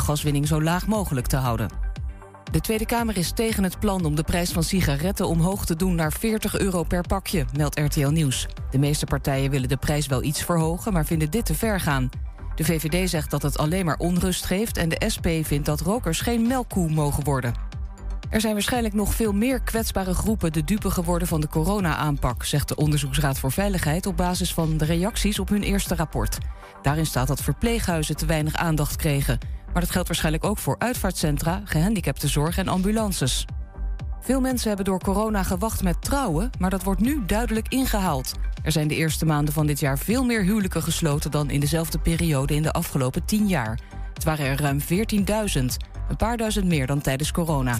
de 0.00 0.06
gaswinning 0.06 0.46
zo 0.46 0.62
laag 0.62 0.86
mogelijk 0.86 1.26
te 1.26 1.36
houden. 1.36 1.68
De 2.50 2.60
Tweede 2.60 2.86
Kamer 2.86 3.16
is 3.16 3.30
tegen 3.32 3.62
het 3.62 3.78
plan 3.78 4.04
om 4.04 4.14
de 4.14 4.22
prijs 4.22 4.50
van 4.50 4.62
sigaretten 4.62 5.28
omhoog 5.28 5.66
te 5.66 5.76
doen 5.76 5.94
naar 5.94 6.12
40 6.12 6.58
euro 6.58 6.82
per 6.82 7.06
pakje, 7.06 7.44
meldt 7.56 7.78
RTL 7.78 8.08
Nieuws. 8.08 8.46
De 8.70 8.78
meeste 8.78 9.06
partijen 9.06 9.50
willen 9.50 9.68
de 9.68 9.76
prijs 9.76 10.06
wel 10.06 10.22
iets 10.22 10.42
verhogen, 10.42 10.92
maar 10.92 11.06
vinden 11.06 11.30
dit 11.30 11.46
te 11.46 11.54
ver 11.54 11.80
gaan. 11.80 12.08
De 12.54 12.64
VVD 12.64 13.10
zegt 13.10 13.30
dat 13.30 13.42
het 13.42 13.58
alleen 13.58 13.84
maar 13.84 13.98
onrust 13.98 14.44
geeft 14.44 14.76
en 14.76 14.88
de 14.88 15.10
SP 15.14 15.26
vindt 15.42 15.66
dat 15.66 15.80
rokers 15.80 16.20
geen 16.20 16.46
melkkoe 16.46 16.90
mogen 16.90 17.24
worden. 17.24 17.54
Er 18.30 18.40
zijn 18.40 18.52
waarschijnlijk 18.52 18.94
nog 18.94 19.14
veel 19.14 19.32
meer 19.32 19.60
kwetsbare 19.60 20.14
groepen 20.14 20.52
de 20.52 20.64
dupe 20.64 20.90
geworden 20.90 21.28
van 21.28 21.40
de 21.40 21.48
corona-aanpak, 21.48 22.44
zegt 22.44 22.68
de 22.68 22.76
Onderzoeksraad 22.76 23.38
voor 23.38 23.52
Veiligheid 23.52 24.06
op 24.06 24.16
basis 24.16 24.54
van 24.54 24.76
de 24.76 24.84
reacties 24.84 25.38
op 25.38 25.48
hun 25.48 25.62
eerste 25.62 25.94
rapport. 25.94 26.38
Daarin 26.82 27.06
staat 27.06 27.26
dat 27.26 27.42
verpleeghuizen 27.42 28.16
te 28.16 28.26
weinig 28.26 28.54
aandacht 28.54 28.96
kregen. 28.96 29.38
Maar 29.72 29.82
dat 29.82 29.90
geldt 29.90 30.08
waarschijnlijk 30.08 30.44
ook 30.44 30.58
voor 30.58 30.76
uitvaartcentra, 30.78 31.62
gehandicaptenzorg 31.64 32.58
en 32.58 32.68
ambulances. 32.68 33.44
Veel 34.20 34.40
mensen 34.40 34.68
hebben 34.68 34.86
door 34.86 35.00
corona 35.00 35.42
gewacht 35.42 35.82
met 35.82 36.02
trouwen, 36.02 36.50
maar 36.58 36.70
dat 36.70 36.82
wordt 36.82 37.00
nu 37.00 37.24
duidelijk 37.26 37.68
ingehaald. 37.68 38.32
Er 38.62 38.72
zijn 38.72 38.88
de 38.88 38.96
eerste 38.96 39.26
maanden 39.26 39.54
van 39.54 39.66
dit 39.66 39.80
jaar 39.80 39.98
veel 39.98 40.24
meer 40.24 40.42
huwelijken 40.42 40.82
gesloten 40.82 41.30
dan 41.30 41.50
in 41.50 41.60
dezelfde 41.60 41.98
periode 41.98 42.54
in 42.54 42.62
de 42.62 42.72
afgelopen 42.72 43.24
tien 43.24 43.48
jaar. 43.48 43.78
Het 44.14 44.24
waren 44.24 44.46
er 44.46 44.60
ruim 44.60 44.80
14.000, 44.80 44.86
een 46.08 46.16
paar 46.16 46.36
duizend 46.36 46.66
meer 46.66 46.86
dan 46.86 47.00
tijdens 47.00 47.32
corona. 47.32 47.78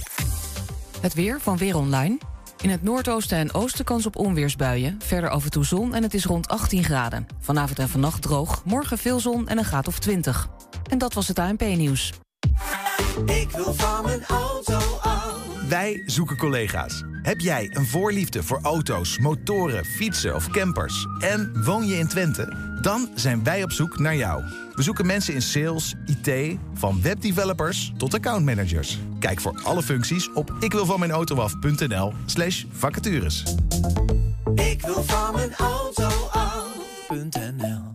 Het 1.00 1.14
weer 1.14 1.40
van 1.40 1.56
Weer 1.56 1.76
Online. 1.76 2.18
In 2.62 2.70
het 2.70 2.82
noordoosten 2.82 3.38
en 3.38 3.52
oosten 3.52 3.84
kans 3.84 4.06
op 4.06 4.16
onweersbuien. 4.16 4.98
Verder 5.02 5.30
af 5.30 5.44
en 5.44 5.50
toe 5.50 5.64
zon 5.64 5.94
en 5.94 6.02
het 6.02 6.14
is 6.14 6.24
rond 6.24 6.48
18 6.48 6.84
graden. 6.84 7.26
Vanavond 7.38 7.78
en 7.78 7.88
vannacht 7.88 8.22
droog, 8.22 8.64
morgen 8.64 8.98
veel 8.98 9.20
zon 9.20 9.48
en 9.48 9.58
een 9.58 9.64
graad 9.64 9.88
of 9.88 9.98
20. 9.98 10.48
En 10.90 10.98
dat 10.98 11.14
was 11.14 11.28
het 11.28 11.38
ANP-nieuws. 11.38 12.12
Ik 13.24 13.50
wil 13.50 13.74
van 13.74 14.04
mijn 14.04 14.24
auto 14.24 14.78
af. 15.00 15.38
Wij 15.68 16.02
zoeken 16.06 16.36
collega's. 16.36 17.02
Heb 17.22 17.40
jij 17.40 17.70
een 17.72 17.86
voorliefde 17.86 18.42
voor 18.42 18.58
auto's, 18.62 19.18
motoren, 19.18 19.84
fietsen 19.84 20.34
of 20.34 20.48
campers 20.48 21.06
en 21.18 21.64
woon 21.64 21.86
je 21.86 21.98
in 21.98 22.08
Twente? 22.08 22.68
Dan 22.82 23.08
zijn 23.14 23.44
wij 23.44 23.62
op 23.62 23.72
zoek 23.72 23.98
naar 23.98 24.16
jou. 24.16 24.42
We 24.74 24.82
zoeken 24.82 25.06
mensen 25.06 25.34
in 25.34 25.42
sales, 25.42 25.94
IT, 26.06 26.58
van 26.74 27.02
webdevelopers 27.02 27.92
tot 27.96 28.14
accountmanagers. 28.14 28.98
Kijk 29.18 29.40
voor 29.40 29.60
alle 29.62 29.82
functies 29.82 30.32
op 30.32 30.52
ikwilvanmijnautoaf.nl 30.60 32.12
slash 32.26 32.64
vacatures. 32.72 33.44
Ik 34.54 34.82
wil 34.82 35.02
van 35.02 35.34
mijn 35.34 35.54
auto 35.54 36.08
af.nl 36.32 37.89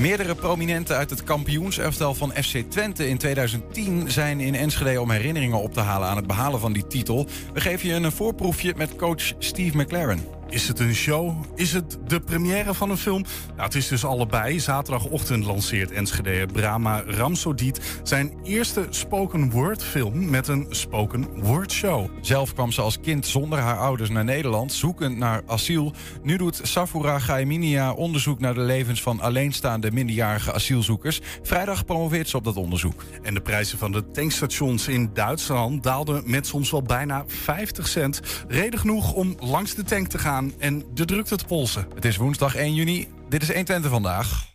Meerdere 0.00 0.34
prominenten 0.34 0.96
uit 0.96 1.10
het 1.10 1.24
kampioenselftal 1.24 2.14
van 2.14 2.32
FC 2.32 2.56
Twente 2.68 3.08
in 3.08 3.18
2010 3.18 4.10
zijn 4.10 4.40
in 4.40 4.54
Enschede 4.54 5.00
om 5.00 5.10
herinneringen 5.10 5.62
op 5.62 5.72
te 5.72 5.80
halen 5.80 6.08
aan 6.08 6.16
het 6.16 6.26
behalen 6.26 6.60
van 6.60 6.72
die 6.72 6.86
titel. 6.86 7.26
We 7.52 7.60
geven 7.60 7.88
je 7.88 7.94
een 7.94 8.12
voorproefje 8.12 8.74
met 8.76 8.96
coach 8.96 9.32
Steve 9.38 9.76
McLaren. 9.76 10.39
Is 10.50 10.68
het 10.68 10.78
een 10.78 10.94
show? 10.94 11.44
Is 11.54 11.72
het 11.72 11.98
de 12.06 12.20
première 12.20 12.74
van 12.74 12.90
een 12.90 12.96
film? 12.96 13.24
Nou, 13.48 13.62
het 13.62 13.74
is 13.74 13.88
dus 13.88 14.04
allebei. 14.04 14.60
Zaterdagochtend 14.60 15.44
lanceert 15.44 15.90
Enschede 15.90 16.46
Brahma 16.52 17.02
Ramsodiet 17.06 18.00
zijn 18.02 18.32
eerste 18.42 18.86
spoken 18.90 19.50
word 19.50 19.84
film 19.84 20.30
met 20.30 20.48
een 20.48 20.66
spoken 20.70 21.42
word 21.42 21.72
show. 21.72 22.10
Zelf 22.20 22.54
kwam 22.54 22.72
ze 22.72 22.80
als 22.80 23.00
kind 23.00 23.26
zonder 23.26 23.58
haar 23.58 23.78
ouders 23.78 24.10
naar 24.10 24.24
Nederland, 24.24 24.72
zoekend 24.72 25.16
naar 25.16 25.42
asiel. 25.46 25.92
Nu 26.22 26.36
doet 26.36 26.60
Safura 26.62 27.18
Gaiminia 27.18 27.92
onderzoek 27.92 28.40
naar 28.40 28.54
de 28.54 28.60
levens 28.60 29.02
van 29.02 29.20
alleenstaande 29.20 29.92
minderjarige 29.92 30.52
asielzoekers. 30.52 31.20
Vrijdag 31.42 31.84
promoveert 31.84 32.28
ze 32.28 32.36
op 32.36 32.44
dat 32.44 32.56
onderzoek. 32.56 33.04
En 33.22 33.34
de 33.34 33.40
prijzen 33.40 33.78
van 33.78 33.92
de 33.92 34.10
tankstations 34.10 34.88
in 34.88 35.10
Duitsland 35.12 35.82
daalden 35.82 36.22
met 36.26 36.46
soms 36.46 36.70
wel 36.70 36.82
bijna 36.82 37.24
50 37.26 37.88
cent. 37.88 38.20
Reden 38.48 38.80
genoeg 38.80 39.12
om 39.12 39.36
langs 39.40 39.74
de 39.74 39.82
tank 39.82 40.06
te 40.06 40.18
gaan 40.18 40.38
en 40.58 40.84
de 40.94 41.04
drukte 41.04 41.36
te 41.36 41.44
polsen. 41.44 41.86
Het 41.94 42.04
is 42.04 42.16
woensdag 42.16 42.54
1 42.54 42.74
juni. 42.74 43.08
Dit 43.28 43.42
is 43.42 43.48
120 43.52 43.90
vandaag. 43.90 44.46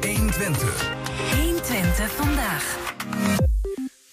120. 0.00 0.90
120 1.36 2.10
vandaag. 2.12 3.51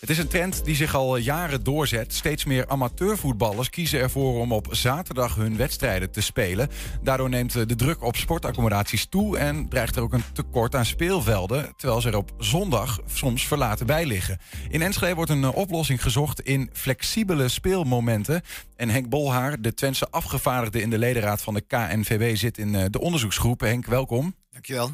Het 0.09 0.17
is 0.17 0.23
een 0.23 0.29
trend 0.29 0.65
die 0.65 0.75
zich 0.75 0.95
al 0.95 1.17
jaren 1.17 1.63
doorzet. 1.63 2.13
Steeds 2.13 2.45
meer 2.45 2.67
amateurvoetballers 2.67 3.69
kiezen 3.69 3.99
ervoor 3.99 4.39
om 4.39 4.51
op 4.51 4.67
zaterdag 4.71 5.35
hun 5.35 5.57
wedstrijden 5.57 6.11
te 6.11 6.21
spelen. 6.21 6.69
Daardoor 7.01 7.29
neemt 7.29 7.53
de 7.53 7.75
druk 7.75 8.03
op 8.03 8.15
sportaccommodaties 8.15 9.05
toe 9.05 9.37
en 9.37 9.69
dreigt 9.69 9.95
er 9.95 10.01
ook 10.01 10.13
een 10.13 10.23
tekort 10.33 10.75
aan 10.75 10.85
speelvelden, 10.85 11.73
terwijl 11.75 12.01
ze 12.01 12.09
er 12.09 12.17
op 12.17 12.31
zondag 12.37 12.99
soms 13.05 13.47
verlaten 13.47 13.85
bij 13.85 14.05
liggen. 14.05 14.39
In 14.69 14.81
Enschede 14.81 15.15
wordt 15.15 15.31
een 15.31 15.47
oplossing 15.47 16.01
gezocht 16.01 16.41
in 16.41 16.69
flexibele 16.73 17.47
speelmomenten. 17.47 18.41
En 18.75 18.89
Henk 18.89 19.09
Bolhaar, 19.09 19.61
de 19.61 19.73
Twentse 19.73 20.09
afgevaardigde 20.09 20.81
in 20.81 20.89
de 20.89 20.97
ledenraad 20.97 21.41
van 21.41 21.53
de 21.53 21.61
KNVB, 21.61 22.35
zit 22.35 22.57
in 22.57 22.75
eh, 22.75 22.85
de 22.89 22.99
onderzoeksgroep. 22.99 23.59
Henk, 23.59 23.85
welkom. 23.85 24.35
Dankjewel. 24.51 24.91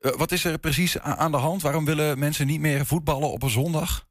Uh, 0.00 0.12
wat 0.12 0.32
is 0.32 0.44
er 0.44 0.58
precies 0.58 0.98
aan 0.98 1.30
de 1.30 1.36
hand? 1.36 1.62
Waarom 1.62 1.84
willen 1.84 2.18
mensen 2.18 2.46
niet 2.46 2.60
meer 2.60 2.86
voetballen 2.86 3.30
op 3.30 3.42
een 3.42 3.50
zondag? 3.50 4.06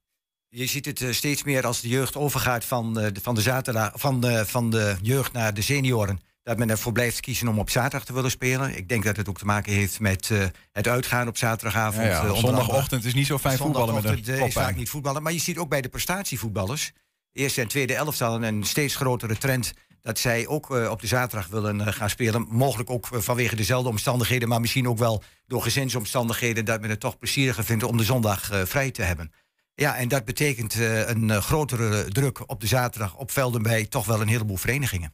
Je 0.50 0.66
ziet 0.66 0.86
het 0.86 1.02
uh, 1.02 1.14
steeds 1.14 1.44
meer 1.44 1.66
als 1.66 1.82
de 1.82 1.88
jeugd 1.88 2.16
overgaat 2.16 2.66
van, 2.66 3.00
uh, 3.00 3.08
de, 3.14 3.20
van, 3.22 3.36
de 3.36 3.42
zaterdag, 3.42 3.92
van, 3.96 4.22
de, 4.22 4.46
van 4.46 4.70
de 4.70 4.96
jeugd 5.02 5.32
naar 5.32 5.54
de 5.54 5.62
senioren. 5.62 6.20
Dat 6.44 6.58
men 6.58 6.70
ervoor 6.70 6.92
blijft 6.92 7.20
kiezen 7.20 7.48
om 7.48 7.60
op 7.60 7.70
zaterdag 7.70 8.06
te 8.06 8.14
willen 8.14 8.32
spelen. 8.32 8.78
Ik 8.78 8.90
denk 8.90 9.04
dat 9.04 9.18
het 9.18 9.30
ook 9.30 9.38
te 9.38 9.46
maken 9.46 9.74
heeft 9.74 10.00
met 10.00 10.30
uh, 10.30 10.46
het 10.72 10.88
uitgaan 10.88 11.28
op 11.28 11.38
zaterdagavond. 11.38 12.06
Ja, 12.06 12.26
ja, 12.26 12.36
zondagochtend 12.36 13.06
is 13.06 13.14
niet 13.14 13.26
zo 13.26 13.38
fijn 13.38 13.58
voetballen 13.58 13.94
met 13.94 14.04
een 14.06 14.46
is 14.46 14.54
vaak 14.54 14.76
niet 14.76 14.90
voetballen. 14.90 15.24
Maar 15.24 15.34
je 15.34 15.40
ziet 15.40 15.58
ook 15.58 15.70
bij 15.70 15.82
de 15.82 15.90
prestatievoetballers... 15.90 16.92
eerste 17.32 17.62
en 17.62 17.68
tweede 17.68 17.96
elftal 17.96 18.44
een 18.44 18.64
steeds 18.64 18.96
grotere 18.96 19.38
trend... 19.38 19.74
dat 20.02 20.20
zij 20.20 20.48
ook 20.48 20.70
op 20.70 21.02
de 21.02 21.08
zaterdag 21.08 21.48
willen 21.48 21.94
gaan 21.94 22.10
spelen. 22.10 22.48
Mogelijk 22.50 22.90
ook 22.90 23.08
vanwege 23.12 23.56
dezelfde 23.56 23.90
omstandigheden... 23.90 24.48
maar 24.48 24.62
misschien 24.62 24.88
ook 24.88 24.98
wel 24.98 25.24
door 25.48 25.62
gezinsomstandigheden... 25.62 26.66
dat 26.66 26.82
men 26.82 26.90
het 26.90 27.00
toch 27.00 27.18
plezieriger 27.18 27.64
vindt 27.64 27.84
om 27.84 27.98
de 27.98 28.04
zondag 28.04 28.50
vrij 28.64 28.92
te 28.92 29.02
hebben. 29.02 29.32
Ja, 29.80 29.96
en 29.96 30.08
dat 30.08 30.26
betekent 30.26 30.76
uh, 30.76 31.08
een 31.08 31.30
uh, 31.30 31.38
grotere 31.38 32.06
druk 32.06 32.50
op 32.50 32.62
de 32.62 32.68
zaterdag 32.68 33.16
op 33.16 33.32
velden 33.32 33.62
bij 33.62 33.86
toch 33.86 34.06
wel 34.06 34.22
een 34.22 34.28
heleboel 34.28 34.58
verenigingen. 34.58 35.14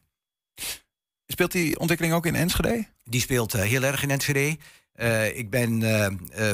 Speelt 1.27 1.51
die 1.51 1.79
ontwikkeling 1.79 2.15
ook 2.15 2.25
in 2.25 2.35
Enschede? 2.35 2.87
Die 3.03 3.21
speelt 3.21 3.55
uh, 3.55 3.61
heel 3.61 3.83
erg 3.83 4.03
in 4.03 4.11
Enschede. 4.11 4.57
ik 5.33 5.49
ben 5.49 5.81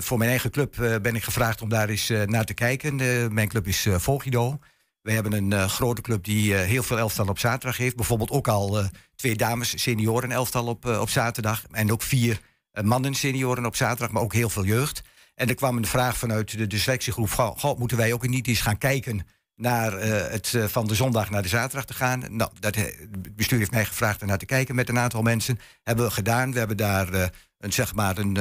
voor 0.01 0.17
mijn 0.17 0.29
eigen 0.29 0.51
club 0.51 0.75
ben 1.01 1.15
ik 1.15 1.23
gevraagd 1.23 1.61
om 1.61 1.69
daar 1.69 1.89
eens 1.89 2.09
naar 2.25 2.45
te 2.45 2.53
kijken. 2.53 2.95
mijn 3.33 3.47
club 3.47 3.67
is 3.67 3.87
Vogido. 3.89 4.59
We 5.01 5.11
hebben 5.11 5.33
een 5.33 5.69
grote 5.69 6.01
club 6.01 6.23
die 6.23 6.53
heel 6.53 6.83
veel 6.83 6.97
elftal 6.97 7.27
op 7.27 7.39
zaterdag 7.39 7.77
heeft. 7.77 7.95
Bijvoorbeeld 7.95 8.31
ook 8.31 8.47
al 8.47 8.83
twee 9.15 9.35
dames 9.35 9.81
senioren 9.81 10.31
elftal 10.31 10.67
op, 10.67 10.85
op 10.85 11.09
zaterdag. 11.09 11.63
En 11.71 11.91
ook 11.91 12.01
vier 12.01 12.39
mannen 12.81 13.13
senioren 13.13 13.65
op 13.65 13.75
zaterdag, 13.75 14.11
maar 14.11 14.23
ook 14.23 14.33
heel 14.33 14.49
veel 14.49 14.65
jeugd. 14.65 15.01
En 15.39 15.47
er 15.47 15.55
kwam 15.55 15.77
een 15.77 15.85
vraag 15.85 16.17
vanuit 16.17 16.69
de, 16.69 16.77
selectiegroep: 16.77 17.29
goh, 17.31 17.77
moeten 17.77 17.97
wij 17.97 18.13
ook 18.13 18.27
niet 18.27 18.47
eens 18.47 18.61
gaan 18.61 18.77
kijken 18.77 19.27
naar 19.55 19.93
uh, 19.93 20.27
het 20.27 20.53
uh, 20.53 20.65
van 20.65 20.87
de 20.87 20.95
zondag 20.95 21.29
naar 21.29 21.41
de 21.41 21.47
zaterdag 21.47 21.85
te 21.85 21.93
gaan? 21.93 22.19
Nou, 22.29 22.51
dat, 22.59 22.75
het 22.75 23.35
bestuur 23.35 23.59
heeft 23.59 23.71
mij 23.71 23.85
gevraagd 23.85 24.21
om 24.21 24.27
naar 24.27 24.37
te 24.37 24.45
kijken 24.45 24.75
met 24.75 24.89
een 24.89 24.97
aantal 24.97 25.21
mensen. 25.21 25.59
Hebben 25.83 26.05
we 26.05 26.11
gedaan. 26.11 26.51
We 26.51 26.57
hebben 26.57 26.77
daar 26.77 27.13
uh, 27.13 27.25
een, 27.57 27.73
zeg 27.73 27.95
maar 27.95 28.17
een 28.17 28.37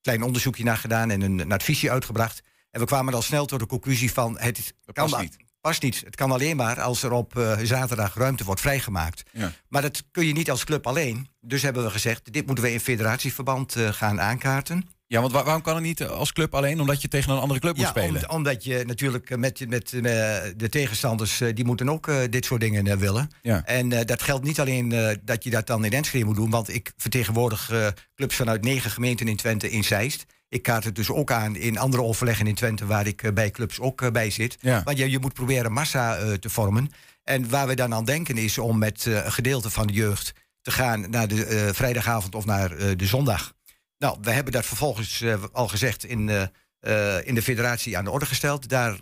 klein 0.00 0.22
onderzoekje 0.22 0.64
naar 0.64 0.76
gedaan 0.76 1.10
en 1.10 1.20
een, 1.20 1.38
een 1.38 1.52
adviesje 1.52 1.90
uitgebracht. 1.90 2.40
En 2.70 2.80
we 2.80 2.86
kwamen 2.86 3.14
al 3.14 3.22
snel 3.22 3.46
tot 3.46 3.58
de 3.58 3.66
conclusie 3.66 4.12
van 4.12 4.38
het 4.38 4.74
dat 4.84 4.94
kan 4.94 5.10
past 5.10 5.22
niet. 5.22 5.36
Past 5.60 5.82
niet. 5.82 6.02
Het 6.04 6.16
kan 6.16 6.30
alleen 6.30 6.56
maar 6.56 6.80
als 6.80 7.02
er 7.02 7.12
op 7.12 7.56
zaterdag 7.62 8.14
ruimte 8.14 8.44
wordt 8.44 8.60
vrijgemaakt. 8.60 9.22
Ja. 9.32 9.52
Maar 9.68 9.82
dat 9.82 10.04
kun 10.10 10.26
je 10.26 10.32
niet 10.32 10.50
als 10.50 10.64
club 10.64 10.86
alleen. 10.86 11.28
Dus 11.40 11.62
hebben 11.62 11.84
we 11.84 11.90
gezegd, 11.90 12.32
dit 12.32 12.46
moeten 12.46 12.64
we 12.64 12.72
in 12.72 12.80
federatieverband 12.80 13.76
gaan 13.90 14.20
aankaarten. 14.20 14.97
Ja, 15.10 15.20
want 15.20 15.32
waarom 15.32 15.62
kan 15.62 15.74
het 15.74 15.84
niet 15.84 16.04
als 16.04 16.32
club 16.32 16.54
alleen? 16.54 16.80
Omdat 16.80 17.02
je 17.02 17.08
tegen 17.08 17.32
een 17.32 17.38
andere 17.38 17.60
club 17.60 17.76
moet 17.76 17.86
spelen? 17.86 18.30
Om, 18.30 18.36
omdat 18.36 18.64
je 18.64 18.84
natuurlijk 18.86 19.36
met, 19.36 19.68
met 19.68 19.92
uh, 19.92 20.02
de 20.56 20.68
tegenstanders... 20.70 21.42
Die 21.54 21.64
moeten 21.64 21.88
ook 21.88 22.06
uh, 22.06 22.16
dit 22.30 22.44
soort 22.44 22.60
dingen 22.60 22.98
willen. 22.98 23.30
Ja. 23.42 23.64
En 23.64 23.88
dat 23.88 24.22
geldt 24.22 24.44
niet 24.44 24.60
alleen 24.60 25.18
dat 25.24 25.44
je 25.44 25.50
dat 25.50 25.66
dan 25.66 25.84
in 25.84 25.92
Enschede 25.92 26.24
moet 26.24 26.36
doen... 26.36 26.50
want 26.50 26.74
ik 26.74 26.92
vertegenwoordig 26.96 27.72
clubs 28.14 28.36
vanuit 28.36 28.62
negen 28.62 28.90
gemeenten 28.90 29.28
in 29.28 29.36
Twente 29.36 29.70
in 29.70 29.84
Zeist. 29.84 30.24
Ik 30.48 30.62
kaart 30.62 30.84
het 30.84 30.94
dus 30.94 31.10
ook 31.10 31.30
aan 31.30 31.56
in 31.56 31.78
andere 31.78 32.02
overleggen 32.02 32.46
in 32.46 32.54
Twente... 32.54 32.86
waar 32.86 33.06
ik 33.06 33.34
bij 33.34 33.50
clubs 33.50 33.80
ook 33.80 34.12
bij 34.12 34.30
zit. 34.30 34.56
Ja. 34.60 34.82
Want 34.82 34.98
je, 34.98 35.10
je 35.10 35.18
moet 35.18 35.34
proberen 35.34 35.72
massa 35.72 36.36
te 36.38 36.50
vormen. 36.50 36.90
En 37.24 37.48
waar 37.48 37.66
we 37.66 37.74
dan 37.74 37.94
aan 37.94 38.04
denken 38.04 38.36
is 38.36 38.58
om 38.58 38.78
met 38.78 39.04
een 39.04 39.32
gedeelte 39.32 39.70
van 39.70 39.86
de 39.86 39.92
jeugd... 39.92 40.32
te 40.60 40.70
gaan 40.70 41.10
naar 41.10 41.28
de 41.28 41.70
vrijdagavond 41.72 42.34
of 42.34 42.44
naar 42.44 42.96
de 42.96 43.06
zondag... 43.06 43.56
Nou, 43.98 44.18
we 44.20 44.30
hebben 44.30 44.52
dat 44.52 44.66
vervolgens 44.66 45.20
uh, 45.20 45.44
al 45.52 45.68
gezegd 45.68 46.04
in, 46.04 46.28
uh, 46.28 46.42
uh, 46.80 47.26
in 47.26 47.34
de 47.34 47.42
federatie 47.42 47.96
aan 47.96 48.04
de 48.04 48.10
orde 48.10 48.26
gesteld. 48.26 48.68
Daar 48.68 48.98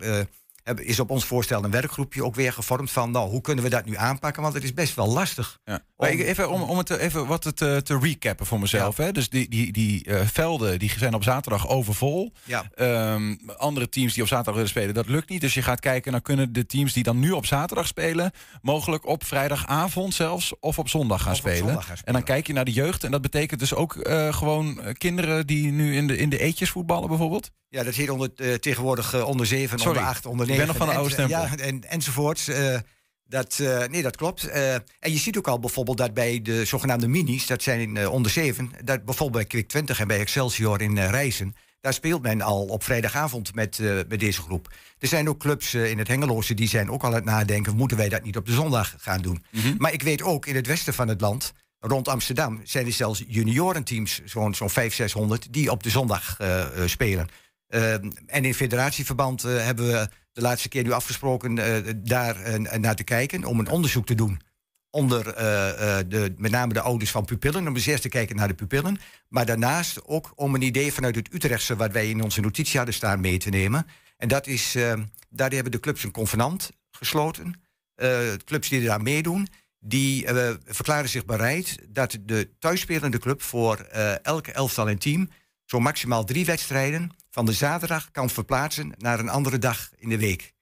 is 0.75 0.99
op 0.99 1.09
ons 1.09 1.25
voorstel 1.25 1.63
een 1.63 1.71
werkgroepje 1.71 2.23
ook 2.23 2.35
weer 2.35 2.53
gevormd 2.53 2.91
van, 2.91 3.11
nou, 3.11 3.29
hoe 3.29 3.41
kunnen 3.41 3.63
we 3.63 3.69
dat 3.69 3.85
nu 3.85 3.95
aanpakken? 3.95 4.41
Want 4.41 4.53
het 4.53 4.63
is 4.63 4.73
best 4.73 4.95
wel 4.95 5.07
lastig. 5.07 5.59
Ja. 5.65 5.81
Even 5.97 6.49
om, 6.49 6.61
om 6.61 6.77
het 6.77 6.89
eh, 6.89 7.03
even 7.03 7.27
wat 7.27 7.55
te, 7.55 7.81
te 7.83 7.99
recappen 8.01 8.45
voor 8.45 8.59
mezelf. 8.59 8.97
Hè? 8.97 9.11
Dus 9.11 9.29
die, 9.29 9.49
die, 9.49 9.71
die 9.71 10.05
eh, 10.05 10.25
velden 10.25 10.79
die 10.79 10.91
zijn 10.97 11.13
op 11.13 11.23
zaterdag 11.23 11.67
overvol. 11.67 12.33
Ja. 12.43 12.65
Ehm, 12.75 13.35
andere 13.57 13.89
teams 13.89 14.13
die 14.13 14.21
op 14.21 14.27
zaterdag 14.27 14.53
willen 14.53 14.69
spelen, 14.69 14.93
dat 14.93 15.07
lukt 15.07 15.29
niet. 15.29 15.41
Dus 15.41 15.53
je 15.53 15.61
gaat 15.61 15.79
kijken, 15.79 16.11
dan 16.11 16.21
kunnen 16.21 16.53
de 16.53 16.65
teams 16.65 16.93
die 16.93 17.03
dan 17.03 17.19
nu 17.19 17.31
op 17.31 17.45
zaterdag 17.45 17.87
spelen, 17.87 18.31
mogelijk 18.61 19.05
op 19.05 19.23
vrijdagavond 19.23 20.13
zelfs 20.13 20.59
of 20.59 20.79
op 20.79 20.89
zondag 20.89 21.21
gaan, 21.21 21.31
Of 21.31 21.37
op 21.37 21.45
spelen. 21.45 21.65
zondag 21.67 21.85
gaan 21.85 21.97
En 22.03 22.13
dan 22.13 22.23
kijk 22.23 22.47
je 22.47 22.53
naar 22.53 22.65
de 22.65 22.71
jeugd. 22.71 23.03
En 23.03 23.11
dat 23.11 23.21
betekent 23.21 23.59
dus 23.59 23.73
ook 23.73 23.95
eh, 23.95 24.33
gewoon 24.33 24.81
eh, 24.81 24.93
kinderen 24.93 25.47
die 25.47 25.71
nu 25.71 25.95
in 25.95 26.07
de, 26.07 26.17
in 26.17 26.29
de 26.29 26.39
eetjes 26.39 26.69
voetballen 26.69 27.07
bijvoorbeeld. 27.07 27.51
Ja, 27.69 27.83
dat 27.83 27.95
heet 27.95 28.09
onder, 28.09 28.29
eh, 28.35 28.53
tegenwoordig 28.53 29.13
eh, 29.13 29.27
onder 29.27 29.45
7, 29.45 29.79
Sorry, 29.79 29.97
onder 29.97 30.09
8, 30.11 30.25
onder 30.25 30.47
ik 30.61 30.65
9. 30.65 30.65
ben 30.65 30.67
nog 30.67 30.77
van 30.77 30.87
de 30.87 30.93
oude 30.93 31.13
stempel. 31.13 31.57
Ja, 31.57 31.65
en, 31.65 31.89
enzovoorts. 31.89 32.47
Eh, 32.47 32.77
dat, 33.29 33.59
eh, 33.59 33.87
nee, 33.87 34.01
dat 34.01 34.15
klopt. 34.15 34.43
Eh, 34.43 34.73
en 34.73 34.83
je 34.99 35.17
ziet 35.17 35.37
ook 35.37 35.47
al 35.47 35.59
bijvoorbeeld 35.59 35.97
dat 35.97 36.13
bij 36.13 36.41
de 36.41 36.65
zogenaamde 36.65 37.07
minis, 37.07 37.47
dat 37.47 37.63
zijn 37.63 38.07
onder 38.07 38.31
7, 38.31 38.71
dat 38.83 39.05
bijvoorbeeld 39.05 39.37
bij 39.37 39.45
Quick 39.45 39.67
20 39.67 39.99
en 39.99 40.07
bij 40.07 40.19
Excelsior 40.19 40.81
in 40.81 40.99
Rijssen, 40.99 41.55
daar 41.81 41.93
speelt 41.93 42.21
men 42.21 42.41
al 42.41 42.65
op 42.65 42.83
vrijdagavond 42.83 43.55
met, 43.55 43.79
met 44.07 44.19
deze 44.19 44.41
groep. 44.41 44.73
Er 44.99 45.07
zijn 45.07 45.29
ook 45.29 45.39
clubs 45.39 45.73
in 45.73 45.97
het 45.97 46.07
Hengeloze 46.07 46.53
die 46.53 46.67
zijn 46.67 46.91
ook 46.91 47.01
al 47.01 47.09
aan 47.09 47.15
het 47.15 47.25
nadenken, 47.25 47.75
moeten 47.75 47.97
wij 47.97 48.09
dat 48.09 48.23
niet 48.23 48.37
op 48.37 48.45
de 48.45 48.51
zondag 48.53 48.95
gaan 48.97 49.21
doen? 49.21 49.43
Maar 49.77 49.93
ik 49.93 50.01
weet 50.01 50.21
ook, 50.21 50.45
in 50.45 50.55
het 50.55 50.67
westen 50.67 50.93
van 50.93 51.07
het 51.07 51.21
land, 51.21 51.53
rond 51.79 52.07
Amsterdam, 52.07 52.61
zijn 52.63 52.85
er 52.85 52.91
zelfs 52.91 53.23
juniorenteams, 53.27 54.21
zo'n 54.25 54.55
zo'n 54.55 54.69
500, 54.69 54.93
600, 54.95 55.53
die 55.53 55.71
op 55.71 55.83
de 55.83 55.89
zondag 55.89 56.37
spelen. 56.85 57.27
Eh, 57.67 57.93
en 58.25 58.45
in 58.45 58.53
federatieverband 58.53 59.41
hebben 59.41 59.87
we 59.87 60.09
de 60.37 60.43
laatste 60.43 60.69
keer 60.69 60.83
nu 60.83 60.91
afgesproken 60.91 61.57
eh, 61.57 61.93
daar 61.97 62.41
eh, 62.41 62.79
naar 62.79 62.95
te 62.95 63.03
kijken 63.03 63.43
om 63.43 63.59
een 63.59 63.69
onderzoek 63.69 64.05
te 64.05 64.15
doen. 64.15 64.41
Onder 64.89 65.27
eh, 65.27 65.97
de, 66.07 66.33
met 66.37 66.51
name 66.51 66.73
de 66.73 66.81
ouders 66.81 67.11
van 67.11 67.25
pupillen. 67.25 67.67
Om 67.67 67.75
eens 67.75 67.85
eerst 67.85 68.01
te 68.01 68.09
kijken 68.09 68.35
naar 68.35 68.47
de 68.47 68.53
pupillen. 68.53 68.97
Maar 69.27 69.45
daarnaast 69.45 70.05
ook 70.05 70.31
om 70.35 70.55
een 70.55 70.61
idee 70.61 70.93
vanuit 70.93 71.15
het 71.15 71.33
Utrechtse, 71.33 71.75
wat 71.75 71.91
wij 71.91 72.09
in 72.09 72.23
onze 72.23 72.41
notitie 72.41 72.77
hadden 72.77 72.95
staan, 72.95 73.19
mee 73.19 73.37
te 73.37 73.49
nemen. 73.49 73.85
En 74.17 74.27
dat 74.27 74.47
is, 74.47 74.77
daar 75.29 75.51
hebben 75.51 75.71
de 75.71 75.79
clubs 75.79 76.03
een 76.03 76.11
convenant 76.11 76.71
gesloten. 76.91 77.61
Clubs 78.45 78.69
die 78.69 78.85
daar 78.85 79.01
meedoen, 79.01 79.47
die 79.79 80.25
verklaren 80.65 81.09
zich 81.09 81.25
bereid 81.25 81.77
dat 81.89 82.17
de 82.21 82.49
thuisspelende 82.59 83.19
club 83.19 83.41
voor 83.41 83.77
elke 84.21 84.51
elftal 84.51 84.89
en 84.89 84.97
team 84.97 85.29
zo 85.65 85.79
maximaal 85.79 86.23
drie 86.23 86.45
wedstrijden 86.45 87.11
van 87.37 87.45
de 87.45 87.51
zaterdag 87.53 88.11
kan 88.11 88.29
verplaatsen 88.29 88.93
naar 88.97 89.19
een 89.19 89.29
andere 89.29 89.57
dag 89.57 89.89
in 89.97 90.09
de 90.09 90.17
week. 90.17 90.53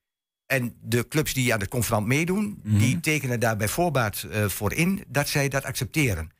En 0.46 0.74
de 0.82 1.08
clubs 1.08 1.34
die 1.34 1.52
aan 1.54 1.60
het 1.60 1.68
convenant 1.68 2.06
meedoen, 2.06 2.60
die 2.64 3.00
tekenen 3.00 3.40
daar 3.40 3.56
bij 3.56 3.68
voorbaat 3.68 4.22
eh, 4.30 4.44
voor 4.48 4.72
in 4.72 5.04
dat 5.08 5.28
zij 5.28 5.48
dat 5.48 5.64
accepteren. 5.64 6.30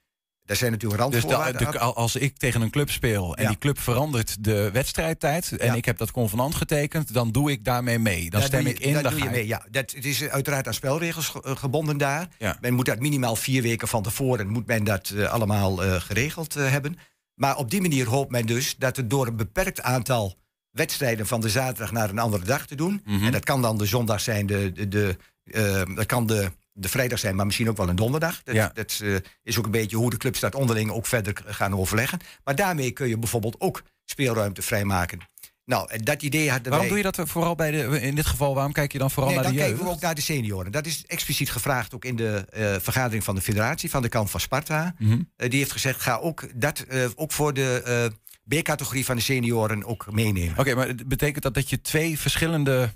Daar 0.45 0.57
zijn 0.57 0.71
natuurlijk 0.73 1.01
Dus 1.03 1.11
de- 1.11 1.19
randvoorwaarden. 1.29 1.73
de- 1.73 1.79
aan. 1.79 1.95
als 1.95 2.17
ik 2.17 2.37
tegen 2.37 2.61
een 2.61 2.71
club 2.71 2.91
speel 2.91 3.37
en 3.37 3.43
Ja. 3.43 3.49
die 3.49 3.59
club 3.59 3.79
verandert 3.81 4.45
de 4.45 4.71
wedstrijdtijd 4.73 5.57
en 5.57 5.67
Ja. 5.67 5.75
ik 5.75 5.85
heb 5.85 5.99
dat 5.99 6.11
convenant 6.11 6.55
getekend, 6.55 7.13
dan 7.15 7.33
doe 7.33 7.51
ik 7.51 7.65
daarmee 7.65 7.99
mee. 7.99 8.31
Dan 8.31 8.43
stem 8.43 8.67
ik 8.67 8.79
in. 8.81 8.93
daar 8.93 9.03
dan 9.03 9.13
doe 9.13 9.23
je 9.23 9.31
mee. 9.31 9.47
Ja, 9.47 9.67
dat, 9.71 9.91
het 9.91 10.05
is 10.05 10.29
uiteraard 10.29 10.67
aan 10.67 10.75
spelregels 10.75 11.29
ge- 11.29 11.43
eh, 11.43 11.57
gebonden 11.57 11.97
daar. 11.99 12.29
Men 12.61 12.75
moet 12.75 12.87
dat 12.87 12.99
minimaal 13.01 13.37
vier 13.37 13.63
weken 13.63 13.89
van 13.89 14.03
tevoren 14.03 14.49
moet 14.49 14.67
men 14.67 14.85
dat 14.85 15.09
eh, 15.09 15.25
allemaal 15.31 15.77
geregeld 16.01 16.55
hebben. 16.55 16.99
Maar 17.37 17.57
op 17.57 17.71
die 17.71 17.81
manier 17.81 18.07
hoopt 18.09 18.31
men 18.31 18.47
dus 18.47 18.77
dat 18.79 18.97
het 18.97 19.11
door 19.11 19.27
een 19.27 19.37
beperkt 19.37 19.83
aantal 19.83 20.37
wedstrijden 20.71 21.27
van 21.27 21.41
de 21.41 21.49
zaterdag 21.49 21.93
naar 21.93 22.11
een 22.11 22.19
andere 22.19 22.45
dag 22.45 22.67
te 22.67 22.75
doen. 22.75 23.03
Mhm. 23.05 23.25
En 23.25 23.33
dat 23.33 23.45
kan 23.45 23.63
dan 23.63 23.79
de 23.79 23.87
zondag 23.87 24.21
zijn, 24.21 24.47
de, 24.47 24.73
de, 24.73 24.89
de, 24.89 25.17
eh, 25.45 25.83
dat 25.95 26.07
kan 26.07 26.27
de, 26.27 26.51
de 26.73 26.89
vrijdag 26.89 27.19
zijn, 27.19 27.37
maar 27.37 27.47
misschien 27.47 27.69
ook 27.69 27.77
wel 27.77 27.89
een 27.89 27.97
donderdag. 27.97 28.43
Dat, 28.43 28.55
Ja. 28.55 28.71
dat 28.75 29.01
eh, 29.03 29.15
is 29.43 29.59
ook 29.59 29.65
een 29.65 29.71
beetje 29.71 29.97
hoe 29.97 30.11
de 30.11 30.17
clubs 30.17 30.41
dat 30.41 30.55
onderling 30.55 30.91
ook 30.91 31.07
verder 31.07 31.43
gaan 31.47 31.75
overleggen. 31.77 32.19
Maar 32.45 32.55
daarmee 32.57 32.91
kun 32.91 33.09
je 33.09 33.19
bijvoorbeeld 33.19 33.61
ook 33.61 33.83
speelruimte 34.05 34.63
vrijmaken. 34.63 35.21
Nou, 35.67 35.91
en 35.91 36.01
dat 36.05 36.23
idee 36.23 36.51
hadden 36.51 36.71
Waarom 36.71 36.89
wij... 36.89 37.03
doe 37.03 37.13
je 37.13 37.13
dat 37.17 37.29
vooral 37.29 37.55
bij 37.55 37.71
de, 37.71 38.01
in 38.01 38.15
dit 38.15 38.27
geval, 38.27 38.55
waarom 38.55 38.73
kijk 38.73 38.93
je 38.93 38.99
dan 38.99 39.11
vooral 39.11 39.33
Nee, 39.33 39.41
naar 39.41 39.49
dan 39.49 39.57
de 39.57 39.59
jeugd? 39.59 39.73
kijken 39.73 39.91
we 39.91 39.97
ook 39.97 40.03
naar 40.05 40.15
de 40.15 40.21
senioren. 40.21 40.73
Dat 40.73 40.87
is 40.87 41.05
expliciet 41.07 41.51
gevraagd 41.51 41.95
ook 41.95 42.05
in 42.05 42.17
de 42.17 42.45
eh, 42.51 42.75
vergadering 42.81 43.25
van 43.25 43.35
de 43.35 43.41
federatie 43.41 43.91
van 43.91 44.03
de 44.03 44.09
kant 44.09 44.31
van 44.31 44.41
Sparta. 44.41 44.95
Mhm. 44.99 45.19
Eh, 45.37 45.51
die 45.51 45.59
heeft 45.59 45.73
gezegd, 45.73 46.01
ga 46.01 46.17
ook 46.17 46.61
dat 46.61 46.79
eh, 46.81 47.05
ook 47.15 47.33
voor 47.33 47.53
de 47.55 48.13
B-categorie 48.49 49.05
van 49.05 49.17
de 49.17 49.23
senioren 49.23 49.85
ook 49.85 50.07
meenemen. 50.13 50.59
Oké, 50.59 50.75
maar 50.75 50.95
betekent 51.07 51.43
dat 51.43 51.55
dat 51.55 51.71
je 51.71 51.81
twee 51.81 52.19
verschillende 52.19 52.93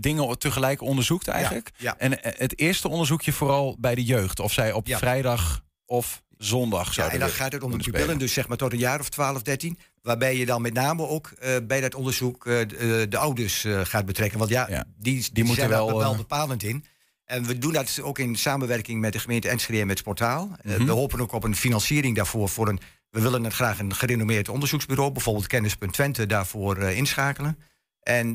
dingen 0.00 0.38
tegelijk 0.38 0.80
onderzoekt 0.82 1.28
eigenlijk? 1.28 1.70
ja. 1.76 1.94
En 1.98 2.18
het 2.20 2.58
eerste 2.58 2.88
onderzoek 2.88 3.22
je 3.22 3.32
vooral 3.32 3.76
bij 3.78 3.94
de 3.94 4.04
jeugd, 4.04 4.40
of 4.40 4.52
zij 4.52 4.72
op 4.72 4.86
Ja. 4.86 4.98
vrijdag 4.98 5.64
of 5.86 6.22
zondag 6.42 6.94
Ja, 6.94 7.10
en 7.10 7.18
dan 7.18 7.28
gaat 7.28 7.52
het 7.52 7.62
om 7.62 7.70
de 7.70 7.84
pupillen, 7.84 8.18
dus 8.18 8.32
zeg 8.32 8.48
maar 8.48 8.56
tot 8.56 8.72
een 8.72 8.78
jaar 8.78 9.00
of 9.00 9.08
12, 9.08 9.42
13. 9.42 9.78
Waarbij 10.02 10.36
je 10.36 10.46
dan 10.46 10.62
met 10.62 10.72
name 10.72 11.06
ook 11.06 11.30
eh, 11.30 11.56
bij 11.62 11.80
dat 11.80 11.94
onderzoek 11.94 12.46
eh, 12.46 12.68
de, 12.68 12.76
eh, 12.76 13.10
de 13.10 13.16
ouders 13.18 13.66
gaat 13.82 14.06
betrekken. 14.06 14.38
Want 14.38 14.50
ja, 14.50 14.66
Ja. 14.68 14.84
die, 14.98 15.28
die, 15.32 15.44
moeten 15.44 15.68
zijn 15.68 15.86
wel, 15.86 16.16
bepalend 16.16 16.62
in. 16.62 16.84
En 17.24 17.44
we 17.44 17.58
doen 17.58 17.72
dat 17.72 18.00
ook 18.02 18.18
in 18.18 18.36
samenwerking 18.36 19.00
met 19.00 19.12
de 19.12 19.18
gemeente 19.18 19.48
Enschede 19.48 19.80
en 19.80 19.86
met 19.86 19.98
Sportaal. 19.98 20.50
Mhm. 20.62 20.84
we 20.84 20.92
hopen 20.92 21.20
ook 21.20 21.32
op 21.32 21.44
een 21.44 21.56
financiering 21.56 22.16
daarvoor. 22.16 22.48
Voor 22.48 22.68
een, 22.68 22.80
we 23.10 23.20
willen 23.20 23.44
het 23.44 23.54
graag 23.54 23.78
een 23.78 23.94
gerenommeerd 23.94 24.48
onderzoeksbureau, 24.48 25.12
bijvoorbeeld 25.12 25.46
Kennis.Twente, 25.46 25.94
Twente, 25.94 26.26
daarvoor 26.26 26.78
inschakelen. 26.78 27.58
En 28.00 28.32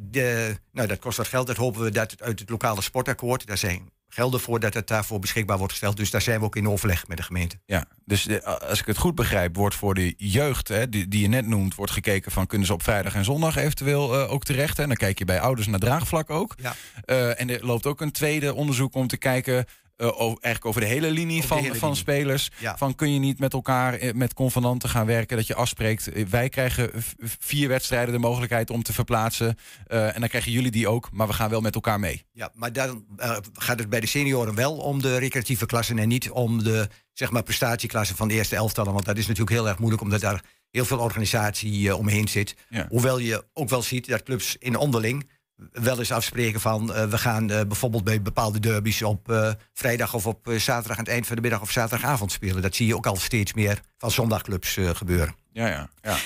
de, 0.00 0.56
nou, 0.72 0.88
dat 0.88 0.98
kost 0.98 1.16
wat 1.16 1.28
geld. 1.28 1.46
Dat 1.46 1.56
hopen 1.56 1.82
we 1.82 1.90
dat 1.90 2.10
het 2.10 2.22
uit 2.22 2.40
het 2.40 2.50
lokale 2.50 2.82
sportakkoord, 2.82 3.46
daar 3.46 3.58
zijn 3.58 3.90
gelden 4.14 4.40
voor 4.40 4.60
dat 4.60 4.74
het 4.74 4.86
daarvoor 4.86 5.18
beschikbaar 5.18 5.58
wordt 5.58 5.72
gesteld. 5.72 5.96
Dus 5.96 6.10
daar 6.10 6.22
zijn 6.22 6.38
we 6.38 6.44
ook 6.44 6.56
in 6.56 6.68
overleg 6.68 7.08
met 7.08 7.16
de 7.16 7.22
gemeente. 7.22 7.58
Ja, 7.66 7.84
dus 8.04 8.26
eh, 8.26 8.42
als 8.68 8.80
ik 8.80 8.86
het 8.86 8.98
goed 8.98 9.14
begrijp, 9.14 9.56
wordt 9.56 9.74
voor 9.74 9.94
de 9.94 10.14
jeugd, 10.16 10.68
hè, 10.68 10.88
die, 10.88 11.08
die 11.08 11.20
je 11.20 11.28
net 11.28 11.46
noemt, 11.46 11.74
wordt 11.74 11.92
gekeken 11.92 12.32
van 12.32 12.46
kunnen 12.46 12.66
ze 12.66 12.72
op 12.72 12.82
vrijdag 12.82 13.14
en 13.14 13.24
zondag 13.24 13.56
eventueel 13.56 14.14
eh, 14.14 14.32
ook 14.32 14.44
terecht. 14.44 14.78
En 14.78 14.86
dan 14.86 14.96
kijk 14.96 15.18
je 15.18 15.24
bij 15.24 15.40
ouders 15.40 15.66
naar 15.66 15.78
draagvlak 15.78 16.30
ook. 16.30 16.54
Ja. 16.62 16.74
Eh, 17.04 17.40
en 17.40 17.50
er 17.50 17.66
loopt 17.66 17.86
ook 17.86 18.00
een 18.00 18.12
tweede 18.12 18.54
onderzoek 18.54 18.94
om 18.94 19.06
te 19.06 19.16
kijken. 19.16 19.64
Eh, 19.96 20.06
over, 20.06 20.22
eigenlijk 20.42 20.64
over 20.64 20.80
de 20.80 20.86
hele 20.86 21.10
linie 21.10 21.36
Over 21.36 21.48
van, 21.48 21.58
hele 21.58 21.74
van 21.74 21.88
linie. 21.88 22.02
spelers. 22.02 22.50
Ja. 22.58 22.76
Van 22.76 22.94
kun 22.94 23.12
je 23.12 23.18
niet 23.18 23.38
met 23.38 23.52
elkaar 23.52 23.94
eh, 23.94 24.12
met 24.12 24.34
convenanten 24.34 24.88
gaan 24.88 25.06
werken. 25.06 25.36
Dat 25.36 25.46
je 25.46 25.54
afspreekt. 25.54 26.08
eh, 26.12 26.26
Wij 26.26 26.48
krijgen 26.48 26.90
vier 27.18 27.68
wedstrijden 27.68 28.12
de 28.14 28.20
mogelijkheid 28.20 28.70
om 28.70 28.82
te 28.82 28.92
verplaatsen. 28.92 29.58
en 29.86 30.20
dan 30.20 30.28
krijgen 30.28 30.52
jullie 30.52 30.70
die 30.70 30.88
ook. 30.88 31.08
Maar 31.12 31.26
we 31.26 31.32
gaan 31.32 31.50
wel 31.50 31.60
met 31.60 31.74
elkaar 31.74 32.00
mee. 32.00 32.24
Ja, 32.32 32.50
maar 32.54 32.72
dan 32.72 33.04
gaat 33.52 33.78
het 33.78 33.88
bij 33.88 34.00
de 34.00 34.06
senioren 34.06 34.54
wel 34.54 34.76
om 34.76 35.02
de 35.02 35.16
recreatieve 35.18 35.66
klassen 35.66 35.98
en 35.98 36.08
niet 36.08 36.30
om 36.30 36.62
de 36.62 36.88
zeg 37.12 37.30
maar, 37.30 37.42
prestatieklassen 37.42 38.16
van 38.16 38.28
de 38.28 38.34
eerste 38.34 38.56
elftallen. 38.56 38.92
Want 38.92 39.04
dat 39.04 39.16
is 39.16 39.26
natuurlijk 39.26 39.56
heel 39.56 39.68
erg 39.68 39.78
moeilijk, 39.78 40.02
omdat 40.02 40.20
daar 40.20 40.42
heel 40.70 40.84
veel 40.84 40.98
organisatie 40.98 41.96
omheen 41.96 42.28
zit. 42.28 42.56
Ja. 42.68 42.86
Hoewel 42.88 43.18
je 43.18 43.44
ook 43.52 43.68
wel 43.68 43.82
ziet 43.82 44.08
dat 44.08 44.22
clubs 44.22 44.56
in 44.58 44.76
onderling 44.76 45.28
wel 45.72 45.98
eens 45.98 46.12
afspreken 46.12 46.60
van 46.60 46.94
eh, 46.94 47.06
we 47.06 47.18
gaan 47.18 47.50
eh, 47.50 47.60
bijvoorbeeld 47.66 48.04
bij 48.04 48.22
bepaalde 48.22 48.60
derbies 48.60 49.02
op 49.02 49.30
eh, 49.30 49.50
vrijdag 49.72 50.14
of 50.14 50.26
op 50.26 50.48
zaterdag 50.56 50.96
aan 50.98 51.04
het 51.04 51.12
eind 51.12 51.26
van 51.26 51.36
de 51.36 51.42
middag 51.42 51.60
of 51.60 51.70
zaterdagavond 51.70 52.32
spelen. 52.32 52.62
Dat 52.62 52.74
zie 52.74 52.86
je 52.86 52.96
ook 52.96 53.06
al 53.06 53.16
steeds 53.16 53.52
meer 53.52 53.80
van 53.98 54.10
zondagclubs 54.10 54.78
gebeuren. 54.80 55.34
Ja, 55.52 55.66
ja. 55.66 55.88
ja. 56.02 56.16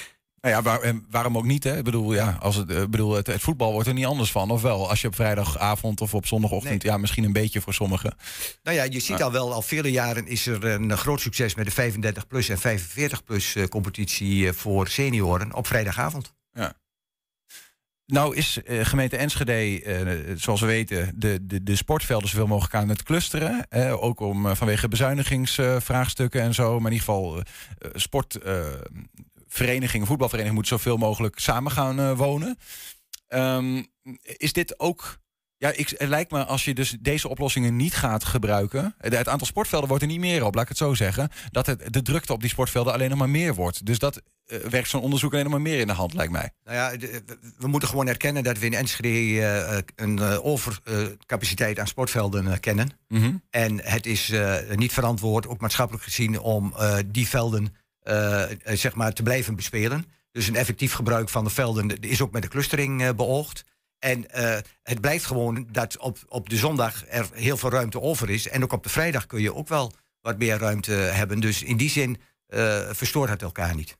Nou 0.41 0.55
ja, 0.55 0.63
waar- 0.63 0.95
waarom 1.11 1.37
ook 1.37 1.45
niet? 1.45 1.65
Hè? 1.65 1.77
Ik 1.77 1.85
bedoel, 1.85 2.15
ja, 2.15 2.37
als 2.41 2.57
het, 2.57 2.67
bedoel 2.67 3.15
het, 3.15 3.27
het 3.27 3.41
voetbal 3.41 3.73
wordt 3.73 3.89
er 3.89 3.95
niet 3.95 4.07
anders 4.07 4.31
van. 4.31 4.51
Of 4.51 4.63
wel? 4.63 4.89
Als 4.89 5.01
je 5.01 5.07
op 5.07 5.15
vrijdagavond 5.15 6.01
of 6.01 6.15
op 6.15 6.27
zondagochtend, 6.27 6.83
ja, 6.83 6.97
misschien 6.97 7.25
een 7.25 7.33
beetje 7.33 7.61
voor 7.61 7.75
sommigen. 7.75 8.17
Nou 8.63 8.77
ja, 8.77 8.83
je 8.83 9.01
ziet 9.01 9.23
al 9.23 9.33
wel, 9.33 9.53
al 9.53 9.63
vele 9.63 9.91
jaren 9.91 10.27
is 10.27 10.47
er 10.47 10.65
een 10.65 10.97
groot 10.97 11.21
succes 11.21 11.55
met 11.55 11.75
de 11.75 11.93
35-plus 11.93 12.49
en 12.49 12.59
45-plus 12.59 13.55
eh, 13.55 13.65
competitie 13.67 14.53
voor 14.53 14.89
senioren 14.89 15.55
op 15.55 15.67
vrijdagavond. 15.67 16.35
Nou 18.13 18.37
is 18.37 18.63
eh, 18.63 18.85
gemeente 18.85 19.17
Enschede, 19.17 19.83
eh, 19.83 20.37
zoals 20.37 20.61
we 20.61 20.67
weten, 20.67 21.13
de, 21.17 21.47
de, 21.47 21.63
de 21.63 21.77
sportvelden 21.77 22.29
zoveel 22.29 22.47
mogelijk 22.47 22.75
aan 22.75 22.89
het 22.89 23.03
clusteren. 23.03 23.67
Ook 24.01 24.21
om, 24.21 24.47
eh, 24.47 24.55
vanwege 24.55 24.89
bezuinigingsvraagstukken 24.89 26.41
en 26.41 26.55
zo. 26.55 26.81
Maar 26.81 26.93
in 26.93 26.99
ieder 26.99 27.15
geval, 27.15 27.43
sportverenigingen, 27.93 30.07
voetbalverenigingen 30.07 30.55
moeten 30.55 30.79
zoveel 30.79 30.97
mogelijk 30.97 31.39
samen 31.39 31.73
gaan 31.73 32.17
wonen. 32.17 32.59
Ehm, 33.29 33.83
is 34.23 34.53
dit 34.53 34.81
ook... 34.81 35.19
Ja, 35.61 35.73
ik, 35.73 35.89
het 35.89 36.09
lijkt 36.09 36.31
me 36.31 36.45
als 36.45 36.65
je 36.65 36.75
dus 36.75 36.97
deze 37.01 37.29
oplossingen 37.29 37.77
niet 37.77 37.95
gaat 37.95 38.25
gebruiken. 38.25 38.95
Het 38.99 39.29
aantal 39.29 39.47
sportvelden 39.47 39.89
wordt 39.89 40.03
er 40.03 40.09
niet 40.09 40.21
meer 40.21 40.45
op, 40.45 40.55
laat 40.55 40.63
ik 40.63 40.69
het 40.69 40.79
zo 40.79 40.95
zeggen. 40.95 41.29
Dat 41.51 41.67
het, 41.67 41.93
de 41.93 42.03
drukte 42.03 42.33
op 42.33 42.41
die 42.41 42.51
sportvelden 42.51 42.93
alleen 42.93 43.09
nog 43.11 43.19
maar 43.19 43.31
meer 43.31 43.55
wordt. 43.55 43.87
Dus 43.87 43.99
dat 43.99 44.23
eh, 44.47 44.59
werkt 44.59 44.89
zo'n 44.89 45.01
onderzoek 45.03 45.31
alleen 45.33 45.43
nog 45.45 45.53
maar 45.53 45.63
meer 45.63 45.79
in 45.81 45.87
de 45.87 45.93
hand, 45.93 46.15
lijkt 46.15 46.33
mij. 46.33 46.51
Nou 46.65 46.77
ja, 46.77 46.97
de- 46.97 47.23
we- 47.59 47.69
moeten 47.69 47.89
gewoon 47.89 48.07
erkennen 48.09 48.43
dat 48.43 48.59
we 48.59 48.67
in 48.67 48.75
Enschede 48.75 49.41
eh, 49.41 49.77
eh, 49.77 49.83
een 49.97 50.21
overcapaciteit 50.21 51.79
aan 51.79 51.87
sportvelden 51.87 52.61
kennen. 52.61 52.91
Mhm. 53.09 53.33
En 53.51 53.81
het 53.85 54.07
is 54.07 54.33
niet 54.75 54.93
verantwoord, 54.93 55.47
ook 55.47 55.61
maatschappelijk 55.61 56.05
gezien, 56.05 56.41
om 56.41 56.75
die 57.07 57.29
velden 57.29 57.75
zeg 58.65 58.95
maar 58.95 59.13
te 59.13 59.23
blijven 59.23 59.57
bespelen. 59.57 60.05
Dus 60.33 60.49
een 60.49 60.57
effectief 60.57 60.93
gebruik 60.93 61.29
van 61.29 61.45
de 61.45 61.51
velden 61.51 62.01
is 62.01 62.21
ook 62.21 62.33
met 62.33 62.43
de 62.43 62.49
clustering 62.49 63.15
beoogd. 63.17 63.65
En 63.99 64.31
eh, 64.31 64.59
het 64.83 65.01
blijft 65.01 65.25
gewoon 65.25 65.69
dat 65.71 65.99
op, 65.99 66.19
op 66.29 66.49
de 66.49 66.57
zondag 66.57 67.09
er 67.09 67.29
heel 67.33 67.57
veel 67.57 67.71
ruimte 67.71 68.01
over 68.01 68.31
is. 68.31 68.49
En 68.49 68.63
ook 68.63 68.73
op 68.73 68.83
de 68.83 68.89
vrijdag 68.89 69.27
kun 69.27 69.41
je 69.41 69.55
ook 69.55 69.69
wel 69.69 69.93
wat 70.21 70.39
meer 70.39 70.59
ruimte 70.59 70.93
hebben. 70.93 71.41
Dus 71.41 71.63
in 71.63 71.77
die 71.77 71.91
zin 71.91 72.21
eh, 72.47 72.91
verstoort 72.91 73.31
het 73.31 73.43
elkaar 73.43 73.75
niet. 73.75 73.97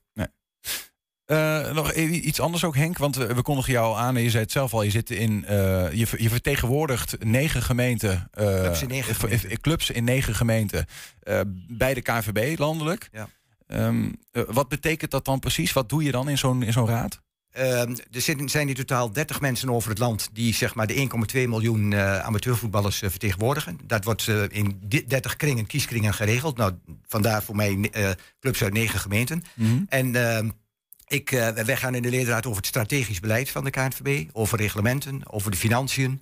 Eh, 1.25 1.71
nog 1.71 1.93
e- 1.93 2.05
iets 2.05 2.39
anders 2.39 2.63
ook, 2.63 2.75
Henk. 2.75 2.97
Want 2.97 3.15
we, 3.15 3.41
kondigen 3.41 3.73
jou 3.73 3.97
aan 3.97 4.15
en 4.15 4.23
je 4.23 4.29
zei 4.29 4.43
het 4.43 4.51
zelf 4.51 4.73
al. 4.73 4.81
Je, 4.81 4.89
zit 4.89 5.09
in, 5.09 5.45
je, 5.47 6.07
je 6.17 6.29
vertegenwoordigt 6.29 7.23
negen 7.23 7.61
gemeenten. 7.61 8.29
Clubs 8.31 8.81
in 8.81 8.87
negen 8.87 9.15
gemeenten. 9.15 9.61
clubs 9.61 9.89
in 9.89 10.03
negen 10.03 10.35
gemeenten. 10.35 10.85
bij 11.67 11.93
de 11.93 12.01
KNVB 12.01 12.59
landelijk. 12.59 13.09
Ja. 13.11 13.29
Ehm, 13.69 14.11
eh, 14.31 14.43
wat 14.47 14.69
betekent 14.69 15.11
dat 15.11 15.25
dan 15.25 15.39
precies? 15.39 15.73
Wat 15.73 15.89
doe 15.89 16.03
je 16.03 16.11
dan 16.11 16.29
in 16.29 16.37
zo'n 16.37 16.63
in 16.63 16.73
zo'n 16.73 16.87
raad? 16.87 17.21
Ehm, 17.51 17.95
er 18.11 18.21
zitten- 18.21 18.49
zijn 18.49 18.67
in 18.69 18.73
totaal 18.75 19.11
30 19.11 19.41
mensen 19.41 19.69
over 19.69 19.89
het 19.89 19.99
land 19.99 20.29
die 20.33 20.53
zeg 20.53 20.75
maar 20.75 20.87
de 20.87 20.93
1,2 20.95 21.47
miljoen 21.47 21.93
eh, 21.93 22.19
amateurvoetballers 22.19 23.01
eh, 23.01 23.09
vertegenwoordigen. 23.09 23.79
Dat 23.83 24.03
wordt 24.03 24.27
eh, 24.27 24.43
in 24.49 24.79
di- 24.83 25.05
30 25.07 25.35
kringen, 25.35 25.65
kieskringen 25.65 26.13
geregeld. 26.13 26.57
Nou, 26.57 26.73
vandaar 27.07 27.43
voor 27.43 27.55
mij 27.55 27.91
clubs 28.39 28.63
uit 28.63 28.73
negen 28.73 28.99
gemeenten. 28.99 29.43
En 29.87 30.15
ehm, 30.15 30.49
ik, 31.07 31.29
wij 31.65 31.77
gaan 31.77 31.95
in 31.95 32.01
de 32.01 32.09
ledenraad 32.09 32.45
over 32.45 32.57
het 32.57 32.65
strategisch 32.67 33.19
beleid 33.19 33.49
van 33.49 33.63
de 33.63 33.69
KNVB, 33.69 34.29
over 34.31 34.57
reglementen, 34.57 35.21
over 35.31 35.51
de 35.51 35.57
financiën. 35.57 36.21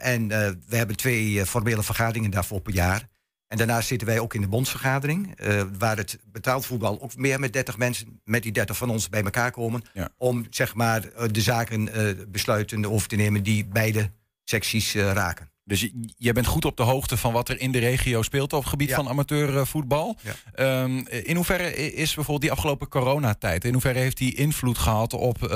En 0.00 0.28
we 0.68 0.76
hebben 0.76 0.96
twee 0.96 1.46
formele 1.46 1.82
vergaderingen 1.82 2.30
daarvoor 2.30 2.60
per 2.60 2.72
jaar. 2.74 3.08
En 3.52 3.58
daarnaast 3.58 3.88
zitten 3.88 4.06
wij 4.06 4.18
ook 4.18 4.34
in 4.34 4.40
de 4.40 4.48
bondsvergadering, 4.48 5.34
eh, 5.36 5.62
waar 5.78 5.96
het 5.96 6.18
betaald 6.24 6.66
voetbal 6.66 7.02
ook 7.02 7.16
meer 7.16 7.40
met 7.40 7.52
30 7.52 7.78
mensen, 7.78 8.20
met 8.24 8.42
die 8.42 8.52
30 8.52 8.76
van 8.76 8.90
ons 8.90 9.08
bij 9.08 9.22
elkaar 9.22 9.50
komen. 9.50 9.82
Ja. 9.94 10.08
Om 10.18 10.46
zeg 10.50 10.74
maar 10.74 11.04
eh, 11.04 11.28
de 11.30 11.40
zaken 11.40 11.92
eh, 11.92 12.24
besluiten 12.28 12.90
over 12.90 13.08
te 13.08 13.16
nemen 13.16 13.42
die 13.42 13.64
beide 13.66 14.10
secties 14.44 14.94
raken. 14.94 15.50
Dus 15.64 15.80
je, 15.80 15.90
jij 16.16 16.32
bent 16.32 16.46
goed 16.46 16.64
op 16.64 16.76
de 16.76 16.82
hoogte 16.82 17.16
van 17.16 17.32
wat 17.32 17.48
er 17.48 17.60
in 17.60 17.72
de 17.72 17.78
regio 17.78 18.22
speelt 18.22 18.52
op 18.52 18.60
het 18.60 18.68
gebied 18.68 18.88
Ja. 18.88 18.96
van 18.96 19.08
amateurvoetbal. 19.08 20.16
Ja. 20.22 20.32
Ehm, 20.54 20.96
in 21.06 21.36
hoeverre 21.36 21.74
is 21.74 22.14
bijvoorbeeld 22.14 22.40
die 22.40 22.52
afgelopen 22.52 22.88
coronatijd, 22.88 23.64
in 23.64 23.72
hoeverre 23.72 23.98
heeft 23.98 24.16
die 24.16 24.34
invloed 24.34 24.78
gehad 24.78 25.12
op, 25.12 25.42
eh, 25.42 25.50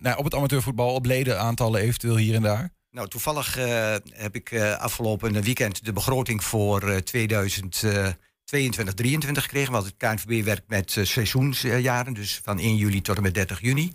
nou, 0.00 0.16
op 0.16 0.24
het 0.24 0.34
amateurvoetbal, 0.34 0.94
op 0.94 1.06
ledenaantallen 1.06 1.80
eventueel 1.80 2.16
hier 2.16 2.34
en 2.34 2.42
daar? 2.42 2.70
Nou, 2.90 3.08
toevallig 3.08 3.56
eh, 3.56 3.94
heb 4.10 4.34
ik 4.34 4.50
eh, 4.50 4.76
afgelopen 4.78 5.42
weekend 5.42 5.84
de 5.84 5.92
begroting 5.92 6.44
voor 6.44 6.90
eh 6.90 6.96
2022, 6.96 8.94
23 8.94 9.42
gekregen. 9.42 9.72
Want 9.72 9.84
het 9.84 9.94
KNVB 9.96 10.44
werkt 10.44 10.68
met 10.68 10.96
eh, 10.96 11.04
seizoensjaren, 11.04 12.14
dus 12.14 12.40
van 12.44 12.58
1 12.58 12.76
juli 12.76 13.00
tot 13.00 13.16
en 13.16 13.22
met 13.22 13.34
30 13.34 13.60
juni. 13.60 13.92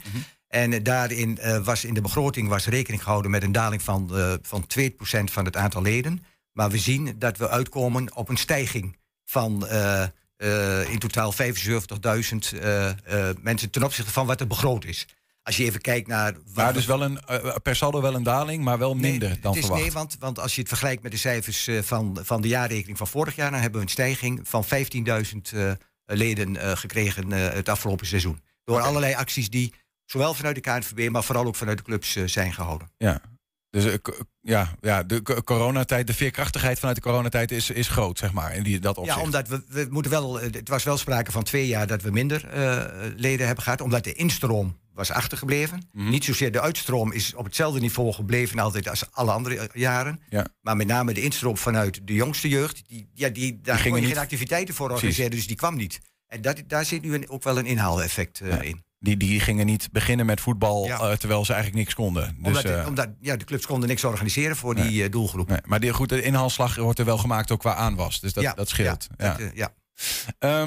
En 0.47 0.73
eh, 0.73 0.83
daarin 0.83 1.37
eh, 1.37 1.63
was 1.63 1.85
in 1.85 1.93
de 1.93 2.01
begroting 2.01 2.47
was 2.47 2.65
rekening 2.65 3.03
gehouden 3.03 3.31
met 3.31 3.43
een 3.43 3.51
daling 3.51 3.81
van, 3.81 4.17
eh 4.17 4.33
van 4.41 4.65
2% 4.79 5.23
van 5.23 5.45
het 5.45 5.55
aantal 5.55 5.81
leden. 5.81 6.23
Maar 6.51 6.69
we 6.69 6.77
zien 6.77 7.15
dat 7.19 7.37
we 7.37 7.49
uitkomen 7.49 8.15
op 8.15 8.29
een 8.29 8.37
stijging 8.37 8.97
van 9.25 9.67
eh, 9.67 10.03
eh, 10.37 10.89
in 10.89 10.99
totaal 10.99 11.33
75.000 11.33 12.59
eh, 12.59 12.89
eh, 12.89 13.35
mensen 13.41 13.69
ten 13.69 13.83
opzichte 13.83 14.11
van 14.11 14.25
wat 14.25 14.39
er 14.39 14.47
begroot 14.47 14.85
is. 14.85 15.07
Als 15.45 15.57
je 15.57 15.63
even 15.63 15.81
kijkt 15.81 16.07
naar... 16.07 16.35
Maar 16.53 16.67
we- 16.67 16.73
dus 16.73 16.85
wel 16.85 17.01
een, 17.03 17.19
eh, 17.19 17.55
per 17.63 17.75
saldo 17.75 18.01
wel 18.01 18.15
een 18.15 18.23
daling, 18.23 18.63
maar 18.63 18.77
wel 18.77 18.93
minder 18.95 19.29
Nee, 19.29 19.39
dan 19.39 19.51
het 19.51 19.59
is, 19.61 19.65
verwacht. 19.65 19.81
Nee, 19.81 19.91
want, 19.91 20.15
want 20.19 20.39
als 20.39 20.53
je 20.55 20.59
het 20.59 20.69
vergelijkt 20.69 21.03
met 21.03 21.11
de 21.11 21.17
cijfers 21.17 21.67
eh, 21.67 21.81
van, 21.81 22.19
van 22.23 22.41
de 22.41 22.47
jaarrekening 22.47 22.97
van 22.97 23.07
vorig 23.07 23.35
jaar, 23.35 23.51
dan 23.51 23.59
hebben 23.59 23.79
we 23.79 23.85
een 23.85 23.91
stijging 23.91 24.39
van 24.43 24.63
15.000 24.65 25.53
eh, 25.53 25.71
leden 26.05 26.57
eh, 26.57 26.71
gekregen 26.75 27.31
eh, 27.31 27.53
het 27.53 27.69
afgelopen 27.69 28.07
seizoen. 28.07 28.41
Door 28.63 28.81
allerlei 28.81 29.13
acties 29.13 29.49
die 29.49 29.73
zowel 30.05 30.33
vanuit 30.33 30.55
de 30.55 30.61
KNVB, 30.61 31.09
maar 31.09 31.23
vooral 31.23 31.45
ook 31.45 31.55
vanuit 31.55 31.77
de 31.77 31.83
clubs 31.83 32.15
eh, 32.15 32.23
zijn 32.27 32.53
gehouden. 32.53 32.89
Ja. 32.97 33.21
Dus 33.69 33.85
eh, 33.85 33.93
ja, 34.41 34.75
ja, 34.81 35.03
de 35.03 35.41
coronatijd, 35.43 36.07
de 36.07 36.13
veerkrachtigheid 36.13 36.79
vanuit 36.79 36.95
de 36.95 37.01
coronatijd 37.03 37.51
is, 37.51 37.69
is 37.69 37.87
groot, 37.87 38.17
zeg 38.17 38.31
maar. 38.33 38.55
In 38.55 38.63
die, 38.63 38.79
dat 38.79 38.97
opzicht. 38.97 39.17
Ja, 39.17 39.23
omdat 39.23 39.47
we, 39.47 39.63
we 39.67 39.87
moeten 39.89 40.11
wel. 40.11 40.39
eh, 40.39 40.51
Het 40.53 40.69
was 40.69 40.83
wel 40.83 40.97
sprake 40.97 41.31
van 41.31 41.43
twee 41.43 41.67
jaar 41.67 41.87
dat 41.87 42.01
we 42.01 42.11
minder 42.11 42.47
eh, 42.49 42.83
leden 43.15 43.45
hebben 43.45 43.63
gehad. 43.63 43.81
Omdat 43.81 44.03
de 44.03 44.13
instroom 44.13 44.77
was 44.95 45.11
achtergebleven. 45.11 45.89
Mhm. 45.91 46.09
Niet 46.09 46.23
zozeer 46.25 46.51
de 46.51 46.61
uitstroom 46.61 47.11
is 47.11 47.33
op 47.33 47.45
hetzelfde 47.45 47.79
niveau 47.79 48.13
gebleven 48.13 48.59
altijd 48.59 48.89
als 48.89 49.11
alle 49.11 49.31
andere 49.31 49.57
eh, 49.59 49.65
jaren. 49.73 50.19
Ja. 50.29 50.45
Maar 50.61 50.75
met 50.75 50.87
name 50.87 51.13
de 51.13 51.21
instroom 51.21 51.57
vanuit 51.57 51.99
de 52.07 52.13
jongste 52.13 52.49
jeugd. 52.49 52.83
Die, 52.87 53.09
ja, 53.13 53.29
die, 53.29 53.59
daar 53.61 53.77
gingen 53.79 54.03
geen 54.03 54.17
activiteiten 54.17 54.73
voor 54.75 54.89
organiseren, 54.91 55.31
dus 55.31 55.47
die 55.47 55.55
kwam 55.55 55.75
niet. 55.75 55.99
En 56.27 56.41
dat, 56.41 56.63
daar 56.67 56.85
zit 56.85 57.01
nu 57.01 57.13
een- 57.13 57.29
ook 57.29 57.43
wel 57.43 57.57
een 57.57 57.65
inhaaleffect 57.65 58.41
Ja. 58.43 58.61
in. 58.61 58.83
Die, 58.99 59.17
die 59.17 59.39
gingen 59.39 59.65
niet 59.65 59.89
beginnen 59.91 60.25
met 60.25 60.41
voetbal 60.41 60.85
Ja. 60.85 60.99
eh, 60.99 61.11
terwijl 61.17 61.45
ze 61.45 61.53
eigenlijk 61.53 61.83
niks 61.83 61.95
konden. 61.95 62.35
Dus, 62.39 62.47
Omdat, 62.57 62.87
omdat 62.87 63.09
ja, 63.21 63.35
de 63.35 63.45
clubs 63.45 63.65
konden 63.65 63.89
niks 63.89 64.03
organiseren 64.03 64.55
voor 64.55 64.75
die 64.75 65.09
doelgroep. 65.09 65.47
nee, 65.47 65.59
maar 65.65 65.79
die, 65.79 65.93
goed, 65.93 66.09
de 66.09 66.21
inhaalslag 66.21 66.75
wordt 66.75 66.99
er 66.99 67.05
wel 67.05 67.17
gemaakt 67.17 67.51
ook 67.51 67.59
qua 67.59 67.75
aanwas. 67.75 68.19
Dus 68.19 68.33
dat, 68.33 68.43
ja, 68.43 68.53
dat 68.53 68.69
scheelt. 68.69 69.07
Ja, 69.17 69.33
dat, 69.37 69.51
ja. 69.53 69.73
Eh, 70.39 70.63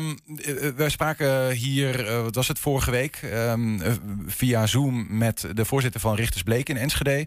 we 0.76 0.88
spraken 0.88 1.50
hier, 1.50 2.06
eh, 2.06 2.22
wat 2.22 2.34
was 2.34 2.48
het, 2.48 2.58
vorige 2.58 2.90
week, 2.90 3.16
ehm, 3.22 3.80
eh, 3.80 3.92
via 4.26 4.66
Zoom 4.66 5.06
met 5.18 5.46
de 5.52 5.64
voorzitter 5.64 6.00
van 6.00 6.14
Richters 6.14 6.42
Bleek 6.42 6.68
in 6.68 6.76
Enschede. 6.76 7.26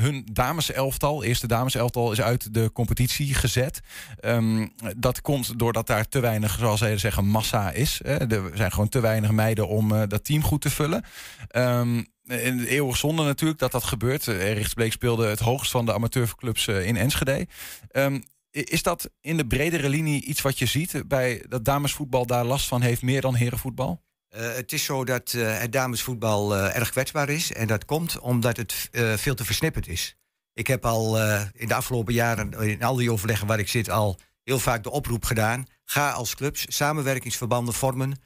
Hun 0.00 0.28
dameselftal, 0.32 1.24
eerste 1.24 1.46
dameselftal, 1.46 2.12
is 2.12 2.20
uit 2.20 2.54
de 2.54 2.72
competitie 2.72 3.34
gezet. 3.34 3.80
Ehm, 4.20 4.66
dat 4.96 5.20
komt 5.20 5.58
doordat 5.58 5.86
daar 5.86 6.08
te 6.08 6.20
weinig, 6.20 6.56
zoals 6.58 6.78
zij 6.78 6.98
zeggen, 6.98 7.26
massa 7.26 7.70
is. 7.70 8.00
Hè. 8.04 8.16
Er 8.16 8.50
zijn 8.54 8.72
gewoon 8.72 8.88
te 8.88 9.00
weinig 9.00 9.30
meiden 9.30 9.68
om 9.68 10.08
dat 10.08 10.24
team 10.24 10.42
goed 10.42 10.60
te 10.60 10.70
vullen. 10.70 11.04
De 12.24 12.68
eeuwig 12.68 12.96
zonde 12.96 13.22
natuurlijk 13.22 13.58
dat 13.60 13.72
dat 13.72 13.84
gebeurt. 13.84 14.28
Eh, 14.28 14.52
Richters 14.52 14.74
Bleek 14.74 14.92
speelde 14.92 15.26
het 15.26 15.38
hoogst 15.38 15.70
van 15.70 15.86
de 15.86 15.94
amateurclubs 15.94 16.68
in 16.68 16.96
Enschede. 16.96 17.46
Is 18.54 18.82
dat 18.82 19.10
in 19.20 19.36
de 19.36 19.46
bredere 19.46 19.88
linie 19.88 20.24
iets 20.24 20.40
wat 20.40 20.58
je 20.58 20.66
ziet 20.66 21.02
bij 21.06 21.44
dat 21.48 21.64
damesvoetbal 21.64 22.26
daar 22.26 22.44
last 22.44 22.68
van 22.68 22.80
heeft, 22.80 23.02
meer 23.02 23.20
dan 23.20 23.34
herenvoetbal? 23.34 24.02
Eh, 24.28 24.54
het 24.54 24.72
is 24.72 24.84
zo 24.84 25.04
dat 25.04 25.32
eh, 25.32 25.58
het 25.58 25.72
damesvoetbal 25.72 26.56
eh, 26.56 26.76
erg 26.76 26.90
kwetsbaar 26.90 27.28
is. 27.28 27.52
En 27.52 27.66
dat 27.66 27.84
komt 27.84 28.18
omdat 28.18 28.56
het 28.56 28.88
veel 29.16 29.34
te 29.34 29.44
versnipperd 29.44 29.88
is. 29.88 30.16
Ik 30.52 30.66
heb 30.66 30.84
al 30.84 31.20
in 31.52 31.68
de 31.68 31.74
afgelopen 31.74 32.14
jaren, 32.14 32.52
in 32.52 32.82
al 32.82 32.96
die 32.96 33.12
overleggen 33.12 33.46
waar 33.46 33.58
ik 33.58 33.68
zit, 33.68 33.90
al 33.90 34.18
heel 34.44 34.58
vaak 34.58 34.82
de 34.82 34.90
oproep 34.90 35.24
gedaan. 35.24 35.66
Ga 35.84 36.10
als 36.10 36.34
clubs 36.34 36.64
samenwerkingsverbanden 36.68 37.74
vormen 37.74 38.20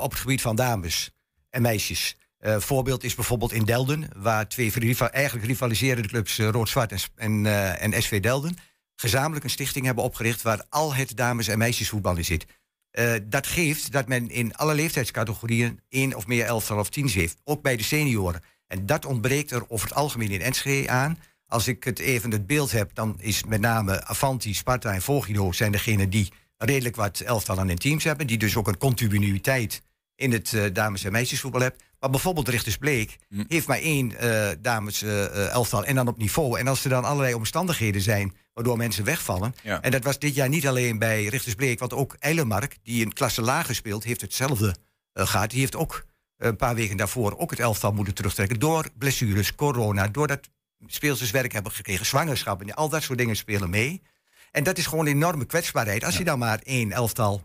op 0.00 0.10
het 0.10 0.20
gebied 0.20 0.40
van 0.40 0.56
dames 0.56 1.10
en 1.50 1.62
meisjes. 1.62 2.16
Eh 2.38 2.58
voorbeeld 2.58 3.04
is 3.04 3.14
bijvoorbeeld 3.14 3.52
in 3.52 3.64
Delden, 3.64 4.08
waar 4.16 4.48
twee 4.48 4.72
eigenlijk 4.96 5.46
rivaliserende 5.46 6.08
clubs, 6.08 6.38
Rood-Zwart 6.38 6.92
en, 6.92 7.00
en, 7.16 7.46
en 7.78 8.02
SV 8.02 8.20
Delden, 8.20 8.56
gezamenlijk 9.02 9.44
een 9.44 9.50
stichting 9.50 9.84
hebben 9.84 10.04
opgericht 10.04 10.42
waar 10.42 10.64
al 10.68 10.94
het 10.94 11.16
dames- 11.16 11.48
en 11.48 11.58
meisjesvoetbal 11.58 12.16
in 12.16 12.24
zit. 12.24 12.46
Eh, 12.90 13.12
dat 13.24 13.46
geeft 13.46 13.92
dat 13.92 14.08
men 14.08 14.30
in 14.30 14.54
alle 14.54 14.74
leeftijdscategorieën 14.74 15.80
één 15.88 16.14
of 16.14 16.26
meer 16.26 16.44
elftal 16.44 16.78
of 16.78 16.88
teams 16.88 17.14
heeft. 17.14 17.40
Ook 17.44 17.62
bij 17.62 17.76
de 17.76 17.82
senioren. 17.82 18.42
En 18.66 18.86
dat 18.86 19.04
ontbreekt 19.04 19.50
er 19.50 19.64
over 19.68 19.88
het 19.88 19.96
algemeen 19.96 20.30
in 20.30 20.40
Enschede 20.40 20.88
aan. 20.90 21.18
Als 21.46 21.68
ik 21.68 21.84
het 21.84 21.98
even 21.98 22.30
het 22.30 22.46
beeld 22.46 22.72
heb, 22.72 22.94
dan 22.94 23.16
is 23.20 23.44
met 23.44 23.60
name 23.60 24.04
Avanti, 24.04 24.54
Sparta 24.54 24.92
en 24.92 25.54
zijn 25.54 25.72
degenen 25.72 26.10
die 26.10 26.32
redelijk 26.56 26.96
wat 26.96 27.20
elftallen 27.20 27.70
en 27.70 27.78
teams 27.78 28.04
hebben. 28.04 28.26
Die 28.26 28.38
dus 28.38 28.56
ook 28.56 28.68
een 28.68 28.78
continuïteit 28.78 29.82
in 30.16 30.32
het 30.32 30.52
eh, 30.52 30.64
dames- 30.72 31.04
en 31.04 31.12
meisjesvoetbal 31.12 31.60
hebben. 31.60 31.80
Maar 32.00 32.10
bijvoorbeeld 32.10 32.48
Richters 32.48 32.76
Bleek 32.76 33.18
Hm. 33.28 33.44
heeft 33.48 33.66
maar 33.66 33.78
één 33.78 34.18
eh 34.18 34.50
dames 34.60 35.02
eh, 35.02 35.48
elftal 35.48 35.84
en 35.84 35.94
dan 35.94 36.08
op 36.08 36.18
niveau. 36.18 36.58
En 36.58 36.68
als 36.68 36.84
er 36.84 36.90
dan 36.90 37.04
allerlei 37.04 37.34
omstandigheden 37.34 38.02
zijn 38.02 38.34
waardoor 38.54 38.76
mensen 38.76 39.04
wegvallen... 39.04 39.54
Ja. 39.62 39.82
En 39.82 39.90
dat 39.90 40.04
was 40.04 40.18
dit 40.18 40.34
jaar 40.34 40.48
niet 40.48 40.66
alleen 40.66 40.98
bij 40.98 41.24
Richters 41.24 41.54
Bleek, 41.54 41.78
want 41.78 41.92
ook 41.92 42.16
Eilenmark, 42.18 42.76
die 42.82 43.04
een 43.04 43.12
klasse 43.12 43.42
lager 43.42 43.74
speelt, 43.74 44.04
heeft 44.04 44.20
hetzelfde 44.20 44.74
eh, 45.12 45.26
gehad. 45.26 45.50
Die 45.50 45.60
heeft 45.60 45.76
ook 45.76 46.04
een 46.36 46.56
paar 46.56 46.74
weken 46.74 46.96
daarvoor 46.96 47.38
ook 47.38 47.50
het 47.50 47.60
elftal 47.60 47.92
moeten 47.92 48.14
terugtrekken. 48.14 48.58
Door 48.58 48.90
blessures, 48.98 49.54
corona, 49.54 50.08
doordat 50.08 50.48
speelsters 50.86 51.30
werk 51.30 51.52
hebben 51.52 51.72
gekregen, 51.72 52.06
zwangerschappen, 52.06 52.74
al 52.74 52.88
dat 52.88 53.02
soort 53.02 53.18
dingen 53.18 53.36
spelen 53.36 53.70
mee. 53.70 54.02
En 54.50 54.64
dat 54.64 54.78
is 54.78 54.86
gewoon 54.86 55.06
een 55.06 55.12
enorme 55.12 55.44
kwetsbaarheid. 55.44 56.04
Als 56.04 56.16
je 56.16 56.24
dan 56.24 56.38
maar 56.38 56.58
één 56.62 56.92
elftal 56.92 57.42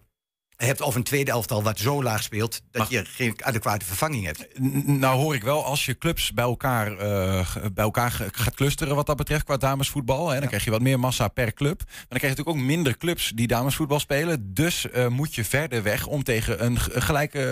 hebt 0.65 0.81
of 0.81 0.95
een 0.95 1.03
tweede 1.03 1.31
elftal 1.31 1.63
wat 1.63 1.79
zo 1.79 2.03
laag 2.03 2.23
speelt 2.23 2.61
dat 2.71 2.89
je 2.89 3.05
geen 3.05 3.35
adequate 3.43 3.85
vervanging 3.85 4.25
hebt. 4.25 4.59
Nou 4.87 5.17
hoor 5.19 5.35
ik 5.35 5.43
wel, 5.43 5.65
als 5.65 5.85
je 5.85 5.97
clubs 5.97 6.33
bij 6.33 6.43
elkaar, 6.43 6.97
eh, 6.97 7.55
bij 7.73 7.83
elkaar 7.83 8.11
gaat 8.31 8.55
clusteren 8.55 8.95
wat 8.95 9.05
dat 9.05 9.17
betreft 9.17 9.43
qua 9.43 9.57
damesvoetbal, 9.57 10.29
hè, 10.29 10.39
dan 10.39 10.47
krijg 10.47 10.63
je 10.63 10.71
wat 10.71 10.81
meer 10.81 10.99
massa 10.99 11.27
per 11.27 11.53
club. 11.53 11.77
Maar 11.85 11.95
dan 12.07 12.17
krijg 12.17 12.21
je 12.21 12.27
natuurlijk 12.27 12.57
ook 12.57 12.63
minder 12.75 12.97
clubs 12.97 13.31
die 13.35 13.47
damesvoetbal 13.47 13.99
spelen. 13.99 14.53
Dus 14.53 14.89
eh, 14.89 15.07
moet 15.07 15.35
je 15.35 15.45
verder 15.45 15.83
weg 15.83 16.05
om 16.05 16.23
tegen 16.23 16.65
een 16.65 16.79
g- 16.79 16.89
gelijk 16.93 17.33
eh, 17.33 17.43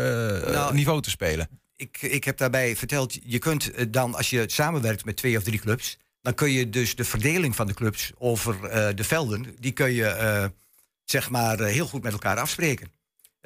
Nou, 0.53 0.74
niveau 0.74 1.01
te 1.01 1.09
spelen. 1.09 1.47
ik, 1.75 1.97
ik 2.01 2.24
heb 2.24 2.38
daarbij 2.38 2.75
verteld, 2.75 3.17
je 3.24 3.39
kunt 3.39 3.93
dan, 3.93 4.15
als 4.15 4.29
je 4.29 4.43
samenwerkt 4.47 5.05
met 5.05 5.15
twee 5.15 5.38
of 5.38 5.43
drie 5.43 5.59
clubs, 5.59 5.97
dan 6.21 6.33
kun 6.33 6.51
je 6.51 6.69
dus 6.69 6.95
de 6.95 7.03
verdeling 7.03 7.55
van 7.55 7.67
de 7.67 7.74
clubs 7.74 8.12
over 8.17 8.55
de 8.95 9.03
velden, 9.03 9.55
die 9.59 9.71
kun 9.71 9.91
je 9.93 10.51
zeg 11.03 11.29
maar 11.29 11.59
heel 11.59 11.85
goed 11.88 12.03
met 12.03 12.12
elkaar 12.13 12.38
afspreken. 12.39 12.91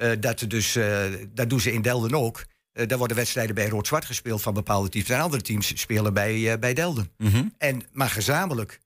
Eh, 0.00 0.10
dat, 0.20 0.44
dus, 0.48 0.76
eh, 0.76 1.02
dat 1.34 1.50
doen 1.50 1.60
ze 1.60 1.72
in 1.72 1.82
Delden 1.82 2.14
ook. 2.14 2.44
eh, 2.72 2.86
daar 2.88 2.98
worden 2.98 3.16
wedstrijden 3.16 3.54
bij 3.54 3.68
Rood-Zwart 3.68 4.04
gespeeld 4.04 4.42
van 4.42 4.54
bepaalde 4.54 4.88
teams. 4.88 5.08
En 5.08 5.20
andere 5.20 5.42
teams 5.42 5.80
spelen 5.80 6.14
bij, 6.14 6.58
bij 6.58 6.74
Delden. 6.74 7.12
Mhm. 7.16 7.44
En, 7.58 7.82
maar 7.92 8.08
gezamenlijk, 8.08 8.80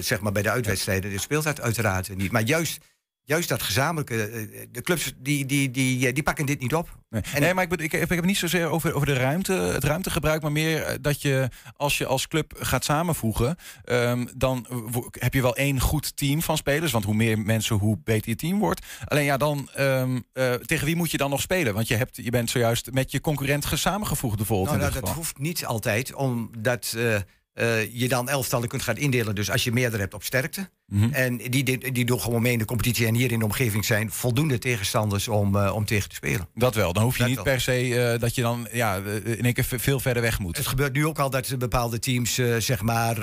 zeg 0.00 0.20
maar 0.20 0.32
bij 0.32 0.42
de 0.42 0.50
uitwedstrijden, 0.50 1.20
speelt 1.20 1.44
dat 1.44 1.60
uiteraard 1.60 2.16
niet. 2.16 2.32
Maar 2.32 2.42
juist, 2.42 2.84
juist 3.24 3.48
dat 3.48 3.62
gezamenlijke, 3.62 4.24
eh, 4.24 4.66
de 4.70 4.80
clubs 4.80 5.12
die, 5.18 5.46
die, 5.46 5.70
die, 5.70 6.06
eh, 6.06 6.14
die 6.14 6.22
pakken 6.22 6.46
dit 6.46 6.60
niet 6.60 6.74
op. 6.74 6.96
Nee, 7.10 7.22
En- 7.32 7.40
nee 7.40 7.54
maar 7.54 7.64
ik, 7.64 7.72
ik, 7.72 7.92
heb, 7.92 8.02
ik 8.02 8.08
heb 8.08 8.18
het 8.18 8.26
niet 8.26 8.36
zozeer 8.36 8.68
over, 8.68 8.94
over 8.94 9.06
de 9.06 9.12
ruimte, 9.12 9.52
het 9.52 9.84
ruimtegebruik, 9.84 10.42
maar 10.42 10.52
meer 10.52 10.82
eh, 10.82 10.94
dat 11.00 11.22
je 11.22 11.48
als 11.76 11.98
je 11.98 12.06
als 12.06 12.28
club 12.28 12.54
gaat 12.58 12.84
samenvoegen, 12.84 13.56
ehm, 13.84 14.26
dan 14.36 14.66
heb 15.10 15.34
je 15.34 15.42
wel 15.42 15.56
één 15.56 15.80
goed 15.80 16.16
team 16.16 16.42
van 16.42 16.56
spelers. 16.56 16.92
Want 16.92 17.04
hoe 17.04 17.14
meer 17.14 17.38
mensen, 17.38 17.76
hoe 17.76 17.98
beter 18.04 18.30
je 18.30 18.36
team 18.36 18.58
wordt. 18.58 18.86
Alleen 19.04 19.24
ja, 19.24 19.36
dan 19.36 19.68
ehm, 19.74 20.20
eh, 20.32 20.54
tegen 20.54 20.86
wie 20.86 20.96
moet 20.96 21.10
je 21.10 21.16
dan 21.16 21.30
nog 21.30 21.40
spelen? 21.40 21.74
Want 21.74 21.88
je, 21.88 21.96
hebt, 21.96 22.16
je 22.16 22.30
bent 22.30 22.50
zojuist 22.50 22.92
met 22.92 23.10
je 23.10 23.20
concurrent 23.20 23.66
samengevoegd 23.74 24.36
bijvoorbeeld. 24.36 24.78
Nou, 24.78 24.90
nou, 24.90 25.00
dat 25.04 25.14
hoeft 25.14 25.38
niet 25.38 25.66
altijd, 25.66 26.14
omdat 26.14 26.94
eh, 26.96 27.14
eh, 27.52 27.94
je 27.94 28.08
dan 28.08 28.28
elftallen 28.28 28.68
kunt 28.68 28.82
gaan 28.82 28.96
indelen. 28.96 29.34
Dus 29.34 29.50
als 29.50 29.64
je 29.64 29.72
meerdere 29.72 30.02
hebt 30.02 30.14
op 30.14 30.22
sterkte. 30.22 30.70
Mhm. 30.86 31.12
En 31.12 31.36
die, 31.36 31.64
die, 31.64 31.92
die 31.92 32.04
doen 32.04 32.20
gewoon 32.20 32.42
mee 32.42 32.52
in 32.52 32.58
de 32.58 32.64
competitie 32.64 33.06
en 33.06 33.14
hier 33.14 33.32
in 33.32 33.38
de 33.38 33.44
omgeving 33.44 33.84
zijn 33.84 34.10
voldoende 34.10 34.58
tegenstanders 34.58 35.28
om, 35.28 35.56
eh, 35.56 35.74
om 35.74 35.84
tegen 35.84 36.08
te 36.08 36.14
spelen. 36.14 36.48
Dat 36.54 36.74
wel. 36.74 36.92
Dan 36.92 37.02
hoef 37.02 37.12
je 37.12 37.18
Dat 37.18 37.26
niet 37.28 37.36
wel. 37.36 37.44
per 37.44 37.60
se 37.60 38.00
eh, 38.12 38.20
dat 38.20 38.34
je 38.34 38.42
dan 38.42 38.68
ja, 38.72 38.96
eh, 39.00 39.14
in 39.38 39.44
één 39.44 39.52
keer 39.52 39.64
ve- 39.64 39.78
veel 39.78 40.00
verder 40.00 40.22
weg 40.22 40.38
moet. 40.38 40.56
Het 40.56 40.66
gebeurt 40.66 40.92
nu 40.92 41.06
ook 41.06 41.18
al 41.18 41.30
dat 41.30 41.58
bepaalde 41.58 41.98
teams 41.98 42.34
zeg 42.58 42.82
maar, 42.82 43.16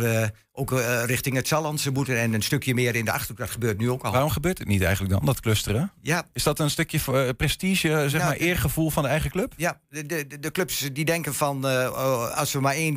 ook 0.51 0.72
richting 1.06 1.36
het 1.36 1.48
Zallandse 1.48 1.92
moeten 1.92 2.20
en 2.20 2.34
een 2.34 2.44
stukje 2.44 2.74
meer 2.74 2.96
in 2.96 3.06
de 3.06 3.12
achterhoek. 3.12 3.38
Dat 3.38 3.50
gebeurt 3.50 3.78
nu 3.78 3.89
ook 3.89 4.04
al. 4.04 4.12
Waarom 4.12 4.30
gebeurt 4.30 4.58
het 4.58 4.68
niet 4.68 4.82
eigenlijk 4.82 5.13
dan, 5.13 5.25
dat 5.25 5.39
clusteren? 5.39 5.92
Ja, 6.01 6.28
Is 6.34 6.44
dat 6.44 6.60
een 6.60 6.70
stukje 6.70 7.34
prestige, 7.34 7.88
zeg 7.88 8.12
Nou, 8.22 8.24
maar, 8.24 8.36
eergevoel 8.39 8.89
van 8.89 9.04
de 9.04 9.10
eigen 9.10 9.32
club? 9.32 9.54
Ja, 9.58 9.80
de, 9.89 10.06
de, 10.06 10.39
de 10.39 10.51
clubs 10.51 10.89
die 10.94 11.06
denken 11.06 11.34
van 11.34 11.66
oh, 11.66 12.38
als 12.38 12.51
we 12.54 12.60
maar 12.60 12.74
één 12.75 12.96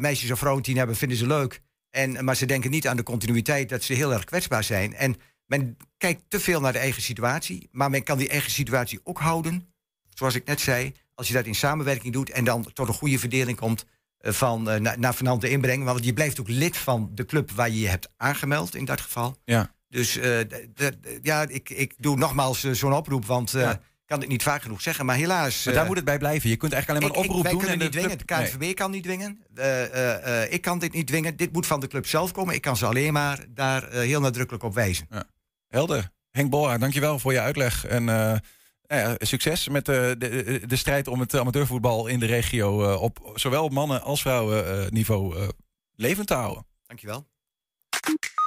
meisjes- 0.00 0.30
of 0.30 0.38
vrouwenteam 0.38 0.76
hebben, 0.76 0.96
vinden 0.96 1.16
ze 1.18 1.26
leuk. 1.26 1.60
En, 1.90 2.24
maar 2.24 2.36
ze 2.36 2.46
denken 2.46 2.70
niet 2.70 2.86
aan 2.88 2.96
de 2.96 3.02
continuïteit 3.02 3.68
dat 3.68 3.82
ze 3.82 3.92
heel 3.92 4.12
erg 4.12 4.24
kwetsbaar 4.24 4.64
zijn. 4.64 4.94
En 4.94 5.16
men 5.46 5.76
kijkt 5.96 6.22
te 6.28 6.40
veel 6.40 6.60
naar 6.60 6.72
de 6.72 6.78
eigen 6.78 7.02
situatie, 7.02 7.68
maar 7.72 7.90
men 7.90 8.02
kan 8.02 8.18
die 8.18 8.28
eigen 8.28 8.50
situatie 8.50 9.00
ook 9.04 9.18
houden. 9.18 9.72
Zoals 10.14 10.34
ik 10.34 10.44
net 10.46 10.60
zei, 10.60 10.94
als 11.14 11.28
je 11.28 11.34
dat 11.34 11.44
in 11.46 11.54
samenwerking 11.54 12.12
doet 12.12 12.30
en 12.30 12.44
dan 12.44 12.72
tot 12.72 12.88
een 12.88 12.94
goede 12.94 13.18
verdeling 13.18 13.58
komt 13.58 13.84
eh, 14.18 14.32
van 14.32 14.70
eh, 14.70 14.80
na- 14.80 14.96
naar 14.98 15.14
venante 15.14 15.48
inbreng. 15.50 15.84
Want 15.84 16.04
je 16.04 16.12
blijft 16.12 16.40
ook 16.40 16.48
lid 16.48 16.76
van 16.76 17.10
de 17.14 17.24
club 17.24 17.50
waar 17.50 17.70
je 17.70 17.80
je 17.80 17.88
hebt 17.88 18.08
aangemeld 18.16 18.74
in 18.74 18.84
dat 18.84 19.00
geval. 19.00 19.36
Ja. 19.44 19.74
Dus 19.88 20.16
eh, 20.16 20.40
ja, 21.22 21.48
ik, 21.48 21.70
ik 21.70 21.94
doe 21.98 22.16
nogmaals 22.16 22.60
zo'n 22.70 22.92
oproep, 22.92 23.24
want 23.26 23.50
Ja. 23.50 23.80
Ik 24.10 24.16
kan 24.16 24.24
het 24.24 24.34
niet 24.34 24.42
vaak 24.48 24.62
genoeg 24.62 24.80
zeggen. 24.82 25.06
Maar 25.06 25.16
helaas. 25.16 25.64
Maar 25.64 25.72
daar 25.74 25.82
eh, 25.82 25.88
moet 25.88 25.96
het 25.96 26.04
bij 26.04 26.18
blijven. 26.18 26.50
Je 26.50 26.56
kunt 26.56 26.72
eigenlijk 26.72 27.04
alleen 27.04 27.14
maar 27.14 27.24
een 27.24 27.30
ik- 27.30 27.36
oproep 27.36 27.42
wij 27.42 27.52
doen. 27.52 27.60
kunnen 27.60 27.78
en 27.78 27.84
niet 27.84 27.92
dwingen. 28.00 28.18
De 28.18 28.24
KNVB 28.24 28.60
Nee. 28.60 28.74
kan 28.74 28.90
niet 28.90 29.02
dwingen. 29.02 29.44
Eh, 29.54 30.42
eh, 30.44 30.52
ik 30.52 30.62
kan 30.62 30.78
dit 30.78 30.92
niet 30.92 31.06
dwingen. 31.06 31.36
Dit 31.36 31.52
moet 31.52 31.66
van 31.66 31.80
de 31.80 31.86
club 31.86 32.06
zelf 32.06 32.32
komen. 32.32 32.54
Ik 32.54 32.60
kan 32.62 32.76
ze 32.76 32.86
alleen 32.86 33.12
maar 33.12 33.44
daar 33.48 33.90
heel 33.90 34.20
nadrukkelijk 34.20 34.64
op 34.64 34.74
wijzen. 34.74 35.08
Helder. 35.68 36.10
Henk 36.30 36.50
Bolhaar, 36.50 36.78
dankjewel 36.78 37.18
voor 37.18 37.32
je 37.32 37.40
uitleg. 37.40 37.86
En 37.86 38.04
nou 38.04 38.40
ja, 38.86 39.14
succes 39.18 39.68
met 39.68 39.84
de, 39.86 40.14
de, 40.18 40.60
de 40.66 40.76
strijd 40.76 41.08
om 41.08 41.20
het 41.20 41.34
amateurvoetbal 41.34 42.06
in 42.06 42.20
de 42.20 42.26
regio... 42.26 42.94
op 42.94 43.32
zowel 43.34 43.68
mannen- 43.68 44.02
als 44.02 44.20
vrouwen 44.20 44.86
niveau 44.92 45.36
eh, 45.38 45.48
levend 45.94 46.26
te 46.26 46.34
houden. 46.34 46.66
Dankjewel. 46.86 47.26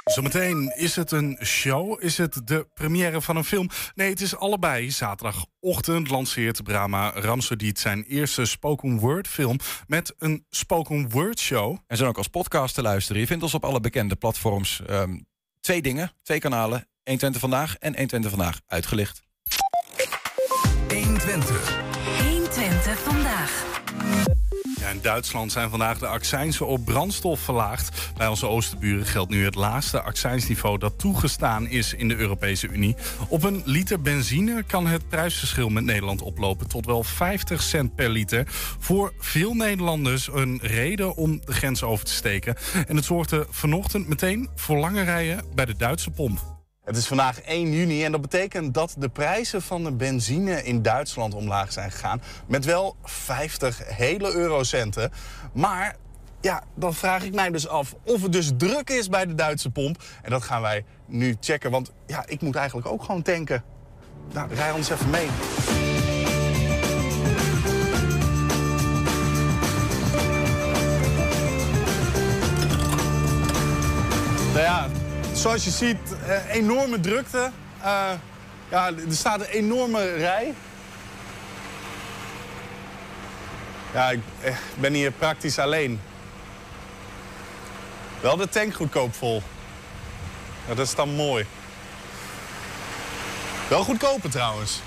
Zometeen 0.04 0.72
is 0.76 0.96
het 0.96 1.10
een 1.10 1.38
show, 1.42 2.02
is 2.02 2.18
het 2.18 2.40
de 2.44 2.66
première 2.74 3.20
van 3.20 3.36
een 3.36 3.44
film? 3.44 3.68
Nee, 3.94 4.10
het 4.10 4.20
is 4.20 4.36
allebei. 4.36 4.90
Zaterdagochtend 4.90 6.10
lanceert 6.10 6.62
Brahma 6.62 7.12
Ramsodiet 7.14 7.78
zijn 7.78 8.02
eerste 8.02 8.44
spoken 8.44 8.98
word 8.98 9.28
film 9.28 9.58
met 9.86 10.14
een 10.18 10.46
spoken 10.50 11.10
word 11.10 11.38
show. 11.40 11.78
En 11.86 11.96
zijn 11.96 12.08
ook 12.08 12.16
als 12.16 12.28
podcast 12.28 12.74
te 12.74 12.82
luisteren. 12.82 13.20
Je 13.20 13.26
vindt 13.26 13.42
ons 13.42 13.54
op 13.54 13.64
alle 13.64 13.80
bekende 13.80 14.16
platforms. 14.16 14.82
Ehm, 14.86 15.18
twee 15.60 15.82
dingen, 15.82 16.12
twee 16.22 16.38
kanalen. 16.38 16.88
120 17.02 17.40
Vandaag 17.40 17.76
en 17.76 17.92
120 17.94 18.30
Vandaag 18.30 18.60
uitgelicht. 18.66 19.22
120 22.18 22.98
vandaag. 22.98 23.64
In 24.90 24.98
Duitsland 25.02 25.52
zijn 25.52 25.70
vandaag 25.70 25.98
de 25.98 26.06
accijnsen 26.06 26.66
op 26.66 26.84
brandstof 26.84 27.40
verlaagd. 27.40 28.12
Bij 28.16 28.26
onze 28.26 28.48
oosterburen 28.48 29.06
geldt 29.06 29.30
nu 29.30 29.44
het 29.44 29.54
laagste 29.54 30.02
accijnsniveau 30.02 30.78
dat 30.78 30.98
toegestaan 30.98 31.66
is 31.66 31.94
in 31.94 32.08
de 32.08 32.16
Europese 32.16 32.68
Unie. 32.68 32.96
Op 33.28 33.42
een 33.42 33.62
liter 33.64 34.00
benzine 34.00 34.62
kan 34.62 34.86
het 34.86 35.08
prijsverschil 35.08 35.68
met 35.68 35.84
Nederland 35.84 36.22
oplopen 36.22 36.68
tot 36.68 36.86
wel 36.86 37.02
50 37.02 37.62
cent 37.62 37.94
per 37.94 38.08
liter. 38.08 38.44
Voor 38.78 39.12
veel 39.18 39.54
Nederlanders 39.54 40.28
een 40.32 40.58
reden 40.62 41.16
om 41.16 41.40
de 41.44 41.52
grens 41.52 41.82
over 41.82 42.04
te 42.04 42.12
steken. 42.12 42.56
En 42.86 42.96
het 42.96 43.04
zorgde 43.04 43.46
vanochtend 43.50 44.08
meteen 44.08 44.48
voor 44.54 44.76
lange 44.76 45.02
rijen 45.02 45.44
bij 45.54 45.64
de 45.64 45.76
Duitse 45.76 46.10
pomp. 46.10 46.53
Het 46.84 46.96
is 46.96 47.06
vandaag 47.06 47.40
1 47.40 47.72
juni 47.72 48.04
en 48.04 48.12
dat 48.12 48.20
betekent 48.20 48.74
dat 48.74 48.94
de 48.98 49.08
prijzen 49.08 49.62
van 49.62 49.84
de 49.84 49.92
benzine 49.92 50.62
in 50.62 50.82
Duitsland 50.82 51.34
omlaag 51.34 51.72
zijn 51.72 51.90
gegaan. 51.90 52.22
Met 52.46 52.64
wel 52.64 52.96
50 53.04 53.80
hele 53.84 54.32
eurocenten. 54.32 55.12
Maar 55.52 55.96
ja, 56.40 56.62
dan 56.74 56.94
vraag 56.94 57.24
ik 57.24 57.34
mij 57.34 57.50
dus 57.50 57.68
af 57.68 57.94
of 58.04 58.22
het 58.22 58.32
dus 58.32 58.50
druk 58.56 58.90
is 58.90 59.08
bij 59.08 59.26
de 59.26 59.34
Duitse 59.34 59.70
pomp. 59.70 60.02
En 60.22 60.30
dat 60.30 60.42
gaan 60.42 60.62
wij 60.62 60.84
nu 61.06 61.36
checken, 61.40 61.70
want 61.70 61.92
ja, 62.06 62.24
ik 62.26 62.40
moet 62.40 62.56
eigenlijk 62.56 62.88
ook 62.88 63.02
gewoon 63.02 63.22
tanken. 63.22 63.64
Nou, 64.32 64.54
rij 64.54 64.72
ons 64.72 64.90
even 64.90 65.10
mee. 65.10 65.28
Nou 74.52 74.66
ja, 74.66 74.88
zoals 75.34 75.64
je 75.64 75.70
ziet, 75.70 75.98
eh, 76.26 76.54
enorme 76.54 77.00
drukte. 77.00 77.50
Eh, 77.82 78.10
ja, 78.70 78.86
er 78.86 78.94
staat 79.08 79.40
een 79.40 79.46
enorme 79.46 80.14
rij. 80.14 80.54
Ja, 83.92 84.10
ik 84.10 84.20
eh, 84.40 84.54
ben 84.78 84.92
hier 84.92 85.10
praktisch 85.10 85.58
alleen. 85.58 86.00
Wel 88.20 88.36
de 88.36 88.48
tank 88.48 88.74
goedkoop 88.74 89.14
vol. 89.14 89.42
Ja, 90.68 90.74
dat 90.74 90.86
is 90.86 90.94
dan 90.94 91.14
mooi. 91.14 91.46
Wel 93.68 93.84
goedkoper 93.84 94.30
trouwens. 94.30 94.80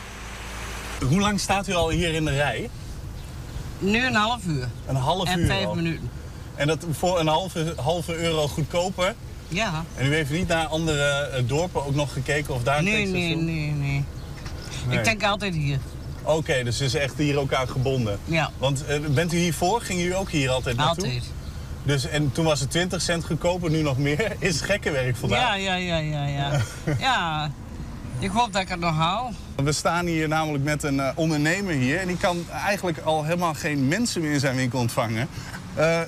Hoe 1.07 1.19
lang 1.19 1.39
staat 1.39 1.67
u 1.67 1.73
al 1.73 1.89
hier 1.89 2.13
in 2.13 2.25
de 2.25 2.31
rij? 2.35 2.69
Nu 3.79 4.05
een 4.05 4.15
half 4.15 4.45
uur. 4.45 4.67
Een 4.87 4.95
half 4.95 5.27
En 5.29 5.39
uur 5.39 5.45
vijf 5.47 5.65
al. 5.65 5.75
minuten. 5.75 6.11
En 6.55 6.67
dat 6.67 6.85
voor 6.91 7.19
een 7.19 7.27
halve, 7.27 7.73
halve 7.81 8.15
euro 8.15 8.47
goedkoper. 8.47 9.15
Ja. 9.47 9.83
En 9.95 10.05
u 10.05 10.13
heeft 10.13 10.31
niet 10.31 10.47
naar 10.47 10.65
andere 10.65 11.03
eh, 11.03 11.43
dorpen 11.45 11.85
ook 11.85 11.95
nog 11.95 12.13
gekeken 12.13 12.53
of 12.53 12.63
daar 12.63 12.83
Nee, 12.83 13.07
nee, 13.07 13.35
nee, 13.35 13.71
nee. 13.71 14.03
Nee. 14.87 14.97
Ik 14.97 15.03
denk 15.03 15.23
altijd 15.23 15.55
hier. 15.55 15.79
Oké, 16.23 16.63
dus 16.63 16.79
het 16.79 16.87
is 16.87 16.93
echt 16.93 17.17
hier 17.17 17.37
ook 17.37 17.53
aan 17.53 17.69
gebonden. 17.69 18.19
Ja. 18.25 18.51
Want 18.57 18.85
eh, 18.85 18.99
bent 18.99 19.33
u 19.33 19.37
hiervoor? 19.37 19.81
Ging 19.81 20.01
u 20.01 20.15
ook 20.15 20.29
hier 20.29 20.49
altijd 20.49 20.77
naartoe? 20.77 21.03
Altijd. 21.05 21.23
Dus, 21.83 22.07
en 22.07 22.31
toen 22.31 22.45
was 22.45 22.59
het 22.59 22.71
20 22.71 23.01
cent 23.01 23.25
goedkoper, 23.25 23.69
nu 23.69 23.81
nog 23.81 23.97
meer. 23.97 24.35
Is 24.39 24.61
gekke 24.61 24.91
werk 24.91 25.15
vandaag. 25.15 25.39
Ja, 25.39 25.53
ja, 25.55 25.75
ja, 25.75 25.97
ja, 25.97 26.25
ja. 26.25 26.61
ja. 26.99 27.51
Ik 28.19 28.29
hoop 28.29 28.53
dat 28.53 28.61
ik 28.61 28.69
het 28.69 28.79
nog 28.79 28.95
haal. 28.95 29.31
We 29.55 29.71
staan 29.71 30.05
hier 30.05 30.27
namelijk 30.27 30.63
met 30.63 30.83
een 30.83 30.99
eh, 30.99 31.09
ondernemer 31.15 31.73
hier. 31.73 31.99
En 31.99 32.07
die 32.07 32.17
kan 32.17 32.45
eigenlijk 32.65 32.97
al 32.97 33.23
helemaal 33.23 33.53
geen 33.53 33.87
mensen 33.87 34.21
meer 34.21 34.31
in 34.31 34.39
zijn 34.39 34.55
winkel 34.55 34.79
ontvangen. 34.79 35.27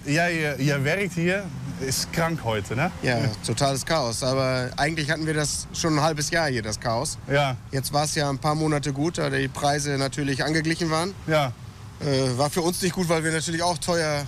Jij, 0.04 0.56
jij 0.58 0.82
werkt 0.82 1.14
hier. 1.14 1.44
Is 1.82 2.08
krank 2.12 2.40
heute, 2.44 2.76
ne? 2.76 2.92
Ja, 3.02 3.18
totales 3.46 3.86
Chaos. 3.86 4.22
Aber 4.24 4.70
eigentlich 4.76 5.10
hatten 5.10 5.26
wir 5.26 5.34
das 5.34 5.66
schon 5.74 5.98
ein 5.98 6.02
halbes 6.04 6.30
Jahr 6.30 6.50
hier, 6.50 6.62
das 6.62 6.80
Chaos. 6.80 7.18
Ja, 7.32 7.56
Jetzt 7.72 7.94
war 7.94 8.04
es 8.04 8.16
ja 8.16 8.30
ein 8.30 8.38
paar 8.38 8.56
Monate 8.56 8.92
gut, 8.92 9.18
da 9.18 9.30
die 9.30 9.48
Preise 9.48 9.92
natürlich 9.98 10.44
angeglichen 10.44 10.90
waren. 10.90 11.14
ja. 11.28 11.52
Äh, 12.02 12.38
war 12.38 12.50
für 12.50 12.62
uns 12.62 12.82
nicht 12.82 12.96
gut, 12.96 13.10
weil 13.10 13.26
wir 13.26 13.32
natürlich 13.34 13.62
auch 13.62 13.78
teuer 13.78 14.24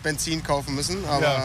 Benzin 0.00 0.44
kaufen 0.44 0.76
müssen. 0.76 1.04
Aber 1.08 1.20
Ja. 1.22 1.42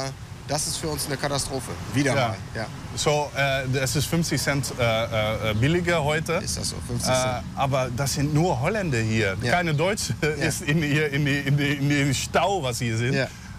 das 0.47 0.67
ist 0.67 0.77
für 0.77 0.87
uns 0.89 1.07
eine 1.07 1.17
Katastrophe. 1.17 1.71
Wieder 1.95 2.13
Ja. 2.15 2.27
mal. 2.27 2.35
Ja, 2.55 2.67
So, 2.95 3.31
äh, 3.35 3.63
es 3.79 3.95
ist 3.95 4.05
50 4.05 4.39
Cent 4.39 4.71
äh, 4.79 5.49
äh, 5.49 5.53
billiger 5.55 6.03
heute. 6.03 6.33
ist 6.33 6.57
das 6.57 6.69
so. 6.69 6.75
50 6.87 7.09
Äh, 7.09 7.13
Cent. 7.15 7.43
aber 7.55 7.89
das 7.97 8.13
sind 8.13 8.31
nur 8.33 8.59
Holländer 8.61 8.99
hier. 8.99 9.35
Ja. 9.41 9.51
Keine 9.53 9.73
Deutsche 9.73 10.13
ist 10.39 10.61
in, 10.61 10.83
hier 10.83 11.11
in, 11.11 11.25
die, 11.25 11.39
in, 11.39 11.57
die, 11.57 11.73
in 11.73 11.89
den 11.89 12.13
Stau, 12.13 12.61
was 12.61 12.77
hier 12.77 12.95
sind. 12.97 13.15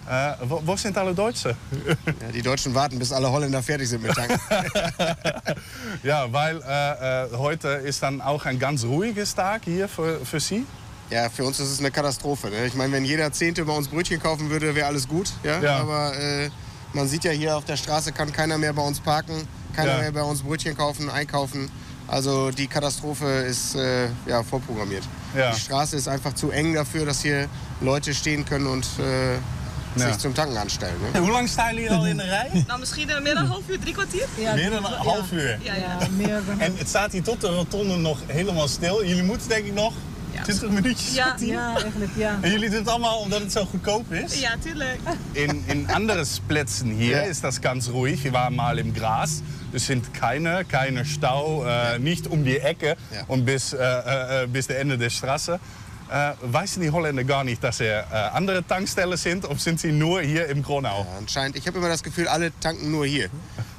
Äh, 0.09 0.33
wo, 0.47 0.61
wo 0.65 0.75
sind 0.77 0.97
alle 0.97 1.13
Deutsche? 1.13 1.55
Ja, 2.21 2.31
die 2.33 2.41
Deutschen 2.41 2.73
warten, 2.73 2.97
bis 2.97 3.11
alle 3.11 3.29
Holländer 3.31 3.61
fertig 3.61 3.89
sind 3.89 4.01
mit 4.03 4.13
tanken. 4.15 4.39
ja, 6.03 6.31
weil 6.31 6.61
äh, 6.61 7.25
äh, 7.25 7.37
heute 7.37 7.67
ist 7.69 8.01
dann 8.03 8.21
auch 8.21 8.45
ein 8.45 8.59
ganz 8.59 8.83
ruhiges 8.85 9.35
Tag 9.35 9.63
hier 9.65 9.87
für, 9.87 10.19
für 10.25 10.39
Sie. 10.39 10.65
ja, 11.09 11.29
für 11.29 11.43
uns 11.43 11.59
ist 11.59 11.71
es 11.71 11.79
eine 11.79 11.91
Katastrophe. 11.91 12.49
Ne? 12.49 12.65
Ich 12.65 12.73
meine, 12.75 12.93
wenn 12.93 13.05
jeder 13.05 13.31
Zehnte 13.31 13.65
bei 13.65 13.73
uns 13.73 13.87
Brötchen 13.89 14.19
kaufen 14.21 14.49
würde, 14.49 14.73
wäre 14.75 14.87
alles 14.87 15.07
gut. 15.07 15.31
Ja? 15.43 15.59
Ja. 15.61 15.77
Aber 15.79 16.15
äh, 16.17 16.49
man 16.93 17.07
sieht 17.07 17.23
ja 17.23 17.31
hier 17.31 17.57
auf 17.57 17.65
der 17.65 17.77
Straße 17.77 18.11
kann 18.13 18.31
keiner 18.31 18.57
mehr 18.57 18.73
bei 18.73 18.81
uns 18.81 18.99
parken, 18.99 19.47
keiner 19.75 19.93
Ja. 19.95 19.97
mehr 19.99 20.11
bei 20.11 20.23
uns 20.23 20.41
Brötchen 20.41 20.75
kaufen, 20.77 21.09
einkaufen. 21.09 21.69
Also 22.07 22.51
die 22.51 22.67
Katastrophe 22.67 23.25
ist 23.25 23.75
äh, 23.75 24.07
ja, 24.25 24.41
vorprogrammiert. 24.41 25.03
Ja. 25.35 25.51
Die 25.51 25.59
Straße 25.59 25.97
ist 25.97 26.07
einfach 26.07 26.33
zu 26.33 26.51
eng 26.51 26.73
dafür, 26.73 27.05
dass 27.05 27.21
hier 27.21 27.49
Leute 27.81 28.13
stehen 28.13 28.45
können 28.45 28.67
und 28.67 28.85
äh, 28.99 29.35
Ja. 29.99 30.17
zum 30.17 30.33
Tanken 30.33 30.57
anstellen. 30.57 30.95
Ne? 31.13 31.19
Hoe 31.19 31.31
lang 31.31 31.49
staan 31.49 31.73
jullie 31.73 31.91
al 31.91 32.07
in 32.07 32.17
de 32.17 32.23
rij? 32.37 32.63
Nou, 32.67 32.79
misschien 32.79 33.09
eh, 33.09 33.21
meer 33.21 33.33
dan 33.33 33.43
een 33.43 33.49
half 33.49 33.69
uur, 33.69 33.79
drie 33.79 33.93
kwartier. 33.93 34.27
Meer 34.37 34.69
dan 34.69 34.85
een 34.85 34.91
half 34.91 35.31
uur. 35.31 35.59
Ja, 35.61 35.73
ja. 35.75 35.97
En 36.57 36.77
het 36.77 36.87
staat 36.87 37.11
hier 37.11 37.23
tot 37.23 37.41
de 37.41 37.47
rotonde 37.47 37.95
nog 37.95 38.19
helemaal 38.25 38.67
stil. 38.67 39.05
Jullie 39.05 39.23
moeten 39.23 39.49
denk 39.49 39.65
ik 39.65 39.73
nog 39.73 39.93
20 40.43 40.69
minuutjes. 40.69 41.13
Ja, 41.13 41.35
ja, 41.39 41.75
eigenlijk 41.81 42.11
ja. 42.15 42.37
En 42.41 42.51
jullie 42.51 42.69
doen 42.69 42.79
het 42.79 42.89
allemaal 42.89 43.17
omdat 43.17 43.39
het 43.39 43.51
zo 43.51 43.65
goedkoop 43.65 44.13
is? 44.13 44.39
Ja, 44.39 44.55
tuurlijk. 44.63 44.99
In, 45.31 45.63
in 45.65 45.87
andere 45.91 46.25
Plätzen 46.45 46.89
hier 46.89 47.27
ist 47.27 47.41
das 47.43 47.59
ganz 47.61 47.87
ruhig. 47.87 48.23
Wir 48.23 48.31
waren 48.31 48.55
mal 48.55 48.77
im 48.77 48.93
Gras. 48.93 49.41
Es 49.73 49.85
sind 49.85 50.13
keine, 50.13 50.63
keine 50.65 51.05
Stau, 51.05 51.65
äh, 51.65 51.99
nicht 51.99 52.27
um 52.27 52.43
die 52.43 52.59
Ecke 52.59 52.95
und 53.27 53.45
bis, 53.45 53.73
äh, 53.73 54.43
äh, 54.43 54.47
bis 54.47 54.67
der 54.67 54.79
Ende 54.79 54.97
der 54.97 55.09
Straße. 55.09 55.59
Äh, 56.09 56.33
weißen 56.41 56.81
die 56.81 56.89
Holländer 56.89 57.23
gar 57.23 57.43
nicht, 57.43 57.61
dass 57.63 57.79
er 57.79 58.07
äh, 58.11 58.15
andere 58.37 58.65
Tankstellen 58.65 59.17
sind 59.17 59.45
oder 59.45 59.59
sind 59.59 59.79
sie 59.79 59.91
nur 59.91 60.21
hier 60.21 60.47
im 60.47 60.63
Gronau? 60.63 61.05
Ja, 61.11 61.17
anscheinend, 61.17 61.57
ich 61.57 61.67
habe 61.67 61.77
immer 61.79 61.89
das 61.89 62.01
Gefühl, 62.03 62.27
alle 62.27 62.51
tanken 62.59 62.91
nur 62.91 63.05
hier. 63.05 63.29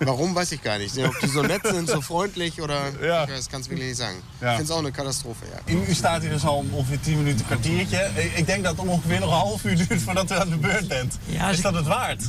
Warum, 0.01 0.35
weiß 0.35 0.53
ich 0.53 0.63
gar 0.63 0.79
nicht. 0.79 0.97
Ob 0.99 1.19
die 1.21 1.27
so 1.27 1.43
nett 1.43 1.63
sind, 1.67 1.89
so 1.89 2.01
freundlich 2.01 2.61
oder... 2.63 2.81
Ja. 3.03 3.25
Ich 3.25 3.31
weiß, 3.31 3.49
kann 3.49 3.61
es 3.63 3.69
wirklich 3.71 3.89
nicht 3.89 3.99
sagen. 3.99 4.19
Ja. 4.41 4.51
Ich 4.51 4.57
finde 4.57 4.65
es 4.65 4.71
auch 4.71 4.79
eine 4.79 4.93
Katastrophe, 4.93 5.45
ja. 5.53 5.75
U, 5.75 5.83
u 5.91 5.95
staat 5.95 6.21
hier 6.23 6.31
dus 6.31 6.45
al 6.45 6.65
ongeveer 6.73 7.01
10 7.01 7.17
minuten, 7.17 7.41
een 7.41 7.47
kwartiertje. 7.47 8.11
Ik, 8.15 8.33
ik 8.37 8.47
denk 8.47 8.65
dat 8.65 8.77
het 8.77 8.87
ongeveer 8.87 9.21
nog 9.21 9.29
een 9.31 9.37
half 9.37 9.65
uur 9.65 9.77
duurt 9.77 10.03
voordat 10.03 10.31
u 10.31 10.35
aan 10.35 10.51
de 10.51 10.57
beurt 10.57 10.89
bent. 10.89 11.19
Ja, 11.25 11.51
is 11.51 11.57
ik- 11.57 11.63
dat 11.63 11.75
het 11.75 11.87
waard? 11.87 12.23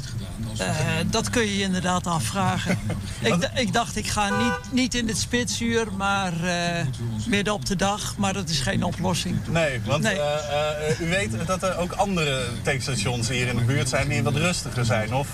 Eh, 0.58 0.68
dat 1.06 1.30
kun 1.30 1.42
je 1.42 1.58
je 1.58 1.64
inderdaad 1.64 2.08
afvragen. 2.08 2.80
ik, 3.22 3.50
ik 3.56 3.74
dacht, 3.74 3.96
ik 3.96 4.08
ga 4.08 4.30
niet, 4.44 4.72
niet 4.72 4.96
in 4.96 5.08
het 5.08 5.18
spitsuur, 5.18 5.88
maar 5.98 6.34
eh, 6.44 6.86
midden 7.28 7.54
op 7.54 7.66
de 7.66 7.76
dag. 7.76 8.18
Maar 8.18 8.34
dat 8.34 8.50
is 8.50 8.60
geen 8.60 8.84
oplossing. 8.84 9.38
Nee, 9.48 9.82
want 9.90 10.04
Nee. 10.04 10.20
eh, 10.20 10.90
eh, 10.90 11.00
u 11.00 11.10
weet 11.10 11.32
dat 11.48 11.64
er 11.64 11.78
ook 11.78 11.92
andere 11.92 12.46
tankstations 12.64 13.30
hier 13.30 13.48
in 13.48 13.56
de 13.56 13.64
buurt 13.64 13.90
zijn 13.90 14.08
die 14.08 14.24
wat 14.24 14.36
rustiger 14.36 14.86
zijn, 14.86 15.14
of? 15.14 15.28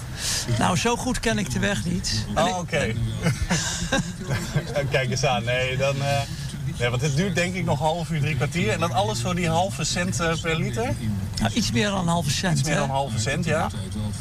Nou, 0.60 0.78
zo 0.78 0.96
goed 0.96 1.20
ken 1.20 1.38
ik 1.38 1.52
de 1.52 1.60
weg 1.60 1.86
niet. 1.86 2.26
Oh, 2.36 2.58
oké. 2.58 2.94
Kijk 4.92 5.10
eens 5.10 5.26
aan. 5.26 5.44
Nee, 5.44 5.78
dan... 5.78 5.96
eh, 6.02 6.20
nee, 6.80 6.90
want 6.90 7.02
het 7.02 7.16
duurt 7.16 7.36
denk 7.36 7.56
ik 7.56 7.66
nog 7.66 7.80
half 7.80 8.10
uur, 8.10 8.20
drie 8.22 8.36
kwartier. 8.36 8.70
En 8.72 8.80
dat 8.80 8.92
alles 8.92 9.22
voor 9.22 9.36
die 9.36 9.50
halve 9.50 9.84
cent 9.84 10.20
eh, 10.20 10.34
per 10.42 10.56
liter? 10.58 10.94
nou, 11.42 11.54
iets 11.54 11.72
meer 11.72 11.90
dan 11.90 12.00
een 12.00 12.08
halve 12.08 12.32
cent. 12.32 12.58
Iets 12.60 12.68
meer 12.68 12.76
dan 12.78 12.84
een 12.84 12.90
halve 12.96 13.20
cent, 13.20 13.46
ja? 13.46 13.70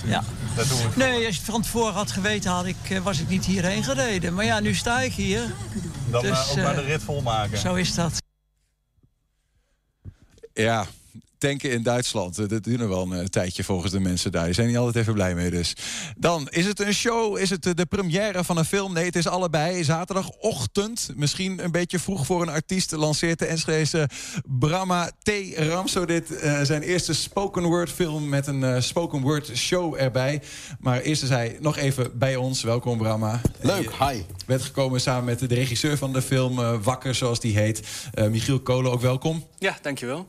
Ja. 0.04 0.22
Dat 0.56 0.68
doen 0.68 0.78
we. 0.78 0.88
Nee, 0.94 1.10
als 1.26 1.34
je 1.34 1.40
het 1.42 1.50
van 1.50 1.62
tevoren 1.62 1.94
had 1.94 2.10
geweten, 2.10 2.50
had 2.50 2.66
ik, 2.66 2.76
eh, 2.88 2.98
was 2.98 3.18
ik 3.20 3.28
niet 3.28 3.44
hierheen 3.44 3.84
gereden. 3.84 4.34
Maar 4.34 4.44
ja, 4.44 4.60
nu 4.60 4.74
sta 4.74 5.00
ik 5.00 5.12
hier. 5.12 5.40
Dan 6.10 6.22
Dus, 6.22 6.30
eh, 6.30 6.50
ook 6.50 6.56
maar 6.56 6.70
eh, 6.70 6.76
de 6.76 6.82
rit 6.84 7.02
volmaken. 7.02 7.58
Zo 7.58 7.74
is 7.74 7.94
dat. 7.94 8.22
Ja, 10.54 10.86
tanken 11.38 11.70
in 11.70 11.82
Duitsland. 11.82 12.38
Eh, 12.38 12.48
Dat 12.48 12.64
duurt 12.64 12.78
nog 12.80 12.88
wel 12.88 13.02
een 13.02 13.12
eh, 13.20 13.24
tijdje 13.26 13.64
volgens 13.64 13.92
de 13.92 14.00
mensen 14.00 14.32
daar. 14.32 14.44
Die 14.44 14.54
zijn 14.54 14.66
niet 14.66 14.76
altijd 14.76 14.96
even 14.96 15.14
blij 15.14 15.34
mee 15.34 15.50
dus. 15.50 15.76
Dan, 16.16 16.48
is 16.50 16.66
het 16.66 16.80
een 16.80 16.94
show? 16.94 17.38
Is 17.38 17.50
het 17.50 17.66
eh, 17.66 17.74
de 17.74 17.86
première 17.86 18.44
van 18.44 18.56
een 18.56 18.64
film? 18.64 18.92
Nee, 18.92 19.04
het 19.04 19.16
is 19.16 19.26
allebei. 19.26 19.84
Zaterdagochtend, 19.84 21.10
misschien 21.16 21.64
een 21.64 21.70
beetje 21.70 21.98
vroeg 21.98 22.26
voor 22.26 22.42
een 22.42 22.48
artiest... 22.48 22.92
lanceert 22.92 23.38
de 23.38 23.46
Enschedese 23.46 24.08
Brahma 24.46 25.10
T. 25.22 25.30
Ramsodit... 25.56 26.36
eh, 26.38 26.60
zijn 26.62 26.82
eerste 26.82 27.12
spoken 27.14 27.62
word 27.62 27.90
film 27.90 28.28
met 28.28 28.46
een 28.46 28.82
spoken 28.82 29.20
word 29.20 29.50
show 29.54 29.94
erbij. 30.00 30.42
Maar 30.78 31.00
eerst 31.00 31.22
is 31.22 31.28
hij 31.28 31.56
nog 31.60 31.76
even 31.76 32.18
bij 32.18 32.36
ons. 32.36 32.62
Welkom, 32.62 32.98
Brahma. 32.98 33.40
Leuk, 33.60 33.90
hi. 33.98 34.22
Bent 34.46 34.62
gekomen 34.62 35.00
samen 35.00 35.24
met 35.24 35.38
de 35.38 35.46
regisseur 35.54 35.98
van 35.98 36.12
de 36.12 36.22
film, 36.22 36.82
Wakker 36.82 37.14
zoals 37.14 37.40
die 37.40 37.56
heet. 37.58 37.82
Eh, 38.14 38.26
Michiel 38.28 38.60
Kolen, 38.60 38.92
ook 38.92 39.00
welkom. 39.00 39.44
Ja, 39.58 39.78
dankjewel. 39.82 40.26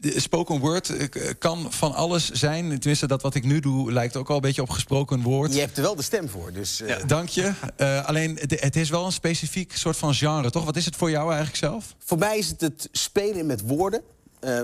Spoken 0.00 0.58
word 0.58 0.88
eh, 0.88 1.30
kan 1.38 1.72
van 1.72 1.94
alles 1.94 2.30
zijn. 2.30 2.78
Tenminste, 2.78 3.06
dat 3.06 3.22
wat 3.22 3.34
ik 3.34 3.44
nu 3.44 3.60
doe 3.60 3.92
lijkt 3.92 4.16
ook 4.16 4.28
al 4.28 4.34
een 4.36 4.40
beetje 4.40 4.62
op 4.62 4.70
gesproken 4.70 5.22
woord. 5.22 5.54
Je 5.54 5.60
hebt 5.60 5.76
er 5.76 5.82
wel 5.82 5.96
de 5.96 6.02
stem 6.02 6.28
voor, 6.28 6.52
dus... 6.52 6.80
eh, 6.80 6.96
Dank 7.06 7.28
je. 7.28 7.52
Eh, 7.76 8.06
alleen, 8.06 8.34
de- 8.46 8.58
het 8.60 8.76
is 8.76 8.90
wel 8.90 9.04
een 9.06 9.12
specifiek 9.12 9.76
soort 9.76 9.96
van 9.96 10.14
genre, 10.14 10.50
toch? 10.50 10.64
Wat 10.64 10.76
is 10.76 10.84
het 10.84 10.96
voor 10.96 11.10
jou 11.10 11.26
eigenlijk 11.26 11.56
zelf? 11.56 11.94
Voor 12.04 12.18
mij 12.18 12.38
is 12.38 12.48
het 12.48 12.60
het 12.60 12.88
spelen 12.92 13.46
met 13.46 13.60
woorden. 13.60 14.02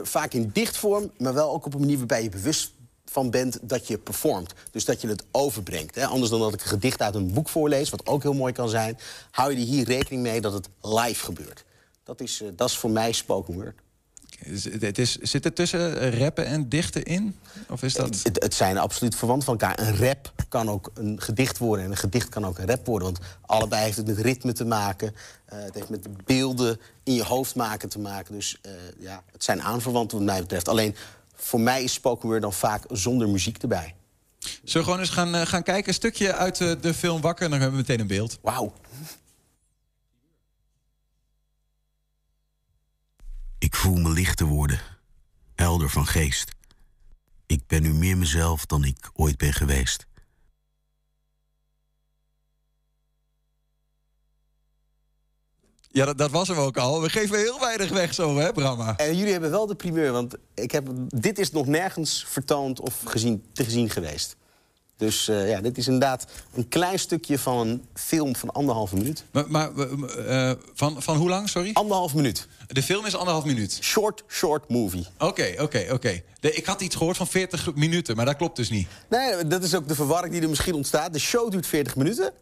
vaak 0.02 0.32
in 0.32 0.50
dichtvorm, 0.52 1.10
maar 1.18 1.34
wel 1.34 1.50
ook 1.52 1.66
op 1.66 1.74
een 1.74 1.80
manier 1.80 1.98
waarbij 1.98 2.22
je 2.22 2.28
bewust 2.28 2.72
van 3.04 3.30
bent 3.30 3.58
dat 3.62 3.86
je 3.86 3.98
performt. 3.98 4.52
Dus 4.70 4.84
dat 4.84 5.00
je 5.00 5.08
het 5.08 5.24
overbrengt. 5.30 5.94
Hè? 5.94 6.06
Anders 6.06 6.30
dan 6.30 6.40
dat 6.40 6.54
ik 6.54 6.60
een 6.60 6.66
gedicht 6.68 7.00
uit 7.02 7.14
een 7.14 7.32
boek 7.32 7.48
voorlees, 7.48 7.90
wat 7.90 8.06
ook 8.06 8.22
heel 8.22 8.32
mooi 8.34 8.52
kan 8.52 8.68
zijn... 8.68 8.98
hou 9.30 9.50
je 9.52 9.56
er 9.60 9.62
hier 9.66 9.84
rekening 9.84 10.22
mee 10.22 10.40
dat 10.40 10.52
het 10.52 10.68
live 10.82 11.24
gebeurt. 11.24 11.64
Dat 12.04 12.20
is, 12.20 12.42
dat 12.56 12.68
is 12.68 12.76
voor 12.76 12.90
mij 12.90 13.12
spoken 13.12 13.54
word. 13.54 13.74
Het 14.80 14.98
is, 14.98 15.16
zit 15.18 15.44
er 15.44 15.52
tussen 15.52 16.10
rappen 16.18 16.46
en 16.46 16.68
dichten 16.68 17.02
in? 17.02 17.36
Of 17.68 17.82
is 17.82 17.94
dat... 17.94 18.22
Het, 18.22 18.42
het 18.42 18.54
zijn 18.54 18.78
absoluut 18.78 19.16
verwant 19.16 19.44
van 19.44 19.58
elkaar. 19.58 19.78
Een 19.78 19.96
rap 19.96 20.32
kan 20.48 20.70
ook 20.70 20.90
een 20.94 21.20
gedicht 21.20 21.58
worden 21.58 21.84
en 21.84 21.90
een 21.90 21.96
gedicht 21.96 22.28
kan 22.28 22.46
ook 22.46 22.58
een 22.58 22.66
rap 22.66 22.86
worden. 22.86 23.12
Want 23.12 23.24
allebei 23.40 23.84
heeft 23.84 23.96
het 23.96 24.06
met 24.06 24.18
ritme 24.18 24.52
te 24.52 24.64
maken. 24.64 25.14
eh, 25.46 25.58
het 25.58 25.74
heeft 25.74 25.88
met 25.88 26.24
beelden 26.24 26.80
in 27.02 27.14
je 27.14 27.24
hoofd 27.24 27.54
maken 27.54 27.88
te 27.88 27.98
maken. 27.98 28.34
Dus 28.34 28.58
eh, 28.62 28.72
ja, 28.98 29.22
het 29.32 29.44
zijn 29.44 29.62
aanverwanten 29.62 30.18
wat 30.18 30.26
mij 30.26 30.40
betreft. 30.40 30.68
Alleen 30.68 30.96
voor 31.34 31.60
mij 31.60 31.82
is 31.82 31.92
spoken 31.92 32.28
word 32.28 32.42
dan 32.42 32.52
vaak 32.52 32.84
zonder 32.88 33.28
muziek 33.28 33.62
erbij. 33.62 33.94
Zullen 34.38 34.60
we 34.64 34.82
gewoon 34.82 34.98
eens 34.98 35.10
gaan, 35.10 35.34
eh, 35.34 35.46
gaan 35.46 35.62
kijken? 35.62 35.88
Een 35.88 35.94
stukje 35.94 36.34
uit 36.34 36.56
de 36.56 36.94
film 36.94 37.20
Wakker 37.20 37.44
en 37.44 37.50
dan 37.50 37.60
hebben 37.60 37.78
we 37.78 37.84
meteen 37.86 38.00
een 38.00 38.16
beeld. 38.16 38.38
Wauw. 38.42 38.72
Ik 43.74 43.80
voel 43.80 43.96
me 43.96 44.08
lichter 44.08 44.46
worden, 44.46 44.80
helder 45.54 45.90
van 45.90 46.06
geest. 46.06 46.50
Ik 47.46 47.66
ben 47.66 47.82
nu 47.82 47.92
meer 47.92 48.16
mezelf 48.16 48.66
dan 48.66 48.84
ik 48.84 49.10
ooit 49.12 49.36
ben 49.36 49.52
geweest. 49.52 50.06
Ja, 55.80 56.04
dat, 56.04 56.18
dat 56.18 56.30
was 56.30 56.48
hem 56.48 56.56
ook 56.56 56.76
al. 56.76 57.02
We 57.02 57.08
geven 57.08 57.38
heel 57.38 57.60
weinig 57.60 57.90
weg 57.90 58.14
zo, 58.14 58.36
hè, 58.36 58.52
Brahma? 58.52 58.96
En 58.96 59.16
jullie 59.16 59.32
hebben 59.32 59.50
wel 59.50 59.66
de 59.66 59.74
primeur, 59.74 60.12
want 60.12 60.34
ik 60.54 60.70
heb, 60.70 60.88
dit 61.06 61.38
is 61.38 61.50
nog 61.50 61.66
nergens 61.66 62.24
vertoond 62.28 62.80
of 62.80 63.00
gezien, 63.04 63.44
te 63.52 63.64
gezien 63.64 63.90
geweest. 63.90 64.36
Dus 64.96 65.28
eh, 65.28 65.48
ja, 65.48 65.60
dit 65.60 65.78
is 65.78 65.86
inderdaad 65.86 66.26
een 66.54 66.68
klein 66.68 66.98
stukje 66.98 67.38
van 67.38 67.66
een 67.66 67.84
film 67.94 68.36
van 68.36 68.50
anderhalve 68.50 68.96
minuut. 68.96 69.24
Maar, 69.30 69.44
maar 69.48 69.76
eh, 69.76 70.52
van, 70.74 71.02
van 71.02 71.16
hoe 71.16 71.28
lang, 71.28 71.48
sorry? 71.48 71.70
Anderhalf 71.72 72.14
minuut. 72.14 72.48
De 72.66 72.82
film 72.82 73.06
is 73.06 73.14
anderhalf 73.16 73.44
minuut? 73.44 73.78
Short, 73.80 74.22
short 74.28 74.68
movie. 74.68 75.06
Oké, 75.18 75.54
oké, 75.58 75.86
oké. 75.90 76.22
Ik 76.40 76.66
had 76.66 76.80
iets 76.80 76.96
gehoord 76.96 77.16
van 77.16 77.26
40 77.26 77.74
minuten, 77.74 78.16
maar 78.16 78.24
dat 78.24 78.36
klopt 78.36 78.56
dus 78.56 78.70
niet. 78.70 78.88
Nee, 79.08 79.46
dat 79.46 79.62
is 79.62 79.74
ook 79.74 79.88
de 79.88 79.94
verwarring 79.94 80.32
die 80.32 80.42
er 80.42 80.48
misschien 80.48 80.74
ontstaat. 80.74 81.12
De 81.12 81.18
show 81.18 81.50
duurt 81.50 81.66
40 81.66 81.96
minuten. 81.96 82.32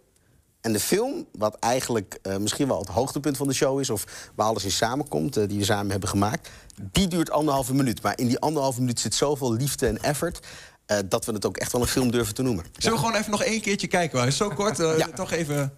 En 0.63 0.73
de 0.73 0.81
film, 0.81 1.27
wat 1.33 1.55
eigenlijk 1.55 2.19
eh, 2.23 2.37
misschien 2.37 2.69
wel 2.69 2.79
het 2.79 2.89
hoogtepunt 2.89 3.37
van 3.37 3.47
de 3.49 3.55
show 3.55 3.81
is... 3.81 3.91
of 3.91 4.31
waar 4.35 4.47
alles 4.47 4.65
in 4.65 4.71
samenkomt, 4.71 5.37
eh, 5.37 5.49
die 5.49 5.59
we 5.59 5.65
samen 5.65 5.91
hebben 5.91 6.09
gemaakt... 6.09 6.51
die 6.93 7.09
duurt 7.09 7.31
anderhalve 7.31 7.75
minuut. 7.75 8.03
Maar 8.03 8.19
in 8.19 8.27
die 8.27 8.39
anderhalve 8.39 8.81
minuut 8.81 9.01
zit 9.01 9.15
zoveel 9.15 9.53
liefde 9.53 9.87
en 9.87 10.03
effort... 10.03 10.47
eh, 10.97 11.03
dat 11.09 11.25
we 11.25 11.33
het 11.33 11.47
ook 11.47 11.57
echt 11.57 11.73
wel 11.73 11.81
een 11.81 11.87
film 11.89 12.11
durven 12.11 12.35
te 12.35 12.43
noemen. 12.43 12.65
Zullen 12.79 12.99
we 12.99 13.05
gewoon 13.05 13.19
even 13.21 13.31
nog 13.31 13.43
één 13.43 13.61
keertje 13.61 13.87
kijken? 13.87 14.19
Maar 14.19 14.31
zo 14.31 14.49
kort, 14.49 14.79
eh, 14.81 14.99
Ja. 14.99 15.09
toch 15.11 15.31
even... 15.33 15.57
En 15.59 15.71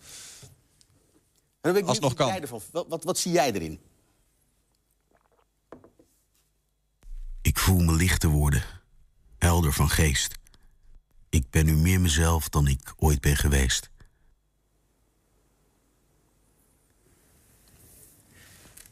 dan 1.61 1.73
ben 1.73 1.83
ik 1.83 1.89
Als 1.89 1.99
nog 1.99 2.15
kan. 2.15 2.27
jij 2.27 2.41
ervan- 2.41 2.61
Wat, 2.71 2.87
wat, 2.89 3.05
wat 3.05 3.19
zie 3.19 3.33
jij 3.33 3.53
erin? 3.53 3.81
Ik 7.43 7.59
voel 7.59 7.81
me 7.81 7.93
lichter 7.93 8.29
worden, 8.29 8.63
helder 9.39 9.73
van 9.73 9.91
geest. 9.91 10.35
Ik 11.31 11.51
ben 11.51 11.65
nu 11.65 11.75
meer 11.77 12.01
mezelf 12.01 12.49
dan 12.49 12.67
ik 12.67 12.93
ooit 12.97 13.21
ben 13.21 13.37
geweest. 13.37 13.91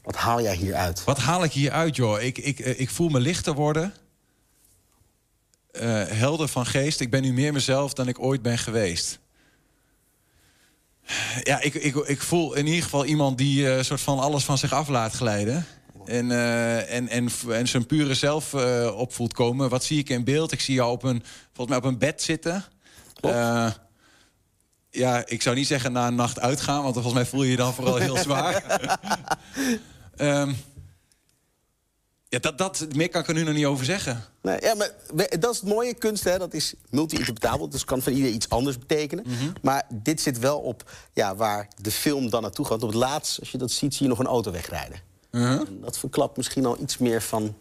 Wat 0.03 0.15
haal 0.15 0.41
jij 0.41 0.55
hieruit? 0.55 1.03
Wat 1.03 1.17
haal 1.17 1.43
ik 1.43 1.51
hier 1.51 1.71
uit, 1.71 1.95
joh? 1.95 2.21
Ik, 2.21 2.37
ik, 2.37 2.59
eh, 2.59 2.79
ik 2.79 2.89
voel 2.89 3.09
me 3.09 3.19
lichter 3.19 3.53
worden. 3.53 3.93
Eh, 5.73 6.03
helder 6.07 6.47
van 6.47 6.65
geest. 6.65 6.99
Ik 6.99 7.09
ben 7.09 7.21
nu 7.21 7.33
meer 7.33 7.53
mezelf 7.53 7.93
dan 7.93 8.07
ik 8.07 8.19
ooit 8.19 8.41
ben 8.41 8.57
geweest. 8.57 9.19
Ja, 11.43 11.61
ik, 11.61 11.73
ik, 11.73 11.95
ik 11.95 12.21
voel 12.21 12.53
in 12.53 12.65
ieder 12.65 12.83
geval 12.83 13.05
iemand 13.05 13.37
die 13.37 13.71
eh, 13.71 13.83
soort 13.83 14.01
van 14.01 14.19
alles 14.19 14.43
van 14.43 14.57
zich 14.57 14.73
af 14.73 14.87
laat 14.87 15.13
glijden. 15.13 15.65
En, 16.05 16.31
eh, 16.31 16.93
en, 16.95 17.07
en, 17.07 17.29
en 17.49 17.67
zijn 17.67 17.85
pure 17.85 18.13
zelf 18.13 18.53
eh, 18.53 18.93
op 18.95 19.13
voelt 19.13 19.33
komen. 19.33 19.69
Wat 19.69 19.83
zie 19.83 19.99
ik 19.99 20.09
in 20.09 20.23
beeld? 20.23 20.51
Ik 20.51 20.61
zie 20.61 20.73
jou 20.73 20.91
op 20.91 21.03
een, 21.03 21.23
volgens 21.53 21.67
mij 21.67 21.77
op 21.77 21.83
een 21.83 21.97
bed 21.97 22.21
zitten. 22.21 22.63
Ja, 24.89 25.23
ik 25.25 25.41
zou 25.41 25.55
niet 25.55 25.67
zeggen 25.67 25.91
na 25.91 26.07
een 26.07 26.15
nacht 26.15 26.39
uitgaan, 26.39 26.81
want 26.81 26.93
volgens 26.93 27.13
mij 27.13 27.25
voel 27.25 27.43
je 27.43 27.51
je 27.51 27.57
dan 27.57 27.73
vooral 27.73 27.95
heel 27.95 28.17
zwaar. 28.17 28.63
Ehm, 30.15 30.53
Ja, 32.33 32.39
dat, 32.39 32.57
dat, 32.57 32.85
meer 32.95 33.09
kan 33.09 33.21
ik 33.21 33.27
er 33.27 33.33
nu 33.33 33.43
nog 33.43 33.53
niet 33.53 33.65
over 33.65 33.85
zeggen. 33.85 34.23
Nee, 34.41 34.61
ja, 34.61 34.75
maar 34.75 34.91
we- 35.13 35.35
dat 35.39 35.53
is 35.53 35.59
het 35.59 35.69
mooie 35.69 35.93
kunst, 35.93 36.23
hè? 36.23 36.37
dat 36.37 36.53
is 36.53 36.73
multi-interpretabel. 36.89 37.69
Dus 37.69 37.85
kan 37.85 38.01
van 38.01 38.13
ieder 38.13 38.31
iets 38.31 38.49
anders 38.49 38.77
betekenen. 38.79 39.25
Maar 39.61 39.83
dit 39.93 40.21
zit 40.21 40.39
wel 40.39 40.59
op 40.59 40.91
ja, 41.13 41.35
waar 41.35 41.67
de 41.81 41.91
film 41.91 42.29
dan 42.29 42.41
naartoe 42.41 42.65
gaat. 42.65 42.81
Op 42.83 42.89
het 42.89 42.97
laatst, 42.97 43.39
als 43.39 43.51
je 43.51 43.57
dat 43.57 43.71
ziet, 43.71 43.93
zie 43.93 44.03
je 44.03 44.09
nog 44.09 44.19
een 44.19 44.25
auto 44.25 44.51
wegrijden. 44.51 44.99
En 45.31 45.77
dat 45.81 45.97
verklapt 45.97 46.37
misschien 46.37 46.65
al 46.65 46.81
iets 46.81 46.97
meer 46.97 47.21
van 47.21 47.55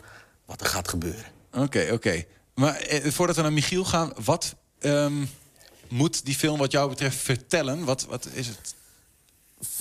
wat 0.45 0.61
er 0.61 0.67
gaat 0.67 0.89
gebeuren. 0.89 1.25
Oké, 1.53 1.89
oké. 1.93 2.25
Maar 2.55 2.77
eh, 2.77 3.11
voordat 3.11 3.37
we 3.37 3.43
naar 3.43 3.53
Michiel 3.53 3.85
gaan, 3.85 4.13
wat 4.25 4.55
ehm, 4.79 5.25
moet 5.89 6.25
die 6.25 6.35
film 6.35 6.59
wat 6.59 6.73
jou 6.73 6.89
betreft 6.89 7.17
vertellen? 7.17 7.85
Wat, 7.85 8.05
wat 8.05 8.29
is 8.33 8.47
het? 8.47 8.75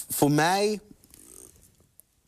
Voor 0.10 0.32
mij, 0.32 0.80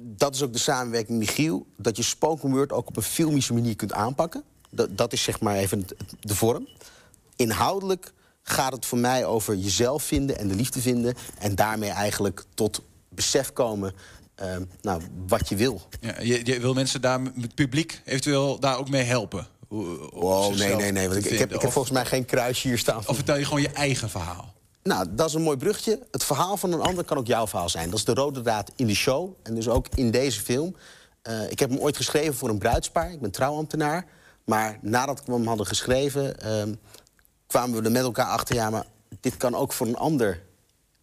dat 0.04 0.36
is 0.36 0.42
ook 0.42 0.54
de 0.54 0.60
samenwerking 0.60 1.18
Michiel... 1.18 1.66
dat 1.78 1.98
je 1.98 2.04
spoken 2.04 2.50
word 2.50 2.72
ook 2.72 2.88
op 2.88 2.98
een 2.98 3.04
filmische 3.04 3.54
manier 3.54 3.76
kunt 3.76 3.94
aanpakken. 3.94 4.44
Dat, 4.70 4.98
dat 4.98 5.14
is 5.14 5.24
zeg 5.24 5.40
maar 5.40 5.56
even 5.56 5.88
de 6.20 6.36
vorm. 6.36 6.68
Inhoudelijk 7.36 8.14
gaat 8.44 8.72
het 8.74 8.86
voor 8.86 8.98
mij 8.98 9.26
over 9.26 9.56
jezelf 9.56 10.04
vinden 10.04 10.38
en 10.38 10.48
de 10.48 10.56
liefde 10.56 10.82
vinden... 10.82 11.16
en 11.40 11.56
daarmee 11.56 11.90
eigenlijk 11.90 12.44
tot 12.54 12.82
besef 13.10 13.54
komen 13.54 13.94
eh, 14.36 14.56
nou, 14.82 15.02
wat 15.28 15.50
je 15.50 15.56
wil. 15.56 15.82
Ja, 16.02 16.22
je, 16.22 16.46
je 16.46 16.60
wil 16.60 16.74
mensen 16.74 17.02
daar, 17.02 17.22
met 17.22 17.34
het 17.42 17.56
publiek, 17.56 18.02
eventueel 18.06 18.60
daar 18.60 18.78
ook 18.78 18.90
mee 18.90 19.04
helpen? 19.04 19.48
Hoe- 19.68 20.12
Oh, 20.12 20.56
nee, 20.56 20.76
nee, 20.76 20.92
nee. 20.92 21.08
Want 21.10 21.26
ik, 21.26 21.32
ik, 21.32 21.40
heb, 21.40 21.54
ik 21.54 21.62
heb 21.62 21.72
volgens 21.72 21.94
mij 21.94 22.06
geen 22.06 22.26
kruisje 22.26 22.68
hier 22.68 22.78
staan. 22.78 23.08
Of 23.08 23.16
vertel 23.16 23.38
je 23.38 23.46
gewoon 23.46 23.62
je 23.62 23.70
eigen 23.70 24.10
verhaal? 24.10 24.54
Nou, 24.84 25.08
dat 25.10 25.28
is 25.28 25.34
een 25.34 25.42
mooi 25.42 25.58
brugje. 25.58 26.00
Het 26.12 26.24
verhaal 26.24 26.58
van 26.58 26.74
een 26.74 26.82
ander 26.82 27.04
kan 27.04 27.18
ook 27.18 27.28
jouw 27.28 27.48
verhaal 27.48 27.70
zijn. 27.70 27.90
Dat 27.90 28.00
is 28.00 28.06
de 28.06 28.14
rode 28.14 28.42
draad 28.42 28.72
in 28.76 28.88
de 28.88 28.96
show. 28.96 29.34
En 29.44 29.56
dus 29.56 29.68
ook 29.68 29.88
in 29.96 30.12
deze 30.12 30.42
film. 30.42 30.76
Eh, 31.22 31.52
ik 31.52 31.60
heb 31.60 31.70
hem 31.70 31.80
ooit 31.80 31.98
geschreven 31.98 32.34
voor 32.34 32.50
een 32.50 32.58
bruidspaar. 32.58 33.12
Ik 33.12 33.22
ben 33.22 33.32
trouwambtenaar. 33.32 34.06
Maar 34.46 34.78
nadat 34.82 35.22
we 35.26 35.32
hem 35.32 35.48
hadden 35.48 35.66
geschreven... 35.66 36.40
ehm, 36.40 36.74
kwamen 37.48 37.80
we 37.80 37.86
er 37.86 37.92
met 37.92 38.04
elkaar 38.04 38.26
achter... 38.26 38.56
ja, 38.56 38.70
maar 38.70 38.86
dit 39.20 39.38
kan 39.38 39.56
ook 39.56 39.74
voor 39.74 39.88
een 39.88 39.98
ander 39.98 40.42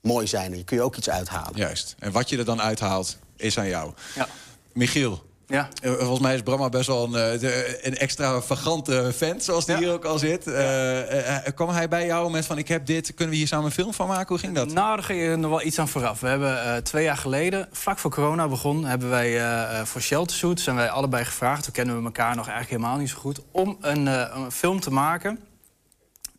mooi 0.01 0.27
zijn. 0.27 0.53
En 0.53 0.59
je 0.59 0.65
kun 0.65 0.77
je 0.77 0.83
ook 0.83 0.97
iets 0.97 1.11
uithalen. 1.11 1.57
Juist. 1.57 1.95
En 1.99 2.13
wat 2.13 2.29
je 2.29 2.39
er 2.39 2.45
dan 2.45 2.61
uithaalt, 2.61 3.17
is 3.37 3.59
aan 3.59 3.69
jou. 3.69 3.93
Ja. 4.15 4.29
Michiel. 4.73 5.23
Ja. 5.51 5.69
Eh, 5.83 5.93
Volgens 5.93 6.21
mij 6.21 6.35
is 6.35 6.43
Bramma 6.43 6.69
best 6.69 6.87
wel 6.87 7.15
een, 7.15 7.41
eh, 7.41 7.85
een 7.85 7.97
extravagante 7.97 9.13
vent, 9.17 9.45
zoals 9.45 9.67
die 9.67 9.77
hier 9.77 9.93
ook 9.93 10.05
al 10.05 10.19
zit. 10.19 10.47
Eh, 10.47 11.37
eh, 11.37 11.55
kwam 11.55 11.69
hij 11.69 11.89
bij 11.89 12.07
jou 12.07 12.31
met 12.31 12.47
van 12.47 12.59
ik 12.59 12.69
heb 12.69 12.87
dit, 12.87 13.15
kunnen 13.15 13.31
we 13.35 13.37
hier 13.37 13.47
samen 13.47 13.65
een 13.65 13.71
film 13.71 13.95
van 13.95 14.07
maken? 14.07 14.29
Hoe 14.29 14.39
ging 14.39 14.55
dat? 14.55 14.73
Nou, 14.73 14.95
daar 14.97 15.05
ging 15.05 15.23
je 15.23 15.37
nog 15.37 15.51
wel 15.51 15.63
iets 15.63 15.79
aan 15.79 15.89
vooraf. 15.89 16.21
We 16.21 16.27
hebben 16.27 16.85
twee 16.85 17.05
jaar 17.05 17.17
geleden, 17.17 17.69
vlak 17.73 17.99
voor 17.99 18.11
corona 18.11 18.49
begon... 18.49 18.85
hebben 18.85 19.11
wij 19.11 19.41
voor 19.87 20.01
Shelter 20.01 20.37
Suit, 20.37 20.61
zijn 20.61 20.77
wij 20.77 20.91
allebei 20.91 21.25
gevraagd... 21.25 21.65
toen 21.65 21.73
kennen 21.73 21.99
we 21.99 22.05
elkaar 22.05 22.37
nog 22.37 22.49
eigenlijk 22.49 22.71
helemaal 22.71 22.99
niet 22.99 23.11
zo 23.11 23.19
goed... 23.19 23.41
om 23.51 23.77
een, 23.81 24.07
een 24.07 24.53
film 24.53 24.81
te 24.81 24.91
maken 24.91 25.39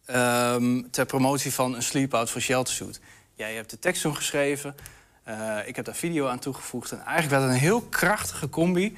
ehm, 0.05 0.81
ter 0.91 1.05
promotie 1.05 1.53
van 1.53 1.75
een 1.75 1.83
sleep-out 1.83 2.29
voor 2.29 2.41
Shelter 2.41 2.73
Suit. 2.73 2.99
Jij 3.35 3.53
hebt 3.53 3.69
de 3.69 3.79
tekst 3.79 4.01
toen 4.01 4.15
geschreven, 4.15 4.75
eh, 5.39 5.67
ik 5.67 5.75
heb 5.75 5.85
daar 5.85 5.95
video 5.95 6.27
aan 6.27 6.39
toegevoegd... 6.39 6.91
en 6.91 6.99
eigenlijk 6.99 7.29
werd 7.29 7.43
het 7.43 7.51
een 7.51 7.67
heel 7.67 7.81
krachtige 7.81 8.49
combi... 8.49 8.97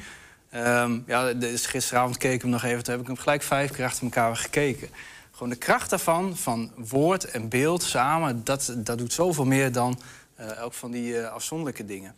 Ehm, 0.49 0.99
ja, 1.05 1.33
dus 1.33 1.65
gisteravond 1.65 2.17
keek 2.17 2.33
ik 2.33 2.41
hem 2.41 2.51
nog 2.51 2.63
even. 2.63 2.83
Toen 2.83 2.93
heb 2.93 3.01
ik 3.01 3.07
hem 3.07 3.17
gelijk 3.17 3.41
vijf 3.41 3.71
keer 3.71 3.85
achter 3.85 4.03
elkaar 4.03 4.35
gekeken. 4.35 4.89
Gewoon 5.31 5.49
de 5.49 5.55
kracht 5.55 5.89
daarvan, 5.89 6.37
van 6.37 6.71
woord 6.75 7.31
en 7.31 7.49
beeld 7.49 7.83
samen... 7.83 8.43
dat, 8.43 8.73
dat 8.77 8.97
doet 8.97 9.13
zoveel 9.13 9.45
meer 9.45 9.71
dan 9.71 9.99
eh, 10.35 10.57
elk 10.57 10.73
van 10.73 10.91
die 10.91 11.19
eh, 11.19 11.31
afzonderlijke 11.31 11.85
dingen. 11.85 12.13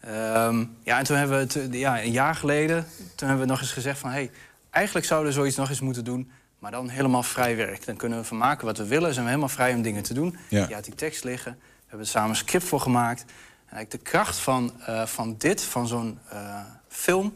Ehm, 0.00 0.64
ja, 0.82 0.98
en 0.98 1.04
toen 1.04 1.16
hebben 1.16 1.36
we 1.36 1.42
het, 1.42 1.56
eh, 1.56 1.80
ja, 1.80 2.02
een 2.02 2.10
jaar 2.10 2.34
geleden... 2.34 2.86
toen 3.14 3.28
hebben 3.28 3.46
we 3.46 3.52
nog 3.52 3.60
eens 3.60 3.72
gezegd 3.72 3.98
van... 3.98 4.10
Hey, 4.10 4.30
eigenlijk 4.70 5.06
zouden 5.06 5.28
we 5.28 5.34
zoiets 5.38 5.56
nog 5.56 5.68
eens 5.68 5.80
moeten 5.80 6.04
doen... 6.04 6.30
maar 6.58 6.70
dan 6.70 6.88
helemaal 6.88 7.22
vrij 7.22 7.56
werk. 7.56 7.86
Dan 7.86 7.96
kunnen 7.96 8.18
we 8.18 8.24
van 8.24 8.36
maken 8.36 8.66
wat 8.66 8.78
we 8.78 8.86
willen. 8.86 9.12
Zijn 9.12 9.24
we 9.24 9.30
helemaal 9.30 9.54
vrij 9.54 9.74
om 9.74 9.82
dingen 9.82 10.02
te 10.02 10.14
doen. 10.14 10.36
Ja. 10.48 10.66
Je 10.68 10.74
had 10.74 10.84
die 10.84 10.94
tekst 10.94 11.24
liggen. 11.24 11.52
We 11.52 11.84
hebben 11.86 12.06
er 12.06 12.12
samen 12.12 12.30
een 12.30 12.36
script 12.36 12.64
voor 12.64 12.80
gemaakt. 12.80 13.24
Eigenlijk 13.70 13.90
de 13.90 14.10
kracht 14.10 14.38
van, 14.38 14.72
eh, 14.86 15.06
van 15.06 15.34
dit, 15.38 15.62
van 15.62 15.86
zo'n 15.88 16.18
eh, 16.30 16.60
film... 16.88 17.34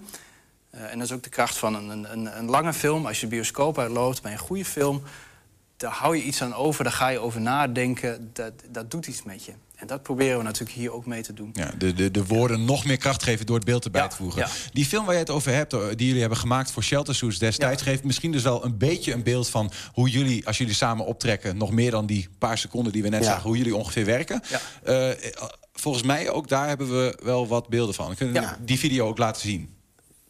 Eh, 0.71 0.81
en 0.91 0.99
dat 0.99 1.07
is 1.07 1.13
ook 1.15 1.23
de 1.23 1.29
kracht 1.31 1.57
van 1.57 1.75
een, 1.75 2.13
een- 2.13 2.39
een, 2.39 2.49
lange 2.51 2.73
film. 2.73 3.07
Als 3.07 3.21
je 3.21 3.27
de 3.27 3.35
bioscoop 3.35 3.79
uitloopt 3.79 4.23
bij 4.23 4.33
een 4.33 4.39
goede 4.39 4.65
film... 4.65 5.03
daar 5.77 5.91
hou 5.93 6.17
je 6.17 6.23
iets 6.23 6.43
aan 6.43 6.55
over, 6.55 6.85
daar 6.85 6.93
ga 6.93 7.09
je 7.09 7.19
over 7.19 7.41
nadenken. 7.41 8.31
Dat, 8.33 8.53
dat 8.71 8.91
doet 8.91 9.07
iets 9.07 9.23
met 9.23 9.45
je. 9.45 9.53
En 9.77 9.87
dat 9.87 10.03
proberen 10.03 10.39
we 10.39 10.45
natuurlijk 10.45 10.71
hier 10.77 10.93
ook 10.93 11.07
mee 11.07 11.23
te 11.23 11.33
doen. 11.35 11.51
Ja, 11.53 11.71
de, 11.79 11.93
de, 11.93 12.11
de 12.11 12.27
woorden 12.27 12.65
nog 12.65 12.85
meer 12.85 12.97
kracht 12.97 13.23
geven 13.23 13.47
door 13.47 13.57
het 13.57 13.65
beeld 13.65 13.85
erbij 13.85 14.01
Ja, 14.03 14.09
te 14.09 14.17
voegen. 14.17 14.41
ja. 14.41 14.49
Die 14.73 14.85
film 14.85 15.05
waar 15.05 15.15
je 15.15 15.21
het 15.21 15.31
over 15.31 15.53
hebt, 15.53 15.71
die 15.71 16.07
jullie 16.07 16.21
hebben 16.21 16.39
gemaakt 16.39 16.71
voor 16.71 16.83
Shelter 16.83 17.15
Suits 17.15 17.39
destijds, 17.39 17.83
geeft 17.83 18.05
misschien 18.05 18.33
dus 18.33 18.43
wel 18.43 18.65
een 18.65 18.79
beetje 18.79 19.13
een 19.13 19.23
beeld 19.23 19.49
van 19.49 19.71
hoe 19.93 20.09
jullie, 20.09 20.47
als 20.47 20.59
jullie 20.59 20.75
samen 20.75 21.07
optrekken, 21.07 21.57
nog 21.57 21.71
meer 21.71 21.91
dan 21.91 22.07
die 22.07 22.29
paar 22.39 22.59
seconden 22.59 22.93
die 22.93 23.03
we 23.03 23.09
net 23.09 23.25
zagen, 23.25 23.43
hoe 23.49 23.57
jullie 23.57 23.77
ongeveer 23.77 24.05
werken. 24.05 24.43
Eh, 24.83 25.09
volgens 25.83 26.05
mij 26.05 26.31
ook 26.31 26.49
daar 26.49 26.69
hebben 26.69 26.89
we 26.89 27.19
wel 27.23 27.47
wat 27.47 27.69
beelden 27.69 27.95
van. 27.95 28.15
Kunnen 28.15 28.35
we 28.35 28.41
Ja. 28.41 28.57
die 28.61 28.79
video 28.79 29.07
ook 29.09 29.19
laten 29.19 29.41
zien? 29.43 29.75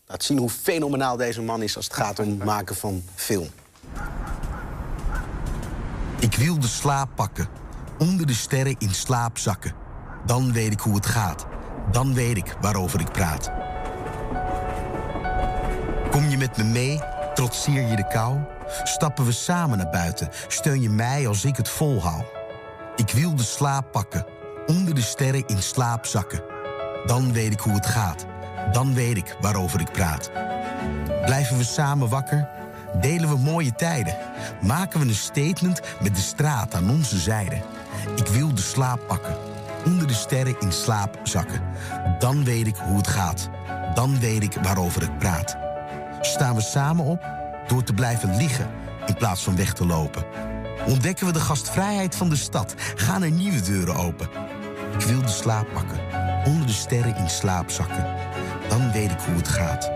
Laat 0.06 0.22
zien 0.24 0.38
hoe 0.38 0.50
fenomenaal 0.50 1.16
deze 1.16 1.42
man 1.42 1.62
is 1.62 1.76
als 1.76 1.84
het 1.84 1.94
gaat 1.94 2.18
om 2.18 2.28
het 2.28 2.44
maken 2.44 2.76
van 2.76 3.02
film. 3.14 3.48
Ik 6.20 6.34
wil 6.34 6.58
de 6.58 6.66
slaap 6.66 7.08
pakken, 7.14 7.48
onder 7.98 8.26
de 8.26 8.34
sterren 8.34 8.74
in 8.78 8.94
slaap 8.94 9.38
zakken. 9.38 9.74
Dan 10.26 10.52
weet 10.52 10.72
ik 10.72 10.80
hoe 10.80 10.94
het 10.94 11.06
gaat. 11.06 11.46
Dan 11.90 12.14
weet 12.14 12.36
ik 12.36 12.56
waarover 12.60 13.00
ik 13.00 13.12
praat. 13.12 13.50
Kom 16.10 16.28
je 16.28 16.36
met 16.36 16.56
me 16.56 16.64
mee, 16.64 17.00
trotseer 17.34 17.88
je 17.88 17.96
de 17.96 18.06
kou? 18.06 18.38
Stappen 18.84 19.24
we 19.24 19.32
samen 19.32 19.78
naar 19.78 19.90
buiten, 19.90 20.28
steun 20.48 20.82
je 20.82 20.90
mij 20.90 21.26
als 21.28 21.44
ik 21.44 21.56
het 21.56 21.68
volhoud. 21.68 22.24
Ik 22.96 23.10
wil 23.10 23.34
de 23.36 23.42
slaap 23.42 23.92
pakken, 23.92 24.26
onder 24.66 24.94
de 24.94 25.02
sterren 25.02 25.46
in 25.46 25.62
slaap 25.62 26.06
zakken. 26.06 26.42
Dan 27.06 27.32
weet 27.32 27.52
ik 27.52 27.60
hoe 27.60 27.74
het 27.74 27.86
gaat. 27.86 28.26
Dan 28.72 28.94
weet 28.94 29.16
ik 29.16 29.36
waarover 29.40 29.80
ik 29.80 29.92
praat. 29.92 30.30
Blijven 31.24 31.56
we 31.56 31.64
samen 31.64 32.08
wakker? 32.08 32.48
Delen 33.00 33.28
we 33.28 33.36
mooie 33.36 33.74
tijden? 33.74 34.16
Maken 34.62 35.00
we 35.00 35.06
een 35.06 35.14
statement 35.14 35.80
met 36.00 36.14
de 36.14 36.20
straat 36.20 36.74
aan 36.74 36.90
onze 36.90 37.18
zijde? 37.18 37.62
Ik 38.16 38.26
wil 38.26 38.54
de 38.54 38.60
slaap 38.60 39.00
pakken, 39.06 39.36
onder 39.84 40.06
de 40.06 40.14
sterren 40.14 40.56
in 40.60 40.72
slaap 40.72 41.18
zakken. 41.22 41.60
Dan 42.18 42.44
weet 42.44 42.66
ik 42.66 42.76
hoe 42.76 42.96
het 42.96 43.06
gaat. 43.08 43.48
Dan 43.94 44.20
weet 44.20 44.42
ik 44.42 44.54
waarover 44.62 45.02
ik 45.02 45.18
praat. 45.18 45.56
Staan 46.20 46.54
we 46.54 46.60
samen 46.60 47.04
op 47.04 47.24
door 47.66 47.82
te 47.82 47.92
blijven 47.92 48.36
liggen 48.36 48.70
in 49.06 49.14
plaats 49.14 49.42
van 49.42 49.56
weg 49.56 49.72
te 49.72 49.86
lopen? 49.86 50.24
Ontdekken 50.86 51.26
we 51.26 51.32
de 51.32 51.40
gastvrijheid 51.40 52.16
van 52.16 52.28
de 52.28 52.36
stad? 52.36 52.74
Gaan 52.94 53.22
er 53.22 53.30
nieuwe 53.30 53.60
deuren 53.60 53.94
open? 53.94 54.28
Ik 54.92 55.00
wil 55.00 55.22
de 55.22 55.28
slaap 55.28 55.66
pakken, 55.72 56.00
onder 56.44 56.66
de 56.66 56.72
sterren 56.72 57.16
in 57.16 57.28
slaap 57.28 57.70
zakken. 57.70 58.06
Dan 58.68 58.92
weet 58.92 59.10
ik 59.10 59.20
hoe 59.20 59.36
het 59.36 59.48
gaat. 59.48 59.90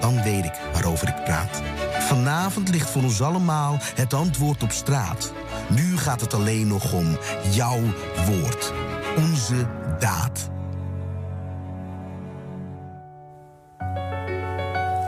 Dan 0.00 0.22
weet 0.22 0.44
ik 0.44 0.60
waarover 0.72 1.08
ik 1.08 1.24
praat. 1.24 1.62
Vanavond 1.98 2.68
ligt 2.68 2.90
voor 2.90 3.02
ons 3.02 3.22
allemaal 3.22 3.76
het 3.94 4.14
antwoord 4.14 4.62
op 4.62 4.70
straat. 4.70 5.32
Nu 5.68 5.96
gaat 5.96 6.20
het 6.20 6.34
alleen 6.34 6.66
nog 6.66 6.92
om 6.92 7.18
jouw 7.50 7.80
woord. 8.26 8.72
Onze 9.16 9.66
daad. 9.98 10.50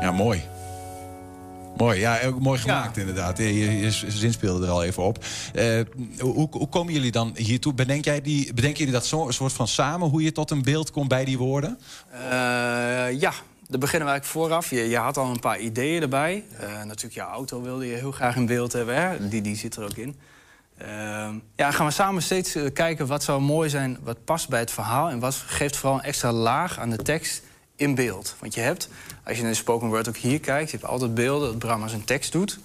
Ja, 0.00 0.10
mooi. 0.12 0.53
Mooi, 1.76 2.00
ja, 2.00 2.20
ook 2.24 2.40
mooi 2.40 2.58
gemaakt 2.58 2.96
inderdaad. 2.96 3.38
Je, 3.38 3.58
je, 3.58 3.78
je 3.78 3.90
zin 3.90 4.32
speelde 4.32 4.66
er 4.66 4.72
al 4.72 4.84
even 4.84 5.02
op. 5.02 5.24
Eh, 5.54 5.80
hoe, 6.18 6.48
hoe 6.50 6.68
komen 6.68 6.92
jullie 6.92 7.10
dan 7.10 7.32
hiertoe? 7.36 7.74
Bedenk 7.74 8.04
jij 8.04 8.20
die, 8.20 8.54
bedenken 8.54 8.78
jullie 8.78 8.92
dat 8.92 9.06
zo, 9.06 9.26
een 9.26 9.32
soort 9.32 9.52
van 9.52 9.68
samen... 9.68 10.08
hoe 10.08 10.22
je 10.22 10.32
tot 10.32 10.50
een 10.50 10.62
beeld 10.62 10.90
komt 10.90 11.08
bij 11.08 11.24
die 11.24 11.38
woorden? 11.38 11.78
Eh, 12.10 12.20
ja, 13.20 13.32
daar 13.68 13.78
beginnen 13.78 14.08
we 14.08 14.12
eigenlijk 14.12 14.24
vooraf. 14.24 14.70
Je, 14.70 14.88
je 14.88 14.96
had 14.96 15.16
al 15.16 15.30
een 15.30 15.40
paar 15.40 15.58
ideeën 15.58 16.02
erbij. 16.02 16.44
Eh, 16.58 16.68
natuurlijk, 16.68 17.14
je 17.14 17.20
auto 17.20 17.62
wilde 17.62 17.86
je 17.86 17.94
heel 17.94 18.12
graag 18.12 18.36
in 18.36 18.46
beeld 18.46 18.72
hebben. 18.72 18.96
Hè? 18.96 19.28
Die, 19.28 19.40
die 19.40 19.56
zit 19.56 19.76
er 19.76 19.84
ook 19.84 19.96
in. 19.96 20.16
Ja, 21.56 21.70
gaan 21.70 21.86
we 21.86 21.92
samen 21.92 22.22
steeds 22.22 22.56
kijken 22.72 23.06
wat 23.06 23.22
zou 23.22 23.40
mooi 23.40 23.68
zijn, 23.68 23.98
wat 24.02 24.24
past 24.24 24.48
bij 24.48 24.60
het 24.60 24.70
verhaal... 24.70 25.10
en 25.10 25.18
wat 25.18 25.34
geeft 25.34 25.76
vooral 25.76 25.98
een 25.98 26.04
extra 26.04 26.32
laag 26.32 26.78
aan 26.78 26.90
de 26.90 26.96
tekst 26.96 27.42
in 27.76 27.94
beeld. 27.94 28.34
Want 28.40 28.54
je 28.54 28.60
hebt, 28.60 28.88
als 29.24 29.36
je 29.36 29.42
in 29.42 29.48
de 29.48 29.54
spoken 29.54 29.88
word 29.88 30.08
ook 30.08 30.16
hier 30.16 30.40
kijkt... 30.40 30.70
je 30.70 30.76
hebt 30.76 30.88
altijd 30.90 31.14
beelden 31.14 31.48
dat 31.48 31.58
Bram 31.58 31.88
zijn 31.88 32.04
tekst 32.04 32.32
doet... 32.32 32.58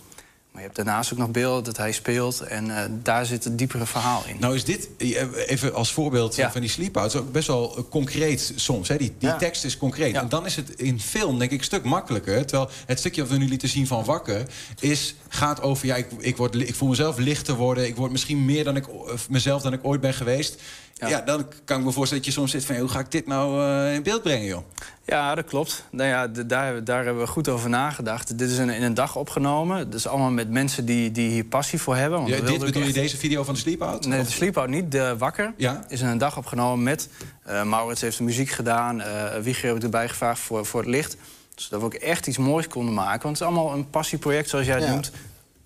maar 0.52 0.62
je 0.62 0.68
hebt 0.68 0.76
daarnaast 0.76 1.14
ook 1.14 1.20
nog 1.20 1.30
beelden 1.32 1.64
dat 1.64 1.78
hij 1.78 1.92
speelt... 1.92 2.40
en 2.42 2.78
eh, 2.78 2.90
daar 3.04 3.26
zit 3.26 3.44
het 3.44 3.58
diepere 3.58 3.86
verhaal 3.86 4.24
in. 4.28 4.36
Nou 4.40 4.56
is 4.56 4.64
dit, 4.64 4.90
eh, 4.98 5.22
even 5.48 5.74
als 5.74 5.92
voorbeeld 5.94 6.36
van 6.36 6.62
die 6.62 6.70
sleep-outs... 6.70 7.16
ook 7.16 7.32
best 7.32 7.48
wel 7.48 7.78
eh, 7.78 7.84
concreet 7.90 8.54
soms. 8.56 8.88
Hè? 8.88 8.98
Die, 8.98 9.14
die 9.20 9.30
Ja. 9.30 9.38
tekst 9.38 9.64
is 9.64 9.78
concreet. 9.78 10.16
En 10.16 10.30
dan 10.30 10.46
is 10.46 10.56
het 10.56 10.70
in 10.70 11.00
film 11.00 11.40
denk 11.40 11.52
ik 11.52 11.58
een 11.60 11.64
stuk 11.64 11.84
makkelijker. 11.84 12.46
Terwijl 12.46 12.70
het 12.86 13.00
stukje 13.00 13.22
wat 13.22 13.32
we 13.32 13.38
nu 13.38 13.48
lieten 13.48 13.70
zien 13.70 13.88
van 13.88 14.04
Wakker... 14.04 14.46
Is, 14.80 15.16
gaat 15.28 15.62
over, 15.62 15.86
ja, 15.86 15.96
ik, 15.96 16.08
ik, 16.20 16.38
word, 16.38 16.56
ik 16.56 16.76
voel 16.76 16.90
mezelf 16.90 17.18
lichter 17.18 17.56
worden. 17.56 17.88
Ik 17.88 17.96
word 17.96 18.12
misschien 18.12 18.46
meer 18.46 18.64
dan 18.64 18.76
ik, 18.76 18.86
mezelf 19.30 19.62
dan 19.62 19.74
ik 19.74 19.80
ooit 19.82 20.02
ben 20.02 20.14
geweest. 20.14 20.62
Ja. 21.08 21.22
dan 21.22 21.46
kan 21.66 21.80
ik 21.80 21.86
me 21.86 21.92
voorstellen 21.92 22.24
dat 22.24 22.34
je 22.34 22.40
soms 22.40 22.52
zit 22.52 22.66
van... 22.66 22.76
hoe 22.76 22.90
ga 22.90 23.00
ik 23.00 23.12
dit 23.12 23.28
nou 23.28 23.64
eh, 23.64 23.94
in 23.94 24.04
beeld 24.04 24.22
brengen, 24.22 24.46
joh? 24.46 24.64
Ja, 25.06 25.36
dat 25.36 25.46
klopt. 25.46 25.84
Nou 25.92 26.10
ja, 26.10 26.28
daar, 26.28 26.84
daar 26.84 27.04
hebben 27.06 27.24
we 27.24 27.30
goed 27.30 27.48
over 27.50 27.70
nagedacht. 27.70 28.38
Dit 28.38 28.50
is 28.50 28.58
in, 28.58 28.70
in 28.70 28.84
een 28.84 28.94
dag 28.94 29.16
opgenomen. 29.16 29.90
Dus 29.90 30.08
allemaal 30.08 30.32
met 30.32 30.50
mensen 30.50 30.86
die, 30.86 31.12
die 31.12 31.30
hier 31.30 31.44
passie 31.46 31.80
voor 31.82 31.96
hebben. 31.96 32.20
Want 32.20 32.32
Ja, 32.32 32.40
we 32.42 32.52
dit 32.52 32.60
bedoel 32.60 32.84
je 32.84 32.94
deze 32.94 33.18
video 33.18 33.44
van 33.44 33.54
de 33.54 33.60
Sleepout? 33.60 34.06
Nee, 34.06 34.20
Of- 34.20 34.26
de 34.26 34.32
Sleepout 34.32 34.70
niet. 34.70 34.92
De 34.92 35.16
Wakker 35.18 35.54
Ja. 35.58 35.84
is 35.88 36.02
in 36.02 36.08
een 36.08 36.18
dag 36.18 36.38
opgenomen 36.38 36.84
met... 36.84 37.10
eh, 37.44 37.64
Maurits 37.64 38.02
heeft 38.02 38.18
de 38.18 38.24
muziek 38.24 38.50
gedaan. 38.50 39.02
eh 39.02 39.38
Wieger 39.42 39.68
heb 39.68 39.76
ik 39.78 39.84
erbij 39.84 40.10
gevraagd 40.10 40.40
voor, 40.40 40.66
voor 40.66 40.80
het 40.80 40.90
licht. 40.90 41.18
Zodat 41.56 41.80
we 41.80 41.86
ook 41.86 41.94
echt 41.94 42.28
iets 42.28 42.38
moois 42.38 42.68
konden 42.68 42.94
maken. 42.94 43.22
Want 43.24 43.40
het 43.40 43.48
is 43.48 43.54
allemaal 43.56 43.74
een 43.74 43.90
passieproject, 43.90 44.50
zoals 44.50 44.66
jij 44.66 44.76
het 44.76 44.84
Ja. 44.84 44.90
noemt. 44.92 45.12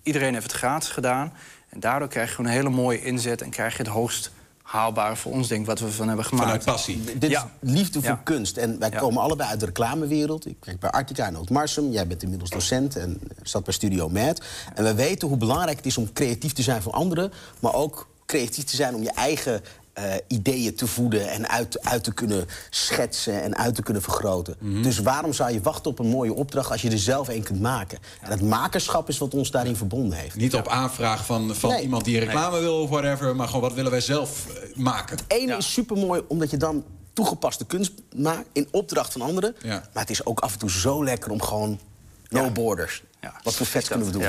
Iedereen 0.02 0.32
heeft 0.32 0.46
het 0.46 0.52
gratis 0.56 0.88
gedaan. 0.88 1.32
En 1.68 1.80
daardoor 1.80 2.08
krijg 2.08 2.28
je 2.28 2.34
gewoon 2.34 2.50
een 2.50 2.56
hele 2.56 2.70
mooie 2.70 3.02
inzet... 3.02 3.42
en 3.42 3.50
krijg 3.50 3.76
je 3.76 3.82
het 3.82 3.92
hoogst 3.92 4.30
haalbare 4.64 5.16
voor 5.16 5.32
ons, 5.32 5.48
denk 5.48 5.60
ik, 5.60 5.66
wat 5.66 5.80
we 5.80 5.90
van 5.90 6.06
hebben 6.06 6.24
gemaakt. 6.24 6.46
Vanuit 6.46 6.64
passie. 6.64 7.18
Dit 7.18 7.30
Ja. 7.30 7.50
is 7.60 7.70
liefde 7.70 8.00
voor 8.00 8.08
Ja. 8.10 8.20
kunst. 8.24 8.56
En 8.56 8.78
wij 8.78 8.90
Ja. 8.90 8.98
komen 8.98 9.22
allebei 9.22 9.48
uit 9.50 9.60
de 9.60 9.66
reclamewereld. 9.66 10.46
Ik 10.46 10.56
werk 10.64 10.80
bij 10.80 10.90
Artica 10.90 11.26
en 11.26 11.36
Oud-Marsum. 11.36 11.90
Jij 11.90 12.06
bent 12.06 12.22
inmiddels 12.22 12.50
docent 12.50 12.96
en 12.96 13.20
zat 13.42 13.64
bij 13.64 13.72
Studio 13.74 14.08
Mad. 14.08 14.40
En 14.74 14.84
we 14.84 14.94
weten 14.94 15.28
hoe 15.28 15.36
belangrijk 15.36 15.76
het 15.76 15.86
is 15.86 15.98
om 15.98 16.12
creatief 16.12 16.52
te 16.52 16.62
zijn 16.62 16.82
voor 16.82 16.92
anderen... 16.92 17.32
maar 17.60 17.74
ook 17.74 18.08
creatief 18.26 18.64
te 18.64 18.76
zijn 18.76 18.94
om 18.94 19.02
je 19.02 19.10
eigen 19.12 19.62
eh, 19.94 20.14
ideeën 20.28 20.74
te 20.74 20.86
voeden... 20.86 21.30
en 21.30 21.48
uit, 21.48 21.80
uit 21.80 22.04
te 22.04 22.12
kunnen 22.14 22.46
schetsen 22.70 23.42
en 23.42 23.56
uit 23.56 23.74
te 23.74 23.82
kunnen 23.82 24.02
vergroten. 24.02 24.56
Mhm. 24.58 24.82
Dus 24.82 24.98
waarom 24.98 25.32
zou 25.32 25.52
je 25.52 25.60
wachten 25.60 25.90
op 25.90 25.98
een 25.98 26.06
mooie 26.06 26.32
opdracht... 26.34 26.70
als 26.70 26.82
je 26.82 26.90
er 26.90 26.98
zelf 26.98 27.28
een 27.28 27.42
kunt 27.42 27.60
maken? 27.60 27.98
En 28.20 28.30
het 28.30 28.42
makerschap 28.42 29.08
is 29.08 29.18
wat 29.18 29.34
ons 29.34 29.50
daarin 29.50 29.76
verbonden 29.76 30.18
heeft. 30.18 30.36
Niet 30.36 30.54
op 30.54 30.68
aanvraag 30.68 31.26
van, 31.26 31.54
van 31.54 31.70
Nee. 31.70 31.82
iemand 31.82 32.04
die 32.04 32.18
reclame 32.18 32.60
wil 32.60 32.82
of 32.82 32.90
whatever... 32.90 33.36
maar 33.36 33.46
gewoon 33.46 33.62
wat 33.62 33.72
willen 33.74 33.90
wij 33.90 34.00
zelf 34.00 34.46
eh, 34.46 34.76
maken. 34.76 35.18
Ene 35.28 35.56
is 35.56 35.72
supermooi 35.72 36.22
omdat 36.28 36.50
je 36.50 36.56
dan 36.56 36.84
toegepaste 37.12 37.64
kunst 37.64 37.92
maakt 38.16 38.48
in 38.52 38.68
opdracht 38.70 39.12
van 39.12 39.20
anderen. 39.20 39.54
Ja. 39.62 39.88
Maar 39.92 40.02
het 40.02 40.10
is 40.10 40.26
ook 40.26 40.40
af 40.40 40.52
en 40.52 40.58
toe 40.58 40.70
zo 40.70 41.04
lekker 41.04 41.30
om 41.30 41.42
gewoon 41.42 41.80
no 42.28 42.50
borders. 42.50 43.02
Wat 43.42 43.54
voor 43.54 43.66
vet 43.66 43.88
kunnen 43.88 44.06
we 44.06 44.12
doen? 44.12 44.22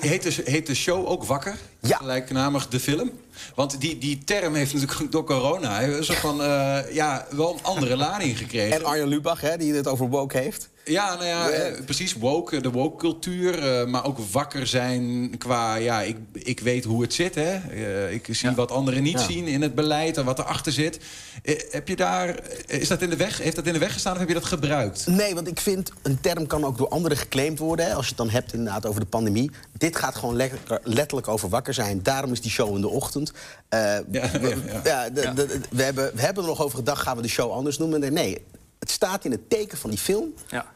Heet 0.00 0.22
de, 0.22 0.42
heet 0.44 0.66
de 0.66 0.74
show 0.74 1.06
ook 1.08 1.24
Wakker? 1.24 1.56
Ja. 1.80 1.96
Gelijknamig 1.96 2.68
de 2.68 2.80
film? 2.80 3.10
Want 3.54 3.80
die, 3.80 3.98
die 3.98 4.18
term 4.24 4.54
heeft 4.54 4.74
natuurlijk 4.74 5.12
door 5.12 5.24
corona... 5.24 5.82
een 5.82 6.04
soort 6.04 6.18
van, 6.18 6.42
eh, 6.42 6.78
ja, 6.92 7.26
wel 7.30 7.52
een 7.52 7.62
andere 7.62 7.96
lading 7.96 8.38
gekregen. 8.38 8.76
En 8.76 8.84
Arjen 8.84 9.08
Lubach, 9.08 9.40
hè, 9.40 9.56
die 9.56 9.74
het 9.74 9.86
over 9.86 10.08
woke 10.08 10.38
heeft. 10.38 10.68
Ja, 10.84 11.14
nou 11.14 11.26
ja, 11.26 11.48
eh, 11.50 11.84
precies. 11.84 12.12
Woke, 12.14 12.60
de 12.60 12.70
woke-cultuur. 12.70 13.80
eh, 13.80 13.86
maar 13.86 14.04
ook 14.04 14.18
wakker 14.32 14.66
zijn 14.66 15.34
qua... 15.38 15.74
Ja, 15.74 16.02
ik, 16.02 16.16
ik 16.32 16.60
weet 16.60 16.84
hoe 16.84 17.02
het 17.02 17.14
zit, 17.14 17.34
hè. 17.34 17.54
Ik 18.10 18.26
zie 18.30 18.50
wat 18.50 18.70
anderen 18.70 19.02
niet 19.02 19.20
Ja. 19.20 19.26
zien 19.26 19.46
in 19.46 19.62
het 19.62 19.74
beleid 19.74 20.16
en 20.16 20.24
wat 20.24 20.38
erachter 20.38 20.72
zit. 20.72 20.98
Heb 21.70 21.88
je 21.88 21.96
daar... 21.96 22.40
Is 22.66 22.88
dat 22.88 23.02
in 23.02 23.10
de 23.10 23.16
weg? 23.16 23.38
Heeft 23.38 23.56
dat 23.56 23.66
in 23.66 23.72
de 23.72 23.78
weg 23.78 23.92
gestaan 23.92 24.12
of 24.12 24.18
heb 24.18 24.28
je 24.28 24.34
dat 24.34 24.44
gebruikt? 24.44 25.06
Nee, 25.06 25.34
want 25.34 25.46
ik 25.48 25.60
vind 25.60 25.92
een 26.02 26.20
term 26.20 26.46
kan 26.46 26.64
ook 26.64 26.78
door 26.78 26.88
anderen 26.88 27.16
geclaimd 27.18 27.58
worden. 27.58 27.86
Hè, 27.86 27.94
als 27.94 28.04
je 28.04 28.08
het 28.08 28.18
dan 28.18 28.30
hebt 28.30 28.52
inderdaad 28.52 28.86
over 28.86 29.00
de 29.00 29.06
pandemie. 29.06 29.50
Dit 29.80 29.96
gaat 29.96 30.14
gewoon 30.16 30.36
lekker, 30.36 30.80
letterlijk 30.82 31.28
over 31.28 31.48
wakker 31.48 31.74
zijn. 31.74 32.02
Daarom 32.02 32.32
is 32.32 32.40
die 32.40 32.50
show 32.50 32.74
in 32.74 32.80
de 32.80 32.88
ochtend. 32.88 33.32
Eh, 33.68 33.98
we, 34.08 34.56
ja. 34.66 34.80
ja, 34.84 35.10
de- 35.10 35.32
de- 35.34 35.60
we, 35.70 35.82
hebben, 35.82 36.14
we 36.14 36.20
hebben 36.20 36.42
er 36.42 36.48
nog 36.48 36.62
over 36.62 36.78
gedacht, 36.78 37.02
gaan 37.02 37.16
we 37.16 37.22
de 37.22 37.28
show 37.28 37.50
anders 37.52 37.78
noemen? 37.78 38.12
Nee, 38.12 38.44
het 38.78 38.90
staat 38.90 39.24
in 39.24 39.30
het 39.30 39.50
teken 39.50 39.78
van 39.78 39.90
die 39.90 39.98
film. 39.98 40.34
Ja. 40.48 40.66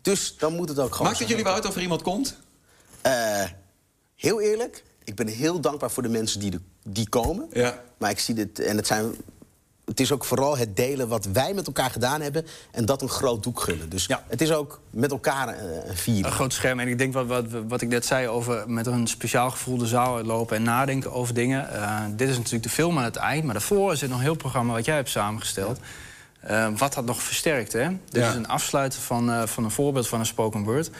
Dus 0.00 0.34
dan 0.38 0.54
moet 0.54 0.68
het 0.68 0.78
ook 0.78 0.92
gewoon 0.92 1.06
Maakt 1.06 1.18
het 1.18 1.28
jullie 1.28 1.44
wel 1.44 1.54
uit 1.54 1.66
of 1.66 1.74
er 1.76 1.82
iemand 1.82 2.02
komt? 2.02 2.36
Eh, 3.02 3.44
heel 4.16 4.40
eerlijk, 4.40 4.84
ik 5.04 5.14
ben 5.14 5.26
heel 5.26 5.60
dankbaar 5.60 5.90
voor 5.90 6.02
de 6.02 6.08
mensen 6.08 6.40
die, 6.40 6.50
de, 6.50 6.60
die 6.82 7.08
komen. 7.08 7.46
Ja. 7.52 7.82
Maar 7.98 8.10
ik 8.10 8.18
zie 8.18 8.34
dit, 8.34 8.58
en 8.58 8.76
het, 8.76 8.86
zijn, 8.86 9.14
het 9.86 10.00
is 10.00 10.12
ook 10.12 10.24
vooral 10.24 10.56
het 10.56 10.76
delen 10.76 11.08
wat 11.08 11.24
wij 11.32 11.54
met 11.54 11.66
elkaar 11.66 11.90
gedaan 11.90 12.20
hebben... 12.20 12.46
en 12.70 12.84
dat 12.84 13.02
een 13.02 13.08
groot 13.08 13.42
doek 13.42 13.60
gunnen. 13.60 13.88
Dus 13.88 14.08
het 14.28 14.40
is 14.40 14.52
ook 14.52 14.80
met 14.90 15.10
elkaar 15.10 15.48
eh, 15.48 15.88
een 15.88 15.96
vier. 15.96 16.24
Een 16.24 16.32
groot 16.32 16.52
scherm. 16.52 16.80
En 16.80 16.88
ik 16.88 16.98
denk 16.98 17.12
wat, 17.12 17.26
wat, 17.26 17.44
wat 17.68 17.80
ik 17.80 17.88
net 17.88 18.06
zei 18.06 18.28
over 18.28 18.64
met 18.70 18.86
een 18.86 19.06
speciaal 19.06 19.50
gevoel 19.50 19.76
de 19.78 19.86
zaal 19.86 20.22
lopen 20.22 20.56
en 20.56 20.62
nadenken 20.62 21.12
over 21.12 21.34
dingen. 21.34 21.72
Eh, 21.72 22.00
dit 22.16 22.28
is 22.28 22.36
natuurlijk 22.36 22.62
de 22.64 22.68
film 22.70 22.98
aan 22.98 23.04
het 23.04 23.16
eind, 23.16 23.44
maar 23.44 23.54
daarvoor 23.54 23.96
zit 23.96 24.08
nog 24.08 24.18
een 24.18 24.24
heel 24.24 24.34
programma 24.34 24.72
wat 24.72 24.84
jij 24.84 24.94
hebt 24.94 25.10
samengesteld. 25.10 25.78
Eh, 26.40 26.68
wat 26.76 26.94
dat 26.94 27.04
nog 27.04 27.22
versterkt, 27.22 27.72
hè? 27.72 27.88
Dit 27.88 28.22
Ja. 28.22 28.28
is 28.28 28.34
een 28.34 28.48
afsluiten 28.48 29.00
van, 29.00 29.48
van 29.48 29.64
een 29.64 29.70
voorbeeld 29.70 30.08
van 30.08 30.20
een 30.20 30.26
spoken 30.26 30.62
word. 30.64 30.90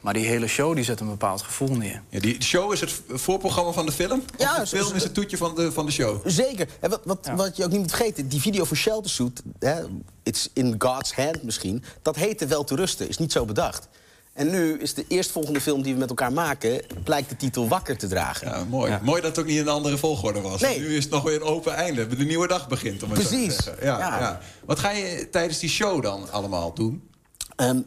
Maar 0.00 0.14
die 0.14 0.26
hele 0.26 0.46
show 0.46 0.74
die 0.74 0.84
zet 0.84 1.00
een 1.00 1.08
bepaald 1.08 1.42
gevoel 1.42 1.76
neer. 1.76 2.02
Ja, 2.08 2.20
die 2.20 2.42
show 2.42 2.72
is 2.72 2.80
het 2.80 3.00
voorprogramma 3.08 3.72
van 3.72 3.86
de 3.86 3.92
film? 3.92 4.22
Ja, 4.38 4.58
de 4.58 4.66
film 4.66 4.94
is 4.94 5.02
het 5.02 5.14
toetje 5.14 5.36
van 5.36 5.54
de, 5.54 5.72
van 5.72 5.86
de 5.86 5.92
show? 5.92 6.20
Zeker. 6.24 6.68
En 6.80 6.90
wat, 6.90 7.00
wat, 7.04 7.30
wat 7.36 7.56
je 7.56 7.64
ook 7.64 7.70
niet 7.70 7.80
moet 7.80 7.90
vergeten, 7.94 8.28
die 8.28 8.40
video 8.40 8.64
voor 8.64 8.76
Shelter 8.76 9.10
Suit... 9.10 9.42
Hè, 9.58 9.74
It's 10.22 10.48
in 10.52 10.74
God's 10.78 11.12
hand 11.14 11.42
misschien, 11.42 11.82
dat 12.02 12.16
heette 12.16 12.46
Wel 12.46 12.64
te 12.64 12.74
rusten, 12.74 13.08
is 13.08 13.18
niet 13.18 13.32
zo 13.32 13.44
bedacht. 13.44 13.88
En 14.32 14.50
nu 14.50 14.78
is 14.78 14.94
de 14.94 15.04
eerstvolgende 15.08 15.60
film 15.60 15.82
die 15.82 15.92
we 15.92 15.98
met 15.98 16.08
elkaar 16.08 16.32
maken... 16.32 16.80
blijkt 17.04 17.28
de 17.28 17.36
titel 17.36 17.68
Wakker 17.68 17.96
te 17.98 18.06
dragen. 18.08 18.48
Ja, 18.48 18.64
mooi. 18.64 18.98
Mooi 19.02 19.20
dat 19.20 19.30
het 19.30 19.38
ook 19.38 19.46
niet 19.50 19.56
in 19.56 19.62
een 19.66 19.68
andere 19.72 19.96
volgorde 19.98 20.40
was. 20.40 20.60
Nee. 20.60 20.78
Nu 20.80 20.96
is 20.96 21.04
het 21.04 21.12
nog 21.12 21.22
weer 21.22 21.34
een 21.34 21.42
open 21.42 21.74
einde. 21.74 22.06
De 22.06 22.24
nieuwe 22.24 22.46
dag 22.48 22.68
begint, 22.68 23.02
om 23.02 23.10
het 23.10 23.22
zo 23.22 23.28
te 23.28 23.34
Precies. 23.34 23.56
zeggen. 23.56 23.84
Ja, 23.86 23.98
Ja. 23.98 24.18
ja. 24.18 24.40
Wat 24.64 24.78
ga 24.78 24.90
je 24.90 25.28
tijdens 25.30 25.58
die 25.58 25.68
show 25.70 26.02
dan 26.02 26.30
allemaal 26.30 26.74
doen? 26.74 27.08
Ehm, 27.56 27.80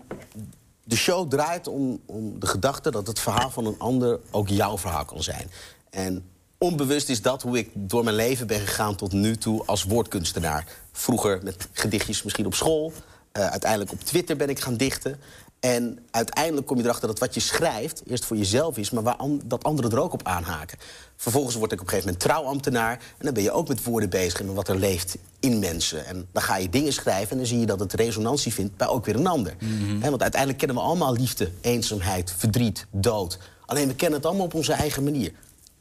de 0.84 0.96
show 0.96 1.30
draait 1.30 1.68
om, 1.68 2.00
om 2.06 2.40
de 2.40 2.48
gedachte 2.48 2.92
dat 2.92 3.08
het 3.08 3.20
verhaal 3.20 3.50
van 3.50 3.66
een 3.66 3.80
ander 3.80 4.20
ook 4.32 4.48
jouw 4.48 4.78
verhaal 4.78 5.06
kan 5.06 5.24
zijn. 5.24 5.50
En 5.90 6.26
onbewust 6.58 7.10
is 7.10 7.22
dat 7.22 7.42
hoe 7.42 7.58
ik 7.58 7.70
door 7.74 8.04
mijn 8.04 8.16
leven 8.16 8.48
ben 8.48 8.60
gegaan 8.60 8.96
tot 8.96 9.12
nu 9.12 9.36
toe 9.38 9.66
als 9.66 9.84
woordkunstenaar. 9.84 10.68
Vroeger 10.92 11.40
met 11.44 11.68
gedichtjes 11.74 12.24
misschien 12.24 12.46
op 12.46 12.56
school. 12.56 12.94
eh, 13.32 13.48
uiteindelijk 13.48 13.92
op 13.92 14.00
Twitter 14.00 14.36
ben 14.36 14.50
ik 14.50 14.60
gaan 14.60 14.78
dichten. 14.78 15.20
En 15.64 16.00
uiteindelijk 16.12 16.68
kom 16.68 16.78
je 16.78 16.84
erachter 16.84 17.08
dat 17.08 17.20
wat 17.20 17.34
je 17.34 17.40
schrijft 17.40 18.02
eerst 18.08 18.26
voor 18.26 18.38
jezelf 18.38 18.78
is, 18.78 18.90
maar 18.90 19.04
waar 19.04 19.16
an- 19.16 19.42
dat 19.46 19.64
anderen 19.64 19.92
er 19.92 20.00
ook 20.00 20.14
op 20.14 20.24
aanhaken. 20.28 20.78
Vervolgens 21.16 21.56
word 21.56 21.72
ik 21.72 21.80
op 21.80 21.84
een 21.86 21.90
gegeven 21.90 22.10
moment 22.14 22.30
trouwambtenaar. 22.30 22.92
En 22.92 23.26
dan 23.26 23.34
ben 23.34 23.44
je 23.44 23.52
ook 23.52 23.68
met 23.68 23.84
woorden 23.84 24.10
bezig 24.10 24.40
en 24.40 24.54
wat 24.54 24.68
er 24.68 24.76
leeft 24.76 25.18
in 25.40 25.60
mensen. 25.60 26.06
En 26.06 26.28
dan 26.32 26.42
ga 26.44 26.58
je 26.58 26.70
dingen 26.70 26.94
schrijven 26.94 27.32
en 27.32 27.38
dan 27.38 27.46
zie 27.46 27.60
je 27.60 27.66
dat 27.66 27.80
het 27.80 27.94
resonantie 27.94 28.54
vindt 28.54 28.78
bij 28.78 28.88
ook 28.88 29.06
weer 29.06 29.16
een 29.16 29.28
ander. 29.28 29.56
Hè, 30.02 30.10
want 30.10 30.22
uiteindelijk 30.22 30.60
kennen 30.60 30.78
we 30.78 30.84
allemaal 30.84 31.14
liefde, 31.14 31.52
eenzaamheid, 31.62 32.34
verdriet, 32.38 32.86
dood. 32.92 33.38
Alleen 33.66 33.88
we 33.88 33.96
kennen 33.96 34.18
het 34.20 34.28
allemaal 34.28 34.46
op 34.46 34.54
onze 34.54 34.74
eigen 34.74 35.04
manier. 35.04 35.32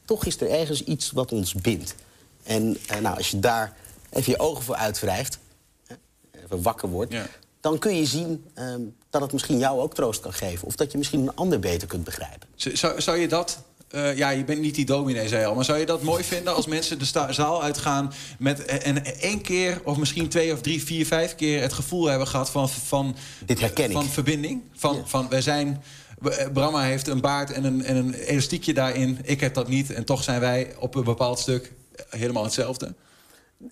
Toch 0.05 0.25
is 0.25 0.41
er 0.41 0.49
ergens 0.49 0.83
iets 0.83 1.11
wat 1.11 1.31
ons 1.31 1.53
bindt. 1.53 1.95
En 2.43 2.77
eh, 2.87 2.99
nou, 2.99 3.17
als 3.17 3.31
je 3.31 3.39
daar 3.39 3.75
even 4.09 4.31
je 4.31 4.39
ogen 4.39 4.63
voor 4.63 4.75
uitwrijft, 4.75 5.37
hè, 5.87 5.95
even 6.43 6.61
wakker 6.61 6.89
wordt... 6.89 7.11
dan 7.61 7.79
kun 7.79 7.95
je 7.95 8.05
zien 8.05 8.45
ehm, 8.53 8.81
dat 9.13 9.21
het 9.21 9.31
misschien 9.31 9.57
jou 9.57 9.79
ook 9.79 9.93
troost 9.93 10.21
kan 10.21 10.33
geven. 10.33 10.67
Of 10.67 10.75
dat 10.75 10.91
je 10.91 10.97
misschien 10.97 11.19
een 11.21 11.35
ander 11.35 11.59
beter 11.59 11.87
kunt 11.87 12.03
begrijpen. 12.03 12.47
Zou, 12.55 13.01
zou 13.01 13.17
je 13.17 13.27
dat... 13.27 13.63
eh, 13.89 14.17
ja, 14.17 14.29
je 14.29 14.43
bent 14.43 14.59
niet 14.59 14.75
die 14.75 14.85
dominee, 14.85 15.27
zei 15.27 15.45
al. 15.45 15.55
Maar 15.55 15.65
zou 15.65 15.77
je 15.79 15.85
dat 15.85 16.01
mooi 16.01 16.23
vinden 16.23 16.55
als 16.55 16.65
mensen 16.65 16.99
de 16.99 17.05
zaal 17.29 17.63
uitgaan... 17.63 18.13
met 18.39 18.65
eh, 18.65 18.87
en 18.87 19.05
één 19.19 19.41
keer 19.41 19.81
of 19.83 19.97
misschien 19.97 20.29
twee 20.29 20.53
of 20.53 20.61
drie, 20.61 20.83
vier, 20.83 21.05
vijf 21.05 21.35
keer... 21.35 21.61
het 21.61 21.73
gevoel 21.73 22.05
hebben 22.05 22.27
gehad 22.27 22.49
van... 22.49 22.69
van 22.69 23.15
Dit 23.45 23.59
herken 23.59 23.85
ik. 23.85 23.91
Van 23.91 24.05
verbinding. 24.05 24.61
Van, 24.73 25.01
van 25.05 25.29
wij 25.29 25.41
zijn... 25.41 25.83
eh, 26.29 26.47
Bramma 26.53 26.81
heeft 26.81 27.07
een 27.07 27.21
baard 27.21 27.51
en 27.51 27.63
een, 27.63 27.85
en 27.85 27.95
een 27.95 28.13
elastiekje 28.13 28.73
daarin. 28.73 29.19
Ik 29.23 29.39
heb 29.39 29.53
dat 29.53 29.67
niet. 29.67 29.93
En 29.93 30.05
toch 30.05 30.23
zijn 30.23 30.39
wij 30.39 30.75
op 30.79 30.95
een 30.95 31.03
bepaald 31.03 31.39
stuk 31.39 31.73
helemaal 32.09 32.43
hetzelfde. 32.43 32.93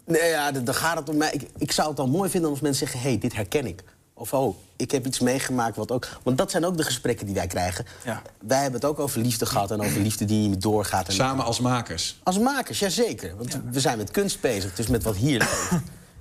Nee, 0.05 0.29
ja, 0.29 0.51
dan 0.51 0.73
gaat 0.75 0.97
het 0.97 1.09
om 1.09 1.17
mij. 1.17 1.31
Ik, 1.31 1.41
ik 1.57 1.71
zou 1.71 1.89
het 1.89 1.99
al 1.99 2.07
mooi 2.07 2.29
vinden 2.29 2.49
als 2.49 2.59
mensen 2.59 2.87
zeggen: 2.87 3.03
hé, 3.03 3.09
hey, 3.09 3.19
dit 3.19 3.33
herken 3.35 3.65
ik. 3.65 3.83
Of 4.21 4.33
oh, 4.33 4.55
ik 4.75 4.91
heb 4.91 5.05
iets 5.05 5.19
meegemaakt 5.19 5.75
wat 5.75 5.91
ook. 5.91 6.07
Want 6.23 6.37
dat 6.37 6.51
zijn 6.51 6.65
ook 6.65 6.77
de 6.77 6.83
gesprekken 6.83 7.25
die 7.25 7.35
wij 7.35 7.47
krijgen. 7.47 7.85
Ja. 8.05 8.21
Wij 8.39 8.61
hebben 8.61 8.79
het 8.81 8.89
ook 8.89 8.99
over 8.99 9.19
liefde 9.21 9.45
gehad 9.45 9.71
en 9.71 9.81
over 9.81 9.99
liefde 10.01 10.25
die 10.25 10.39
niet 10.39 10.49
meer 10.49 10.59
doorgaat. 10.59 11.07
En 11.07 11.13
Samen 11.13 11.45
als 11.45 11.59
makers. 11.59 12.19
Als 12.23 12.39
makers, 12.39 12.79
jazeker. 12.79 13.35
Want 13.37 13.59
we 13.71 13.79
zijn 13.79 13.97
met 13.97 14.11
kunst 14.11 14.41
bezig, 14.41 14.75
dus 14.75 14.87
met 14.87 15.03
wat 15.03 15.15
hier 15.15 15.39
leeft. 15.69 15.71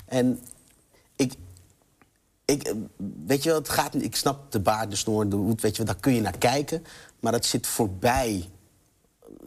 En 0.04 0.40
ik, 1.16 1.34
ik, 2.44 2.62
eh, 2.62 2.72
weet 3.26 3.42
je 3.42 3.48
wel, 3.48 3.58
het 3.58 3.68
gaat, 3.68 3.92
niet- 3.94 4.04
ik 4.04 4.16
snap 4.16 4.52
de 4.52 4.60
baard, 4.60 4.90
de 4.90 4.96
snor, 4.96 5.28
de 5.28 5.36
hoed, 5.36 5.60
weet 5.60 5.76
je 5.76 5.84
wel, 5.84 5.92
daar 5.92 6.02
kun 6.02 6.14
je 6.14 6.20
naar 6.20 6.38
kijken. 6.38 6.84
Maar 7.20 7.32
het 7.32 7.46
zit 7.46 7.66
voorbij. 7.66 8.48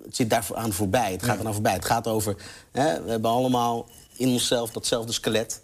Het 0.04 0.16
zit 0.16 0.30
daar 0.30 0.46
aan 0.54 0.74
voorbij. 0.74 1.12
Het 1.12 1.24
gaat 1.24 1.40
eraan 1.40 1.54
voorbij. 1.54 1.74
Het 1.74 1.86
gaat 1.86 2.08
over, 2.08 2.36
hè, 2.72 3.04
we 3.04 3.10
hebben 3.10 3.32
allemaal 3.32 3.86
in 4.18 4.28
onszelf 4.28 4.72
datzelfde 4.72 5.12
skelet. 5.12 5.62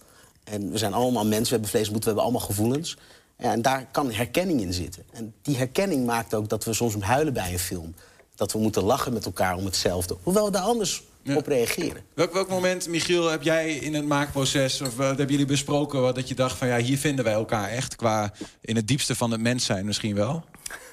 En 0.52 0.72
we 0.72 0.78
zijn 0.78 0.94
allemaal 0.94 1.26
mensen, 1.26 1.44
we 1.46 1.52
hebben 1.52 1.70
vlees 1.70 1.90
we 1.90 1.98
hebben 2.06 2.24
allemaal 2.24 2.42
gevoelens. 2.42 2.98
En 3.36 3.62
daar 3.62 3.86
kan 3.92 4.12
herkenning 4.12 4.62
in 4.62 4.74
zitten. 4.74 5.04
En 5.14 5.34
die 5.42 5.58
herkenning 5.58 6.06
maakt 6.06 6.34
ook 6.34 6.50
dat 6.50 6.64
we 6.66 6.74
soms 6.74 6.96
huilen 7.00 7.34
bij 7.34 7.52
een 7.54 7.60
film. 7.60 7.94
Dat 8.36 8.52
we 8.52 8.60
moeten 8.60 8.84
lachen 8.84 9.14
met 9.14 9.26
elkaar 9.26 9.56
om 9.56 9.66
hetzelfde. 9.66 10.18
Hoewel 10.24 10.46
we 10.46 10.52
daar 10.52 10.62
anders 10.62 11.04
op 11.36 11.48
reageren. 11.48 12.04
Welk, 12.14 12.34
welk 12.34 12.50
moment, 12.50 12.88
Michiel, 12.88 13.30
heb 13.30 13.42
jij 13.44 13.74
in 13.76 13.94
het 13.94 14.06
maakproces... 14.06 14.82
of 14.82 14.96
wat 14.96 15.08
hebben 15.08 15.30
jullie 15.30 15.46
besproken 15.46 16.02
wat 16.02 16.16
dat 16.16 16.28
je 16.28 16.36
dacht 16.36 16.58
van... 16.58 16.68
ja, 16.68 16.78
hier 16.78 16.98
vinden 16.98 17.26
wij 17.26 17.34
elkaar 17.34 17.70
echt 17.70 17.96
qua 17.96 18.32
in 18.62 18.76
het 18.76 18.88
diepste 18.88 19.16
van 19.16 19.32
het 19.32 19.42
mens 19.42 19.66
zijn 19.66 19.86
misschien 19.86 20.16
wel? 20.16 20.44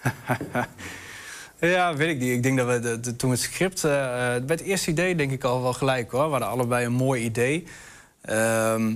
Ja, 1.60 1.94
weet 1.96 2.08
ik 2.08 2.18
niet. 2.18 2.30
Ik 2.32 2.42
denk 2.42 2.58
dat 2.58 2.66
we 2.66 2.80
de, 2.80 3.00
de- 3.00 3.16
toen 3.16 3.30
het 3.30 3.40
script... 3.40 3.84
eh, 3.84 3.92
eh, 4.36 4.44
bij 4.44 4.56
het 4.56 4.64
eerste 4.64 4.90
idee 4.90 5.14
denk 5.16 5.30
ik 5.32 5.44
al 5.44 5.62
wel 5.62 5.72
gelijk 5.72 6.10
hoor. 6.10 6.24
We 6.24 6.30
hadden 6.30 6.48
allebei 6.48 6.86
een 6.86 6.92
mooi 6.92 7.22
idee. 7.24 7.64
Ehm, 8.20 8.94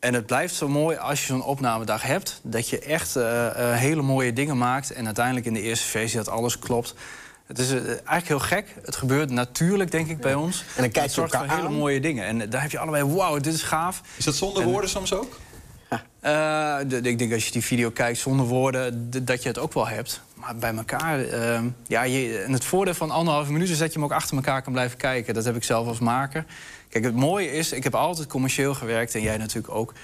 en 0.00 0.14
het 0.14 0.26
blijft 0.26 0.54
zo 0.54 0.68
mooi 0.68 0.96
als 0.96 1.20
je 1.20 1.26
zo'n 1.26 1.44
opnamedag 1.44 2.02
hebt... 2.02 2.40
dat 2.42 2.68
je 2.68 2.78
echt 2.78 3.16
eh, 3.16 3.46
eh, 3.46 3.78
hele 3.78 4.02
mooie 4.02 4.32
dingen 4.32 4.58
maakt... 4.58 4.92
en 4.92 5.06
uiteindelijk 5.06 5.46
in 5.46 5.52
de 5.52 5.62
eerste 5.62 5.86
versie 5.86 6.16
dat 6.16 6.28
alles 6.28 6.58
klopt. 6.58 6.94
Het 7.46 7.58
is 7.58 7.70
eh, 7.70 7.86
eigenlijk 7.86 8.26
heel 8.26 8.38
gek. 8.38 8.74
Het 8.84 8.96
gebeurt 8.96 9.30
natuurlijk, 9.30 9.90
denk 9.90 10.08
ik, 10.08 10.20
bij 10.20 10.34
ons. 10.34 10.60
En 10.60 10.82
dan 10.82 10.90
kijk 10.90 10.94
Het 10.94 11.14
je 11.14 11.20
zorgt 11.20 11.36
voor 11.36 11.56
hele 11.56 11.68
mooie 11.68 12.00
dingen. 12.00 12.24
En 12.24 12.50
daar 12.50 12.62
heb 12.62 12.70
je 12.70 12.78
allebei, 12.78 13.04
wauw, 13.04 13.38
dit 13.38 13.54
is 13.54 13.62
gaaf. 13.62 14.02
Is 14.16 14.24
dat 14.24 14.34
zonder 14.34 14.62
En- 14.62 14.68
woorden 14.68 14.90
soms 14.90 15.12
ook? 15.12 15.38
Eh, 16.20 16.78
ik 17.02 17.18
denk 17.18 17.32
als 17.32 17.46
je 17.46 17.52
die 17.52 17.64
video 17.64 17.90
kijkt 17.90 18.18
zonder 18.18 18.46
woorden, 18.46 19.10
dat 19.24 19.42
je 19.42 19.48
het 19.48 19.58
ook 19.58 19.72
wel 19.72 19.88
hebt. 19.88 20.20
Maar 20.40 20.56
bij 20.56 20.74
elkaar, 20.74 21.20
eh, 21.20 21.60
ja, 21.86 22.02
je, 22.02 22.38
en 22.38 22.52
het 22.52 22.64
voordeel 22.64 22.94
van 22.94 23.10
anderhalve 23.10 23.52
minuut 23.52 23.68
is 23.68 23.78
dat 23.78 23.92
je 23.92 23.94
hem 23.94 24.04
ook 24.04 24.12
achter 24.12 24.36
elkaar 24.36 24.62
kan 24.62 24.72
blijven 24.72 24.98
kijken. 24.98 25.34
Dat 25.34 25.44
heb 25.44 25.56
ik 25.56 25.64
zelf 25.64 25.86
als 25.86 25.98
maker. 25.98 26.44
Kijk, 26.88 27.04
het 27.04 27.14
mooie 27.14 27.52
is, 27.52 27.72
ik 27.72 27.84
heb 27.84 27.94
altijd 27.94 28.28
commercieel 28.28 28.74
gewerkt 28.74 29.14
en 29.14 29.22
jij 29.22 29.36
natuurlijk 29.36 29.74
ook. 29.74 29.94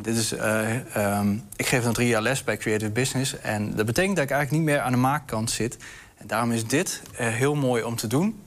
Dit 0.00 0.16
is, 0.16 0.32
eh, 0.32 0.96
ehm, 0.96 1.36
ik 1.56 1.66
geef 1.66 1.82
dan 1.82 1.92
drie 1.92 2.08
jaar 2.08 2.22
les 2.22 2.44
bij 2.44 2.56
Creative 2.56 2.90
Business. 2.90 3.40
En 3.40 3.74
dat 3.74 3.86
betekent 3.86 4.16
dat 4.16 4.24
ik 4.24 4.30
eigenlijk 4.30 4.62
niet 4.62 4.74
meer 4.74 4.84
aan 4.84 4.92
de 4.92 4.98
maakkant 4.98 5.50
zit. 5.50 5.76
En 6.16 6.26
daarom 6.26 6.52
is 6.52 6.66
dit 6.66 7.02
eh, 7.16 7.26
heel 7.26 7.54
mooi 7.54 7.82
om 7.82 7.96
te 7.96 8.06
doen. 8.06 8.40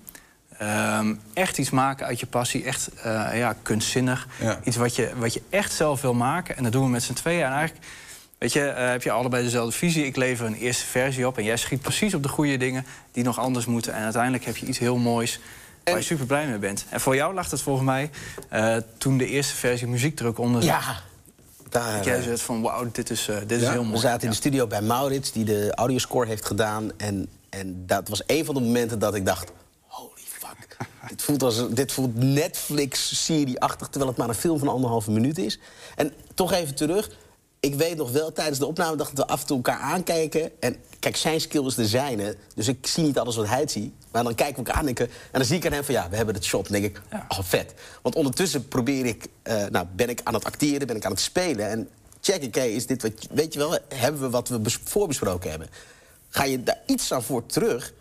Ehm, 0.58 1.16
echt 1.34 1.58
iets 1.58 1.70
maken 1.70 2.06
uit 2.06 2.20
je 2.20 2.26
passie, 2.26 2.64
echt 2.64 2.90
eh, 2.94 3.30
ja, 3.34 3.56
kunstzinnig. 3.62 4.28
Ja. 4.40 4.60
Iets 4.64 4.76
wat 4.76 4.96
je, 4.96 5.12
wat 5.18 5.34
je 5.34 5.42
echt 5.50 5.74
zelf 5.74 6.02
wil 6.02 6.14
maken. 6.14 6.58
En 6.58 6.64
dat 6.64 6.72
doen 6.72 6.84
we 6.84 6.90
met 6.90 7.04
z'n 7.04 7.14
tweeën. 7.14 7.46
En 7.46 7.52
eigenlijk 7.52 7.86
weet 8.40 8.54
je, 8.54 8.62
eh, 8.62 8.90
heb 8.90 9.04
je 9.04 9.12
allebei 9.12 9.44
dezelfde 9.44 9.78
visie. 9.78 10.06
Ik 10.06 10.16
lever 10.16 10.46
een 10.46 10.56
eerste 10.56 10.86
versie 10.86 11.28
op 11.28 11.38
en 11.38 11.44
jij 11.44 11.58
schiet 11.58 11.82
precies 11.82 12.14
op 12.14 12.24
de 12.24 12.30
goede 12.30 12.58
dingen 12.58 12.86
die 13.12 13.24
nog 13.24 13.40
anders 13.40 13.66
moeten. 13.66 13.94
En 13.94 14.04
uiteindelijk 14.04 14.46
heb 14.46 14.58
je 14.58 14.66
iets 14.66 14.80
heel 14.80 14.98
moois 14.98 15.40
waar 15.90 16.00
je 16.00 16.06
super 16.06 16.26
blij 16.26 16.48
mee 16.48 16.58
bent. 16.58 16.86
En 16.90 17.00
voor 17.02 17.16
jou 17.16 17.34
lag 17.34 17.52
het 17.52 17.62
volgens 17.62 17.86
mij 17.86 18.10
eh, 18.50 18.76
toen 18.98 19.18
de 19.18 19.28
eerste 19.28 19.56
versie 19.56 19.88
muziekdruk 19.88 20.38
onder 20.38 20.64
zat. 20.64 20.72
Ja, 20.72 21.02
daar, 21.70 21.96
Dat 21.96 22.06
jij 22.06 22.18
eh, 22.18 22.24
zegt 22.24 22.42
van 22.42 22.62
wauw, 22.62 22.90
dit 22.92 23.10
is, 23.10 23.28
eh, 23.28 23.38
dit 23.48 23.62
is 23.62 23.68
heel 23.68 23.84
mooi. 23.84 23.96
We 23.96 24.00
zaten 24.00 24.24
in 24.24 24.30
de 24.30 24.36
studio 24.36 24.68
bij 24.68 24.82
Maurits, 24.82 25.32
die 25.32 25.46
de 25.46 25.76
audioscore 25.76 26.28
heeft 26.28 26.46
gedaan. 26.46 26.92
En, 26.98 27.28
en 27.50 27.84
dat 27.86 28.08
was 28.08 28.22
een 28.26 28.46
van 28.46 28.56
de 28.56 28.62
momenten 28.62 29.00
dat 29.00 29.16
ik 29.16 29.26
dacht... 29.26 29.52
Holy 29.88 30.22
fuck, 30.28 30.78
dit 31.10 31.22
voelt, 31.22 31.44
als, 31.44 31.70
dit 31.70 31.92
voelt 31.92 32.16
Netflix-serie-achtig... 32.16 33.88
terwijl 33.88 34.10
het 34.10 34.20
maar 34.20 34.30
een 34.30 34.36
film 34.36 34.60
van 34.60 34.68
anderhalve 34.68 35.12
minuut 35.12 35.38
is. 35.38 35.60
En 35.96 36.14
toch 36.34 36.54
even 36.54 36.76
terug. 36.76 37.10
Ik 37.60 37.76
weet 37.76 37.98
nog 37.98 38.12
wel, 38.12 38.32
tijdens 38.32 38.60
de 38.60 38.66
opname 38.66 38.96
dat 38.98 39.12
we 39.14 39.28
af 39.28 39.42
en 39.42 39.48
toe 39.48 39.56
elkaar 39.56 39.80
aankijken. 39.80 40.52
En 40.60 40.76
kijk, 41.00 41.16
zijn 41.16 41.42
skill 41.42 41.66
is 41.66 41.76
de 41.76 41.88
zijne. 41.88 42.36
Dus 42.56 42.68
ik 42.68 42.88
zie 42.88 43.04
niet 43.04 43.20
alles 43.20 43.36
wat 43.36 43.48
hij 43.48 43.68
ziet. 43.68 43.94
Maar 44.12 44.24
dan 44.24 44.36
kijken 44.36 44.64
we 44.64 44.70
elkaar 44.70 44.82
aan 44.84 44.96
en, 44.96 45.10
dan 45.32 45.46
zie 45.46 45.58
ik 45.58 45.66
aan 45.66 45.72
hem 45.72 45.84
van... 45.84 45.94
ja, 45.94 46.10
we 46.10 46.16
hebben 46.16 46.36
het 46.36 46.44
shot. 46.44 46.70
Dan 46.70 46.82
denk 46.82 46.96
ik, 46.96 47.02
oh, 47.30 47.40
vet. 47.42 47.74
Want 48.02 48.16
ondertussen 48.16 48.68
probeer 48.68 49.06
ik... 49.06 49.28
eh, 49.42 49.66
nou, 49.66 49.88
ben 49.96 50.10
ik 50.10 50.22
aan 50.24 50.34
het 50.34 50.46
acteren, 50.46 50.88
ben 50.88 50.96
ik 50.96 51.06
aan 51.06 51.12
het 51.12 51.20
spelen. 51.20 51.70
En 51.70 51.90
check 52.22 52.42
ik, 52.42 52.56
hey, 52.56 52.74
is 52.74 52.86
dit 52.86 53.02
wat... 53.02 53.12
Weet 53.32 53.54
je 53.54 53.60
wel, 53.60 53.78
hebben 53.88 54.22
we 54.22 54.30
wat 54.30 54.48
we 54.48 54.60
bes- 54.60 54.80
voorbesproken 54.84 55.50
hebben? 55.50 55.68
Ga 56.30 56.44
je 56.44 56.64
daar 56.64 56.80
iets 56.86 57.14
aan 57.14 57.24
voor 57.24 57.46
terug... 57.46 57.94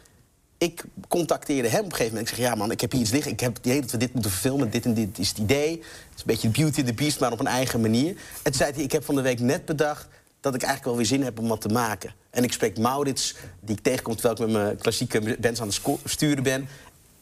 Ik 0.58 0.84
contacteerde 1.08 1.68
hem 1.68 1.78
op 1.78 1.84
een 1.84 1.90
gegeven 1.90 2.12
moment. 2.12 2.30
Ik 2.30 2.36
zeg, 2.36 2.46
ja 2.46 2.54
man, 2.54 2.70
ik 2.70 2.80
heb 2.80 2.92
hier 2.92 3.00
iets 3.00 3.10
liggen. 3.10 3.32
Ik 3.32 3.40
heb 3.40 3.56
het 3.56 3.66
idee 3.66 3.80
dat 3.80 3.90
we 3.90 3.96
dit 3.96 4.12
moeten 4.12 4.30
verfilmen. 4.30 4.70
Dit 4.70 4.84
en 4.84 4.94
dit 4.94 5.18
is 5.18 5.28
het 5.28 5.38
idee. 5.38 5.70
Het 5.70 6.14
is 6.14 6.20
een 6.20 6.26
beetje 6.26 6.48
Beauty 6.48 6.78
and 6.78 6.86
the 6.86 6.94
Beast, 6.94 7.20
maar 7.20 7.32
op 7.32 7.40
een 7.40 7.46
eigen 7.46 7.80
manier. 7.80 8.08
En 8.08 8.42
toen 8.42 8.54
zei 8.54 8.72
hij, 8.72 8.82
ik 8.82 8.92
heb 8.92 9.04
van 9.04 9.14
de 9.14 9.20
week 9.20 9.40
net 9.40 9.64
bedacht... 9.64 10.06
dat 10.40 10.54
ik 10.54 10.62
eigenlijk 10.62 10.84
wel 10.84 10.96
weer 10.96 11.18
zin 11.18 11.22
heb 11.22 11.38
om 11.38 11.48
wat 11.48 11.60
te 11.60 11.68
maken. 11.68 12.14
En 12.30 12.44
ik 12.44 12.52
spreek 12.52 12.78
Maurits, 12.78 13.34
die 13.60 13.76
ik 13.76 13.82
tegenkom... 13.82 14.16
terwijl 14.16 14.34
ik 14.34 14.40
met 14.40 14.62
mijn 14.62 14.76
klassieke 14.76 15.36
bands 15.40 15.60
aan 15.60 15.66
het 15.66 15.80
sturen 16.04 16.42
ben. 16.42 16.68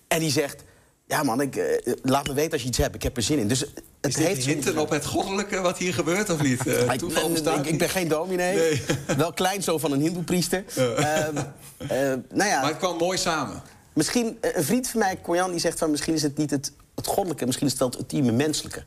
En 0.09 0.19
die 0.19 0.31
zegt, 0.31 0.63
ja 1.07 1.23
man, 1.23 1.41
ik, 1.41 1.57
eh, 1.57 1.93
laat 2.03 2.27
me 2.29 2.35
weten 2.35 2.53
als 2.53 2.63
je 2.63 2.69
iets 2.69 2.79
hebt. 2.79 2.95
Ik 2.95 3.03
heb 3.03 3.17
er 3.17 3.23
zin 3.23 3.39
in. 3.39 3.49
Dus 3.49 3.61
het 3.61 3.71
Is 4.01 4.15
dit 4.15 4.27
heeft 4.27 4.47
hinten 4.47 4.79
op 4.79 4.91
het 4.91 5.05
goddelijke 5.07 5.61
wat 5.61 5.79
hier 5.79 5.95
gebeurt 5.95 6.31
of 6.31 6.43
niet? 6.43 6.67
Eh, 6.67 6.89
Ah, 6.89 6.95
ik, 6.95 7.03
ik- 7.03 7.67
ik, 7.67 7.79
ben 7.79 7.89
geen 7.89 8.09
dominee. 8.09 8.83
Wel 9.17 9.33
klein 9.33 9.63
zo 9.63 9.79
van 9.79 9.93
een 9.93 10.01
hindoepriester. 10.01 10.65
Ehm, 10.77 11.37
eh, 11.37 11.89
nou 12.33 12.49
ja, 12.51 12.61
Maar 12.61 12.69
het 12.71 12.77
kwam 12.79 12.97
mooi 12.97 13.19
samen. 13.19 13.63
Misschien, 13.93 14.39
eh, 14.41 14.57
een 14.57 14.65
vriend 14.65 14.89
van 14.89 15.01
mij, 15.01 15.19
Corjan, 15.23 15.51
die 15.51 15.61
zegt 15.61 15.79
van... 15.79 15.91
misschien 15.91 16.15
is 16.15 16.23
het 16.23 16.37
niet 16.37 16.51
het, 16.51 16.73
het 16.95 17.07
goddelijke, 17.07 17.47
misschien 17.47 17.67
is 17.67 17.73
het 17.73 17.81
wel 17.81 17.91
het 17.91 17.99
ultieme 17.99 18.33
menselijke. 18.33 18.85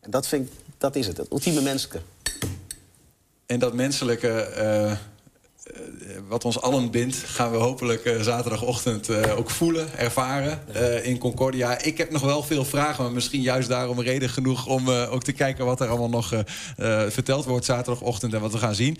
En 0.00 0.10
dat 0.10 0.26
vind 0.26 0.46
ik, 0.48 0.52
dat 0.78 0.96
is 0.96 1.06
het, 1.06 1.16
het 1.16 1.30
ultieme 1.30 1.60
menselijke. 1.60 2.00
En 3.46 3.58
dat 3.58 3.74
menselijke, 3.74 4.28
eh, 4.28 4.90
eh, 4.90 4.98
wat 6.28 6.44
ons 6.44 6.60
allen 6.60 6.90
bindt, 6.90 7.16
gaan 7.16 7.50
we 7.50 7.56
hopelijk 7.56 8.04
eh, 8.04 8.20
zaterdagochtend 8.20 9.08
eh, 9.08 9.38
ook 9.38 9.50
voelen, 9.50 9.98
ervaren 9.98 10.62
eh, 10.72 11.06
in 11.06 11.18
Concordia. 11.18 11.78
Ik 11.78 11.98
heb 11.98 12.10
nog 12.10 12.22
wel 12.22 12.42
veel 12.42 12.64
vragen, 12.64 13.04
maar 13.04 13.12
misschien 13.12 13.40
juist 13.40 13.68
daarom 13.68 14.00
reden 14.00 14.28
genoeg 14.28 14.66
om 14.66 14.88
eh, 14.88 15.12
ook 15.12 15.22
te 15.22 15.32
kijken 15.32 15.64
wat 15.64 15.80
er 15.80 15.88
allemaal 15.88 16.08
nog 16.08 16.32
eh, 16.32 16.40
eh, 16.76 17.10
verteld 17.10 17.44
wordt 17.44 17.64
zaterdagochtend 17.64 18.34
en 18.34 18.40
wat 18.40 18.52
we 18.52 18.58
gaan 18.58 18.74
zien. 18.74 18.98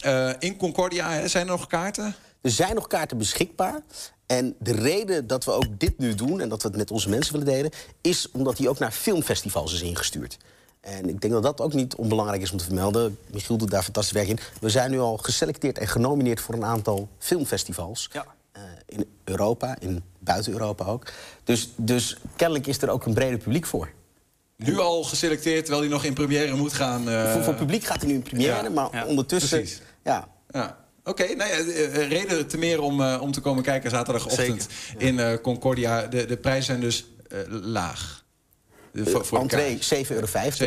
Eh, 0.00 0.30
in 0.38 0.56
Concordia 0.56 1.28
zijn 1.28 1.44
er 1.46 1.52
nog 1.52 1.66
kaarten? 1.66 2.14
Er 2.40 2.50
zijn 2.50 2.74
nog 2.74 2.86
kaarten 2.86 3.18
beschikbaar. 3.18 3.80
En 4.26 4.54
de 4.58 4.72
reden 4.72 5.26
dat 5.26 5.44
we 5.44 5.50
ook 5.50 5.78
dit 5.78 5.98
nu 5.98 6.14
doen 6.14 6.40
en 6.40 6.48
dat 6.48 6.62
we 6.62 6.68
het 6.68 6.76
met 6.76 6.90
onze 6.90 7.08
mensen 7.08 7.32
willen 7.32 7.52
delen... 7.54 7.70
is 8.00 8.30
omdat 8.32 8.58
hij 8.58 8.68
ook 8.68 8.78
naar 8.78 8.92
filmfestivals 8.92 9.72
is 9.72 9.82
ingestuurd. 9.82 10.38
En 10.80 11.08
ik 11.08 11.20
denk 11.20 11.32
dat 11.32 11.42
dat 11.42 11.60
ook 11.60 11.72
niet 11.72 11.94
onbelangrijk 11.94 12.42
is 12.42 12.50
om 12.52 12.58
te 12.58 12.64
vermelden. 12.64 13.18
Michiel 13.32 13.56
doet 13.56 13.70
daar 13.70 13.82
fantastisch 13.82 14.12
werk 14.12 14.28
in. 14.28 14.38
We 14.60 14.68
zijn 14.68 14.90
nu 14.90 14.98
al 14.98 15.16
geselecteerd 15.16 15.78
en 15.78 15.88
genomineerd 15.88 16.40
voor 16.40 16.54
een 16.54 16.64
aantal 16.64 17.08
filmfestivals. 17.18 18.10
Eh, 18.52 18.62
in 18.86 19.04
Europa, 19.24 19.76
in 19.78 20.02
buiten 20.18 20.52
Europa 20.52 20.84
ook. 20.84 21.06
Dus, 21.44 21.68
dus 21.76 22.16
kennelijk 22.36 22.66
is 22.66 22.82
er 22.82 22.88
ook 22.88 23.06
een 23.06 23.14
breder 23.14 23.38
publiek 23.38 23.66
voor. 23.66 23.90
Nu 24.56 24.78
al 24.78 25.04
geselecteerd, 25.04 25.60
terwijl 25.64 25.80
hij 25.80 25.90
nog 25.90 26.04
in 26.04 26.14
première 26.14 26.56
moet 26.56 26.72
gaan. 26.72 27.08
eh, 27.08 27.32
voor, 27.32 27.42
voor 27.42 27.54
publiek 27.54 27.84
gaat 27.84 28.00
hij 28.00 28.08
nu 28.08 28.14
in 28.14 28.22
première, 28.22 28.62
ja, 28.62 28.68
maar 28.70 28.88
ja, 28.92 29.06
ondertussen... 29.06 29.58
precies. 29.58 29.80
Ja, 30.04 30.28
Ja. 30.50 30.78
Oké, 31.04 31.22
nou 31.34 31.50
ja, 31.50 31.56
eh, 31.56 31.84
eh, 32.02 32.08
reden 32.08 32.46
te 32.46 32.58
meer 32.58 32.80
om, 32.80 33.00
eh, 33.02 33.18
om 33.20 33.32
te 33.32 33.40
komen 33.40 33.62
kijken 33.62 33.90
zaterdagochtend 33.90 34.68
in 34.98 35.18
eh, 35.18 35.34
Concordia. 35.42 36.06
De, 36.06 36.26
de 36.26 36.36
prijzen 36.36 36.64
zijn 36.64 36.80
dus 36.80 37.06
eh, 37.28 37.38
laag. 37.48 38.24
De, 38.92 39.06
voor, 39.10 39.24
voor 39.24 39.38
de 39.38 39.42
entree 39.44 39.78
kaart. 39.78 40.06
7,50 40.06 40.14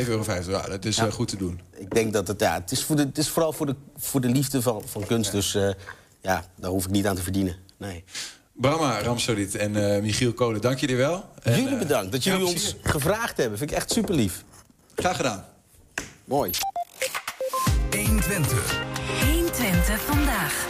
euro. 0.08 0.24
7,50 0.24 0.28
euro, 0.28 0.52
ja, 0.52 0.68
dat 0.68 0.86
is 0.86 0.96
Ja. 0.96 1.06
eh, 1.06 1.12
goed 1.12 1.28
te 1.28 1.38
doen. 1.38 1.62
Ik 1.78 1.90
denk 1.94 2.14
dat 2.14 2.28
het, 2.28 2.40
ja, 2.40 2.54
het 2.54 2.72
is, 2.72 2.84
voor 2.84 2.96
de, 2.96 3.02
het 3.02 3.18
is 3.18 3.30
vooral 3.30 3.54
voor 3.54 3.66
de, 3.66 3.76
voor 3.98 4.22
de 4.22 4.28
liefde 4.30 4.62
van, 4.62 4.82
van 4.86 5.06
kunst. 5.06 5.32
Dus 5.32 5.56
eh, 5.56 5.70
ja, 6.22 6.46
daar 6.56 6.70
hoef 6.72 6.86
ik 6.86 6.92
niet 6.92 7.08
aan 7.08 7.16
te 7.16 7.22
verdienen. 7.24 7.56
Nee. 7.78 8.04
Brahma 8.54 9.02
Ramsodit 9.02 9.56
en 9.56 9.94
eh, 9.96 10.02
Michiel 10.02 10.34
Kolen, 10.34 10.62
dank 10.62 10.80
jullie 10.80 10.96
wel. 10.96 11.26
En, 11.44 11.56
jullie 11.56 11.74
eh, 11.74 11.80
bedankt 11.80 12.12
dat 12.12 12.24
jullie 12.24 12.46
ons 12.46 12.76
gevraagd 12.82 13.38
hebben. 13.38 13.58
Vind 13.58 13.72
ik 13.72 13.78
echt 13.78 13.92
super 13.92 14.16
lief. 14.16 14.44
Graag 14.96 15.16
gedaan. 15.16 15.46
Mooi. 16.26 16.52
120. 17.92 18.82
120 19.26 20.02
vandaag. 20.02 20.68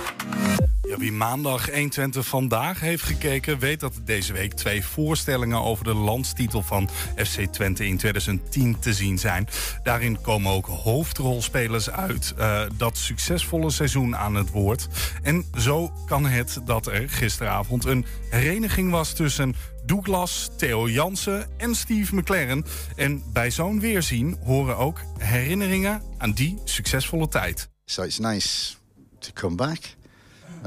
Wie 0.97 1.11
maandag 1.11 1.71
120 1.71 2.27
vandaag 2.27 2.79
heeft 2.79 3.03
gekeken, 3.03 3.59
weet 3.59 3.79
dat 3.79 3.93
deze 4.05 4.33
week 4.33 4.53
twee 4.53 4.85
voorstellingen 4.85 5.61
over 5.61 5.83
de 5.83 5.93
landstitel 5.93 6.61
van 6.61 6.89
FC 7.15 7.39
Twente 7.51 7.85
in 7.85 7.97
2010 7.97 8.79
te 8.79 8.93
zien 8.93 9.19
zijn. 9.19 9.47
Daarin 9.83 10.21
komen 10.21 10.51
ook 10.51 10.65
hoofdrolspelers 10.65 11.89
uit 11.89 12.33
eh, 12.37 12.61
dat 12.77 12.97
succesvolle 12.97 13.71
seizoen 13.71 14.15
aan 14.15 14.35
het 14.35 14.49
woord. 14.49 14.87
En 15.21 15.45
zo 15.57 15.91
kan 16.05 16.25
het 16.25 16.59
dat 16.65 16.87
er 16.87 17.09
gisteravond 17.09 17.85
een 17.85 18.05
hereniging 18.29 18.91
was 18.91 19.13
tussen 19.13 19.55
Douglas, 19.85 20.49
Theo 20.57 20.89
Jansen 20.89 21.47
en 21.57 21.75
Steve 21.75 22.15
McLaren. 22.15 22.65
En 22.95 23.23
bij 23.33 23.51
zo'n 23.51 23.79
weerzien 23.79 24.37
horen 24.43 24.77
ook 24.77 24.99
herinneringen 25.17 26.01
aan 26.17 26.31
die 26.31 26.61
succesvolle 26.63 27.27
tijd. 27.27 27.69
So 27.85 28.03
it's 28.03 28.19
nice 28.19 28.75
to 29.19 29.29
come 29.33 29.55
back, 29.55 29.79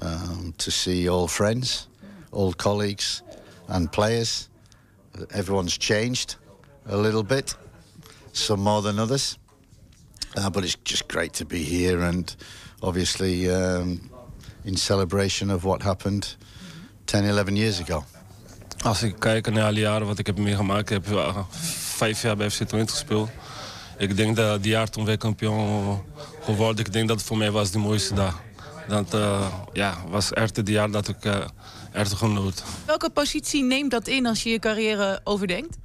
um, 0.03 0.55
to 0.59 0.71
see 0.71 1.09
old 1.09 1.31
friends, 1.31 1.89
old 2.33 2.57
colleagues, 2.57 3.23
and 3.69 3.91
players. 3.91 4.49
Everyone's 5.31 5.79
changed 5.79 6.37
a 6.89 6.97
little 6.97 7.23
bit, 7.23 7.57
some 8.33 8.63
more 8.63 8.83
than 8.83 8.99
others. 8.99 9.39
Uh, 10.37 10.51
but 10.51 10.65
it's 10.65 10.77
just 10.85 11.09
great 11.09 11.33
to 11.33 11.45
be 11.45 11.63
here 11.63 12.03
and 12.03 12.37
obviously 12.83 13.49
um, 13.49 14.11
in 14.65 14.77
celebration 14.77 15.51
of 15.51 15.65
what 15.65 15.83
happened 15.83 16.37
10, 17.07 17.25
11 17.25 17.57
years 17.57 17.81
ago. 17.81 18.05
Als 18.85 19.03
ik 19.03 19.15
kijk 19.19 19.51
naar 19.51 19.65
alle 19.65 19.81
jaren 19.81 20.07
wat 20.07 20.19
ik 20.19 20.27
heb 20.27 20.39
meegemaakt, 20.39 20.81
ik 20.81 20.89
heb 20.89 21.09
uh, 21.09 21.39
vijf 21.97 22.23
jaar 22.23 22.37
bij 22.37 22.51
FC 22.51 22.63
Twente 22.63 22.93
gespeeld. 22.93 23.31
Ik 23.99 24.17
denk 24.17 24.37
dat 24.37 24.63
die 24.63 24.73
jaar 24.73 24.91
toen 24.91 25.05
wij 25.05 25.17
kampioen 25.17 26.03
geworden, 26.41 26.85
ik 26.85 26.93
denk 26.93 27.09
dat 27.09 27.17
het 27.17 27.27
voor 27.27 27.37
mij 27.37 27.51
was 27.51 27.71
de 27.71 27.79
mooiste 27.79 28.15
dag. 28.15 28.41
Dat 28.89 29.15
uh, 29.15 29.53
ja, 29.73 29.97
was 30.09 30.33
echt 30.33 30.57
het 30.57 30.69
jaar 30.69 30.91
dat 30.91 31.09
ik 31.09 31.25
uh, 31.25 31.37
echt 31.93 32.13
genoot. 32.13 32.63
Welke 32.87 33.11
positie 33.11 33.63
neemt 33.63 33.91
dat 33.91 34.07
in 34.07 34.27
als 34.27 34.43
je 34.43 34.51
je 34.51 34.59
carrière 34.59 35.21
overdenkt? 35.25 35.77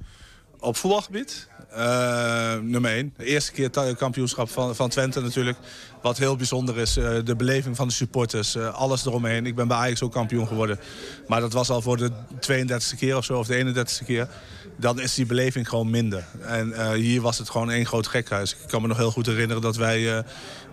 Op 0.58 0.76
voetbalgebied? 0.76 1.48
Uh, 1.76 2.54
nummer 2.58 2.90
1. 2.90 3.14
De 3.16 3.24
eerste 3.24 3.52
keer 3.52 3.96
kampioenschap 3.96 4.50
van, 4.50 4.76
van 4.76 4.88
Twente 4.88 5.20
natuurlijk. 5.20 5.58
Wat 6.02 6.18
heel 6.18 6.36
bijzonder 6.36 6.78
is, 6.78 6.96
uh, 6.96 7.18
de 7.24 7.36
beleving 7.36 7.76
van 7.76 7.88
de 7.88 7.94
supporters, 7.94 8.56
uh, 8.56 8.74
alles 8.74 9.06
eromheen. 9.06 9.46
Ik 9.46 9.54
ben 9.54 9.68
bij 9.68 9.76
Ajax 9.76 10.02
ook 10.02 10.12
kampioen 10.12 10.46
geworden. 10.46 10.78
Maar 11.26 11.40
dat 11.40 11.52
was 11.52 11.70
al 11.70 11.82
voor 11.82 11.96
de 11.96 12.10
32e 12.40 12.98
keer 12.98 13.16
of 13.16 13.24
zo, 13.24 13.38
of 13.38 13.46
de 13.46 13.74
31e 13.74 14.04
keer. 14.06 14.28
Dan 14.76 15.00
is 15.00 15.14
die 15.14 15.26
beleving 15.26 15.68
gewoon 15.68 15.90
minder. 15.90 16.24
En 16.40 16.94
hier 16.94 17.20
was 17.20 17.38
het 17.38 17.50
gewoon 17.50 17.70
één 17.70 17.86
groot 17.86 18.06
gekhuis. 18.06 18.52
Ik 18.52 18.68
kan 18.68 18.82
me 18.82 18.88
nog 18.88 18.96
heel 18.96 19.10
goed 19.10 19.26
herinneren 19.26 19.62
dat 19.62 19.76
wij 19.76 20.24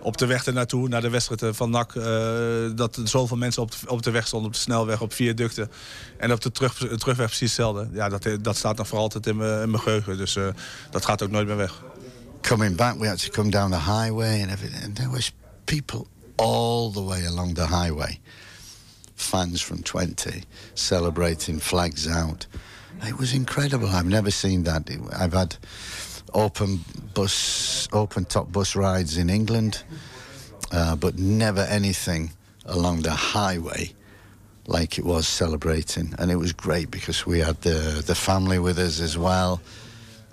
op 0.02 0.16
de 0.16 0.26
weg 0.26 0.46
ernaartoe, 0.46 0.88
naar 0.88 1.00
de 1.00 1.10
wedstrijd 1.10 1.56
van 1.56 1.70
NAC... 1.70 1.92
dat 2.76 2.96
er 2.96 3.08
zoveel 3.08 3.36
mensen 3.36 3.62
op 3.62 3.70
de, 3.70 3.76
op 3.86 4.02
de 4.02 4.10
weg 4.10 4.26
stonden, 4.26 4.48
op 4.48 4.54
de 4.54 4.60
snelweg, 4.60 5.00
op 5.00 5.12
vier 5.12 5.34
ducten. 5.34 5.70
En 6.16 6.32
op 6.32 6.40
de 6.40 6.50
terug, 6.50 6.74
terugweg 6.76 7.16
precies 7.16 7.40
hetzelfde. 7.40 7.88
Ja, 7.92 8.08
dat, 8.08 8.28
dat 8.40 8.56
staat 8.56 8.76
nog 8.76 8.88
voor 8.88 8.98
altijd 8.98 9.26
in 9.26 9.36
mijn 9.36 9.80
geheugen. 9.80 10.16
Dus 10.16 10.38
dat 10.90 11.04
gaat 11.04 11.22
ook 11.22 11.30
nooit 11.30 11.46
meer 11.46 11.56
weg. 11.56 11.82
Coming 12.40 12.76
back, 12.76 12.98
we 12.98 13.06
had 13.06 13.18
to 13.18 13.30
come 13.30 13.50
down 13.50 13.70
the 13.70 13.78
highway 13.78 14.42
and 14.42 14.50
everything. 14.50 14.84
And 14.84 14.96
there 14.96 15.10
was 15.10 15.32
people 15.64 16.06
all 16.36 16.90
the 16.90 17.04
way 17.04 17.26
along 17.26 17.54
the 17.54 17.66
highway. 17.66 18.20
Fans 19.14 19.62
from 19.62 19.82
20 19.82 20.44
celebrating 20.74 21.60
flags 21.60 22.06
out. 22.06 22.48
It 23.06 23.16
was 23.16 23.32
incredible. 23.32 23.88
I've 23.88 24.08
never 24.08 24.30
seen 24.30 24.64
that. 24.64 24.90
I've 25.12 25.32
had 25.32 25.58
open 26.34 26.84
bus, 27.14 27.88
open 27.92 28.24
top 28.24 28.52
bus 28.52 28.76
rides 28.76 29.16
in 29.16 29.30
England, 29.30 29.82
uh, 30.72 30.96
but 30.96 31.18
never 31.18 31.62
anything 31.62 32.32
along 32.66 33.02
the 33.02 33.10
highway 33.10 33.92
like 34.66 34.98
it 34.98 35.04
was 35.04 35.26
celebrating. 35.26 36.14
And 36.18 36.30
it 36.30 36.36
was 36.36 36.52
great 36.52 36.90
because 36.90 37.26
we 37.26 37.40
had 37.40 37.60
the 37.62 38.02
the 38.06 38.14
family 38.14 38.58
with 38.58 38.78
us 38.78 39.00
as 39.00 39.16
well. 39.18 39.60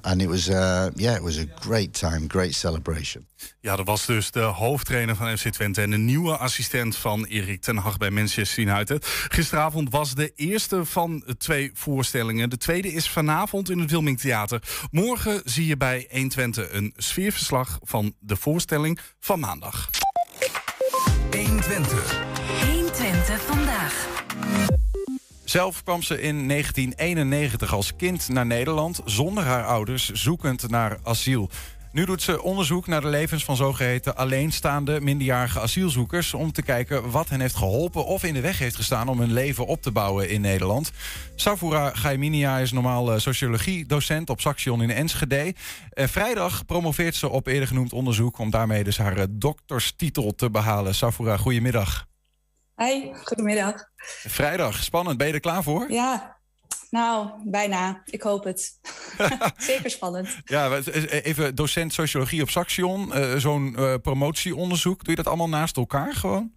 And 0.01 0.21
it 0.21 0.27
was, 0.27 0.49
uh, 0.49 0.85
yeah, 0.95 1.15
it 1.15 1.21
was 1.21 1.37
a 1.37 1.45
great 1.59 1.99
time, 1.99 2.25
great 2.27 2.53
celebration. 2.53 3.27
Ja, 3.59 3.75
dat 3.75 3.85
was 3.85 4.05
dus 4.05 4.31
de 4.31 4.39
hoofdtrainer 4.39 5.15
van 5.15 5.37
FC 5.37 5.47
Twente 5.47 5.81
en 5.81 5.89
de 5.89 5.97
nieuwe 5.97 6.37
assistent 6.37 6.95
van 6.95 7.25
Erik 7.25 7.61
ten 7.61 7.77
Hag 7.77 7.97
bij 7.97 8.09
Manchester 8.09 8.63
United. 8.63 9.05
Gisteravond 9.05 9.89
was 9.89 10.15
de 10.15 10.31
eerste 10.35 10.85
van 10.85 11.23
twee 11.37 11.71
voorstellingen. 11.73 12.49
De 12.49 12.57
tweede 12.57 12.93
is 12.93 13.09
vanavond 13.09 13.69
in 13.69 13.79
het 13.79 13.91
Wilming 13.91 14.19
Theater. 14.19 14.61
Morgen 14.91 15.41
zie 15.45 15.67
je 15.67 15.77
bij 15.77 16.07
120 16.11 16.71
een 16.71 16.93
sfeerverslag 16.97 17.77
van 17.81 18.13
de 18.19 18.35
voorstelling 18.35 18.99
van 19.19 19.39
maandag. 19.39 19.89
120. 21.31 22.25
120 22.65 23.41
vandaag. 23.41 24.16
Zelf 25.49 25.83
kwam 25.83 26.01
ze 26.01 26.21
in 26.21 26.47
1991 26.47 27.73
als 27.73 27.95
kind 27.95 28.29
naar 28.29 28.45
Nederland 28.45 29.01
zonder 29.05 29.43
haar 29.43 29.65
ouders, 29.65 30.11
zoekend 30.11 30.69
naar 30.69 30.97
asiel. 31.03 31.49
Nu 31.91 32.05
doet 32.05 32.21
ze 32.21 32.41
onderzoek 32.41 32.87
naar 32.87 33.01
de 33.01 33.07
levens 33.07 33.43
van 33.43 33.55
zogeheten 33.55 34.15
alleenstaande 34.15 35.01
minderjarige 35.01 35.59
asielzoekers. 35.59 36.33
om 36.33 36.51
te 36.51 36.61
kijken 36.61 37.11
wat 37.11 37.29
hen 37.29 37.41
heeft 37.41 37.55
geholpen 37.55 38.05
of 38.05 38.23
in 38.23 38.33
de 38.33 38.41
weg 38.41 38.59
heeft 38.59 38.75
gestaan 38.75 39.07
om 39.07 39.19
hun 39.19 39.33
leven 39.33 39.65
op 39.65 39.81
te 39.81 39.91
bouwen 39.91 40.29
in 40.29 40.41
Nederland. 40.41 40.91
Safura 41.35 41.91
Gaiminia 41.93 42.57
is 42.57 42.71
normaal 42.71 43.13
eh, 43.13 43.19
sociologie-docent 43.19 44.29
op 44.29 44.41
Saxion 44.41 44.81
in 44.81 44.91
Enschede. 44.91 45.53
En 45.93 46.09
vrijdag 46.09 46.65
promoveert 46.65 47.15
ze 47.15 47.29
op 47.29 47.47
eerder 47.47 47.67
genoemd 47.67 47.93
onderzoek 47.93 48.37
om 48.37 48.49
daarmee 48.49 48.83
dus 48.83 48.97
haar 48.97 49.17
eh, 49.17 49.25
dokterstitel 49.29 50.35
te 50.35 50.49
behalen. 50.49 50.95
Safura, 50.95 51.37
goedemiddag. 51.37 52.07
Hi, 52.77 53.13
goedemiddag. 53.23 53.89
Vrijdag, 54.27 54.83
spannend. 54.83 55.17
Ben 55.17 55.27
je 55.27 55.33
er 55.33 55.39
klaar 55.39 55.63
voor? 55.63 55.91
Ja, 55.91 56.37
nou, 56.89 57.29
bijna. 57.43 58.01
Ik 58.05 58.21
hoop 58.21 58.43
het. 58.43 58.79
Zeker 59.57 59.89
spannend. 59.89 60.37
Ja, 60.45 60.77
even 61.21 61.55
docent 61.55 61.93
sociologie 61.93 62.41
op 62.41 62.49
Saxion. 62.49 63.11
Uh, 63.13 63.35
Zo'n 63.35 63.75
uh, 63.79 63.93
promotieonderzoek. 64.01 65.03
Doe 65.03 65.09
je 65.09 65.15
dat 65.15 65.27
allemaal 65.27 65.49
naast 65.49 65.77
elkaar 65.77 66.13
gewoon? 66.13 66.51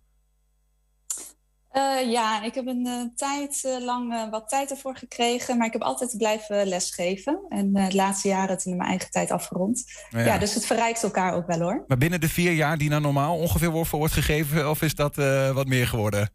Uh, 1.72 2.10
ja, 2.10 2.42
ik 2.42 2.54
heb 2.54 2.66
een 2.66 2.86
uh, 2.86 3.02
tijd 3.14 3.62
uh, 3.66 3.84
lang 3.84 4.30
wat 4.30 4.48
tijd 4.48 4.70
ervoor 4.70 4.96
gekregen, 4.96 5.56
maar 5.56 5.66
ik 5.66 5.72
heb 5.72 5.82
altijd 5.82 6.16
blijven 6.16 6.66
lesgeven. 6.66 7.40
En 7.48 7.72
de 7.72 7.94
laatste 7.94 8.28
jaren 8.28 8.50
het 8.50 8.64
in 8.64 8.76
mijn 8.76 8.88
eigen 8.88 9.10
tijd 9.10 9.30
afgerond. 9.30 9.84
Ja. 10.10 10.20
ja. 10.20 10.38
dus 10.38 10.54
het 10.54 10.66
verrijkt 10.66 11.02
elkaar 11.02 11.34
ook 11.34 11.46
wel 11.46 11.60
hoor. 11.60 11.84
Maar 11.86 11.98
binnen 11.98 12.20
de 12.20 12.28
vier 12.28 12.52
jaar 12.52 12.78
die 12.78 12.88
nou 12.88 13.02
normaal 13.02 13.38
ongeveer 13.38 13.70
wordt, 13.70 13.90
wordt 13.90 14.12
gegeven, 14.12 14.70
of 14.70 14.82
is 14.82 14.94
dat 14.94 15.16
wat 15.54 15.66
meer 15.66 15.86
geworden? 15.86 16.30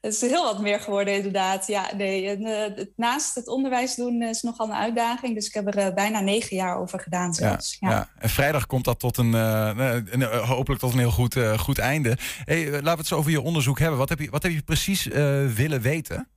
Het 0.00 0.12
is 0.12 0.20
heel 0.20 0.44
wat 0.44 0.60
meer 0.60 0.80
geworden, 0.80 1.14
inderdaad. 1.14 1.66
Ja, 1.66 1.90
nee, 1.96 2.28
en, 2.28 2.40
uh, 2.78 2.84
naast 2.96 3.34
het 3.34 3.48
onderwijs 3.48 3.94
doen 3.94 4.22
is 4.22 4.42
nogal 4.42 4.66
een 4.66 4.74
uitdaging. 4.74 5.34
Dus 5.34 5.46
ik 5.46 5.54
heb 5.54 5.66
er 5.66 5.78
uh, 5.78 5.94
bijna 5.94 6.20
negen 6.20 6.56
jaar 6.56 6.78
over 6.78 7.00
gedaan 7.00 7.34
zelfs. 7.34 7.76
Ja, 7.80 7.90
ja. 7.90 8.08
En 8.18 8.28
vrijdag 8.28 8.66
komt 8.66 8.84
dat 8.84 8.98
tot 8.98 9.16
een, 9.16 9.32
uh, 9.32 9.96
een 10.10 10.22
hopelijk 10.22 10.80
tot 10.80 10.92
een 10.92 10.98
heel 10.98 11.10
goed, 11.10 11.36
goed 11.56 11.78
einde. 11.78 12.18
Hey, 12.44 12.70
laten 12.70 12.82
we 12.82 12.90
het 12.90 13.06
zo 13.06 13.16
over 13.16 13.30
je 13.30 13.40
onderzoek 13.40 13.78
hebben. 13.78 13.98
Wat 13.98 14.08
heb 14.08 14.18
je, 14.18 14.30
wat 14.30 14.42
heb 14.42 14.52
je 14.52 14.62
precies 14.62 15.04
willen 15.54 15.80
weten? 15.80 16.28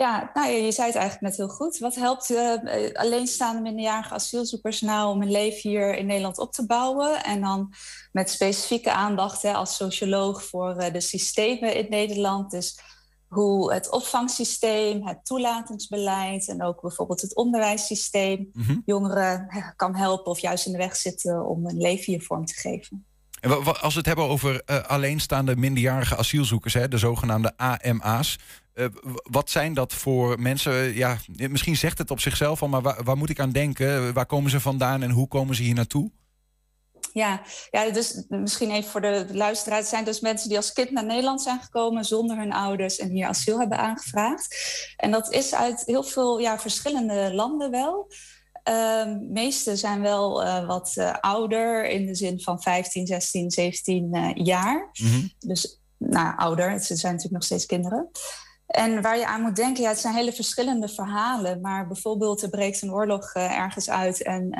Ja, 0.00 0.30
nou 0.34 0.50
je 0.50 0.72
zei 0.72 0.86
het 0.86 0.96
eigenlijk 0.96 1.20
net 1.20 1.36
heel 1.36 1.56
goed. 1.56 1.78
Wat 1.78 1.94
helpt 1.94 2.30
uh, 2.30 2.54
alleenstaande 2.92 3.60
minderjarige 3.60 4.14
asielzoekers 4.14 4.80
nou 4.80 5.12
om 5.14 5.20
hun 5.20 5.30
leven 5.30 5.70
hier 5.70 5.96
in 5.96 6.06
Nederland 6.06 6.38
op 6.38 6.52
te 6.52 6.66
bouwen? 6.66 7.24
En 7.24 7.40
dan 7.40 7.74
met 8.12 8.30
specifieke 8.30 8.92
aandacht 8.92 9.42
hè, 9.42 9.52
als 9.52 9.76
socioloog 9.76 10.44
voor 10.44 10.76
uh, 10.78 10.92
de 10.92 11.00
systemen 11.00 11.74
in 11.74 11.86
Nederland. 11.88 12.50
Dus 12.50 12.80
hoe 13.28 13.72
het 13.72 13.90
opvangsysteem, 13.90 15.06
het 15.06 15.24
toelatingsbeleid 15.24 16.48
en 16.48 16.62
ook 16.62 16.80
bijvoorbeeld 16.80 17.20
het 17.20 17.36
onderwijssysteem 17.36 18.50
mm 18.52 18.62
-hmm. 18.62 18.82
jongeren 18.86 19.48
kan 19.76 19.96
helpen 19.96 20.30
of 20.30 20.38
juist 20.38 20.66
in 20.66 20.72
de 20.72 20.78
weg 20.78 20.96
zitten 20.96 21.46
om 21.46 21.66
een 21.66 21.80
leven 21.80 22.12
hier 22.12 22.22
vorm 22.22 22.44
te 22.44 22.54
geven. 22.54 23.04
En 23.40 23.80
als 23.80 23.92
we 23.92 23.98
het 23.98 24.06
hebben 24.06 24.28
over 24.28 24.62
uh, 24.66 24.82
alleenstaande 24.82 25.56
minderjarige 25.56 26.16
asielzoekers, 26.16 26.74
hè, 26.74 26.88
de 26.88 26.98
zogenaamde 26.98 27.52
AMA's. 27.56 28.38
Uh, 28.80 28.86
wat 29.22 29.50
zijn 29.50 29.74
dat 29.74 29.92
voor 29.92 30.40
mensen? 30.40 30.94
Ja, 30.94 31.18
misschien 31.36 31.76
zegt 31.76 31.98
het 31.98 32.10
op 32.10 32.20
zichzelf 32.20 32.62
al, 32.62 32.68
maar 32.68 32.82
waar, 32.82 33.04
waar, 33.04 33.16
moet 33.16 33.30
ik 33.30 33.40
aan 33.40 33.50
denken? 33.50 34.12
Waar 34.12 34.26
komen 34.26 34.50
ze 34.50 34.60
vandaan 34.60 35.02
en 35.02 35.10
hoe 35.10 35.28
komen 35.28 35.54
ze 35.54 35.62
hier 35.62 35.74
naartoe? 35.74 36.10
Ja, 37.12 37.42
ja 37.70 37.90
dus 37.90 38.24
misschien 38.28 38.70
even 38.70 38.90
voor 38.90 39.00
de 39.00 39.26
luisteraars. 39.32 39.80
Het 39.80 39.88
zijn 39.88 40.04
dus 40.04 40.20
mensen 40.20 40.48
die 40.48 40.56
als 40.56 40.72
kind 40.72 40.90
naar 40.90 41.04
Nederland 41.04 41.42
zijn 41.42 41.60
gekomen 41.60 42.04
zonder 42.04 42.36
hun 42.36 42.52
ouders 42.52 42.98
en 42.98 43.10
hier 43.10 43.26
asiel 43.26 43.58
hebben 43.58 43.78
aangevraagd. 43.78 44.56
En 44.96 45.10
dat 45.10 45.32
is 45.32 45.54
uit 45.54 45.82
heel 45.86 46.02
veel 46.02 46.38
ja, 46.38 46.58
verschillende 46.58 47.34
landen 47.34 47.70
wel. 47.70 48.12
Uh, 48.68 49.16
meeste 49.28 49.76
zijn 49.76 50.00
wel 50.00 50.44
uh, 50.44 50.66
wat 50.66 50.94
uh, 50.98 51.14
ouder, 51.20 51.88
in 51.88 52.06
de 52.06 52.14
zin 52.14 52.40
van 52.40 52.62
15, 52.62 53.06
16, 53.06 53.50
17 53.50 54.08
uh, 54.12 54.30
jaar. 54.34 54.90
Mm 54.92 55.10
-hmm. 55.10 55.30
Dus 55.38 55.80
nou, 55.96 56.36
ouder, 56.36 56.70
het 56.70 56.84
zijn 56.84 56.98
natuurlijk 57.00 57.32
nog 57.32 57.44
steeds 57.44 57.66
kinderen. 57.66 58.10
En 58.70 59.02
waar 59.02 59.18
je 59.18 59.26
aan 59.26 59.40
moet 59.40 59.56
denken, 59.56 59.82
ja, 59.82 59.88
het 59.88 59.98
zijn 59.98 60.14
hele 60.14 60.32
verschillende 60.32 60.88
verhalen. 60.88 61.60
Maar 61.60 61.86
bijvoorbeeld, 61.86 62.42
er 62.42 62.48
breekt 62.48 62.82
een 62.82 62.92
oorlog 62.92 63.32
ergens 63.34 63.90
uit 63.90 64.22
en 64.22 64.50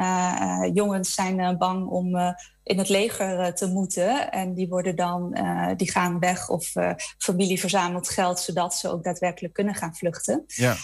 jongens 0.72 1.14
zijn 1.14 1.58
bang 1.58 1.88
om 1.88 2.16
in 2.62 2.78
het 2.78 2.88
leger 2.88 3.54
te 3.54 3.66
moeten. 3.66 4.32
En 4.32 4.54
die 4.54 4.68
worden 4.68 4.96
dan, 4.96 5.36
die 5.76 5.90
gaan 5.90 6.18
weg 6.18 6.48
of 6.48 6.72
familie 7.18 7.60
verzamelt 7.60 8.08
geld, 8.08 8.40
zodat 8.40 8.74
ze 8.74 8.88
ook 8.88 9.04
daadwerkelijk 9.04 9.54
kunnen 9.54 9.74
gaan 9.74 9.94
vluchten. 9.94 10.44
Ja. 10.46 10.76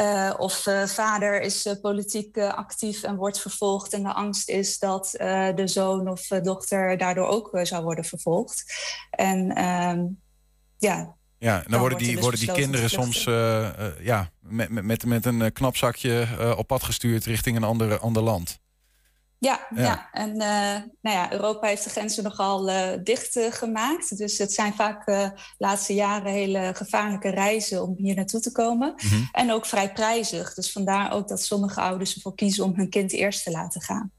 Uh, 0.00 0.34
of 0.36 0.66
uh, 0.66 0.86
vader 0.86 1.40
is 1.40 1.66
uh, 1.66 1.72
politiek 1.80 2.38
actief 2.38 3.02
en 3.02 3.16
wordt 3.16 3.40
vervolgd. 3.40 3.92
En 3.92 4.02
de 4.02 4.12
angst 4.12 4.48
is 4.48 4.78
dat 4.78 5.10
de 5.54 5.66
zoon 5.66 6.08
of 6.08 6.26
dochter 6.26 6.98
daardoor 6.98 7.26
ook 7.26 7.58
zou 7.62 7.84
worden 7.84 8.04
vervolgd. 8.04 8.64
En 9.10 9.54
ehm, 9.54 10.06
ja. 11.44 11.58
Dan, 11.60 11.70
dan 11.70 11.80
worden 11.80 11.98
die, 11.98 12.12
dus 12.12 12.20
worden 12.20 12.40
die 12.40 12.52
kinderen 12.52 12.90
soms 12.90 13.24
ja, 14.00 14.30
met, 14.40 14.70
met, 14.70 15.04
met 15.04 15.24
een 15.26 15.52
knap 15.52 15.76
zakje 15.76 16.26
op 16.56 16.66
pad 16.66 16.82
gestuurd 16.82 17.24
richting 17.24 17.56
een 17.56 17.64
ander, 17.64 17.98
ander 17.98 18.22
land. 18.22 18.62
Ja, 19.44 19.66
ja. 19.74 19.82
ja. 19.82 20.08
en 20.12 20.30
uh, 20.30 20.90
nou 21.00 21.16
ja, 21.16 21.32
Europa 21.32 21.66
heeft 21.66 21.84
de 21.84 21.90
grenzen 21.90 22.22
nogal 22.22 22.68
uh, 22.68 22.88
dicht 23.02 23.36
uh, 23.36 23.52
gemaakt. 23.52 24.18
Dus 24.18 24.38
het 24.38 24.52
zijn 24.52 24.74
vaak 24.74 25.06
de 25.06 25.32
laatste 25.58 25.94
jaren 25.94 26.32
hele 26.32 26.70
gevaarlijke 26.74 27.30
reizen 27.30 27.82
om 27.82 27.94
hier 27.96 28.14
naartoe 28.14 28.40
te 28.40 28.52
komen. 28.52 28.94
Mm 28.96 29.08
-hmm. 29.08 29.28
En 29.32 29.52
ook 29.52 29.66
vrij 29.66 29.92
prijzig. 29.92 30.54
Dus 30.54 30.72
vandaar 30.72 31.12
ook 31.12 31.28
dat 31.28 31.42
sommige 31.42 31.80
ouders 31.80 32.14
ervoor 32.14 32.34
kiezen 32.34 32.64
om 32.64 32.72
hun 32.76 32.88
kind 32.88 33.12
eerst 33.12 33.44
te 33.44 33.50
laten 33.50 33.80
gaan. 33.80 34.12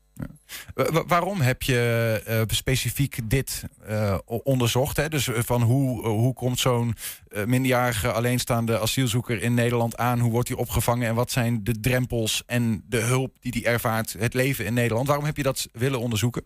Waarom 1.07 1.41
heb 1.41 1.61
je 1.61 2.23
uh, 2.27 2.41
specifiek 2.47 3.29
dit 3.29 3.63
uh, 3.89 4.17
onderzocht? 4.25 4.97
Hè? 4.97 5.09
Dus 5.09 5.29
van 5.33 5.61
hoe, 5.61 6.07
hoe 6.07 6.33
komt 6.33 6.59
zo'n 6.59 6.95
minderjarige 7.45 8.11
alleenstaande 8.11 8.79
asielzoeker 8.79 9.41
in 9.41 9.53
Nederland 9.53 9.97
aan? 9.97 10.19
Hoe 10.19 10.31
wordt 10.31 10.47
hij 10.47 10.57
opgevangen 10.57 11.07
en 11.07 11.15
wat 11.15 11.31
zijn 11.31 11.63
de 11.63 11.79
drempels 11.79 12.43
en 12.45 12.83
de 12.87 12.99
hulp 12.99 13.37
die 13.39 13.61
hij 13.61 13.73
ervaart, 13.73 14.15
het 14.19 14.33
leven 14.33 14.65
in 14.65 14.73
Nederland? 14.73 15.07
Waarom 15.07 15.25
heb 15.25 15.37
je 15.37 15.43
dat 15.43 15.67
willen 15.71 15.99
onderzoeken? 15.99 16.43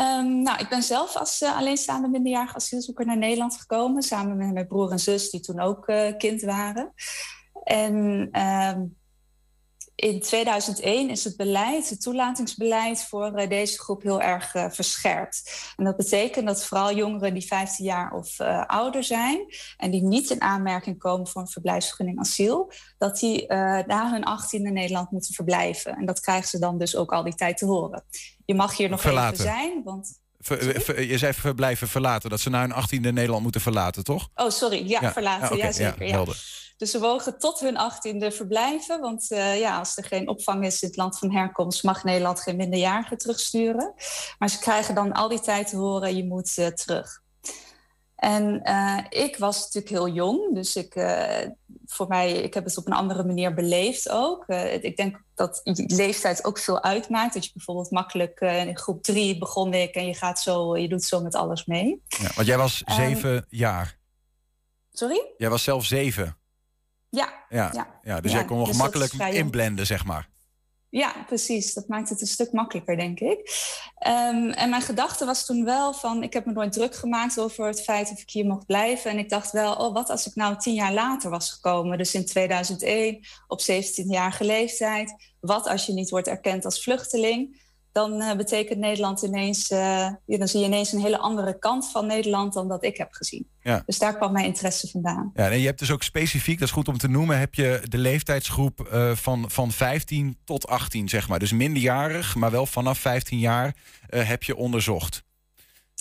Um, 0.00 0.42
nou, 0.42 0.58
ik 0.58 0.68
ben 0.68 0.82
zelf 0.82 1.16
als 1.16 1.42
alleenstaande 1.42 2.08
minderjarige 2.08 2.54
asielzoeker 2.54 3.06
naar 3.06 3.18
Nederland 3.18 3.56
gekomen, 3.56 4.02
samen 4.02 4.36
met 4.36 4.52
mijn 4.52 4.66
broer 4.66 4.90
en 4.90 4.98
zus, 4.98 5.30
die 5.30 5.40
toen 5.40 5.60
ook 5.60 5.92
kind 6.18 6.42
waren. 6.42 6.92
En 7.64 7.94
um, 8.40 8.96
in 9.96 10.20
2001 10.20 11.10
is 11.10 11.24
het 11.24 11.36
beleid, 11.36 11.88
het 11.90 12.02
toelatingsbeleid 12.02 13.04
voor 13.04 13.34
eh, 13.34 13.48
deze 13.48 13.78
groep 13.78 14.02
heel 14.02 14.20
erg 14.20 14.54
uh, 14.54 14.66
verscherpt. 14.70 15.72
En 15.76 15.84
dat 15.84 15.96
betekent 15.96 16.46
dat 16.46 16.64
vooral 16.64 16.94
jongeren 16.94 17.34
die 17.34 17.46
15 17.46 17.84
jaar 17.84 18.12
of 18.12 18.40
uh, 18.40 18.64
ouder 18.66 19.04
zijn 19.04 19.46
en 19.76 19.90
die 19.90 20.02
niet 20.02 20.30
in 20.30 20.40
aanmerking 20.42 20.98
komen 20.98 21.26
voor 21.26 21.40
een 21.40 21.48
verblijfsvergunning 21.48 22.18
asiel, 22.18 22.72
dat 22.98 23.18
die 23.18 23.46
na 23.86 24.10
hun 24.10 24.24
18 24.24 24.66
in 24.66 24.72
Nederland 24.72 25.10
moeten 25.10 25.34
verblijven. 25.34 25.96
En 25.96 26.06
dat 26.06 26.20
krijgen 26.20 26.48
ze 26.48 26.58
dan 26.58 26.78
dus 26.78 26.96
ook 26.96 27.12
al 27.12 27.22
die 27.22 27.34
tijd 27.34 27.56
te 27.56 27.66
horen. 27.66 28.04
Je 28.44 28.54
mag 28.54 28.76
hier 28.76 28.88
nog 28.88 29.00
Verlaten. 29.00 29.32
even 29.32 29.44
zijn, 29.44 29.82
want. 29.84 30.22
Ver- 30.38 30.80
ver- 30.80 31.02
je 31.02 31.18
zei 31.18 31.32
verblijven 31.32 31.88
verlaten, 31.88 32.30
dat 32.30 32.40
ze 32.40 32.50
na 32.50 32.60
hun 32.60 32.72
18e 32.72 33.00
Nederland 33.12 33.42
moeten 33.42 33.60
verlaten, 33.60 34.04
toch? 34.04 34.28
Oh, 34.34 34.50
sorry. 34.50 34.88
Ja, 34.88 35.00
Ja. 35.00 35.12
verlaten. 35.12 35.50
Ah, 35.50 35.56
ja, 35.56 35.72
zeker. 35.72 36.06
ja. 36.06 36.24
Dus 36.76 36.90
ze 36.90 36.98
mogen 36.98 37.38
tot 37.38 37.60
hun 37.60 37.76
achttiende 37.76 38.30
verblijven. 38.30 39.00
Want 39.00 39.30
eh, 39.30 39.58
ja, 39.58 39.78
als 39.78 39.96
er 39.96 40.04
geen 40.04 40.28
opvang 40.28 40.64
is 40.64 40.82
in 40.82 40.88
het 40.88 40.96
land 40.96 41.18
van 41.18 41.32
herkomst... 41.32 41.82
mag 41.82 42.04
Nederland 42.04 42.40
geen 42.40 42.56
minderjarigen 42.56 43.18
terugsturen. 43.18 43.94
Maar 44.38 44.50
ze 44.50 44.58
krijgen 44.58 44.94
dan 44.94 45.12
al 45.12 45.28
die 45.28 45.40
tijd 45.40 45.68
te 45.68 45.76
horen, 45.76 46.16
je 46.16 46.24
moet 46.24 46.58
eh, 46.58 46.66
terug. 46.66 47.22
En 48.16 48.62
eh, 48.62 48.98
ik 49.08 49.36
was 49.36 49.62
natuurlijk 49.62 49.88
heel 49.88 50.08
jong, 50.08 50.54
dus 50.54 50.76
ik, 50.76 50.92
voor 51.86 52.08
mij, 52.08 52.32
ik 52.32 52.54
heb 52.54 52.64
het 52.64 52.78
op 52.78 52.86
een 52.86 52.92
andere 52.92 53.24
manier 53.24 53.54
beleefd 53.54 54.08
ook. 54.08 54.48
Ik 54.80 54.96
denk 54.96 55.22
dat 55.34 55.60
leeftijd 55.74 56.44
ook 56.44 56.58
veel 56.58 56.82
uitmaakt. 56.82 57.34
Dat 57.34 57.44
je 57.44 57.50
bijvoorbeeld 57.54 57.90
makkelijk 57.90 58.40
in 58.40 58.78
groep 58.78 59.02
drie 59.02 59.38
begon 59.38 59.74
ik 59.74 59.94
en 59.94 60.06
je 60.06 60.14
gaat 60.14 60.40
zo, 60.40 60.76
je 60.76 60.88
doet 60.88 61.04
zo 61.04 61.20
met 61.20 61.34
alles 61.34 61.64
mee. 61.64 62.02
Ja, 62.06 62.30
want 62.34 62.46
jij 62.46 62.56
was 62.56 62.82
zeven 62.86 63.46
jaar. 63.48 63.98
Sorry? 64.92 65.32
Jij 65.36 65.50
was 65.50 65.62
zelf 65.62 65.84
zeven. 65.84 66.38
Ja. 67.14 67.32
Ja, 67.48 67.70
ja. 67.72 68.00
ja. 68.02 68.20
dus 68.20 68.30
Ja, 68.30 68.36
jij 68.38 68.46
kon 68.46 68.58
nog 68.58 68.68
dus 68.68 68.76
makkelijk 68.76 69.12
inblenden, 69.12 69.86
zeg 69.86 70.04
maar. 70.04 70.32
Ja, 70.94 71.24
precies. 71.26 71.74
Dat 71.74 71.88
maakt 71.88 72.08
het 72.08 72.20
een 72.20 72.26
stuk 72.26 72.52
makkelijker, 72.52 72.96
denk 72.96 73.20
ik. 73.20 73.50
Ehm, 73.98 74.50
en 74.50 74.70
mijn 74.70 74.82
gedachte 74.82 75.24
was 75.24 75.46
toen 75.46 75.64
wel 75.64 75.92
van... 75.92 76.22
ik 76.22 76.32
heb 76.32 76.46
me 76.46 76.52
nooit 76.52 76.72
druk 76.72 76.94
gemaakt 76.94 77.40
over 77.40 77.66
het 77.66 77.82
feit 77.82 78.10
of 78.10 78.20
ik 78.20 78.30
hier 78.30 78.44
mocht 78.44 78.66
blijven. 78.66 79.10
En 79.10 79.18
ik 79.18 79.28
dacht 79.28 79.50
wel, 79.50 79.74
oh, 79.74 79.94
wat 79.94 80.10
als 80.10 80.26
ik 80.26 80.34
nou 80.34 80.56
tien 80.56 80.74
jaar 80.74 80.92
later 80.92 81.30
was 81.30 81.50
gekomen? 81.50 81.98
Dus 81.98 82.14
in 82.14 82.26
2001, 82.26 83.20
op 83.46 83.60
17-jarige 83.60 84.44
leeftijd. 84.44 85.32
Wat 85.40 85.66
als 85.66 85.86
je 85.86 85.92
niet 85.92 86.10
wordt 86.10 86.28
erkend 86.28 86.64
als 86.64 86.82
vluchteling? 86.82 87.62
Dan 87.94 88.20
eh, 88.20 88.36
betekent 88.36 88.78
Nederland 88.78 89.22
ineens... 89.22 89.70
eh, 89.70 89.78
ja, 90.24 90.38
dan 90.38 90.48
zie 90.48 90.60
je 90.60 90.66
ineens 90.66 90.92
een 90.92 91.00
hele 91.00 91.18
andere 91.18 91.58
kant 91.58 91.90
van 91.90 92.06
Nederland... 92.06 92.52
dan 92.52 92.68
dat 92.68 92.84
ik 92.84 92.96
heb 92.96 93.12
gezien. 93.12 93.48
Ja. 93.62 93.82
Dus 93.86 93.98
daar 93.98 94.16
kwam 94.16 94.32
mijn 94.32 94.44
interesse 94.44 94.88
vandaan. 94.88 95.30
Ja, 95.34 95.50
en 95.50 95.58
je 95.58 95.66
hebt 95.66 95.78
dus 95.78 95.90
ook 95.90 96.02
specifiek, 96.02 96.58
dat 96.58 96.68
is 96.68 96.74
goed 96.74 96.88
om 96.88 96.98
te 96.98 97.08
noemen, 97.08 97.38
heb 97.38 97.54
je 97.54 97.80
de 97.88 97.98
leeftijdsgroep 97.98 98.80
eh, 98.80 99.10
van, 99.14 99.50
van 99.50 99.72
15 99.72 100.38
tot 100.44 100.66
18, 100.66 101.08
zeg 101.08 101.28
maar. 101.28 101.38
Dus 101.38 101.52
minderjarig, 101.52 102.34
maar 102.34 102.50
wel 102.50 102.66
vanaf 102.66 102.98
15 102.98 103.38
jaar 103.38 103.74
heb 104.08 104.42
je 104.42 104.56
onderzocht. 104.56 105.22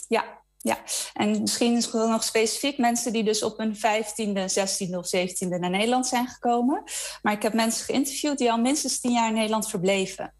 Ja, 0.07 0.42
ja. 0.63 0.77
En 1.13 1.41
misschien 1.41 1.77
is 1.77 1.91
wel 1.91 2.09
nog 2.09 2.23
specifiek 2.23 2.77
mensen 2.77 3.13
die 3.13 3.23
dus 3.23 3.43
op 3.43 3.57
hun 3.57 3.75
15e, 3.75 4.51
16e 4.51 4.95
of 4.95 5.15
17e 5.15 5.59
naar 5.59 5.69
Nederland 5.69 6.07
zijn 6.07 6.27
gekomen. 6.27 6.83
Maar 7.21 7.33
ik 7.33 7.41
heb 7.41 7.53
mensen 7.53 7.85
geïnterviewd 7.85 8.37
die 8.37 8.51
al 8.51 8.57
minstens 8.57 8.99
10 8.99 9.11
jaar 9.11 9.27
in 9.27 9.33
Nederland 9.33 9.69
verbleven. 9.69 10.33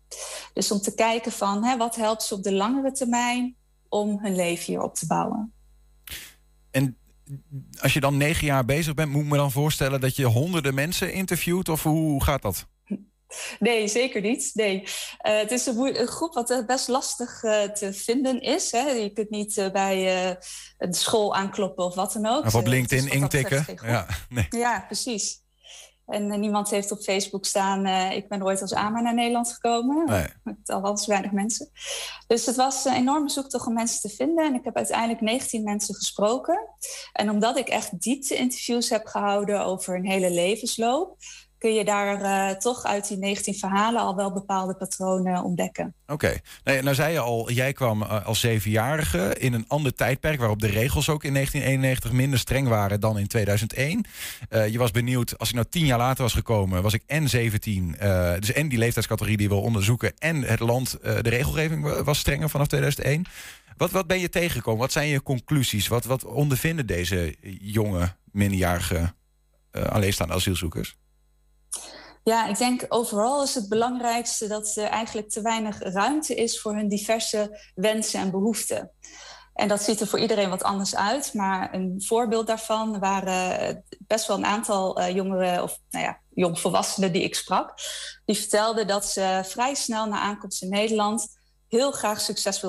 Dus 0.54 0.72
om 0.72 0.80
te 0.80 0.96
kijken 0.96 1.32
van 1.32 1.64
hè, 1.64 1.78
wat 1.78 1.96
helpt 1.96 2.24
ze 2.24 2.34
op 2.34 2.44
de 2.44 2.54
langere 2.54 2.92
termijn 2.92 3.56
om 3.90 4.20
hun 4.22 4.36
leven 4.36 4.66
hier 4.66 4.82
op 4.82 4.96
te 4.96 5.08
bouwen. 5.08 5.54
En 6.72 6.98
als 7.80 7.94
je 7.94 8.00
dan 8.00 8.18
negen 8.18 8.46
jaar 8.46 8.66
bezig 8.66 8.94
bent, 8.94 9.12
moet 9.12 9.24
ik 9.24 9.30
me 9.30 9.38
dan 9.38 9.52
voorstellen 9.52 10.02
dat 10.02 10.16
je 10.16 10.26
honderden 10.26 10.74
mensen 10.74 11.14
interviewt? 11.14 11.70
Of 11.70 11.84
hoe 11.84 12.24
gaat 12.24 12.42
dat? 12.42 12.68
Nee, 13.60 13.88
zeker 13.88 14.22
niet. 14.22 14.52
Nee. 14.54 14.84
Eh, 15.18 15.38
het 15.38 15.52
is 15.52 15.66
een, 15.66 16.08
groep 16.08 16.34
wat 16.34 16.50
eh, 16.50 16.66
best 16.66 16.88
lastig 16.88 17.44
eh, 17.44 17.64
te 17.64 17.94
vinden 17.94 18.42
is. 18.42 18.72
Hè. 18.72 18.90
Je 18.90 19.10
kunt 19.10 19.30
niet 19.30 19.70
bij 19.72 20.38
een 20.78 20.94
school 20.94 21.36
aankloppen 21.36 21.86
of 21.86 21.96
wat 21.96 22.14
dan 22.14 22.26
ook. 22.26 22.46
Of 22.46 22.56
op 22.56 22.68
LinkedIn 22.68 23.12
intikken? 23.12 23.66
Ja, 23.86 24.08
nee. 24.30 24.48
Ja, 24.50 24.84
precies. 24.88 25.42
En 26.06 26.40
niemand 26.40 26.70
heeft 26.70 26.92
op 26.92 27.00
Facebook 27.00 27.46
staan... 27.46 28.12
ik 28.12 28.28
ben 28.28 28.44
ooit 28.44 28.62
als 28.62 28.74
AMA 28.74 29.02
naar 29.02 29.14
Nederland 29.14 29.54
gekomen. 29.54 30.06
Nee. 30.06 30.28
Met 30.44 30.70
althans 30.70 31.06
weinig 31.06 31.32
mensen. 31.32 31.70
Dus 32.28 32.46
het 32.46 32.56
was 32.56 32.86
een 32.86 32.94
enorme 32.94 33.30
zoektocht 33.30 33.68
om 33.68 33.74
mensen 33.74 34.02
te 34.02 34.16
vinden. 34.16 34.46
En 34.46 34.54
ik 34.54 34.64
heb 34.64 34.76
uiteindelijk 34.76 35.22
19 35.22 35.64
mensen 35.64 35.96
gesproken. 35.96 36.70
En 37.14 37.30
omdat 37.30 37.58
ik 37.58 37.68
echt 37.68 38.02
diepte-interviews 38.02 38.90
heb 38.90 39.06
gehouden... 39.06 39.66
over 39.66 39.96
een 39.96 40.10
hele 40.10 40.32
levensloop... 40.32 41.18
kun 41.64 41.74
je 41.74 41.86
daar 41.86 42.22
eh, 42.22 42.56
toch 42.56 42.84
uit 42.84 43.08
die 43.08 43.18
19 43.18 43.56
verhalen... 43.56 44.02
al 44.02 44.16
wel 44.16 44.34
bepaalde 44.34 44.76
patronen 44.76 45.44
ontdekken. 45.44 45.94
Oké. 46.08 46.38
Nee, 46.64 46.82
nou 46.82 46.96
zei 46.96 47.14
je 47.14 47.20
al, 47.20 47.52
jij 47.52 47.74
kwam 47.74 48.02
eh, 48.02 48.26
als 48.26 48.40
zevenjarige 48.40 49.36
in 49.40 49.54
een 49.54 49.66
ander 49.68 49.94
tijdperk... 49.94 50.40
waarop 50.40 50.60
de 50.60 50.68
regels 50.68 51.10
ook 51.10 51.24
in 51.24 51.34
1991 51.34 52.12
minder 52.12 52.40
streng 52.40 52.68
waren 52.68 53.00
dan 53.00 53.18
in 53.18 53.28
2001. 53.28 54.06
Eh, 54.50 54.68
je 54.68 54.78
was 54.78 54.92
benieuwd, 54.92 55.40
als 55.40 55.50
ik 55.50 55.56
nou 55.56 55.68
tien 55.70 55.86
jaar 55.86 55.98
later 55.98 56.24
was 56.24 56.34
gekomen... 56.34 56.82
was 56.82 56.94
ik 56.94 57.04
en 57.06 57.30
17, 57.30 57.96
eh, 57.98 58.34
dus 58.40 58.52
en 58.52 58.68
die 58.68 58.78
leeftijdscategorie 58.78 59.38
die 59.38 59.50
wil 59.50 59.62
onderzoeken... 59.62 60.14
en 60.18 60.42
het 60.42 60.60
land, 60.60 60.98
de 61.02 61.30
regelgeving 61.30 61.84
wa- 61.84 62.04
was 62.04 62.20
strenger 62.20 62.50
vanaf 62.50 62.68
2001. 62.68 63.26
Wat, 63.78 63.92
wat 63.92 64.08
ben 64.08 64.20
je 64.20 64.30
tegengekomen? 64.30 64.80
Wat 64.80 64.92
zijn 64.92 65.08
je 65.08 65.24
conclusies? 65.24 65.88
Wat, 65.88 66.06
wat 66.06 66.26
ondervinden 66.26 66.86
deze 66.86 67.36
jonge, 67.60 68.16
minderjarige 68.32 69.14
alleenstaande 69.72 70.34
asielzoekers? 70.34 70.96
Ja, 72.24 72.48
ik 72.48 72.58
denk 72.58 72.86
overal 72.88 73.44
is 73.44 73.56
het 73.56 73.70
belangrijkste 73.70 74.48
dat 74.48 74.76
er 74.76 74.88
eigenlijk 74.88 75.30
te 75.30 75.42
weinig 75.42 75.80
ruimte 75.80 76.36
is 76.36 76.62
voor 76.62 76.76
hun 76.76 76.88
diverse 76.88 77.60
wensen 77.76 78.20
en 78.20 78.32
behoeften. 78.32 78.92
En 79.54 79.68
dat 79.68 79.82
ziet 79.82 80.02
er 80.02 80.08
voor 80.08 80.20
iedereen 80.20 80.50
wat 80.50 80.64
anders 80.64 80.96
uit. 80.96 81.34
Maar 81.34 81.74
een 81.74 82.04
voorbeeld 82.06 82.48
daarvan 82.48 83.00
waren 83.00 83.84
best 84.00 84.28
wel 84.28 84.38
een 84.38 84.46
aantal 84.46 85.00
eh, 85.00 85.16
jongeren, 85.16 85.64
of 85.64 85.80
nou 85.90 86.06
ja, 86.06 86.20
jongvolwassenen 86.30 87.12
die 87.12 87.24
ik 87.24 87.36
sprak. 87.36 87.74
Die 88.26 88.38
vertelden 88.38 88.88
dat 88.88 89.06
ze 89.06 89.42
vrij 89.46 89.74
snel 89.74 90.06
na 90.06 90.20
aankomst 90.20 90.62
in 90.62 90.70
Nederland 90.70 91.42
heel 91.68 91.92
graag 91.92 92.22
succes 92.22 92.66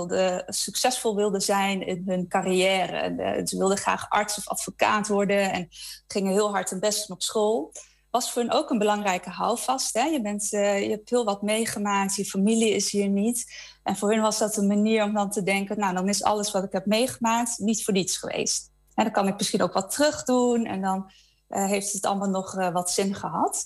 succesvol 0.46 1.16
wilden 1.16 1.40
zijn 1.40 1.86
in 1.86 2.02
hun 2.06 2.28
carrière. 2.28 2.96
En, 2.96 3.18
eh, 3.18 3.46
ze 3.46 3.58
wilden 3.58 3.78
graag 3.78 4.08
arts 4.08 4.38
of 4.38 4.48
advocaat 4.48 5.08
worden 5.08 5.52
en 5.52 5.68
gingen 6.06 6.32
heel 6.32 6.50
hard 6.50 6.70
hun 6.70 6.80
best 6.80 7.10
op 7.10 7.22
school 7.22 7.72
was 8.14 8.32
voor 8.32 8.42
hen 8.42 8.50
ook 8.50 8.70
een 8.70 8.78
belangrijke 8.78 9.30
houvast. 9.30 9.94
Hè? 9.94 10.04
Je, 10.04 10.20
bent, 10.20 10.52
eh, 10.52 10.82
je 10.82 10.90
hebt 10.90 11.10
heel 11.10 11.24
wat 11.24 11.42
meegemaakt, 11.42 12.14
je 12.14 12.24
familie 12.24 12.70
is 12.70 12.90
hier 12.90 13.08
niet. 13.08 13.52
En 13.82 13.96
voor 13.96 14.10
hun 14.10 14.20
was 14.20 14.38
dat 14.38 14.56
een 14.56 14.66
manier 14.66 15.04
om 15.04 15.14
dan 15.14 15.30
te 15.30 15.42
denken... 15.42 15.78
nou, 15.78 15.94
dan 15.94 16.08
is 16.08 16.22
alles 16.22 16.50
wat 16.50 16.64
ik 16.64 16.72
heb 16.72 16.86
meegemaakt 16.86 17.58
niet 17.58 17.84
voor 17.84 17.94
niets 17.94 18.16
geweest. 18.16 18.70
En 18.94 19.04
dan 19.04 19.12
kan 19.12 19.28
ik 19.28 19.36
misschien 19.36 19.62
ook 19.62 19.72
wat 19.72 19.90
terug 19.90 20.24
doen... 20.24 20.64
en 20.66 20.80
dan 20.80 21.10
eh, 21.48 21.66
heeft 21.66 21.92
het 21.92 22.04
allemaal 22.06 22.28
nog 22.28 22.56
eh, 22.56 22.72
wat 22.72 22.90
zin 22.90 23.14
gehad. 23.14 23.64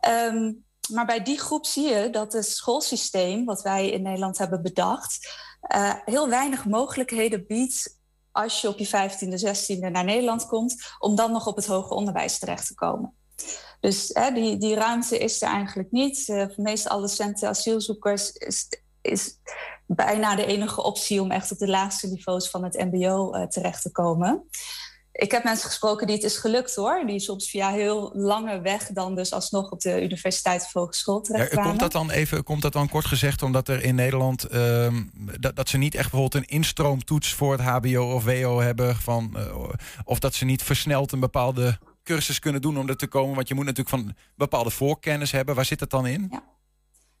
Ehm, 0.00 0.52
maar 0.92 1.06
bij 1.06 1.22
die 1.22 1.38
groep 1.38 1.66
zie 1.66 1.88
je 1.88 2.10
dat 2.10 2.32
het 2.32 2.46
schoolsysteem... 2.46 3.44
wat 3.44 3.62
wij 3.62 3.90
in 3.90 4.02
Nederland 4.02 4.38
hebben 4.38 4.62
bedacht... 4.62 5.34
heel 6.04 6.28
weinig 6.28 6.64
mogelijkheden 6.64 7.46
biedt 7.46 7.98
als 8.32 8.60
je 8.60 8.68
op 8.68 8.78
je 8.78 8.86
15e, 8.86 9.76
16e 9.76 9.90
naar 9.90 10.04
Nederland 10.04 10.46
komt... 10.46 10.94
om 10.98 11.14
dan 11.14 11.32
nog 11.32 11.46
op 11.46 11.56
het 11.56 11.66
hoger 11.66 11.96
onderwijs 11.96 12.38
terecht 12.38 12.66
te 12.66 12.74
komen. 12.74 13.14
Dus 13.80 14.10
hè, 14.12 14.32
die, 14.32 14.58
die 14.58 14.74
ruimte 14.74 15.18
is 15.18 15.42
er 15.42 15.48
eigenlijk 15.48 15.90
niet. 15.90 16.28
Uh, 16.28 16.44
voor 16.54 16.64
meest 16.64 16.88
adolescenten 16.88 17.48
asielzoekers 17.48 18.32
is, 18.32 18.68
is 19.02 19.38
bijna 19.86 20.36
de 20.36 20.46
enige 20.46 20.82
optie 20.82 21.22
om 21.22 21.30
echt 21.30 21.52
op 21.52 21.58
de 21.58 21.68
laagste 21.68 22.08
niveaus 22.08 22.50
van 22.50 22.64
het 22.64 22.90
MBO 22.90 23.34
uh, 23.34 23.42
terecht 23.42 23.82
te 23.82 23.92
komen. 23.92 24.48
Ik 25.12 25.30
heb 25.30 25.44
mensen 25.44 25.68
gesproken 25.68 26.06
die 26.06 26.16
het 26.16 26.24
is 26.24 26.36
gelukt 26.36 26.74
hoor. 26.74 27.02
Die 27.06 27.20
soms 27.20 27.50
via 27.50 27.70
heel 27.70 28.10
lange 28.14 28.60
weg 28.60 28.86
dan 28.86 29.14
dus 29.14 29.32
alsnog 29.32 29.70
op 29.70 29.80
de 29.80 30.02
universiteit 30.02 30.62
of 30.62 30.72
hogeschool 30.72 31.20
terecht 31.20 31.52
Ja, 31.52 31.62
komt 31.62 31.80
dat 31.80 31.92
dan 31.92 32.10
even, 32.10 32.44
komt 32.44 32.62
dat 32.62 32.72
dan 32.72 32.88
kort 32.88 33.04
gezegd 33.04 33.42
omdat 33.42 33.68
er 33.68 33.82
in 33.82 33.94
Nederland 33.94 34.44
ehm, 34.44 35.02
dat, 35.40 35.56
dat 35.56 35.68
ze 35.68 35.78
niet 35.78 35.94
echt 35.94 36.10
bijvoorbeeld 36.10 36.42
een 36.42 36.56
instroomtoets 36.56 37.32
voor 37.32 37.52
het 37.52 37.60
HBO 37.60 38.14
of 38.14 38.24
WO 38.24 38.60
hebben 38.60 38.96
van 38.96 39.34
uh, 39.36 39.68
of 40.04 40.18
dat 40.18 40.34
ze 40.34 40.44
niet 40.44 40.62
versneld 40.62 41.12
een 41.12 41.20
bepaalde 41.20 41.78
cursus 42.06 42.38
kunnen 42.38 42.60
doen 42.60 42.78
om 42.78 42.88
er 42.88 42.96
te 42.96 43.06
komen? 43.06 43.34
Want 43.34 43.48
je 43.48 43.54
moet 43.54 43.64
natuurlijk 43.64 43.96
van 43.96 44.14
bepaalde 44.34 44.70
voorkennis 44.70 45.32
hebben. 45.32 45.54
Waar 45.54 45.64
zit 45.64 45.80
het 45.80 45.90
dan 45.90 46.06
in? 46.06 46.28
Ja. 46.30 46.42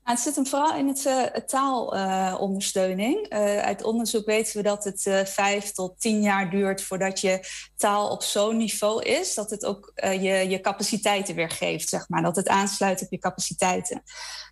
Nou, 0.06 0.18
het 0.18 0.26
zit 0.26 0.34
hem 0.34 0.46
vooral 0.46 0.76
in 0.76 0.88
het 0.88 1.04
uh, 1.04 1.22
taalondersteuning. 1.22 3.32
Uh, 3.32 3.58
uit 3.58 3.82
onderzoek 3.82 4.26
weten 4.26 4.56
we 4.56 4.62
dat 4.62 4.84
het 4.84 5.06
uh, 5.06 5.24
vijf 5.24 5.72
tot 5.72 6.00
tien 6.00 6.22
jaar 6.22 6.50
duurt 6.50 6.82
voordat 6.82 7.20
je 7.20 7.48
taal 7.76 8.10
op 8.10 8.22
zo'n 8.22 8.56
niveau 8.56 9.02
is 9.02 9.34
dat 9.34 9.50
het 9.50 9.64
ook 9.64 9.92
je, 9.94 10.46
je 10.48 10.60
capaciteiten 10.60 11.34
weer 11.34 11.50
geeft, 11.50 11.88
zeg 11.88 12.08
maar. 12.08 12.22
Dat 12.22 12.36
het 12.36 12.48
aansluit 12.48 13.02
op 13.02 13.10
je 13.10 13.18
capaciteiten. 13.18 14.02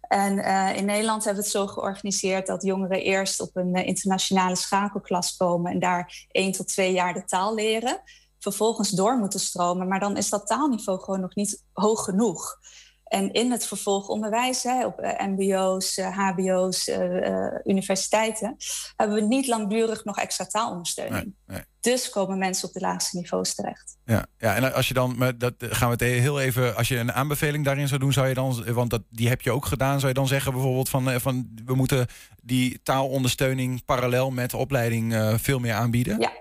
En 0.00 0.38
in 0.76 0.84
Nederland 0.84 1.24
hebben 1.24 1.42
we 1.42 1.48
het 1.48 1.58
zo 1.58 1.66
georganiseerd 1.66 2.46
dat 2.46 2.62
jongeren 2.62 3.02
eerst 3.02 3.40
op 3.40 3.56
een 3.56 3.74
internationale 3.74 4.56
schakelklas 4.56 5.36
komen 5.36 5.72
en 5.72 5.78
daar 5.78 6.26
één 6.28 6.52
tot 6.52 6.68
twee 6.68 6.92
jaar 6.92 7.14
de 7.14 7.24
taal 7.24 7.54
leren 7.54 8.02
vervolgens 8.44 8.90
door 8.90 9.18
moeten 9.18 9.40
stromen. 9.40 9.88
Maar 9.88 10.00
dan 10.00 10.16
is 10.16 10.30
dat 10.30 10.46
taalniveau 10.46 11.00
gewoon 11.00 11.20
nog 11.20 11.34
niet 11.34 11.64
hoog 11.72 12.04
genoeg. 12.04 12.58
En 13.04 13.32
in 13.32 13.50
het 13.50 13.66
vervolgonderwijs, 13.66 14.62
hè, 14.62 14.86
op 14.86 14.98
eh, 14.98 15.26
MBO's, 15.26 15.96
HBO's, 15.96 16.88
eh, 16.88 17.26
eh, 17.26 17.60
universiteiten, 17.64 18.56
hebben 18.96 19.16
we 19.16 19.22
niet 19.22 19.46
langdurig 19.46 20.04
nog 20.04 20.18
extra 20.18 20.46
taalondersteuning. 20.46 21.22
Nee, 21.24 21.34
nee. 21.46 21.64
Dus 21.80 22.10
komen 22.10 22.38
mensen 22.38 22.68
op 22.68 22.74
de 22.74 22.80
laagste 22.80 23.16
niveaus 23.16 23.54
terecht. 23.54 23.96
Ja, 24.04 24.26
ja, 24.38 24.54
en 24.54 24.72
als 24.72 24.88
je 24.88 24.94
dan, 24.94 25.16
maar 25.16 25.38
dat 25.38 25.54
gaan 25.58 25.88
we 25.88 26.04
het 26.04 26.20
heel 26.20 26.40
even, 26.40 26.76
als 26.76 26.88
je 26.88 26.98
een 26.98 27.12
aanbeveling 27.12 27.64
daarin 27.64 27.88
zou 27.88 28.00
doen, 28.00 28.12
zou 28.12 28.28
je 28.28 28.34
dan, 28.34 28.72
want 28.72 28.90
dat, 28.90 29.02
die 29.10 29.28
heb 29.28 29.40
je 29.40 29.50
ook 29.50 29.66
gedaan, 29.66 29.96
zou 29.96 30.08
je 30.08 30.18
dan 30.18 30.28
zeggen 30.28 30.52
bijvoorbeeld 30.52 30.88
van, 30.88 31.20
van 31.20 31.48
we 31.64 31.74
moeten 31.74 32.06
die 32.42 32.82
taalondersteuning 32.82 33.84
parallel 33.84 34.30
met 34.30 34.50
de 34.50 34.56
opleiding 34.56 35.14
veel 35.36 35.58
meer 35.58 35.74
aanbieden? 35.74 36.20
Ja, 36.20 36.32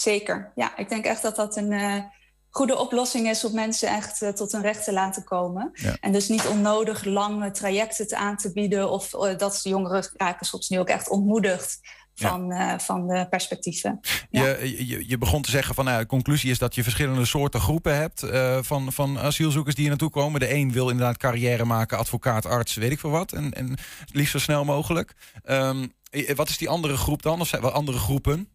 zeker. 0.00 0.52
Ja, 0.54 0.76
ik 0.76 0.88
denk 0.88 1.04
echt 1.04 1.22
dat 1.22 1.36
dat 1.36 1.56
een 1.56 1.72
eh, 1.72 2.02
goede 2.50 2.78
oplossing 2.78 3.28
is 3.28 3.44
om 3.44 3.54
mensen 3.54 3.88
echt 3.88 4.22
eh, 4.22 4.28
tot 4.28 4.52
hun 4.52 4.62
recht 4.62 4.84
te 4.84 4.92
laten 4.92 5.24
komen. 5.24 5.70
Ja. 5.72 5.96
En 6.00 6.12
dus 6.12 6.28
niet 6.28 6.46
onnodig 6.46 7.04
lange 7.04 7.50
trajecten 7.50 8.08
te 8.08 8.16
aan 8.16 8.36
te 8.36 8.52
bieden 8.52 8.90
of 8.90 9.14
eh, 9.14 9.38
dat 9.38 9.60
de 9.62 9.68
jongeren 9.68 10.08
raken 10.16 10.46
soms 10.46 10.68
nu 10.68 10.78
ook 10.78 10.88
echt 10.88 11.08
ontmoedigd 11.08 11.80
van, 12.14 12.52
van 12.80 13.06
de 13.06 13.26
perspectieven. 13.30 14.00
Je, 14.30 14.74
je, 14.86 15.08
je 15.08 15.18
begon 15.18 15.42
te 15.42 15.50
zeggen 15.50 15.74
van 15.74 15.84
nou, 15.84 16.00
de 16.00 16.06
conclusie 16.06 16.50
is 16.50 16.58
dat 16.58 16.74
je 16.74 16.82
verschillende 16.82 17.24
soorten 17.24 17.60
groepen 17.60 17.96
hebt 17.96 18.26
van, 18.66 18.92
van 18.92 19.18
asielzoekers 19.18 19.74
die 19.74 19.84
hier 19.84 19.92
naartoe 19.92 20.22
komen. 20.22 20.40
De 20.40 20.54
een 20.54 20.72
wil 20.72 20.90
inderdaad 20.90 21.16
carrière 21.16 21.64
maken, 21.64 21.98
advocaat, 21.98 22.46
arts, 22.46 22.74
weet 22.74 22.90
ik 22.90 23.00
veel 23.00 23.10
wat. 23.10 23.32
En, 23.32 23.52
en 23.52 23.76
liefst 24.12 24.32
zo 24.32 24.38
snel 24.38 24.64
mogelijk. 24.64 25.14
Ehm, 25.44 25.86
eh, 26.24 26.36
wat 26.36 26.48
is 26.48 26.58
die 26.58 26.68
andere 26.68 26.96
groep 26.96 27.22
dan? 27.22 27.40
Of 27.40 27.48
zijn 27.48 27.62
wel 27.62 27.70
andere 27.70 27.98
groepen? 27.98 28.48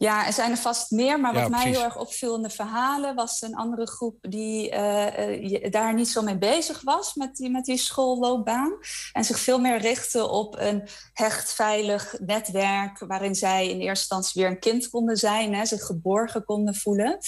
Ja, 0.00 0.26
er 0.26 0.32
zijn 0.32 0.50
er 0.50 0.56
vast 0.56 0.90
meer, 0.90 1.20
maar 1.20 1.34
Ja, 1.34 1.40
wat 1.40 1.50
mij 1.50 1.70
heel 1.70 1.82
erg 1.82 1.98
opviel 1.98 2.36
in 2.36 2.42
de 2.42 2.50
verhalen 2.50 3.14
was 3.14 3.42
een 3.42 3.54
andere 3.54 3.86
groep 3.86 4.16
die 4.20 4.70
eh, 4.70 5.64
eh, 5.64 5.70
daar 5.70 5.94
niet 5.94 6.08
zo 6.08 6.22
mee 6.22 6.38
bezig 6.38 6.80
was 6.82 7.14
met 7.14 7.36
die, 7.36 7.50
met 7.50 7.64
die 7.64 7.76
schoolloopbaan. 7.76 8.72
En 9.12 9.24
zich 9.24 9.38
veel 9.38 9.58
meer 9.58 9.78
richtte 9.78 10.28
op 10.28 10.56
een 10.58 10.88
hecht, 11.12 11.52
veilig 11.52 12.14
netwerk 12.20 12.98
waarin 12.98 13.34
zij 13.34 13.68
in 13.68 13.80
eerste 13.80 13.88
instantie 13.88 14.42
weer 14.42 14.50
een 14.50 14.58
kind 14.58 14.88
konden 14.88 15.16
zijn, 15.16 15.54
hè, 15.54 15.66
zich 15.66 15.82
geborgen 15.82 16.44
konden 16.44 16.74
voelen. 16.74 17.18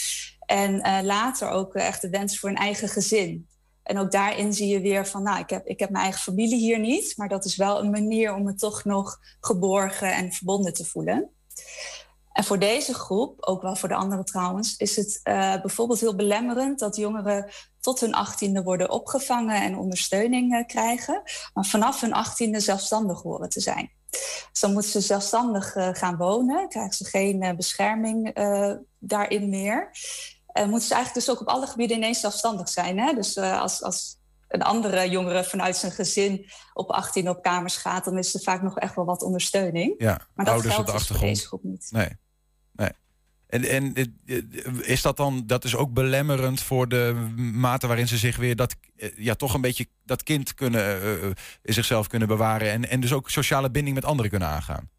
En 0.46 0.80
eh, 0.80 1.02
later 1.02 1.48
ook 1.48 1.74
echt 1.74 2.00
de 2.00 2.10
wens 2.10 2.38
voor 2.38 2.48
een 2.48 2.56
eigen 2.56 2.88
gezin. 2.88 3.48
En 3.82 3.98
ook 3.98 4.10
daarin 4.10 4.52
zie 4.52 4.68
je 4.68 4.80
weer 4.80 5.06
van, 5.06 5.22
nou, 5.22 5.38
ik 5.38 5.50
heb, 5.50 5.66
ik 5.66 5.78
heb 5.78 5.90
mijn 5.90 6.04
eigen 6.04 6.22
familie 6.22 6.58
hier 6.58 6.78
niet, 6.78 7.16
maar 7.16 7.28
dat 7.28 7.44
is 7.44 7.56
wel 7.56 7.78
een 7.78 7.90
manier 7.90 8.34
om 8.34 8.42
me 8.42 8.54
toch 8.54 8.84
nog 8.84 9.18
geborgen 9.40 10.14
en 10.14 10.32
verbonden 10.32 10.72
te 10.72 10.84
voelen. 10.84 11.30
En 12.32 12.44
voor 12.44 12.58
deze 12.58 12.94
groep, 12.94 13.36
ook 13.40 13.62
wel 13.62 13.76
voor 13.76 13.88
de 13.88 13.94
anderen 13.94 14.24
trouwens, 14.24 14.76
is 14.76 14.96
het 14.96 15.20
eh, 15.22 15.60
bijvoorbeeld 15.60 16.00
heel 16.00 16.16
belemmerend 16.16 16.78
dat 16.78 16.96
jongeren 16.96 17.50
tot 17.80 18.00
hun 18.00 18.14
achttiende 18.14 18.62
worden 18.62 18.90
opgevangen 18.90 19.62
en 19.62 19.76
ondersteuning 19.76 20.54
eh, 20.54 20.66
krijgen, 20.66 21.22
maar 21.54 21.64
vanaf 21.64 22.00
hun 22.00 22.12
achttiende 22.12 22.60
zelfstandig 22.60 23.22
horen 23.22 23.48
te 23.48 23.60
zijn. 23.60 23.90
Dus 24.50 24.60
dan 24.60 24.72
moeten 24.72 24.90
ze 24.90 25.00
zelfstandig 25.00 25.74
eh, 25.74 25.88
gaan 25.92 26.16
wonen, 26.16 26.68
krijgen 26.68 26.94
ze 26.94 27.04
geen 27.04 27.56
bescherming 27.56 28.30
daarin 28.98 29.48
meer. 29.48 29.90
En 30.46 30.68
moeten 30.68 30.88
ze 30.88 30.94
eigenlijk 30.94 31.26
dus 31.26 31.34
ook 31.34 31.40
op 31.40 31.54
alle 31.54 31.66
gebieden 31.66 31.96
ineens 31.96 32.20
zelfstandig 32.20 32.68
zijn. 32.68 32.98
Hè? 32.98 33.14
Dus 33.14 33.36
als, 33.38 33.82
als 33.82 34.16
een 34.48 34.62
andere 34.62 35.10
jongere 35.10 35.44
vanuit 35.44 35.76
zijn 35.76 35.92
gezin 35.92 36.50
op 36.72 36.90
18 36.90 37.28
op 37.28 37.42
kamers 37.42 37.76
gaat, 37.76 38.04
dan 38.04 38.18
is 38.18 38.34
er 38.34 38.40
vaak 38.40 38.62
nog 38.62 38.78
echt 38.78 38.94
wel 38.94 39.04
wat 39.04 39.22
ondersteuning. 39.22 39.94
Ja, 39.98 40.20
maar 40.34 40.44
dat 40.44 40.54
ouders 40.54 40.78
op 40.78 40.84
geldt 40.84 40.98
dus 40.98 41.18
voor 41.18 41.26
deze 41.26 41.46
groep 41.46 41.62
niet. 41.62 41.88
Nee. 41.90 42.20
En, 43.52 43.64
en 43.64 43.94
eh, 44.26 44.38
is 44.80 45.02
dat 45.02 45.16
dan, 45.16 45.42
dat 45.46 45.64
is 45.64 45.76
ook 45.76 45.92
belemmerend 45.92 46.60
voor 46.60 46.88
de 46.88 47.32
mate 47.36 47.86
waarin 47.86 48.08
ze 48.08 48.16
zich 48.16 48.36
weer 48.36 48.56
dat, 48.56 48.74
eh, 48.96 49.10
ja, 49.16 49.34
toch 49.34 49.54
een 49.54 49.60
beetje 49.60 49.86
dat 50.04 50.22
kind 50.22 50.54
kunnen, 50.54 51.00
in 51.62 51.74
zichzelf 51.74 52.06
kunnen 52.06 52.28
bewaren 52.28 52.70
en, 52.70 52.88
en 52.88 53.00
dus 53.00 53.12
ook 53.12 53.30
sociale 53.30 53.70
binding 53.70 53.94
met 53.94 54.04
anderen 54.04 54.30
kunnen 54.30 54.48
aangaan? 54.48 54.90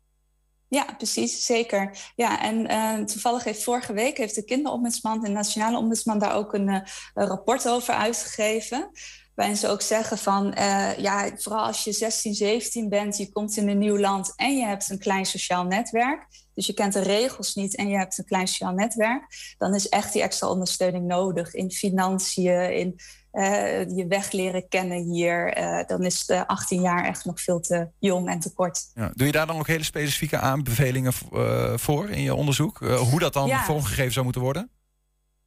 Ja, 0.68 0.94
precies, 0.98 1.46
zeker. 1.46 2.12
Ja, 2.16 2.42
en 2.42 3.06
toevallig 3.06 3.44
heeft 3.44 3.64
vorige 3.64 3.94
week 3.94 4.18
heeft 4.18 4.36
de 4.36 4.46
kinderombudsman, 4.46 5.22
de 5.22 5.30
nationale 5.30 5.78
ombudsman, 5.78 6.20
daar 6.20 6.36
ook 6.36 6.54
een, 6.54 6.88
rapport 7.14 7.68
over 7.68 7.94
uitgegeven. 7.94 8.90
Waarin 9.36 9.58
ze 9.58 9.68
ook 9.68 9.82
zeggen 9.82 10.18
van, 10.18 10.54
ja, 10.98 11.30
vooral 11.36 11.66
als 11.66 11.84
je 11.84 11.92
16, 11.92 12.34
17 12.34 12.90
bent, 12.90 13.18
je 13.18 13.32
komt 13.32 13.58
in 13.58 13.70
een 13.70 13.78
nieuw 13.78 13.98
land 13.98 14.34
en 14.36 14.58
je 14.58 14.66
hebt 14.66 14.90
een 14.90 15.00
klein 15.00 15.26
sociaal 15.26 15.64
netwerk. 15.64 16.28
Dus 16.54 16.66
je 16.66 16.74
kent 16.74 16.94
de 16.94 17.02
regels 17.02 17.56
niet 17.56 17.76
en 17.76 17.90
je 17.90 17.98
hebt 17.98 18.18
een 18.18 18.26
klein 18.26 18.48
sociaal 18.48 18.74
netwerk. 18.74 19.56
Dan 19.58 19.76
is 19.76 19.90
echt 19.90 20.14
die 20.14 20.22
extra 20.22 20.48
ondersteuning 20.48 21.06
nodig 21.06 21.54
in 21.54 21.72
financiën, 21.72 22.78
in 22.78 23.00
eh, 23.32 23.96
je 23.96 24.06
weg 24.08 24.32
leren 24.32 24.68
kennen 24.68 25.04
hier. 25.04 25.54
Eh, 25.54 25.88
dan 25.88 26.04
is 26.04 26.26
de 26.26 26.48
18 26.48 26.82
jaar 26.82 27.06
echt 27.06 27.26
nog 27.26 27.42
veel 27.42 27.60
te 27.60 27.88
jong 28.00 28.30
en 28.30 28.40
te 28.40 28.54
kort. 28.54 28.92
Ja. 28.94 29.12
Doe 29.16 29.26
je 29.26 29.34
daar 29.34 29.48
dan 29.48 29.58
ook 29.58 29.68
hele 29.68 29.84
specifieke 29.84 30.38
aanbevelingen 30.38 31.14
eh, 31.34 31.74
voor 31.76 32.10
in 32.10 32.22
je 32.22 32.36
onderzoek? 32.36 32.78
Hoe 32.78 33.20
dat 33.20 33.34
dan 33.34 33.48
Ja. 33.48 33.64
vormgegeven 33.64 34.12
zou 34.12 34.24
moeten 34.24 34.42
worden? 34.42 34.70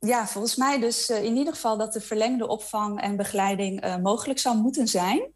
Ja, 0.06 0.26
volgens 0.26 0.56
mij 0.56 0.80
dus 0.80 1.08
eh, 1.08 1.24
in 1.24 1.36
ieder 1.36 1.52
geval 1.52 1.76
dat 1.76 1.92
de 1.92 2.00
verlengde 2.00 2.46
opvang 2.46 3.00
en 3.00 3.16
begeleiding 3.16 3.80
eh, 3.80 3.96
mogelijk 3.96 4.38
zou 4.38 4.56
moeten 4.56 4.88
zijn. 4.88 5.32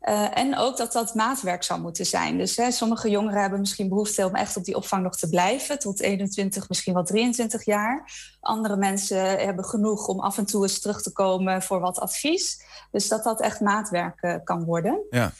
Eh, 0.00 0.38
en 0.38 0.56
ook 0.56 0.76
dat 0.76 0.92
dat 0.92 1.14
maatwerk 1.14 1.62
zou 1.62 1.80
moeten 1.80 2.06
zijn. 2.06 2.38
Dus 2.38 2.56
hè, 2.56 2.70
sommige 2.70 3.10
jongeren 3.10 3.40
hebben 3.40 3.60
misschien 3.60 3.88
behoefte 3.88 4.26
om 4.26 4.34
echt 4.34 4.56
op 4.56 4.64
die 4.64 4.76
opvang 4.76 5.02
nog 5.02 5.16
te 5.16 5.28
blijven, 5.28 5.78
tot 5.78 6.00
21, 6.00 6.68
misschien 6.68 6.94
wel 6.94 7.04
23 7.04 7.64
jaar. 7.64 8.12
Andere 8.40 8.76
mensen 8.76 9.38
hebben 9.38 9.64
genoeg 9.64 10.06
om 10.06 10.20
af 10.20 10.38
en 10.38 10.46
toe 10.46 10.62
eens 10.62 10.80
terug 10.80 11.02
te 11.02 11.12
komen 11.12 11.62
voor 11.62 11.80
wat 11.80 11.98
advies. 11.98 12.64
Dus 12.90 13.08
dat 13.08 13.24
dat 13.24 13.40
echt 13.40 13.60
maatwerk 13.60 14.40
kan 14.44 14.64
worden. 14.64 15.06
Ja. 15.10 15.32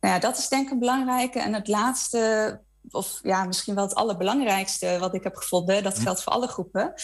Nou 0.00 0.14
ja, 0.14 0.20
dat 0.20 0.38
is 0.38 0.48
denk 0.48 0.66
ik 0.66 0.72
een 0.72 0.78
belangrijke. 0.78 1.40
En 1.40 1.54
het 1.54 1.68
laatste, 1.68 2.60
of 2.90 3.18
ja, 3.22 3.44
misschien 3.44 3.74
wel 3.74 3.84
het 3.84 3.94
allerbelangrijkste 3.94 4.96
wat 5.00 5.14
ik 5.14 5.22
heb 5.22 5.36
gevonden, 5.36 5.82
dat 5.82 5.98
geldt 5.98 6.22
voor 6.22 6.32
alle 6.32 6.48
groepen, 6.48 6.94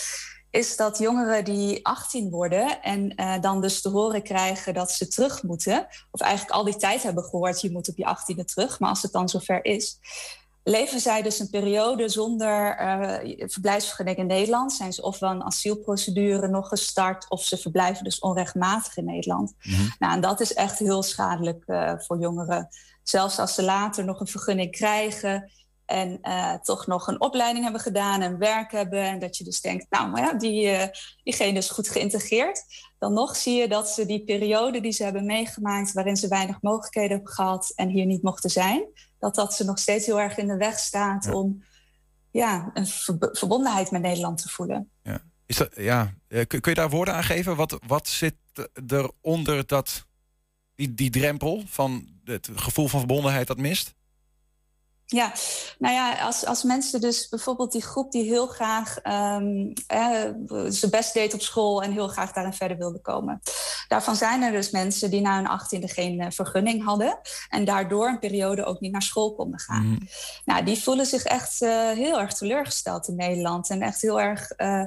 is 0.50 0.76
dat 0.76 0.98
jongeren 0.98 1.44
die 1.44 1.86
18 1.86 2.30
worden 2.30 2.82
en 2.82 3.14
eh, 3.14 3.40
dan 3.40 3.60
dus 3.60 3.80
te 3.80 3.88
horen 3.88 4.22
krijgen 4.22 4.74
dat 4.74 4.90
ze 4.90 5.08
terug 5.08 5.42
moeten, 5.42 5.86
of 6.10 6.20
eigenlijk 6.20 6.52
al 6.52 6.64
die 6.64 6.76
tijd 6.76 7.02
hebben 7.02 7.24
gehoord, 7.24 7.60
je 7.60 7.70
moet 7.70 7.88
op 7.88 7.96
je 7.96 8.16
18e 8.16 8.44
terug, 8.44 8.78
maar 8.78 8.88
als 8.88 9.02
het 9.02 9.12
dan 9.12 9.28
zover 9.28 9.64
is, 9.64 9.98
leven 10.62 11.00
zij 11.00 11.22
dus 11.22 11.38
een 11.38 11.50
periode 11.50 12.08
zonder 12.08 12.76
eh, 12.76 13.48
verblijfsvergunning 13.48 14.18
in 14.18 14.26
Nederland. 14.26 14.72
Zijn 14.72 14.92
ze 14.92 15.02
ofwel 15.02 15.30
een 15.30 15.44
asielprocedure 15.44 16.48
nog 16.48 16.68
gestart, 16.68 17.30
of 17.30 17.44
ze 17.44 17.56
verblijven 17.56 18.04
dus 18.04 18.18
onrechtmatig 18.18 18.96
in 18.96 19.04
Nederland. 19.04 19.54
Nou, 19.98 20.14
en 20.14 20.20
dat 20.20 20.40
is 20.40 20.54
echt 20.54 20.78
heel 20.78 21.02
schadelijk 21.02 21.64
eh, 21.66 21.92
voor 21.98 22.18
jongeren. 22.18 22.68
Zelfs 23.02 23.38
als 23.38 23.54
ze 23.54 23.62
later 23.62 24.04
nog 24.04 24.20
een 24.20 24.26
vergunning 24.26 24.70
krijgen 24.70 25.50
en 25.90 26.18
eh, 26.22 26.54
toch 26.54 26.86
nog 26.86 27.06
een 27.06 27.20
opleiding 27.20 27.64
hebben 27.64 27.82
gedaan 27.82 28.22
en 28.22 28.38
werk 28.38 28.72
hebben. 28.72 29.02
En 29.02 29.18
dat 29.18 29.36
je 29.36 29.44
dus 29.44 29.60
denkt, 29.60 29.86
nou, 29.90 30.10
maar 30.10 30.22
ja, 30.22 30.32
die, 30.32 30.68
eh, 30.68 30.88
diegene 31.22 31.58
is 31.58 31.70
goed 31.70 31.88
geïntegreerd. 31.88 32.64
Dan 32.98 33.12
nog 33.12 33.36
zie 33.36 33.56
je 33.56 33.68
dat 33.68 33.88
ze 33.88 34.06
die 34.06 34.24
periode 34.24 34.80
die 34.80 34.92
ze 34.92 35.04
hebben 35.04 35.26
meegemaakt, 35.26 35.92
waarin 35.92 36.16
ze 36.16 36.28
weinig 36.28 36.62
mogelijkheden 36.62 37.16
hebben 37.16 37.32
gehad 37.32 37.72
en 37.74 37.88
hier 37.88 38.06
niet 38.06 38.22
mochten 38.22 38.50
zijn, 38.50 38.84
dat 39.18 39.34
dat 39.34 39.54
ze 39.54 39.64
nog 39.64 39.78
steeds 39.78 40.06
heel 40.06 40.20
erg 40.20 40.36
in 40.36 40.46
de 40.46 40.56
weg 40.56 40.78
staat 40.78 41.32
om 41.32 41.64
ja, 42.30 42.70
een 42.74 42.86
verb- 42.86 43.36
verbondenheid 43.36 43.90
met 43.90 44.02
Nederland 44.02 44.42
te 44.42 44.48
voelen. 44.48 44.90
Is 45.46 45.56
dat, 45.56 45.70
ja, 45.76 46.14
eh, 46.28 46.46
kun, 46.46 46.60
kun 46.60 46.72
je 46.72 46.78
daar 46.78 46.90
woorden 46.90 47.14
aan 47.14 47.24
geven? 47.24 47.56
Wat, 47.56 47.78
wat 47.86 48.08
zit 48.08 48.34
er 48.86 49.10
onder 49.20 49.66
dat, 49.66 50.06
die, 50.74 50.94
die 50.94 51.10
drempel 51.10 51.62
van 51.66 52.08
het 52.24 52.48
gevoel 52.54 52.88
van 52.88 52.98
verbondenheid 52.98 53.46
dat 53.46 53.58
mist? 53.58 53.94
Ja, 55.12 55.32
nou 55.78 55.94
ja, 55.94 56.12
als, 56.26 56.46
als 56.46 56.62
mensen 56.62 57.00
dus 57.00 57.28
bijvoorbeeld 57.28 57.72
die 57.72 57.82
groep 57.82 58.12
die 58.12 58.22
heel 58.24 58.46
graag 58.46 58.98
eh, 58.98 59.36
zijn 60.68 60.90
best 60.90 61.14
deed 61.14 61.34
op 61.34 61.40
school 61.40 61.82
en 61.82 61.92
heel 61.92 62.08
graag 62.08 62.32
daarin 62.32 62.52
verder 62.52 62.76
wilde 62.76 63.00
komen. 63.00 63.40
Daarvan 63.88 64.16
zijn 64.16 64.42
er 64.42 64.52
dus 64.52 64.70
mensen 64.70 65.10
die 65.10 65.20
na 65.20 65.36
hun 65.36 65.46
achttiende 65.46 65.88
geen 65.88 66.20
eh, 66.20 66.30
vergunning 66.30 66.84
hadden 66.84 67.18
en 67.48 67.64
daardoor 67.64 68.08
een 68.08 68.18
periode 68.18 68.64
ook 68.64 68.80
niet 68.80 68.92
naar 68.92 69.02
school 69.02 69.34
konden 69.34 69.60
gaan. 69.60 69.98
Nou, 70.44 70.64
die 70.64 70.82
voelen 70.82 71.06
zich 71.06 71.24
echt 71.24 71.62
eh, 71.62 71.90
heel 71.90 72.20
erg 72.20 72.32
teleurgesteld 72.32 73.08
in 73.08 73.16
Nederland 73.16 73.70
en 73.70 73.82
echt 73.82 74.00
heel 74.00 74.20
erg. 74.20 74.50
eh, 74.50 74.84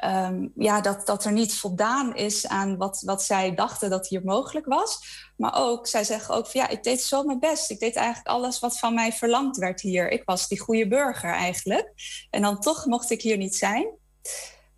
ehm, 0.00 0.46
ja, 0.54 0.80
dat, 0.80 1.06
dat 1.06 1.24
er 1.24 1.32
niet 1.32 1.54
voldaan 1.54 2.14
is 2.14 2.46
aan 2.46 2.76
wat, 2.76 3.02
wat 3.04 3.22
zij 3.22 3.54
dachten 3.54 3.90
dat 3.90 4.08
hier 4.08 4.24
mogelijk 4.24 4.66
was. 4.66 4.98
Maar 5.36 5.54
ook, 5.56 5.86
zij 5.86 6.04
zeggen 6.04 6.34
ook 6.34 6.46
van 6.46 6.60
ja, 6.60 6.68
ik 6.68 6.82
deed 6.82 7.02
zo 7.02 7.22
mijn 7.22 7.38
best. 7.38 7.70
Ik 7.70 7.80
deed 7.80 7.96
eigenlijk 7.96 8.28
alles 8.28 8.58
wat 8.60 8.78
van 8.78 8.94
mij 8.94 9.12
verlangd 9.12 9.56
werd 9.56 9.80
hier. 9.80 10.10
Ik 10.10 10.22
was 10.24 10.48
die 10.48 10.60
goede 10.60 10.88
burger 10.88 11.32
eigenlijk. 11.32 11.92
En 12.30 12.42
dan 12.42 12.60
toch 12.60 12.86
mocht 12.86 13.10
ik 13.10 13.22
hier 13.22 13.36
niet 13.36 13.56
zijn. 13.56 13.88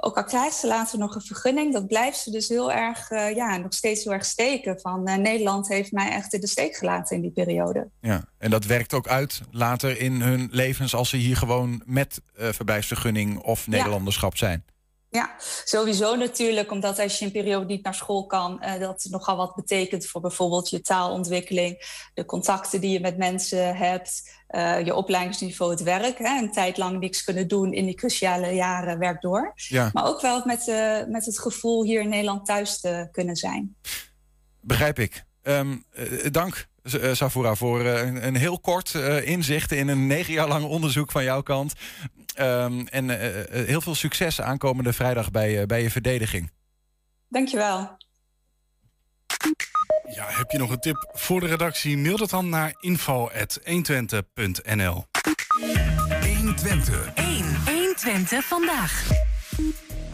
Ook 0.04 0.16
al 0.16 0.24
krijgt 0.24 0.56
ze 0.56 0.66
later 0.66 0.98
nog 0.98 1.14
een 1.14 1.22
vergunning, 1.22 1.72
dat 1.72 1.86
blijft 1.86 2.18
ze 2.18 2.30
dus 2.30 2.48
heel 2.48 2.72
erg, 2.72 3.10
eh, 3.10 3.34
ja, 3.34 3.56
nog 3.56 3.74
steeds 3.74 4.04
heel 4.04 4.12
erg 4.12 4.24
steken. 4.24 4.80
Van 4.80 5.06
eh, 5.06 5.16
Nederland 5.16 5.68
heeft 5.68 5.92
mij 5.92 6.10
echt 6.10 6.32
in 6.32 6.40
de 6.40 6.46
steek 6.46 6.76
gelaten 6.76 7.16
in 7.16 7.22
die 7.22 7.30
periode. 7.30 7.88
Ja, 8.00 8.24
en 8.38 8.50
dat 8.50 8.64
werkt 8.64 8.94
ook 8.94 9.08
uit 9.08 9.40
later 9.50 10.00
in 10.00 10.20
hun 10.20 10.48
levens 10.50 10.94
als 10.94 11.08
ze 11.08 11.16
hier 11.16 11.36
gewoon 11.36 11.82
met 11.84 12.20
eh, 12.34 12.48
verblijfsvergunning 12.48 13.38
of 13.38 13.66
Nederlanderschap 13.66 14.36
zijn. 14.36 14.64
Ja, 15.12 15.34
sowieso 15.64 16.16
natuurlijk, 16.16 16.70
omdat 16.70 16.98
als 16.98 17.18
je 17.18 17.24
een 17.24 17.32
periode 17.32 17.66
niet 17.66 17.84
naar 17.84 17.94
school 17.94 18.26
kan, 18.26 18.62
uh, 18.64 18.78
dat 18.78 19.06
nogal 19.10 19.36
wat 19.36 19.54
betekent 19.54 20.06
voor 20.06 20.20
bijvoorbeeld 20.20 20.70
je 20.70 20.80
taalontwikkeling, 20.80 21.76
de 22.14 22.24
contacten 22.24 22.80
die 22.80 22.90
je 22.90 23.00
met 23.00 23.16
mensen 23.16 23.76
hebt, 23.76 24.30
uh, 24.50 24.84
je 24.84 24.94
opleidingsniveau, 24.94 25.70
het 25.70 25.82
werk. 25.82 26.18
Hè, 26.18 26.38
een 26.38 26.52
tijd 26.52 26.76
lang 26.76 26.98
niks 26.98 27.24
kunnen 27.24 27.48
doen 27.48 27.72
in 27.72 27.84
die 27.84 27.94
cruciale 27.94 28.54
jaren, 28.54 28.98
werk 28.98 29.20
door. 29.20 29.52
Ja. 29.54 29.90
Maar 29.92 30.06
ook 30.06 30.20
wel 30.20 30.42
met, 30.44 30.66
uh, 30.66 31.04
met 31.06 31.24
het 31.24 31.38
gevoel 31.38 31.84
hier 31.84 32.00
in 32.00 32.08
Nederland 32.08 32.46
thuis 32.46 32.80
te 32.80 33.08
kunnen 33.12 33.36
zijn. 33.36 33.76
Begrijp 34.60 34.98
ik. 34.98 35.24
Um, 35.42 35.84
dank. 36.30 36.70
Safura, 37.12 37.54
voor 37.54 37.80
een, 37.80 38.26
een, 38.26 38.36
heel 38.36 38.60
kort 38.60 38.94
inzicht 39.24 39.72
in 39.72 39.88
een 39.88 40.06
negen 40.06 40.32
jaar 40.32 40.48
lang 40.48 40.64
onderzoek 40.64 41.10
van 41.10 41.24
jouw 41.24 41.42
kant. 41.42 41.74
Um, 42.40 42.86
en 42.86 43.08
uh, 43.08 43.16
heel 43.66 43.80
veel 43.80 43.94
succes 43.94 44.40
aankomende 44.40 44.92
vrijdag 44.92 45.30
bij, 45.30 45.60
uh, 45.60 45.66
bij 45.66 45.82
je 45.82 45.90
verdediging. 45.90 46.50
Dankjewel. 47.28 47.96
Ja, 50.14 50.26
heb 50.28 50.50
je 50.50 50.58
nog 50.58 50.70
een 50.70 50.80
tip 50.80 51.10
voor 51.12 51.40
de 51.40 51.46
redactie? 51.46 51.98
Mail 51.98 52.16
dat 52.16 52.30
dan 52.30 52.48
naar 52.48 52.74
info.120.nl 52.80 55.04
120. 56.36 57.12
1. 57.14 57.56
120 57.66 58.44
vandaag. 58.44 59.10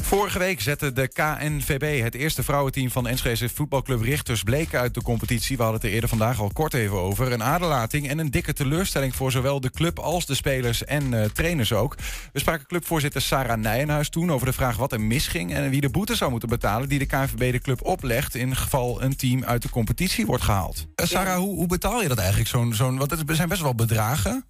Vorige 0.09 0.39
week 0.39 0.61
zette 0.61 0.93
de 0.93 1.09
KNVB, 1.09 2.03
het 2.03 2.15
eerste 2.15 2.43
vrouwenteam 2.43 2.91
van 2.91 3.07
Enschede 3.07 3.49
voetbalclub 3.49 4.01
Richters, 4.01 4.43
bleek 4.43 4.75
uit 4.75 4.95
de 4.95 5.03
competitie. 5.03 5.57
We 5.57 5.63
hadden 5.63 5.81
het 5.81 5.89
er 5.89 5.95
eerder 5.95 6.09
vandaag 6.09 6.41
al 6.41 6.51
kort 6.53 6.75
even 6.75 6.97
over. 6.97 7.33
Een 7.33 7.43
aderlating 7.43 8.09
en 8.09 8.19
een 8.19 8.31
dikke 8.31 8.53
teleurstelling 8.53 9.15
voor 9.15 9.31
zowel 9.31 9.61
de 9.61 9.71
club 9.71 9.99
als 9.99 10.27
de 10.27 10.35
spelers 10.35 10.85
en 10.85 11.13
uh, 11.13 11.25
trainers 11.25 11.73
ook. 11.73 11.95
We 12.33 12.39
spraken 12.39 12.67
clubvoorzitter 12.67 13.23
Sarah 13.23 13.59
Nijenhuis 13.59 14.09
toen 14.09 14.33
over 14.33 14.47
de 14.47 14.53
vraag 14.53 14.77
wat 14.77 14.93
er 14.93 15.01
misging 15.01 15.53
en 15.53 15.71
wie 15.71 15.81
de 15.81 15.91
boete 15.91 16.15
zou 16.15 16.31
moeten 16.31 16.49
betalen 16.49 16.89
die 16.89 16.99
de 16.99 17.07
KNVB 17.07 17.53
de 17.53 17.61
club 17.61 17.85
oplegt 17.85 18.35
in 18.35 18.57
geval 18.57 19.03
een 19.03 19.17
team 19.17 19.45
uit 19.45 19.63
de 19.63 19.71
competitie 19.71 20.27
wordt 20.27 20.45
gehaald. 20.45 20.87
Uh, 20.97 21.07
Sarah, 21.07 21.37
hoe, 21.37 21.55
hoe, 21.55 21.67
betaal 21.67 22.03
je 22.03 22.09
dat 22.09 22.19
eigenlijk? 22.19 22.49
Zo'n, 22.49 22.75
zo'n, 22.75 22.99
want 22.99 23.11
het 23.11 23.23
zijn 23.27 23.49
best 23.49 23.63
wel 23.63 23.75
bedragen. 23.75 24.45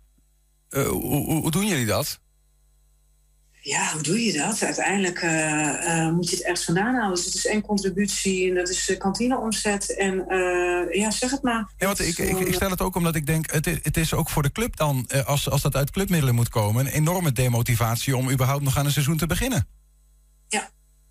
Hoe, 0.68 0.84
hoe, 0.84 1.40
hoe 1.40 1.50
doen 1.50 1.66
jullie 1.66 1.86
dat? 1.86 2.20
Ja, 3.60 3.92
hoe 3.92 4.02
doe 4.02 4.24
je 4.24 4.32
dat? 4.32 4.62
Uiteindelijk 4.62 5.22
uh, 5.22 5.30
uh, 5.30 6.10
moet 6.10 6.30
je 6.30 6.36
het 6.36 6.44
ergens 6.44 6.64
vandaan 6.64 6.94
halen. 6.94 7.14
Dus 7.14 7.24
het 7.24 7.34
is 7.34 7.46
één 7.46 7.62
contributie 7.62 8.48
en 8.48 8.54
dat 8.54 8.68
is 8.68 8.94
kantineomzet. 8.98 9.96
En 9.96 10.24
uh, 10.28 10.94
ja, 10.94 11.10
zeg 11.10 11.30
het 11.30 11.42
maar. 11.42 11.72
Ja, 11.76 11.86
want 11.86 12.00
ik, 12.00 12.18
ik, 12.18 12.38
ik, 12.38 12.54
stel 12.54 12.70
het 12.70 12.80
ook 12.80 12.94
omdat 12.94 13.14
ik 13.14 13.26
denk, 13.26 13.50
het 13.50 13.66
is, 13.66 13.78
het 13.82 13.96
is 13.96 14.14
ook 14.14 14.28
voor 14.28 14.42
de 14.42 14.52
club 14.52 14.76
dan, 14.76 15.06
als, 15.24 15.50
als 15.50 15.62
dat 15.62 15.76
uit 15.76 15.90
clubmiddelen 15.90 16.34
moet 16.34 16.48
komen, 16.48 16.86
een 16.86 16.92
enorme 16.92 17.32
demotivatie 17.32 18.16
om 18.16 18.30
überhaupt 18.30 18.62
nog 18.62 18.78
aan 18.78 18.84
een 18.84 18.92
seizoen 18.92 19.16
te 19.16 19.26
beginnen. 19.26 19.68
Ja. 20.48 20.70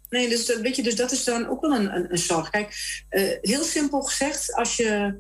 Nee, 0.10 0.30
dus 0.30 0.45
dat, 0.45 0.60
weet 0.60 0.76
je, 0.76 0.84
dus 0.84 0.95
dat 0.95 1.12
is 1.12 1.24
dan 1.24 1.48
ook 1.48 1.62
wel 1.62 1.76
een, 1.76 1.95
een, 1.95 2.12
een 2.12 2.18
zorg. 2.18 2.50
Kijk, 2.50 2.76
heel 3.41 3.64
simpel 3.64 4.02
gezegd, 4.02 4.54
als 4.54 4.76
je 4.76 5.18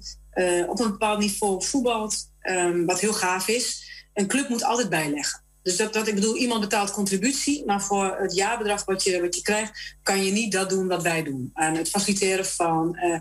op 0.67 0.79
een 0.79 0.91
bepaald 0.91 1.19
niveau 1.19 1.63
voetbalt, 1.63 2.31
um, 2.41 2.85
wat 2.85 2.99
heel 2.99 3.13
gaaf 3.13 3.47
is, 3.47 3.85
een 4.13 4.27
club 4.27 4.49
moet 4.49 4.63
altijd 4.63 4.89
bijleggen. 4.89 5.45
Dus 5.67 5.77
dat, 5.77 5.93
dat 5.93 6.07
ik 6.07 6.15
bedoel, 6.15 6.37
iemand 6.37 6.61
betaalt 6.61 6.91
contributie, 6.91 7.65
maar 7.65 7.81
voor 7.81 8.17
het 8.19 8.35
jaarbedrag 8.35 8.85
wat 8.85 9.03
je, 9.03 9.21
wat 9.21 9.35
je 9.35 9.41
krijgt, 9.41 9.95
kan 10.03 10.23
je 10.23 10.31
niet 10.31 10.51
dat 10.51 10.69
doen 10.69 10.87
wat 10.87 11.03
wij 11.03 11.23
doen. 11.23 11.51
En 11.53 11.75
het 11.75 11.89
faciliteren 11.89 12.45
van 12.45 12.97
uh, 13.03 13.19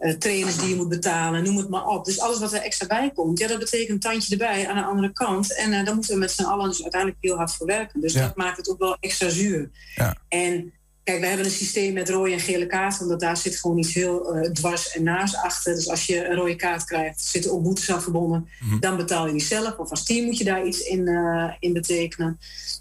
uh, 0.00 0.16
trainers 0.16 0.56
die 0.56 0.68
je 0.68 0.74
moet 0.74 0.88
betalen, 0.88 1.44
noem 1.44 1.56
het 1.56 1.68
maar 1.68 1.86
op. 1.86 2.04
Dus 2.04 2.20
alles 2.20 2.38
wat 2.38 2.52
er 2.52 2.60
extra 2.60 2.86
bij 2.86 3.10
komt, 3.14 3.38
ja, 3.38 3.48
dat 3.48 3.58
betekent 3.58 3.90
een 3.90 4.10
tandje 4.10 4.32
erbij 4.32 4.68
aan 4.68 4.76
de 4.76 4.82
andere 4.82 5.12
kant. 5.12 5.56
En 5.56 5.72
uh, 5.72 5.84
daar 5.84 5.94
moeten 5.94 6.12
we 6.12 6.20
met 6.20 6.30
z'n 6.30 6.42
allen 6.42 6.68
dus 6.68 6.82
uiteindelijk 6.82 7.22
heel 7.22 7.36
hard 7.36 7.52
voor 7.52 7.66
werken. 7.66 8.00
Dus 8.00 8.12
ja. 8.12 8.20
dat 8.20 8.36
maakt 8.36 8.56
het 8.56 8.68
ook 8.70 8.78
wel 8.78 8.96
extra 9.00 9.28
zuur. 9.28 9.70
Ja. 9.94 10.16
En 10.28 10.72
Kijk, 11.08 11.20
we 11.20 11.26
hebben 11.26 11.46
een 11.46 11.52
systeem 11.52 11.92
met 11.92 12.10
rode 12.10 12.32
en 12.32 12.40
gele 12.40 12.66
kaarten, 12.66 13.02
omdat 13.02 13.20
daar 13.20 13.36
zit 13.36 13.56
gewoon 13.56 13.78
iets 13.78 13.94
heel 13.94 14.36
uh, 14.36 14.50
dwars 14.50 14.90
en 14.90 15.02
naast 15.02 15.36
achter. 15.36 15.74
Dus 15.74 15.88
als 15.88 16.06
je 16.06 16.28
een 16.28 16.34
rode 16.34 16.56
kaart 16.56 16.84
krijgt, 16.84 17.20
zitten 17.20 17.52
ook 17.52 17.62
boetes 17.62 17.90
aan 17.90 18.02
verbonden. 18.02 18.48
Mm-hmm. 18.60 18.80
Dan 18.80 18.96
betaal 18.96 19.26
je 19.26 19.32
die 19.32 19.42
zelf. 19.42 19.76
Of 19.76 19.90
als 19.90 20.04
team 20.04 20.24
moet 20.24 20.38
je 20.38 20.44
daar 20.44 20.66
iets 20.66 20.80
in, 20.80 21.08
uh, 21.08 21.52
in 21.58 21.72
betekenen. 21.72 22.38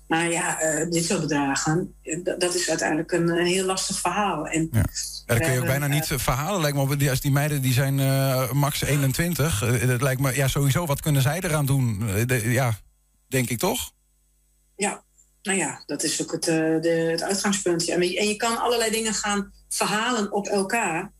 Maar 0.07 0.31
ja, 0.31 0.63
uh, 0.63 0.89
dit 0.91 1.05
soort 1.05 1.21
bedragen, 1.21 1.93
dat 2.37 2.55
is 2.55 2.69
uiteindelijk 2.69 3.11
een, 3.11 3.27
een, 3.27 3.45
heel 3.45 3.65
lastig 3.65 3.99
verhaal. 3.99 4.47
En 4.47 4.69
ja. 4.71 4.83
Dat 5.25 5.39
kun 5.39 5.51
je 5.51 5.59
ook 5.59 5.65
bijna 5.65 5.87
niet 5.87 6.07
verhalen, 6.15 6.61
lijkt 6.61 6.77
me 6.77 6.83
op. 6.83 7.09
Als 7.09 7.21
die 7.21 7.31
meiden 7.31 7.61
die 7.61 7.73
zijn 7.73 7.95
max 8.55 8.81
21. 8.81 9.79
dat 9.87 10.01
lijkt 10.01 10.21
me, 10.21 10.35
ja, 10.35 10.47
sowieso, 10.47 10.85
wat 10.85 11.01
kunnen 11.01 11.21
zij 11.21 11.39
eraan 11.39 11.65
doen? 11.65 11.99
De, 12.25 12.51
ja, 12.51 12.79
denk 13.27 13.49
ik 13.49 13.59
toch? 13.59 13.91
Ja, 14.75 15.03
nou 15.47 15.59
ja, 15.59 15.83
dat 15.85 16.03
is 16.03 16.21
ook 16.21 16.31
het, 16.31 16.47
uh, 16.47 16.55
de, 16.81 16.89
het 16.89 17.23
uitgangspunt. 17.23 17.85
Ja. 17.85 17.95
En 17.95 18.27
je 18.27 18.35
kan 18.35 18.57
allerlei 18.57 18.91
dingen 18.91 19.13
gaan 19.13 19.53
verhalen 19.69 20.31
op 20.31 20.47
elkaar. 20.47 21.11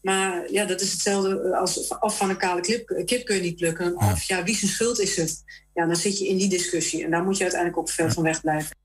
Maar 0.00 0.52
ja, 0.52 0.64
dat 0.64 0.80
is 0.80 0.92
hetzelfde 0.92 1.56
als 1.56 1.90
af 1.90 2.16
van 2.16 2.30
een 2.30 2.36
kale 2.36 2.60
kip, 2.60 3.02
kip 3.04 3.24
kun 3.24 3.36
je 3.36 3.42
niet 3.42 3.56
plukken. 3.56 3.96
Of 3.96 4.22
ja, 4.22 4.44
wie 4.44 4.56
zijn 4.56 4.70
schuld 4.70 5.00
is 5.00 5.16
het? 5.16 5.42
Ja, 5.74 5.86
dan 5.86 5.96
zit 5.96 6.18
je 6.18 6.28
in 6.28 6.36
die 6.36 6.48
discussie. 6.48 7.04
En 7.04 7.10
daar 7.10 7.22
moet 7.22 7.36
je 7.36 7.42
uiteindelijk 7.42 7.80
ook 7.80 7.90
ver 7.90 8.12
van 8.12 8.22
weg 8.22 8.40
blijven. 8.40 8.76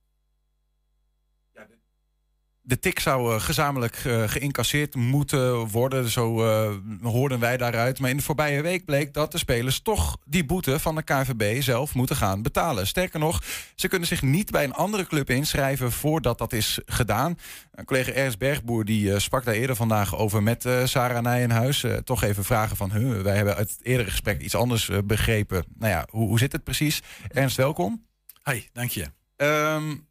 De 2.68 2.80
tik 2.80 3.00
zou 3.00 3.34
uh, 3.34 3.42
gezamenlijk 3.42 4.04
uh, 4.04 4.24
geïncasseerd 4.28 4.96
moeten 4.96 5.68
worden. 5.68 6.10
Zo 6.10 6.46
uh, 6.46 6.76
hoorden 7.02 7.40
wij 7.40 7.58
daaruit. 7.58 8.00
Maar 8.00 8.10
in 8.10 8.18
de 8.18 8.24
voorbije 8.24 8.62
week 8.62 8.86
bleek 8.86 9.14
dat 9.14 9.32
de 9.32 9.38
spelers 9.38 9.80
toch 9.80 10.18
die 10.26 10.46
boete 10.46 10.80
van 10.80 10.96
de 10.96 11.04
KVB 11.04 11.62
zelf 11.62 11.94
moeten 11.94 12.16
gaan 12.16 12.42
betalen. 12.42 12.88
Sterker 12.88 13.20
nog, 13.20 13.44
ze 13.76 13.88
kunnen 13.88 14.08
zich 14.08 14.22
niet 14.22 14.52
bij 14.52 14.64
een 14.64 14.74
andere 14.74 15.08
club 15.08 15.30
inschrijven 15.30 15.92
voordat 15.92 16.38
dat 16.38 16.54
is 16.54 16.80
gedaan. 16.86 17.38
collega 17.86 18.12
Ernst 18.12 18.38
Bergboer 18.38 18.86
die 18.86 19.20
sprak 19.20 19.46
daar 19.46 19.56
eerder 19.56 19.76
vandaag 19.76 20.18
over 20.18 20.44
met 20.44 20.66
Sarah 20.84 21.24
Nijenhuis. 21.24 21.86
toch 22.04 22.24
even 22.24 22.44
vragen 22.44 22.78
van, 22.78 22.92
huh, 22.92 23.22
wij 23.22 23.36
hebben 23.36 23.56
uit 23.56 23.70
het 23.70 23.86
eerdere 23.86 24.10
gesprek 24.10 24.42
iets 24.42 24.56
anders 24.56 24.90
begrepen. 25.06 25.66
Nou 25.78 25.92
ja, 25.92 26.08
hoe, 26.10 26.28
hoe 26.28 26.40
zit 26.40 26.52
het 26.52 26.64
precies? 26.64 27.02
Ernst, 27.28 27.58
welkom. 27.58 28.06
Hi, 28.44 28.68
dank 28.74 28.90
je. 28.90 29.06
Um, 29.38 30.07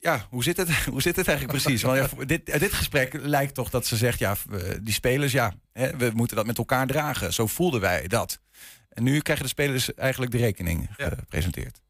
ja, 0.00 0.26
hoe 0.30 0.42
zit 0.42 0.56
het, 0.56 0.70
hoe 0.94 1.02
zit 1.02 1.16
het 1.16 1.28
eigenlijk 1.28 1.62
precies? 1.62 1.82
Want 1.82 1.98
ja, 1.98 2.24
dit, 2.24 2.60
dit 2.60 2.72
gesprek 2.72 3.12
lijkt 3.12 3.54
toch 3.54 3.70
dat 3.70 3.86
ze 3.86 3.96
zegt, 3.96 4.18
ja, 4.18 4.36
die 4.82 4.94
spelers, 4.94 5.32
ja, 5.32 5.54
hè, 5.72 5.96
we 5.96 6.10
moeten 6.14 6.36
dat 6.36 6.46
met 6.46 6.58
elkaar 6.58 6.86
dragen. 6.86 7.32
Zo 7.32 7.46
voelden 7.46 7.80
wij 7.80 8.08
dat. 8.08 8.40
En 8.88 9.02
nu 9.02 9.20
krijgen 9.20 9.44
de 9.44 9.50
spelers 9.50 9.94
eigenlijk 9.94 10.32
de 10.32 10.38
rekening 10.38 10.88
gepresenteerd. 10.96 11.80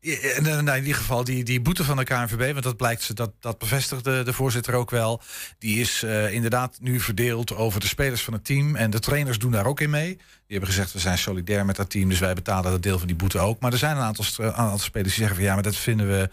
In, 0.00 0.46
in 0.46 0.76
ieder 0.76 0.94
geval 0.94 1.24
die, 1.24 1.44
die 1.44 1.60
boete 1.60 1.84
van 1.84 1.96
de 1.96 2.04
KNVB, 2.04 2.52
want 2.52 2.64
dat 2.64 2.76
blijkt, 2.76 3.16
dat, 3.16 3.32
dat 3.40 3.58
bevestigde 3.58 4.22
de 4.22 4.32
voorzitter 4.32 4.74
ook 4.74 4.90
wel. 4.90 5.22
Die 5.58 5.80
is 5.80 6.02
uh, 6.04 6.32
inderdaad 6.32 6.78
nu 6.80 7.00
verdeeld 7.00 7.54
over 7.54 7.80
de 7.80 7.86
spelers 7.86 8.22
van 8.22 8.32
het 8.32 8.44
team. 8.44 8.76
En 8.76 8.90
de 8.90 8.98
trainers 8.98 9.38
doen 9.38 9.50
daar 9.50 9.66
ook 9.66 9.80
in 9.80 9.90
mee. 9.90 10.14
Die 10.16 10.18
hebben 10.46 10.68
gezegd, 10.68 10.92
we 10.92 10.98
zijn 10.98 11.18
solidair 11.18 11.64
met 11.64 11.76
dat 11.76 11.90
team, 11.90 12.08
dus 12.08 12.18
wij 12.18 12.34
betalen 12.34 12.70
dat 12.70 12.82
deel 12.82 12.98
van 12.98 13.06
die 13.06 13.16
boete 13.16 13.38
ook. 13.38 13.60
Maar 13.60 13.72
er 13.72 13.78
zijn 13.78 13.96
een 13.96 14.02
aantal, 14.02 14.24
een 14.36 14.52
aantal 14.52 14.78
spelers 14.78 15.14
die 15.14 15.18
zeggen 15.18 15.36
van 15.36 15.44
ja, 15.44 15.54
maar 15.54 15.62
dat 15.62 15.76
vinden 15.76 16.08
we 16.08 16.30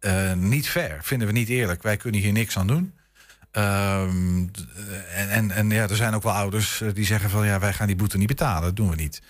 uh, 0.00 0.32
niet 0.32 0.68
fair. 0.68 0.98
Vinden 1.02 1.26
we 1.26 1.32
niet 1.32 1.48
eerlijk. 1.48 1.82
Wij 1.82 1.96
kunnen 1.96 2.20
hier 2.20 2.32
niks 2.32 2.58
aan 2.58 2.66
doen. 2.66 2.92
Um, 3.56 4.50
en, 5.14 5.30
en, 5.30 5.50
en 5.50 5.70
ja, 5.70 5.88
er 5.88 5.96
zijn 5.96 6.14
ook 6.14 6.22
wel 6.22 6.32
ouders 6.32 6.82
die 6.94 7.04
zeggen 7.04 7.30
van 7.30 7.46
ja, 7.46 7.58
wij 7.58 7.72
gaan 7.72 7.86
die 7.86 7.96
boete 7.96 8.18
niet 8.18 8.26
betalen. 8.26 8.62
Dat 8.62 8.76
doen 8.76 8.90
we 8.90 8.96
niet. 8.96 9.22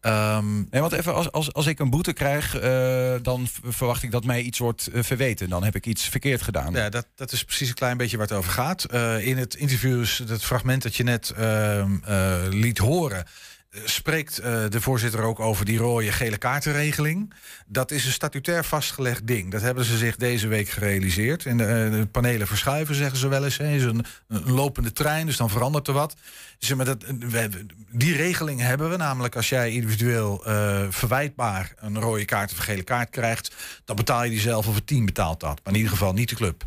Okay. 0.00 0.36
Um, 0.36 0.66
nee, 0.70 0.80
want 0.80 0.92
even, 0.92 1.14
als, 1.14 1.32
als, 1.32 1.52
als 1.52 1.66
ik 1.66 1.78
een 1.78 1.90
boete 1.90 2.12
krijg, 2.12 2.62
uh, 2.62 3.14
dan 3.22 3.48
verwacht 3.64 4.02
ik 4.02 4.10
dat 4.10 4.24
mij 4.24 4.42
iets 4.42 4.58
wordt 4.58 4.88
uh, 4.92 5.02
verweten. 5.02 5.48
Dan 5.48 5.64
heb 5.64 5.74
ik 5.74 5.86
iets 5.86 6.08
verkeerd 6.08 6.42
gedaan. 6.42 6.72
Ja, 6.72 6.88
dat, 6.88 7.06
dat 7.14 7.32
is 7.32 7.44
precies 7.44 7.68
een 7.68 7.74
klein 7.74 7.96
beetje 7.96 8.16
waar 8.16 8.26
het 8.26 8.36
over 8.36 8.52
gaat. 8.52 8.86
Uh, 8.94 9.26
in 9.26 9.36
het 9.38 9.54
interview, 9.54 10.04
het 10.26 10.44
fragment 10.44 10.82
dat 10.82 10.96
je 10.96 11.02
net 11.02 11.30
ehm, 11.30 11.96
liet 12.50 12.78
horen 12.78 13.24
spreekt 13.84 14.40
uh, 14.40 14.44
de 14.68 14.80
voorzitter 14.80 15.22
ook 15.22 15.40
over 15.40 15.64
die 15.64 15.78
rode 15.78 16.12
gele 16.12 16.38
kaartenregeling. 16.38 17.34
Dat 17.66 17.90
is 17.90 18.04
een 18.04 18.12
statutair 18.12 18.64
vastgelegd 18.64 19.26
ding. 19.26 19.50
Dat 19.50 19.60
hebben 19.60 19.84
ze 19.84 19.96
zich 19.96 20.16
deze 20.16 20.48
week 20.48 20.68
gerealiseerd. 20.68 21.46
En 21.46 21.56
de, 21.56 21.90
uh, 21.90 22.00
de 22.00 22.06
panelen 22.06 22.46
verschuiven, 22.46 22.94
zeggen 22.94 23.18
ze 23.18 23.28
wel 23.28 23.44
eens. 23.44 23.56
Het 23.56 23.70
is 23.70 23.84
een, 23.84 24.04
een, 24.28 24.52
lopende 24.52 24.92
trein, 24.92 25.26
dus 25.26 25.36
dan 25.36 25.50
verandert 25.50 25.88
er 25.88 25.92
wat. 25.92 26.14
Zeg 26.58 26.76
maar 26.76 26.86
dat, 26.86 27.04
we, 27.18 27.66
die 27.90 28.16
regeling 28.16 28.60
hebben 28.60 28.90
we. 28.90 28.96
Namelijk 28.96 29.36
als 29.36 29.48
jij 29.48 29.70
individueel 29.70 30.42
verwijtbaar 30.90 31.72
een 31.76 32.00
rode 32.00 32.24
kaart 32.24 32.52
of 32.52 32.58
een 32.58 32.64
gele 32.64 32.82
kaart 32.82 33.10
krijgt... 33.10 33.54
dan 33.84 33.96
betaal 33.96 34.24
je 34.24 34.30
die 34.30 34.40
zelf 34.40 34.66
of 34.66 34.74
het 34.74 34.86
team 34.86 35.06
betaalt 35.06 35.40
dat. 35.40 35.60
Maar 35.64 35.72
in 35.72 35.78
ieder 35.78 35.92
geval 35.92 36.12
niet 36.12 36.28
de 36.28 36.34
club. 36.34 36.64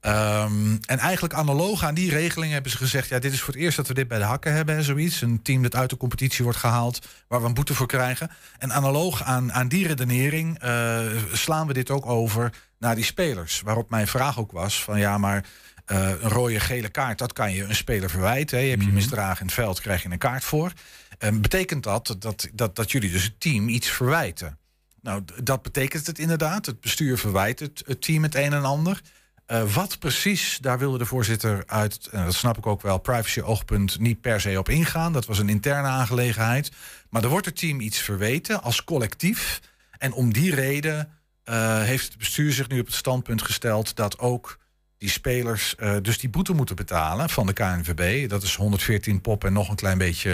Um, 0.00 0.78
en 0.86 0.98
eigenlijk 0.98 1.34
analoog 1.34 1.84
aan 1.84 1.94
die 1.94 2.10
regeling 2.10 2.52
hebben 2.52 2.70
ze 2.70 2.76
gezegd... 2.76 3.08
ja, 3.08 3.18
dit 3.18 3.32
is 3.32 3.40
voor 3.40 3.54
het 3.54 3.62
eerst 3.62 3.76
dat 3.76 3.86
we 3.86 3.94
dit 3.94 4.08
bij 4.08 4.18
de 4.18 4.24
hakken 4.24 4.52
hebben 4.52 4.76
en 4.76 4.82
zoiets. 4.84 5.20
Een 5.20 5.42
team 5.42 5.62
dat 5.62 5.74
uit 5.74 5.90
de 5.90 5.96
competitie 5.96 6.44
wordt 6.44 6.58
gehaald... 6.58 7.06
waar 7.28 7.40
we 7.40 7.46
een 7.46 7.54
boete 7.54 7.74
voor 7.74 7.86
krijgen. 7.86 8.30
En 8.58 8.72
analoog 8.72 9.22
aan, 9.22 9.52
aan 9.52 9.68
die 9.68 9.86
redenering 9.86 10.64
uh, 10.64 11.00
slaan 11.32 11.66
we 11.66 11.72
dit 11.72 11.90
ook 11.90 12.06
over 12.06 12.52
naar 12.78 12.94
die 12.94 13.04
spelers. 13.04 13.60
Waarop 13.60 13.90
mijn 13.90 14.06
vraag 14.06 14.38
ook 14.38 14.52
was 14.52 14.82
van 14.82 14.98
ja, 14.98 15.18
maar... 15.18 15.44
Uh, 15.92 16.08
een 16.08 16.28
rode, 16.28 16.60
gele 16.60 16.88
kaart, 16.88 17.18
dat 17.18 17.32
kan 17.32 17.52
je 17.52 17.64
een 17.64 17.74
speler 17.74 18.10
verwijten. 18.10 18.58
Hè. 18.58 18.64
Je 18.64 18.70
hebt 18.70 18.84
je 18.84 18.92
misdragen 18.92 19.40
in 19.40 19.46
het 19.46 19.54
veld, 19.54 19.80
krijg 19.80 20.02
je 20.02 20.10
een 20.10 20.18
kaart 20.18 20.44
voor. 20.44 20.72
Um, 21.18 21.40
betekent 21.40 21.82
dat, 21.82 22.16
dat 22.18 22.48
dat, 22.52 22.76
dat 22.76 22.90
jullie 22.90 23.10
dus 23.10 23.22
het 23.22 23.40
team 23.40 23.68
iets 23.68 23.88
verwijten? 23.88 24.58
Nou, 25.02 25.22
dat 25.42 25.62
betekent 25.62 26.06
het 26.06 26.18
inderdaad. 26.18 26.66
Het 26.66 26.80
bestuur 26.80 27.18
verwijt 27.18 27.60
het, 27.60 27.82
het 27.86 28.02
team 28.02 28.22
het 28.22 28.34
een 28.34 28.52
en 28.52 28.64
ander. 28.64 29.00
Eh, 29.48 29.74
wat 29.74 29.98
precies, 29.98 30.58
daar 30.60 30.78
wilde 30.78 30.98
de 30.98 31.06
voorzitter 31.06 31.62
uit, 31.66 32.08
en 32.10 32.24
dat 32.24 32.34
snap 32.34 32.58
ik 32.58 32.66
ook 32.66 32.82
wel, 32.82 32.98
privacy-oogpunt 32.98 33.98
niet 33.98 34.20
per 34.20 34.40
se 34.40 34.58
op 34.58 34.68
ingaan. 34.68 35.12
Dat 35.12 35.26
was 35.26 35.38
een 35.38 35.48
interne 35.48 35.88
aangelegenheid. 35.88 36.70
Maar 37.10 37.22
er 37.22 37.28
wordt 37.28 37.46
het 37.46 37.56
team 37.56 37.80
iets 37.80 37.98
verweten 37.98 38.62
als 38.62 38.84
collectief. 38.84 39.60
En 39.98 40.12
om 40.12 40.32
die 40.32 40.54
reden 40.54 41.08
eh, 41.44 41.82
heeft 41.82 42.08
het 42.08 42.18
bestuur 42.18 42.52
zich 42.52 42.68
nu 42.68 42.80
op 42.80 42.86
het 42.86 42.94
standpunt 42.94 43.42
gesteld 43.42 43.96
dat 43.96 44.18
ook 44.18 44.58
die 44.98 45.10
spelers 45.10 45.74
eh, 45.74 45.96
dus 46.02 46.18
die 46.18 46.30
boete 46.30 46.52
moeten 46.52 46.76
betalen 46.76 47.30
van 47.30 47.46
de 47.46 47.52
KNVB. 47.52 48.28
Dat 48.28 48.42
is 48.42 48.54
114 48.54 49.20
pop 49.20 49.44
en 49.44 49.52
nog 49.52 49.68
een 49.68 49.76
klein 49.76 49.98
beetje 49.98 50.30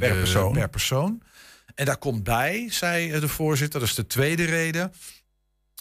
Per 0.00 0.14
persoon. 0.14 0.52
per 0.52 0.68
persoon. 0.68 1.22
En 1.74 1.84
daar 1.84 1.98
komt 1.98 2.24
bij, 2.24 2.66
zei 2.70 3.20
de 3.20 3.28
voorzitter, 3.28 3.80
dat 3.80 3.88
is 3.88 3.94
de 3.94 4.06
tweede 4.06 4.44
reden. 4.44 4.92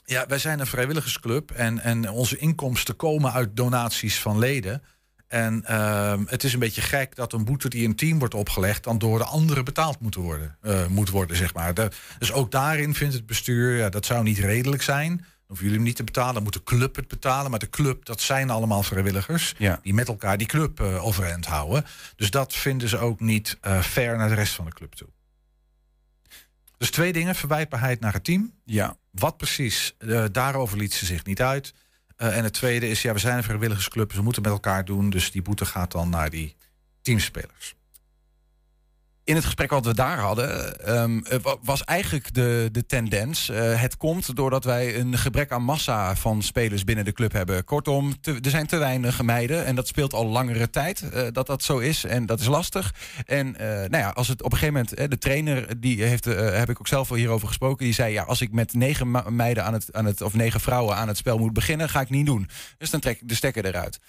Ja, 0.06 0.26
wij 0.28 0.38
zijn 0.38 0.60
een 0.60 0.68
vrijwilligersclub 0.68 1.52
en, 1.52 1.80
en 1.80 2.10
onze 2.10 2.38
inkomsten 2.38 2.96
komen 2.96 3.32
uit 3.34 3.56
donaties 3.56 4.20
van 4.20 4.40
leden. 4.40 4.84
En 5.28 5.66
ehm, 5.66 6.24
het 6.26 6.44
is 6.44 6.54
een 6.54 6.60
beetje 6.60 6.82
gek 6.82 7.16
dat 7.16 7.34
een 7.34 7.46
boete 7.46 7.70
die 7.70 7.88
een 7.88 7.96
team 7.96 8.20
wordt 8.20 8.34
opgelegd... 8.34 8.84
dan 8.84 8.98
door 8.98 9.18
de 9.18 9.24
anderen 9.24 9.66
betaald 9.66 10.00
moet 10.00 10.16
worden, 10.16 10.58
eh, 10.62 10.86
moet 10.88 11.10
worden 11.10 11.38
zeg 11.38 11.54
maar. 11.54 11.74
De- 11.74 11.92
dus 12.20 12.32
ook 12.32 12.52
daarin 12.52 12.96
vindt 12.96 13.14
het 13.14 13.26
bestuur, 13.26 13.78
ja, 13.78 13.90
dat 13.90 14.06
zou 14.06 14.24
niet 14.24 14.38
redelijk 14.38 14.82
zijn. 14.82 15.16
Dan 15.18 15.26
hoeven 15.48 15.66
jullie 15.66 15.80
hem 15.80 15.88
niet 15.88 15.96
te 15.96 16.04
betalen, 16.04 16.34
dan 16.34 16.44
moet 16.44 16.54
de 16.54 16.64
club 16.64 16.96
het 16.96 17.08
betalen. 17.08 17.50
Maar 17.52 17.60
de 17.60 17.70
club, 17.70 18.06
dat 18.06 18.22
zijn 18.22 18.50
allemaal 18.50 18.84
vrijwilligers... 18.84 19.54
die 19.84 19.94
met 19.94 20.08
elkaar 20.08 20.38
die 20.38 20.48
club 20.48 20.80
eh, 20.80 21.06
overeind 21.06 21.46
houden. 21.46 21.86
Dus 22.16 22.32
dat 22.32 22.54
vinden 22.54 22.90
ze 22.90 22.98
ook 22.98 23.20
niet 23.20 23.58
eh, 23.62 23.82
fair 23.82 24.18
naar 24.18 24.30
de 24.30 24.36
rest 24.36 24.54
van 24.54 24.66
de 24.66 24.74
club 24.74 24.94
toe. 24.94 25.08
Dus 26.78 26.92
twee 26.92 27.14
dingen, 27.14 27.36
verwijtbaarheid 27.36 28.00
naar 28.00 28.14
het 28.14 28.24
team. 28.24 28.54
Ja. 28.66 28.96
Wat 29.12 29.38
precies, 29.38 29.96
eh, 29.98 30.26
daarover 30.32 30.78
liet 30.78 30.94
ze 30.94 31.06
zich 31.06 31.26
niet 31.26 31.42
uit. 31.42 31.74
Eh, 32.16 32.38
en 32.38 32.44
het 32.44 32.54
tweede 32.54 32.90
is, 32.90 33.02
ja, 33.02 33.14
we 33.14 33.20
zijn 33.20 33.38
een 33.38 33.44
vrijwilligersclub, 33.44 34.08
dus 34.08 34.18
we 34.18 34.24
moeten 34.24 34.42
met 34.42 34.52
elkaar 34.52 34.86
doen. 34.86 35.10
Dus 35.10 35.32
die 35.32 35.42
boete 35.42 35.66
gaat 35.66 35.92
dan 35.92 36.10
naar 36.10 36.30
die 36.30 36.56
teamspelers. 37.02 37.76
In 39.24 39.36
het 39.36 39.46
gesprek 39.46 39.70
wat 39.70 39.86
we 39.86 39.94
daar 39.94 40.18
hadden, 40.20 40.80
ehm, 40.86 41.20
eh, 41.20 41.40
wa- 41.42 41.58
was 41.64 41.84
eigenlijk 41.84 42.34
de, 42.34 42.70
de 42.72 42.86
tendens. 42.86 43.50
eh, 43.50 43.82
het 43.82 43.98
komt 43.98 44.36
doordat 44.36 44.64
wij 44.64 45.00
een 45.00 45.18
gebrek 45.18 45.52
aan 45.52 45.64
massa 45.64 46.16
van 46.16 46.42
spelers 46.42 46.84
binnen 46.84 47.06
de 47.06 47.12
club 47.12 47.32
hebben. 47.32 47.64
Kortom, 47.64 48.14
er 48.22 48.50
zijn 48.50 48.68
te 48.68 48.78
weinig 48.78 49.22
meiden. 49.22 49.66
En 49.66 49.76
dat 49.76 49.88
speelt 49.88 50.14
al 50.14 50.26
langere 50.26 50.70
tijd 50.70 51.02
eh, 51.10 51.28
dat 51.32 51.48
dat 51.48 51.64
zo 51.64 51.78
is. 51.78 52.04
En 52.04 52.26
dat 52.26 52.40
is 52.40 52.46
lastig. 52.46 52.94
En 53.26 53.52
nou 53.58 53.98
ja, 53.98 54.10
als 54.10 54.28
het 54.28 54.44
op 54.44 54.52
een 54.52 54.58
gegeven 54.58 54.86
moment, 54.90 55.12
de 55.12 55.18
trainer, 55.18 55.80
die 55.80 56.04
heeft, 56.04 56.26
heb 56.26 56.70
ik 56.70 56.80
ook 56.80 56.88
zelf 56.88 57.10
al 57.10 57.16
hierover 57.18 57.48
gesproken. 57.48 57.86
Die 57.86 57.94
zei: 57.94 58.14
ja, 58.14 58.24
als 58.24 58.42
ik 58.42 58.52
met 58.52 58.74
negen 58.74 59.36
meiden 59.36 59.64
aan 59.66 59.74
het, 59.74 59.94
aan 59.94 60.06
het, 60.06 60.22
of 60.22 60.34
negen 60.34 60.60
vrouwen 60.60 60.96
aan 60.96 61.08
het 61.08 61.18
spel 61.18 61.38
moet 61.38 61.54
beginnen, 61.54 61.90
ga 61.90 62.02
ik 62.02 62.10
niet 62.10 62.26
doen. 62.26 62.50
Dus 62.78 62.90
dan 62.90 63.00
trek 63.00 63.22
ik 63.22 63.28
de 63.28 63.36
stekker 63.36 63.66
eruit. 63.66 64.00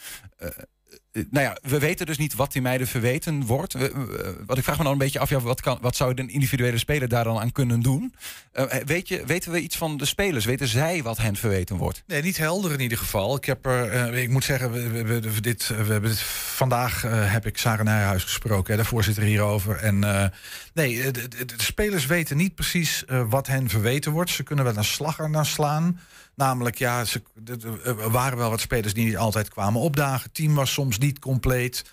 Eh, 1.12 1.22
eh, 1.22 1.26
nou 1.30 1.44
ja, 1.46 1.56
we 1.62 1.78
weten 1.78 2.06
dus 2.06 2.18
niet 2.18 2.34
wat 2.34 2.52
die 2.52 2.62
meiden 2.62 2.86
verweten 2.86 3.44
wordt. 3.46 3.72
We- 3.72 4.42
wat 4.46 4.58
ik 4.58 4.64
vraag 4.64 4.76
me 4.78 4.82
dan 4.82 4.92
een 4.92 4.98
beetje 4.98 5.18
af, 5.18 5.30
ja, 5.30 5.40
wat, 5.40 5.60
kan, 5.60 5.78
wat 5.80 5.96
zou 5.96 6.12
een 6.14 6.28
individuele 6.28 6.78
speler 6.78 7.08
daar 7.08 7.24
dan 7.24 7.38
aan 7.38 7.52
kunnen 7.52 7.80
doen? 7.80 8.14
Eh, 8.52 8.64
weet 8.84 9.08
je, 9.08 9.26
weten 9.26 9.52
we 9.52 9.60
iets 9.60 9.76
van 9.76 9.96
de 9.96 10.04
spelers? 10.04 10.44
Weten 10.44 10.68
zij 10.68 11.02
wat 11.02 11.18
hen 11.18 11.36
verweten 11.36 11.76
wordt? 11.76 12.02
Nee, 12.06 12.22
niet 12.22 12.36
helder 12.36 12.72
in 12.72 12.80
ieder 12.80 12.98
geval. 12.98 13.36
Ik 13.36 13.44
heb 13.44 13.66
er, 13.66 13.90
eh, 13.90 14.22
ik 14.22 14.28
moet 14.28 14.44
zeggen, 14.44 14.72
we, 14.72 15.40
dit, 15.40 15.68
we 15.68 16.12
vandaag 16.54 17.04
eh, 17.04 17.32
heb 17.32 17.46
ik 17.46 17.58
Sarah 17.58 17.84
Nijhuis 17.84 18.22
gesproken, 18.22 18.72
hè, 18.74 18.82
de 18.82 18.88
voorzitter 18.88 19.22
hierover. 19.22 19.76
En 19.76 20.04
eh, 20.04 20.24
nee, 20.74 21.10
de, 21.10 21.28
spelers 21.56 22.06
weten 22.06 22.36
niet 22.36 22.54
precies 22.54 23.04
eh, 23.04 23.22
wat 23.28 23.46
hen 23.46 23.68
verweten 23.68 24.12
wordt. 24.12 24.30
Ze 24.30 24.42
kunnen 24.42 24.64
wel 24.64 24.76
een 24.76 24.84
slag 24.84 25.18
ernaar 25.18 25.46
slaan. 25.46 26.00
Namelijk, 26.34 26.78
ja, 26.78 27.04
ze, 27.04 27.22
de- 27.34 27.80
er 27.84 28.10
waren 28.10 28.38
wel 28.38 28.50
wat 28.50 28.60
spelers 28.60 28.94
die 28.94 29.04
niet 29.04 29.16
altijd 29.16 29.48
kwamen 29.48 29.80
opdagen. 29.80 30.22
Het 30.22 30.34
team 30.34 30.54
was 30.54 30.72
soms 30.72 30.98
niet 30.98 31.18
compleet. 31.18 31.84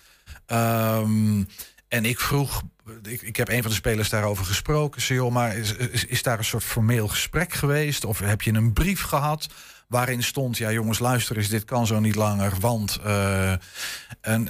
Ehm, 0.46 1.44
en 1.88 2.04
ik 2.04 2.20
vroeg, 2.20 2.62
ik, 3.02 3.22
ik 3.22 3.36
heb 3.36 3.48
een 3.48 3.62
van 3.62 3.70
de 3.70 3.76
spelers 3.76 4.08
daarover 4.08 4.44
gesproken. 4.44 5.02
Zei, 5.02 5.18
joh, 5.18 5.32
maar 5.32 5.56
is, 5.56 5.74
is, 6.04 6.22
daar 6.22 6.38
een 6.38 6.44
soort 6.44 6.64
formeel 6.64 7.08
gesprek 7.08 7.52
geweest? 7.52 8.04
Of 8.04 8.18
heb 8.18 8.42
je 8.42 8.52
een 8.52 8.72
brief 8.72 9.02
gehad 9.02 9.48
waarin 9.88 10.22
stond... 10.22 10.56
ja 10.58 10.72
jongens, 10.72 10.98
luister 10.98 11.36
eens, 11.36 11.48
dit 11.48 11.64
kan 11.64 11.86
zo 11.86 12.00
niet 12.00 12.14
langer, 12.14 12.52
want... 12.60 12.98
eh, 13.04 13.54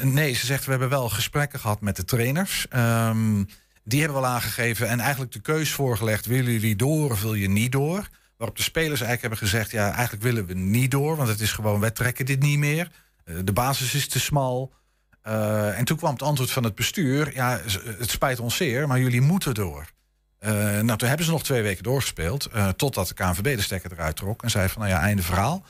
nee, 0.03 0.35
ze 0.35 0.47
zegt, 0.47 0.65
we 0.65 0.71
hebben 0.71 0.89
wel 0.89 1.09
gesprekken 1.09 1.61
gehad 1.61 1.81
met 1.81 1.97
de 1.97 2.05
trainers. 2.05 2.67
Ehm, 2.69 3.45
die 3.85 4.01
hebben 4.01 4.21
wel 4.21 4.31
aangegeven 4.31 4.89
en 4.89 5.01
eigenlijk 5.01 5.33
de 5.33 5.41
keus 5.41 5.73
voorgelegd... 5.73 6.27
willen 6.27 6.53
jullie 6.53 6.77
door 6.77 7.11
of 7.11 7.23
wil 7.23 7.35
je 7.35 7.49
niet 7.49 7.73
door? 7.73 8.09
Waarop 8.41 8.59
de 8.59 8.65
spelers 8.65 9.01
eigenlijk 9.01 9.21
hebben 9.21 9.39
gezegd... 9.39 9.71
ja, 9.71 9.93
eigenlijk 9.93 10.23
willen 10.23 10.47
we 10.47 10.55
niet 10.55 10.91
door, 10.91 11.17
want 11.17 11.29
het 11.29 11.41
is 11.41 11.53
gewoon... 11.53 11.81
wij 11.81 11.91
trekken 11.91 12.27
dit 12.27 12.43
niet 12.43 12.59
meer. 12.59 12.91
Eh, 13.25 13.35
de 13.45 13.53
basis 13.53 13.95
is 13.95 14.09
te 14.09 14.21
smal. 14.21 14.73
Eh, 15.23 15.79
en 15.79 15.85
toen 15.85 15.97
kwam 15.97 16.13
het 16.13 16.23
antwoord 16.23 16.51
van 16.51 16.65
het 16.65 16.75
bestuur: 16.75 17.35
ja, 17.35 17.61
het 17.99 18.11
spijt 18.11 18.41
ons 18.41 18.57
zeer, 18.57 18.87
maar 18.87 18.99
jullie 18.99 19.21
moeten 19.21 19.55
door. 19.55 19.87
Eh, 20.39 20.53
nou, 20.53 20.99
toen 20.99 21.09
hebben 21.09 21.27
ze 21.27 21.33
nog 21.33 21.43
twee 21.43 21.63
weken 21.63 21.83
doorgespeeld, 21.83 22.47
eh, 22.47 22.69
totdat 22.69 23.09
de 23.09 23.15
KNVB 23.15 23.57
de 23.57 23.63
stekker 23.63 23.93
eruit 23.93 24.17
trok 24.17 24.43
en 24.43 24.51
zei 24.51 24.69
van, 24.69 24.83
nou 24.83 24.95
ja, 24.95 25.01
einde 25.01 25.23
verhaal. 25.23 25.65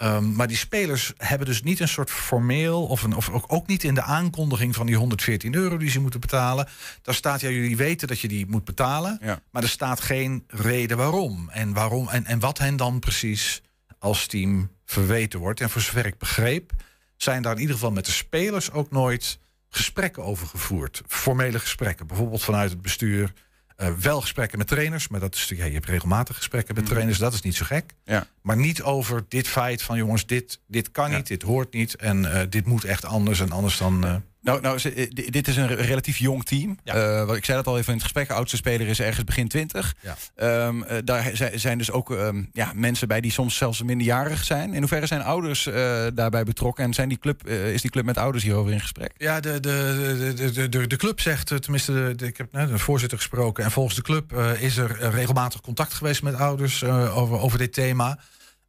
Ehm, 0.00 0.32
maar 0.32 0.46
die 0.46 0.56
spelers 0.56 1.12
hebben 1.16 1.46
dus 1.46 1.62
niet 1.62 1.80
een 1.80 1.88
soort 1.88 2.10
formeel, 2.10 2.86
of, 2.86 3.02
een, 3.02 3.14
of 3.14 3.30
ook, 3.46 3.66
niet 3.66 3.84
in 3.84 3.94
de 3.94 4.02
aankondiging 4.02 4.74
van 4.74 4.86
die 4.86 4.96
114 4.96 5.54
euro 5.54 5.76
die 5.76 5.90
ze 5.90 6.00
moeten 6.00 6.20
betalen. 6.20 6.68
Daar 7.02 7.14
staat, 7.14 7.40
ja, 7.40 7.48
jullie 7.48 7.76
weten 7.76 8.08
dat 8.08 8.20
je 8.20 8.28
die 8.28 8.46
moet 8.46 8.64
betalen, 8.64 9.18
maar 9.50 9.62
er 9.62 9.68
staat 9.68 10.00
geen 10.00 10.44
reden 10.46 10.96
waarom. 10.96 11.48
En, 11.50 11.72
waarom 11.72 12.08
en, 12.08 12.24
en 12.24 12.38
wat 12.38 12.58
hen 12.58 12.76
dan 12.76 12.98
precies 12.98 13.62
als 13.98 14.26
team 14.26 14.70
verweten 14.84 15.38
wordt. 15.38 15.60
En 15.60 15.70
voor 15.70 15.82
zover 15.82 16.06
ik 16.06 16.18
begreep, 16.18 16.72
zijn 17.16 17.42
daar 17.42 17.54
in 17.54 17.60
ieder 17.60 17.74
geval 17.74 17.92
met 17.92 18.06
de 18.06 18.12
spelers 18.12 18.70
ook 18.70 18.90
nooit 18.90 19.38
gesprekken 19.68 20.24
over 20.24 20.46
gevoerd. 20.46 21.02
Formele 21.06 21.58
gesprekken, 21.58 22.06
bijvoorbeeld 22.06 22.42
vanuit 22.42 22.70
het 22.70 22.82
bestuur. 22.82 23.32
Eh, 23.80 23.92
wel 24.00 24.20
gesprekken 24.20 24.58
met 24.58 24.66
trainers, 24.66 25.08
maar 25.08 25.20
dat 25.20 25.34
is 25.34 25.40
natuurlijk, 25.40 25.60
ja, 25.68 25.74
je 25.74 25.78
hebt 25.80 25.90
regelmatig 25.90 26.36
gesprekken 26.36 26.74
met 26.74 26.86
trainers, 26.86 27.18
dat 27.18 27.32
is 27.32 27.40
niet 27.40 27.54
zo 27.56 27.64
gek. 27.64 27.94
Ja. 28.04 28.26
Maar 28.42 28.56
niet 28.56 28.82
over 28.82 29.24
dit 29.28 29.48
feit 29.48 29.82
van 29.82 29.96
jongens, 29.96 30.26
dit, 30.26 30.60
dit 30.66 30.90
kan 30.90 31.10
niet, 31.10 31.26
dit 31.26 31.42
hoort 31.42 31.72
niet 31.72 31.96
en 31.96 32.32
eh, 32.32 32.46
dit 32.48 32.66
moet 32.66 32.84
echt 32.84 33.04
anders 33.04 33.40
en 33.40 33.50
anders 33.50 33.78
dan. 33.78 34.04
eh, 34.04 34.14
Nou, 34.42 34.60
nou 34.60 34.78
eh, 34.82 35.06
di- 35.10 35.30
dit 35.30 35.48
is 35.48 35.56
een 35.56 35.66
re- 35.66 35.74
relatief 35.74 36.16
jong 36.18 36.44
team. 36.44 36.78
Eh, 36.84 37.24
wat 37.24 37.36
ik 37.36 37.44
zei 37.44 37.56
dat 37.56 37.66
al 37.66 37.74
even 37.76 37.86
in 37.88 37.94
het 37.94 38.02
gesprek. 38.02 38.28
De 38.28 38.34
oudste 38.34 38.56
speler 38.56 38.86
is 38.88 39.00
ergens 39.00 39.24
begin 39.24 39.48
20. 39.48 39.94
Ja. 40.00 40.16
Ehm, 40.36 40.82
eh, 40.82 40.98
daar 41.04 41.30
zi- 41.34 41.58
zijn 41.58 41.78
dus 41.78 41.90
ook 41.90 42.10
ehm, 42.12 42.42
ja, 42.52 42.72
mensen 42.74 43.08
bij 43.08 43.20
die 43.20 43.30
soms 43.32 43.56
zelfs 43.56 43.82
minderjarig 43.82 44.44
zijn. 44.44 44.72
In 44.74 44.78
hoeverre 44.78 45.06
zijn 45.06 45.22
ouders 45.22 45.68
daarbij 46.14 46.44
betrokken? 46.44 46.84
En 46.84 46.94
zijn 46.94 47.08
die 47.08 47.18
club, 47.18 47.48
is 47.48 47.80
die 47.82 47.90
club 47.90 48.04
met 48.04 48.18
ouders 48.18 48.44
hierover 48.44 48.72
in 48.72 48.80
gesprek? 48.80 49.12
Ja, 49.16 49.40
de, 49.40 49.60
de, 49.60 50.32
de, 50.52 50.68
de, 50.68 50.86
de, 50.86 50.96
club 50.96 51.20
zegt, 51.20 51.46
tenminste, 51.46 52.14
de, 52.16 52.26
ik 52.26 52.36
heb 52.36 52.52
net 52.52 52.68
de 52.68 52.78
voorzitter 52.78 53.18
gesproken. 53.18 53.64
En 53.64 53.70
volgens 53.70 53.96
de 53.96 54.02
club 54.02 54.32
is 54.58 54.76
er 54.76 55.10
regelmatig 55.10 55.60
contact 55.60 55.94
geweest 55.94 56.22
met 56.22 56.34
ouders 56.34 56.84
over, 56.84 57.38
over 57.38 57.58
dit 57.58 57.72
thema. 57.72 58.18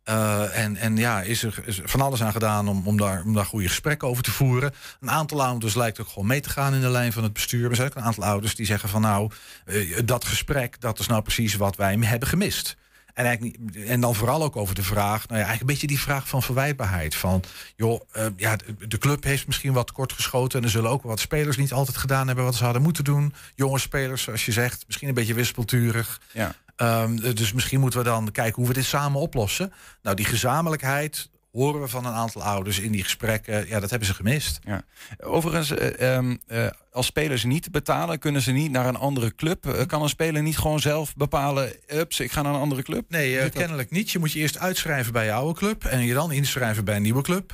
Eh, 0.03 0.63
en, 0.63 0.75
en 0.75 0.97
ja, 0.97 1.21
is 1.21 1.43
er 1.43 1.63
van 1.83 2.01
alles 2.01 2.23
aan 2.23 2.31
gedaan 2.31 2.67
om, 2.67 2.87
om, 2.87 2.97
daar, 2.97 3.23
om 3.25 3.33
daar 3.33 3.45
goede 3.45 3.67
gesprekken 3.67 4.07
over 4.07 4.23
te 4.23 4.31
voeren. 4.31 4.73
Een 4.99 5.11
aantal 5.11 5.43
ouders 5.43 5.75
lijkt 5.75 5.99
ook 5.99 6.07
gewoon 6.07 6.27
mee 6.27 6.41
te 6.41 6.49
gaan 6.49 6.73
in 6.73 6.81
de 6.81 6.89
lijn 6.89 7.13
van 7.13 7.23
het 7.23 7.33
bestuur. 7.33 7.69
Er 7.69 7.75
zijn 7.75 7.87
ook 7.87 7.95
een 7.95 8.03
aantal 8.03 8.23
ouders 8.23 8.55
die 8.55 8.65
zeggen 8.65 8.89
van 8.89 9.01
nou, 9.01 9.31
eh, 9.65 9.99
dat 10.05 10.25
gesprek, 10.25 10.81
dat 10.81 10.99
is 10.99 11.07
nou 11.07 11.21
precies 11.21 11.55
wat 11.55 11.75
wij 11.75 11.97
hebben 11.99 12.27
gemist. 12.27 12.77
En, 13.13 13.25
eigenlijk 13.25 13.57
en 13.87 14.01
dan 14.01 14.15
vooral 14.15 14.43
ook 14.43 14.55
over 14.55 14.75
de 14.75 14.83
vraag, 14.83 15.27
nou 15.27 15.39
ja, 15.39 15.47
eigenlijk 15.47 15.61
een 15.61 15.65
beetje 15.65 15.87
die 15.87 15.99
vraag 15.99 16.27
van 16.27 16.43
verwijtbaarheid. 16.43 17.15
Van, 17.15 17.43
joh, 17.75 18.01
eh, 18.11 18.25
ja, 18.35 18.55
de 18.87 18.97
club 18.97 19.23
heeft 19.23 19.47
misschien 19.47 19.73
wat 19.73 19.91
kort 19.91 20.13
geschoten. 20.13 20.59
En 20.59 20.65
er 20.65 20.71
zullen 20.71 20.89
ook 20.89 21.03
wat 21.03 21.19
spelers 21.19 21.57
niet 21.57 21.73
altijd 21.73 21.97
gedaan 21.97 22.27
hebben 22.27 22.45
wat 22.45 22.55
ze 22.55 22.63
hadden 22.63 22.81
moeten 22.81 23.03
doen. 23.03 23.33
Jonge 23.55 23.79
spelers, 23.79 24.23
zoals 24.23 24.45
je 24.45 24.51
zegt, 24.51 24.83
misschien 24.85 25.07
een 25.07 25.13
beetje 25.13 25.33
wispelturig. 25.33 26.21
Ja. 26.33 26.55
Ehm, 26.81 27.15
dus 27.15 27.53
misschien 27.53 27.79
moeten 27.79 27.99
we 27.99 28.05
dan 28.05 28.31
kijken 28.31 28.55
hoe 28.55 28.67
we 28.67 28.73
dit 28.73 28.85
samen 28.85 29.21
oplossen. 29.21 29.73
Nou, 30.01 30.15
die 30.15 30.25
gezamenlijkheid 30.25 31.29
horen 31.51 31.81
we 31.81 31.87
van 31.87 32.05
een 32.05 32.13
aantal 32.13 32.43
ouders 32.43 32.79
in 32.79 32.91
die 32.91 33.03
gesprekken. 33.03 33.67
Ja, 33.67 33.79
dat 33.79 33.89
hebben 33.89 34.07
ze 34.07 34.13
gemist. 34.13 34.59
Ja. 34.63 34.83
Overigens, 35.19 35.71
eh, 35.71 36.15
ehm, 36.15 36.35
eh, 36.47 36.67
als 36.91 37.05
spelers 37.05 37.43
niet 37.43 37.71
betalen, 37.71 38.19
kunnen 38.19 38.41
ze 38.41 38.51
niet 38.51 38.71
naar 38.71 38.85
een 38.85 38.95
andere 38.95 39.35
club. 39.35 39.65
Eh, 39.65 39.85
kan 39.85 40.01
een 40.01 40.09
speler 40.09 40.41
niet 40.41 40.57
gewoon 40.57 40.79
zelf 40.79 41.15
bepalen, 41.15 41.73
ups, 41.87 42.19
ik 42.19 42.31
ga 42.31 42.41
naar 42.41 42.53
een 42.53 42.59
andere 42.59 42.83
club? 42.83 43.05
Nee, 43.09 43.49
kennelijk 43.49 43.91
niet. 43.91 44.11
Je 44.11 44.19
moet 44.19 44.31
je 44.31 44.39
eerst 44.39 44.57
uitschrijven 44.57 45.13
bij 45.13 45.25
je 45.25 45.31
oude 45.31 45.59
club 45.59 45.85
en 45.85 46.05
je 46.05 46.13
dan 46.13 46.31
inschrijven 46.31 46.85
bij 46.85 46.95
een 46.95 47.01
nieuwe 47.01 47.21
club. 47.21 47.53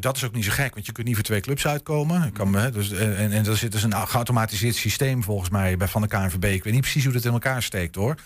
Dat 0.00 0.16
is 0.16 0.24
ook 0.24 0.34
niet 0.34 0.44
zo 0.44 0.52
gek, 0.52 0.74
want 0.74 0.86
je 0.86 0.92
kunt 0.92 1.06
niet 1.06 1.14
voor 1.14 1.24
twee 1.24 1.40
clubs 1.40 1.66
uitkomen. 1.66 2.32
Kan, 2.32 2.54
hè, 2.54 2.70
dus, 2.70 2.90
en, 2.90 3.16
en, 3.16 3.32
en 3.32 3.46
er 3.46 3.56
zit 3.56 3.72
dus 3.72 3.82
een 3.82 4.08
geautomatiseerd 4.08 4.74
systeem 4.74 5.22
volgens 5.22 5.50
mij 5.50 5.76
bij 5.76 5.88
van 5.88 6.02
de 6.02 6.08
KNVB. 6.08 6.44
Ik 6.44 6.64
weet 6.64 6.72
niet 6.72 6.82
precies 6.82 7.04
hoe 7.04 7.12
dat 7.12 7.24
in 7.24 7.32
elkaar 7.32 7.62
steekt 7.62 7.94
hoor. 7.94 8.16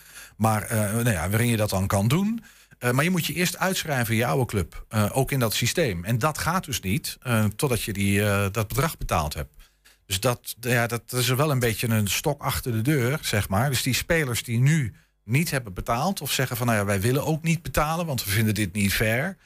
Maar 0.41 0.63
eh, 0.63 0.79
nou 0.79 1.11
ja, 1.11 1.29
waarin 1.29 1.49
je 1.49 1.57
dat 1.57 1.71
dan 1.71 1.87
kan 1.87 2.09
doen. 2.09 2.45
Eh, 2.79 2.91
maar 2.91 3.05
je 3.05 3.11
moet 3.11 3.27
je 3.27 3.33
eerst 3.33 3.59
uitschrijven 3.59 4.13
in 4.13 4.21
je 4.21 4.27
oude 4.27 4.45
club, 4.45 4.85
eh, 4.89 5.11
ook 5.13 5.31
in 5.31 5.39
dat 5.39 5.55
systeem. 5.55 6.05
En 6.05 6.19
dat 6.19 6.39
gaat 6.39 6.65
dus 6.65 6.81
niet 6.81 7.19
totdat 7.57 7.83
je 7.83 7.93
die, 7.93 8.21
dat 8.51 8.69
bedrag 8.69 8.99
betaald 8.99 9.35
hebt. 9.35 9.53
Dus 10.07 10.21
dat, 10.21 10.57
ja, 10.61 10.87
dat 10.87 11.13
is 11.13 11.29
wel 11.29 11.51
een 11.51 11.59
beetje 11.59 11.89
een 11.89 12.09
stok 12.09 12.43
achter 12.43 12.73
de 12.73 12.83
deur, 12.83 13.19
zeg 13.23 13.49
maar. 13.49 13.71
Dus 13.71 13.83
die 13.83 13.95
spelers 13.95 14.43
die 14.43 14.59
nu 14.59 14.95
niet 15.25 15.51
hebben 15.51 15.73
betaald 15.73 16.21
of 16.21 16.33
zeggen 16.33 16.57
van 16.57 16.67
nou 16.67 16.79
ja, 16.79 16.85
wij 16.85 17.01
willen 17.01 17.27
ook 17.27 17.43
niet 17.43 17.63
betalen, 17.63 18.07
want 18.07 18.25
we 18.25 18.31
vinden 18.31 18.55
dit 18.55 18.73
niet 18.73 18.93
fair. 18.93 19.37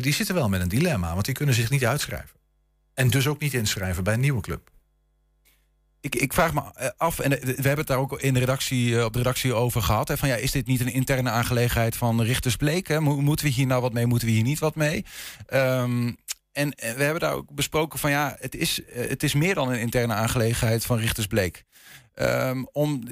die 0.00 0.12
zitten 0.12 0.34
wel 0.34 0.48
met 0.48 0.60
een 0.60 0.68
dilemma, 0.68 1.12
want 1.12 1.24
die 1.24 1.34
kunnen 1.34 1.54
zich 1.54 1.70
niet 1.70 1.86
uitschrijven. 1.86 2.36
En 2.94 3.10
dus 3.10 3.26
ook 3.26 3.40
niet 3.40 3.54
inschrijven 3.54 4.04
bij 4.04 4.14
een 4.14 4.20
nieuwe 4.20 4.42
club. 4.42 4.70
Ik, 6.06 6.14
ik 6.14 6.32
vraag 6.32 6.54
me 6.54 6.60
eh, 6.74 6.88
af, 6.96 7.18
en 7.18 7.32
eh, 7.32 7.44
we 7.44 7.52
hebben 7.52 7.78
het 7.78 7.86
daar 7.86 7.98
ook 7.98 8.20
in 8.20 8.34
de 8.34 8.40
redactie, 8.40 8.98
eh, 8.98 9.04
op 9.04 9.12
de 9.12 9.18
redactie 9.18 9.54
over 9.54 9.82
gehad. 9.82 10.08
Hè, 10.08 10.16
van 10.16 10.28
ja, 10.28 10.34
is 10.34 10.50
dit 10.50 10.66
niet 10.66 10.80
een 10.80 10.92
interne 10.92 11.30
aangelegenheid 11.30 11.96
van 11.96 12.22
Richters 12.22 12.56
Bleek? 12.56 12.88
Hè? 12.88 13.00
Mo- 13.00 13.20
Moeten 13.20 13.46
we 13.46 13.52
hier 13.52 13.66
nou 13.66 13.82
wat 13.82 13.92
mee? 13.92 14.06
Moeten 14.06 14.28
we 14.28 14.34
hier 14.34 14.42
niet 14.42 14.58
wat 14.58 14.74
mee? 14.74 15.04
Ehm, 15.46 16.12
en 16.52 16.68
we 16.76 17.02
hebben 17.02 17.20
daar 17.20 17.32
ook 17.34 17.54
besproken 17.54 17.98
van 17.98 18.10
ja, 18.10 18.36
het 18.40 18.54
is, 18.54 18.80
het 18.92 19.22
is 19.22 19.34
meer 19.34 19.54
dan 19.54 19.68
een 19.72 19.80
interne 19.80 20.14
aangelegenheid 20.14 20.84
van 20.84 20.98
Richters 20.98 21.26
Bleek. 21.26 21.64
Ehm, 22.16 22.64
om, 22.72 23.02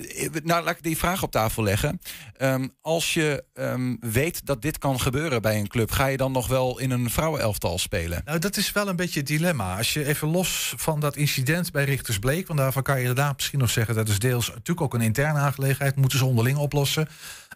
nou, 0.44 0.64
laat 0.64 0.76
ik 0.76 0.82
die 0.82 0.98
vraag 0.98 1.22
op 1.22 1.30
tafel 1.30 1.62
leggen. 1.62 2.00
Ehm, 2.36 2.68
als 2.80 3.14
je 3.14 3.44
ehm, 3.54 3.96
weet 4.00 4.46
dat 4.46 4.62
dit 4.62 4.78
kan 4.78 5.00
gebeuren 5.00 5.42
bij 5.42 5.58
een 5.58 5.68
club, 5.68 5.90
ga 5.90 6.06
je 6.06 6.16
dan 6.16 6.32
nog 6.32 6.46
wel 6.46 6.78
in 6.78 6.90
een 6.90 7.10
vrouwenelftal 7.10 7.78
spelen? 7.78 8.22
Nou, 8.24 8.38
dat 8.38 8.56
is 8.56 8.72
wel 8.72 8.88
een 8.88 8.96
beetje 8.96 9.18
het 9.18 9.28
dilemma. 9.28 9.76
Als 9.76 9.92
je 9.92 10.06
even 10.06 10.28
los 10.28 10.74
van 10.76 11.00
dat 11.00 11.16
incident 11.16 11.72
bij 11.72 11.84
Richters 11.84 12.18
Bleek, 12.18 12.46
want 12.46 12.58
daarvan 12.58 12.82
kan 12.82 12.94
je 12.94 13.00
inderdaad 13.00 13.36
misschien 13.36 13.58
nog 13.58 13.70
zeggen 13.70 13.94
dat 13.94 14.08
is 14.08 14.18
deels 14.18 14.48
natuurlijk 14.48 14.80
ook 14.80 14.94
een 14.94 15.00
interne 15.00 15.38
aangelegenheid, 15.38 15.96
moeten 15.96 16.18
ze 16.18 16.24
onderling 16.24 16.58
oplossen. 16.58 17.08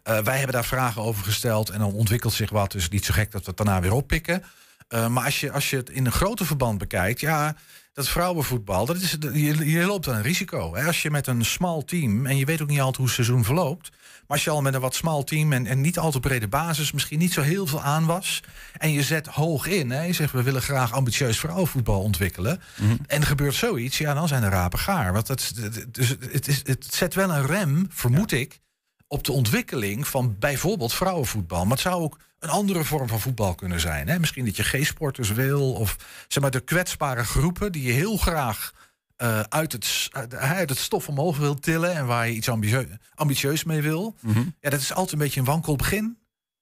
Eh, 0.03 0.19
wij 0.19 0.37
hebben 0.37 0.55
daar 0.55 0.65
vragen 0.65 1.03
over 1.03 1.25
gesteld 1.25 1.71
en 1.71 1.79
dan 1.79 1.93
ontwikkelt 1.93 2.33
zich 2.33 2.51
wat, 2.51 2.73
dus 2.73 2.89
niet 2.89 3.05
zo 3.05 3.15
gek 3.15 3.31
dat 3.31 3.41
we 3.41 3.47
het 3.47 3.57
daarna 3.57 3.81
weer 3.81 3.93
oppikken. 3.93 4.43
Eh, 4.89 5.09
maar 5.09 5.25
als 5.25 5.41
je, 5.41 5.53
als 5.53 5.71
je 5.71 5.77
het 5.77 5.91
in 5.91 6.07
een 6.07 6.13
groter 6.13 6.47
verband 6.47 6.79
bekijkt, 6.79 7.21
ja, 7.21 7.57
dat 7.93 8.09
vrouwenvoetbal, 8.09 8.87
dat 8.87 8.97
is, 8.97 9.17
je, 9.33 9.71
je 9.71 9.87
loopt 9.87 10.05
dan 10.05 10.15
een 10.15 10.23
risico. 10.23 10.75
Hè? 10.75 10.87
Als 10.87 11.03
je 11.03 11.11
met 11.11 11.27
een 11.27 11.45
smal 11.45 11.85
team, 11.85 12.27
en 12.27 12.37
je 12.37 12.45
weet 12.45 12.63
ook 12.63 12.69
niet 12.69 12.79
altijd 12.79 12.97
hoe 12.97 13.07
het 13.07 13.15
seizoen 13.15 13.45
verloopt, 13.45 13.91
maar 13.91 14.37
als 14.37 14.45
je 14.45 14.51
al 14.51 14.63
met 14.63 14.75
een 14.75 14.81
wat 14.81 14.95
smal 14.95 15.25
team 15.25 15.53
en, 15.53 15.67
en 15.67 15.81
niet 15.81 15.99
al 15.99 16.11
te 16.11 16.21
brede 16.21 16.49
basis, 16.49 16.93
misschien 16.93 17.19
niet 17.19 17.33
zo 17.33 17.43
heel 17.43 17.67
veel 17.67 17.83
aan 17.83 18.07
was, 18.07 18.43
en 18.73 18.93
je 18.93 19.03
zet 19.03 19.27
hoog 19.27 19.67
in, 19.67 19.91
hè? 19.91 20.03
je 20.03 20.13
zegt 20.13 20.33
we 20.33 20.43
willen 20.43 20.63
graag 20.63 20.93
ambitieus 20.93 21.39
vrouwenvoetbal 21.39 22.03
ontwikkelen, 22.03 22.61
en 23.07 23.21
er 23.21 23.27
gebeurt 23.27 23.55
zoiets, 23.55 23.99
ja, 23.99 24.15
dan 24.15 24.29
zijn 24.29 24.43
de 24.43 24.49
rapen 24.49 24.79
gaar. 24.79 25.13
Want 25.13 25.27
dat, 25.27 25.53
dus 25.93 26.09
het, 26.31 26.49
is, 26.49 26.61
het 26.65 26.95
zet 26.95 27.15
wel 27.15 27.31
een 27.31 27.47
rem, 27.47 27.87
vermoed 27.91 28.33
ik, 28.33 28.61
op 29.09 29.25
de 29.25 29.33
ontwikkeling 29.33 30.09
van 30.09 30.37
bijvoorbeeld 30.39 30.95
vrouwenvoetbal. 30.95 31.63
Maar 31.63 31.73
het 31.73 31.81
zou 31.81 32.03
ook 32.03 32.19
een 32.39 32.49
andere 32.49 32.85
vorm 32.85 33.09
van 33.09 33.21
voetbal 33.21 33.55
kunnen 33.55 33.81
zijn. 33.81 34.09
Hè? 34.09 34.19
Misschien 34.19 34.45
dat 34.45 34.57
je 34.57 34.63
G-sporters 34.63 35.33
wil. 35.33 35.73
Of 35.73 35.97
zeg 36.29 36.43
maar 36.43 36.51
de 36.51 36.61
kwetsbare 36.61 37.25
groepen 37.25 37.73
die 37.73 37.83
je 37.83 37.93
heel 37.93 38.17
graag 38.17 38.73
eh, 39.17 39.41
uit, 39.41 39.73
het, 39.73 40.09
uit, 40.39 40.69
het 40.69 40.79
stof 40.79 41.09
omhoog 41.09 41.37
wil 41.37 41.55
tillen. 41.55 41.95
En 41.95 42.07
waar 42.07 42.29
je 42.29 42.35
iets 42.35 42.49
ambitieus, 42.49 42.87
ambitieus 43.15 43.65
mee 43.65 43.83
wil. 43.83 44.17
Ja, 44.61 44.71
dat 44.71 44.81
is 44.81 44.93
altijd 44.93 45.13
een 45.13 45.19
beetje 45.19 45.41
een 45.41 45.47
wankel 45.47 45.77
begin. 45.77 46.19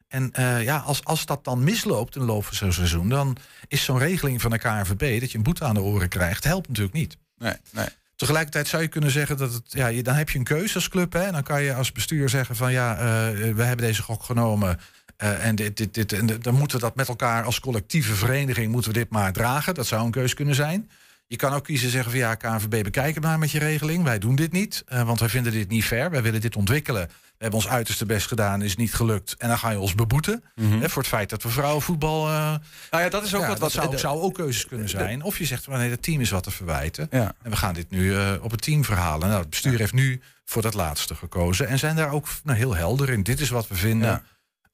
En 0.09 0.33
eh, 0.33 0.63
ja, 0.63 0.79
als, 0.79 1.05
als 1.05 1.27
dat 1.27 1.45
dan 1.45 1.65
misloopt 1.65 2.15
in 2.15 2.21
de 2.21 2.27
loop 2.27 2.45
van 2.45 2.55
zo'n 2.55 2.73
seizoen, 2.73 3.09
dan 3.09 3.37
is 3.69 3.85
zo'n 3.85 3.99
regeling 3.99 4.41
van 4.41 4.51
de 4.51 4.59
KNVB 4.59 5.21
dat 5.21 5.31
je 5.31 5.37
een 5.37 5.45
boete 5.45 5.65
aan 5.65 5.75
de 5.75 5.81
oren 5.81 6.09
krijgt, 6.09 6.45
helpt 6.45 6.69
natuurlijk 6.69 6.97
niet. 6.97 7.17
Nee, 7.39 7.57
nee. 7.71 7.89
Tegelijkertijd 8.17 8.69
zou 8.69 8.83
je 8.83 8.89
kunnen 8.89 9.11
zeggen 9.11 9.37
dat 9.37 9.53
het, 9.53 9.63
ja, 9.69 10.03
dan 10.03 10.15
heb 10.15 10.31
je 10.31 10.39
een 10.39 10.45
keuze 10.45 10.75
als 10.75 10.89
club. 10.89 11.13
Hè, 11.13 11.23
en 11.23 11.33
dan 11.33 11.43
kan 11.43 11.63
je 11.63 11.75
als 11.75 11.93
bestuur 11.93 12.29
zeggen 12.29 12.57
van 12.57 12.73
ja, 12.73 12.95
eh, 12.97 13.55
we 13.55 13.63
hebben 13.63 13.87
deze 13.87 14.03
gok 14.03 14.23
genomen. 14.23 14.81
eh, 15.17 15.47
en 15.47 15.55
dit, 15.55 15.77
dit, 15.77 15.95
dit, 15.95 16.13
en 16.13 16.27
dan 16.27 16.55
moeten 16.55 16.77
we 16.77 16.83
dat 16.85 16.97
met 16.97 17.09
elkaar 17.09 17.45
als 17.45 17.61
collectieve 17.61 18.15
vereniging 18.15 18.73
moeten 18.73 18.93
we 18.93 18.99
dit 18.99 19.11
maar 19.11 19.33
dragen. 19.33 19.75
Dat 19.75 19.87
zou 19.87 20.05
een 20.05 20.11
keuze 20.11 20.35
kunnen 20.35 20.55
zijn. 20.55 20.91
Je 21.29 21.37
kan 21.37 21.53
ook 21.53 21.65
kiezen 21.65 21.91
zeggen 21.91 22.11
van 22.11 22.21
ja, 22.21 22.35
KNVB, 22.35 22.83
bekijk 22.83 23.15
het 23.15 23.25
maar 23.25 23.39
met 23.39 23.51
je 23.51 23.59
regeling. 23.59 24.05
Wij 24.05 24.19
doen 24.19 24.35
dit 24.37 24.53
niet, 24.53 24.83
eh, 24.87 25.03
want 25.03 25.21
wij 25.21 25.29
vinden 25.29 25.53
dit 25.53 25.69
niet 25.69 25.85
fair. 25.85 26.11
Wij 26.11 26.23
willen 26.23 26.41
dit 26.41 26.57
ontwikkelen. 26.57 27.07
We 27.07 27.43
hebben 27.43 27.61
ons 27.61 27.69
uiterste 27.69 28.07
best 28.07 28.27
gedaan, 28.27 28.63
is 28.63 28.77
niet 28.77 28.95
gelukt. 28.95 29.35
En 29.39 29.49
dan 29.49 29.59
ga 29.59 29.71
je 29.71 29.79
ons 29.79 29.95
beboeten 29.95 30.45
hè, 30.81 30.89
voor 30.89 31.03
het 31.03 31.11
feit 31.11 31.31
dat 31.31 31.43
we 31.43 31.49
vrouwenvoetbal... 31.49 32.27
eh, 32.29 32.33
Nou 32.91 33.03
ja, 33.03 33.09
dat 33.09 33.25
is 33.25 33.35
ook 33.35 33.41
wat- 33.59 33.73
zou, 33.73 33.85
de- 33.91 33.99
zou 33.99 34.21
ook 34.21 34.35
keuzes 34.35 34.67
kunnen 34.67 34.89
zijn. 34.89 35.23
Of 35.23 35.39
je 35.39 35.45
zegt, 35.45 35.69
maar 35.69 35.79
nee, 35.79 35.91
het 35.91 36.03
team 36.03 36.21
is 36.21 36.31
wat 36.31 36.43
te 36.43 36.51
verwijten. 36.51 37.09
Ja. 37.11 37.35
En 37.43 37.51
we 37.51 37.57
gaan 37.57 37.75
dit 37.75 37.91
nu 37.91 38.17
eh, 38.17 38.33
op 38.41 38.51
het 38.51 38.63
team 38.63 38.85
verhalen. 38.85 39.29
Nou, 39.29 39.41
het 39.41 39.51
bestuur 39.51 39.79
heeft 39.79 39.93
nu 39.93 40.21
voor 40.45 40.63
dat 40.63 40.75
laatste 40.75 41.15
gekozen. 41.15 41.69
En 41.69 41.79
zijn 41.79 41.97
daar 41.97 42.11
ook 42.11 42.27
nou, 42.45 42.59
heel 42.59 42.75
helder 42.77 43.09
in. 43.11 43.23
Dit 43.23 43.41
is 43.41 43.49
wat 43.49 43.69
we 43.69 43.75
vinden. 43.75 44.23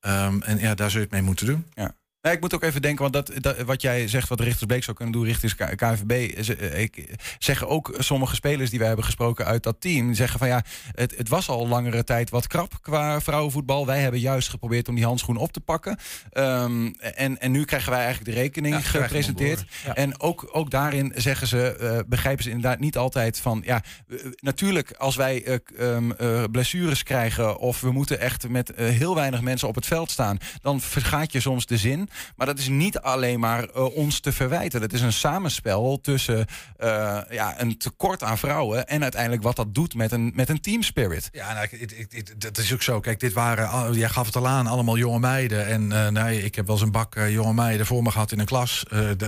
Ehm, 0.01 0.41
en 0.43 0.59
ja, 0.59 0.75
daar 0.75 0.91
zul 0.91 0.99
je 0.99 1.05
het 1.07 1.15
mee 1.15 1.23
moeten 1.23 1.47
doen. 1.47 1.67
Ja. 1.75 1.95
Nee, 2.23 2.33
ik 2.35 2.41
moet 2.41 2.55
ook 2.55 2.63
even 2.63 2.83
denken, 2.83 3.11
want 3.11 3.13
dat, 3.27 3.43
dat, 3.43 3.61
wat 3.61 3.83
jij 3.83 4.09
zegt, 4.09 4.29
wat 4.29 4.41
Richters 4.41 4.65
Bleek 4.67 4.85
zou 4.85 4.97
kunnen 4.97 5.15
doen, 5.15 5.25
Richters 5.25 5.55
K- 5.55 5.77
KNVB, 5.77 6.43
ze- 6.45 6.57
eh, 6.57 6.81
ik, 6.83 7.09
zeggen 7.39 7.69
ook 7.69 7.95
sommige 7.99 8.35
spelers 8.35 8.71
die 8.71 8.79
wij 8.79 8.87
hebben 8.89 9.05
gesproken 9.07 9.45
uit 9.45 9.63
dat 9.63 9.77
team, 9.81 10.15
zeggen 10.15 10.39
van 10.39 10.49
ja, 10.49 10.63
het, 10.93 11.15
het 11.17 11.29
was 11.29 11.49
al 11.49 11.69
langere 11.69 12.05
tijd 12.05 12.31
wat 12.31 12.47
krap 12.47 12.79
qua 12.83 13.21
vrouwenvoetbal. 13.21 13.87
Wij 13.87 14.01
hebben 14.01 14.21
juist 14.21 14.49
geprobeerd 14.49 14.89
om 14.89 14.95
die 14.95 15.05
handschoen 15.05 15.37
op 15.37 15.53
te 15.53 15.61
pakken. 15.61 15.99
Ehm, 16.31 16.87
en, 16.99 17.41
en 17.41 17.51
nu 17.51 17.65
krijgen 17.65 17.91
wij 17.91 18.01
eigenlijk 18.05 18.35
de 18.35 18.41
rekening 18.43 18.75
Ja, 18.75 18.81
gepresenteerd. 18.81 19.65
Ja. 19.85 19.95
En 19.95 20.21
ook, 20.21 20.49
ook 20.53 20.71
daarin 20.71 21.13
zeggen 21.17 21.47
ze, 21.47 21.77
eh, 21.77 21.99
begrijpen 22.07 22.45
ze 22.45 22.51
inderdaad 22.51 22.79
niet 22.81 22.97
altijd 22.97 23.39
van 23.39 23.63
ja, 23.65 23.83
eh, 24.09 24.17
natuurlijk 24.41 24.93
als 24.93 25.17
wij 25.17 25.45
eh, 25.45 25.57
ehm, 25.79 26.11
eh, 26.13 26.43
blessures 26.51 27.03
krijgen 27.03 27.59
of 27.59 27.81
we 27.81 27.91
moeten 27.93 28.21
echt 28.21 28.49
met 28.49 28.71
eh, 28.71 28.87
heel 28.89 29.15
weinig 29.15 29.41
mensen 29.41 29.69
op 29.69 29.75
het 29.75 29.87
veld 29.87 30.11
staan, 30.11 30.39
dan 30.61 30.81
vergaat 30.81 31.33
je 31.33 31.41
soms 31.41 31.67
de 31.67 31.77
zin. 31.77 32.09
Maar 32.37 32.47
dat 32.47 32.59
is 32.59 32.69
niet 32.69 32.99
alleen 32.99 33.41
maar 33.41 33.65
eh, 33.69 33.95
ons 33.97 34.21
te 34.21 34.33
verwijten. 34.33 34.81
Dat 34.81 34.93
is 34.93 35.01
een 35.01 35.13
samenspel 35.13 36.01
tussen 36.01 36.47
eh, 36.77 37.19
ja, 37.31 37.61
een 37.61 37.79
tekort 37.79 38.23
aan 38.23 38.39
vrouwen 38.39 38.87
en 38.89 39.03
uiteindelijk 39.03 39.43
wat 39.43 39.57
dat 39.57 39.75
doet 39.75 39.95
met 39.95 40.13
een, 40.13 40.33
met 40.35 40.49
een 40.49 40.61
team 40.61 40.83
spirit. 40.83 41.29
Ja, 41.33 41.53
nou, 41.53 41.67
ik- 41.71 42.41
dat 42.41 42.59
is 42.59 42.73
ook 42.73 42.83
zo. 42.83 43.01
Kijk, 43.01 43.21
dit 43.21 43.33
waren, 43.33 43.93
jij 43.95 44.09
gaf 44.09 44.27
het 44.27 44.37
al 44.37 44.49
aan, 44.49 44.67
allemaal 44.67 44.97
jonge 44.97 45.19
meiden. 45.19 45.67
En 45.67 45.93
eh, 45.93 46.09
nee, 46.09 46.43
ik 46.45 46.55
heb 46.55 46.67
wel 46.67 46.75
eens 46.75 46.85
een 46.85 46.91
bak 46.93 47.15
jonge 47.29 47.53
meiden 47.53 47.87
voor 47.87 48.03
me 48.03 48.11
gehad 48.11 48.33
in 48.33 48.39
een 48.39 48.47
klas. 48.47 48.83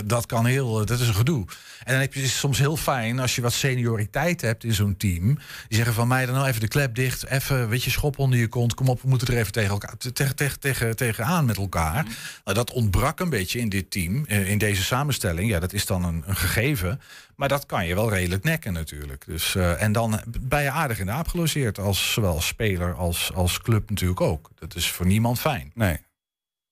Dat 0.05 0.25
kan 0.25 0.45
heel, 0.45 0.85
dat 0.85 0.99
is 0.99 1.07
een 1.07 1.13
gedoe. 1.15 1.45
En 1.83 1.91
dan 1.91 2.01
heb 2.01 2.13
je, 2.13 2.27
soms 2.27 2.57
heel 2.57 2.77
fijn 2.77 3.19
als 3.19 3.35
je 3.35 3.41
wat 3.41 3.53
senioriteit 3.53 4.41
hebt 4.41 4.63
in 4.63 4.73
zo'n 4.73 4.97
team. 4.97 5.25
Die 5.67 5.77
zeggen 5.77 5.93
van 5.93 6.07
mij 6.07 6.25
dan 6.25 6.35
nou 6.35 6.47
even 6.47 6.61
de 6.61 6.67
klep 6.67 6.95
dicht, 6.95 7.25
even, 7.25 7.69
weet 7.69 7.83
je, 7.83 7.89
schop 7.89 8.19
onder 8.19 8.39
je 8.39 8.47
kont. 8.47 8.73
Kom 8.73 8.87
op, 8.89 9.01
we 9.01 9.07
moeten 9.07 9.27
er 9.27 9.37
even 9.37 9.51
tegen 9.51 9.69
elkaar, 9.69 9.97
te- 9.97 10.13
tegen, 10.13 10.35
tegen, 10.35 10.59
tegen, 10.59 10.95
tegenaan 10.95 11.45
met 11.45 11.57
elkaar. 11.57 12.03
Nou, 12.43 12.57
dat 12.57 12.71
ontbrak 12.75 13.19
een 13.19 13.29
beetje 13.29 13.59
in 13.59 13.69
dit 13.69 13.91
team, 13.91 14.25
eh, 14.25 14.49
in 14.49 14.57
deze 14.57 14.83
samenstelling. 14.83 15.49
Ja, 15.49 15.59
dat 15.59 15.73
is 15.73 15.85
dan 15.85 16.03
een, 16.03 16.23
gegeven. 16.27 17.01
Maar 17.35 17.47
dat 17.47 17.65
kan 17.65 17.87
je 17.87 17.95
wel 17.95 18.09
redelijk 18.09 18.43
nekken 18.43 18.73
natuurlijk. 18.73 19.23
Dus, 19.25 19.55
eh, 19.55 19.81
en 19.81 19.91
dan 19.91 20.21
ben 20.39 20.61
je 20.61 20.69
aardig 20.69 20.99
in 20.99 21.05
de 21.05 21.11
aap 21.11 21.27
gelogeerd. 21.27 21.79
Als, 21.79 22.13
zowel 22.13 22.33
als 22.33 22.47
speler 22.47 22.93
als, 22.93 23.31
als 23.33 23.61
club 23.61 23.89
natuurlijk 23.89 24.21
ook. 24.21 24.49
Dat 24.59 24.75
is 24.75 24.91
voor 24.91 25.05
niemand 25.05 25.39
fijn. 25.39 25.71
Nee. 25.73 25.97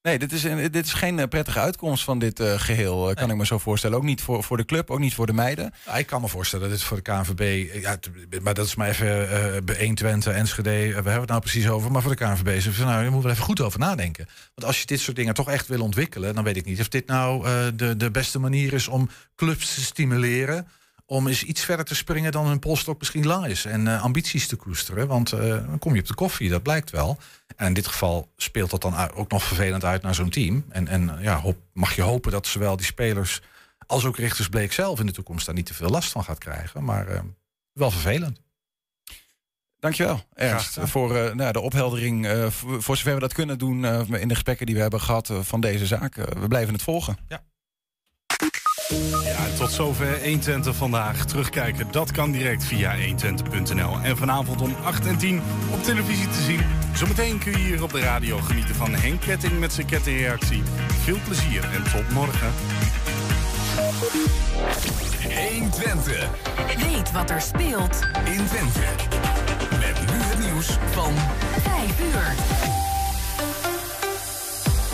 Nee, 0.03 0.19
dit 0.19 0.31
is, 0.31 0.43
een, 0.43 0.71
dit 0.71 0.85
is 0.85 0.93
geen 0.93 1.19
eh, 1.19 1.27
prettige 1.27 1.59
uitkomst 1.59 2.03
van 2.03 2.19
dit 2.19 2.39
eh, 2.39 2.59
geheel, 2.59 3.09
eh, 3.09 3.15
kan 3.15 3.29
ik 3.29 3.35
me 3.35 3.45
zo 3.45 3.57
voorstellen. 3.57 3.97
Ook 3.97 4.03
niet 4.03 4.21
voor, 4.21 4.43
voor 4.43 4.57
de 4.57 4.65
club, 4.65 4.89
ook 4.89 4.99
niet 4.99 5.13
voor 5.13 5.25
de 5.25 5.33
meiden. 5.33 5.73
Ja, 5.85 5.93
ik 5.93 6.05
kan 6.05 6.21
me 6.21 6.27
voorstellen 6.27 6.69
dat 6.69 6.77
dit 6.77 6.87
voor 6.87 6.97
de 6.97 7.03
KNVB... 7.03 7.73
Ja, 7.81 7.97
maar 8.41 8.53
dat 8.53 8.65
is 8.65 8.75
maar 8.75 8.89
even 8.89 9.65
bij 9.65 9.75
1 9.75 9.95
Twente, 9.95 10.31
Enschede... 10.31 10.69
we 10.69 10.93
hebben 10.93 11.13
het 11.13 11.29
nou 11.29 11.41
precies 11.41 11.69
over. 11.69 11.91
Maar 11.91 12.01
voor 12.01 12.15
de 12.15 12.25
KNVB 12.25 12.47
is 12.47 12.65
het. 12.65 12.77
Nou, 12.77 13.03
je 13.03 13.09
moet 13.09 13.23
er 13.23 13.29
even 13.29 13.43
goed 13.43 13.61
over 13.61 13.79
nadenken. 13.79 14.27
Want 14.55 14.67
als 14.67 14.79
je 14.79 14.85
dit 14.85 14.99
soort 14.99 15.15
dingen 15.15 15.33
toch 15.33 15.49
echt 15.49 15.67
wil 15.67 15.81
ontwikkelen... 15.81 16.35
dan 16.35 16.43
weet 16.43 16.57
ik 16.57 16.65
niet 16.65 16.79
of 16.79 16.87
dit 16.87 17.07
nou 17.07 17.45
de, 17.75 17.97
de 17.97 18.11
beste 18.11 18.39
manier 18.39 18.73
is 18.73 18.87
om 18.87 19.09
clubs 19.35 19.73
te 19.73 19.81
stimuleren... 19.81 20.67
om 21.05 21.27
eens 21.27 21.43
iets 21.43 21.63
verder 21.63 21.85
te 21.85 21.95
springen 21.95 22.31
dan 22.31 22.45
hun 22.47 22.59
polstok 22.59 22.99
misschien 22.99 23.25
lang 23.25 23.45
is. 23.45 23.65
En 23.65 23.87
eh, 23.87 24.01
ambities 24.03 24.47
te 24.47 24.55
koesteren. 24.55 25.07
Want 25.07 25.31
eh, 25.31 25.39
dan 25.39 25.79
kom 25.79 25.93
je 25.95 26.01
op 26.01 26.07
de 26.07 26.13
koffie, 26.13 26.49
dat 26.49 26.63
blijkt 26.63 26.89
wel. 26.89 27.17
En 27.55 27.67
in 27.67 27.73
dit 27.73 27.87
geval 27.87 28.31
speelt 28.37 28.69
dat 28.69 28.81
dan 28.81 29.11
ook 29.13 29.31
nog 29.31 29.43
vervelend 29.43 29.83
uit 29.85 30.01
naar 30.01 30.15
zo'n 30.15 30.29
team. 30.29 30.65
En, 30.69 30.87
en 30.87 31.17
ja, 31.21 31.39
hoop, 31.39 31.57
mag 31.73 31.95
je 31.95 32.01
hopen 32.01 32.31
dat 32.31 32.47
zowel 32.47 32.75
die 32.77 32.85
spelers 32.85 33.41
als 33.87 34.05
ook 34.05 34.17
Richters 34.17 34.49
Bleek 34.49 34.71
zelf 34.73 34.99
in 34.99 35.05
de 35.05 35.11
toekomst 35.11 35.45
daar 35.45 35.55
niet 35.55 35.65
te 35.65 35.73
veel 35.73 35.89
last 35.89 36.11
van 36.11 36.23
gaat 36.23 36.37
krijgen. 36.37 36.83
Maar 36.83 37.07
eh, 37.07 37.19
wel 37.73 37.91
vervelend. 37.91 38.41
Dankjewel, 39.79 40.21
Ernst, 40.33 40.77
voor 40.81 41.15
eh, 41.17 41.33
nou, 41.33 41.51
de 41.51 41.59
opheldering. 41.59 42.25
eh, 42.27 42.47
voor, 42.49 42.97
zover 42.97 43.13
we 43.13 43.19
dat 43.19 43.33
kunnen 43.33 43.57
doen 43.57 43.85
eh, 43.85 43.99
in 44.21 44.27
de 44.27 44.33
gesprekken 44.33 44.65
die 44.65 44.75
we 44.75 44.81
hebben 44.81 45.01
gehad 45.01 45.29
eh, 45.29 45.39
van 45.41 45.61
deze 45.61 45.85
zaak. 45.85 46.17
Eh, 46.17 46.25
we 46.41 46.47
blijven 46.47 46.73
het 46.73 46.83
volgen. 46.83 47.17
Ja, 49.23 49.57
tot 49.57 49.71
zover 49.71 50.23
120 50.23 50.75
vandaag. 50.75 51.25
Terugkijken, 51.25 51.87
dat 51.91 52.11
kan 52.11 52.31
direct 52.31 52.63
via 52.63 52.95
120.nl. 52.97 53.99
En 54.03 54.17
vanavond 54.17 54.61
om 54.61 54.75
8 54.83 55.05
en 55.05 55.17
10 55.17 55.41
op 55.71 55.83
televisie 55.83 56.27
te 56.27 56.41
zien. 56.41 56.59
Zometeen 56.93 57.39
kun 57.39 57.51
je 57.51 57.57
hier 57.57 57.83
op 57.83 57.91
de 57.91 57.99
radio 57.99 58.37
genieten 58.37 58.75
van 58.75 58.93
Henk 58.93 59.21
Ketting 59.21 59.59
met 59.59 59.73
zijn 59.73 59.87
kettingreactie. 59.87 60.63
Veel 61.03 61.17
plezier 61.25 61.63
en 61.63 61.83
tot 61.91 62.09
morgen. 62.11 62.51
120. 65.49 66.29
Weet 66.77 67.11
wat 67.11 67.29
er 67.29 67.41
speelt 67.41 67.99
in 68.25 68.45
Twente. 68.45 68.79
Met 69.69 70.11
nu 70.11 70.17
het 70.17 70.39
nieuws 70.39 70.67
van 70.91 71.13
5 71.61 71.99
uur. 71.99 72.35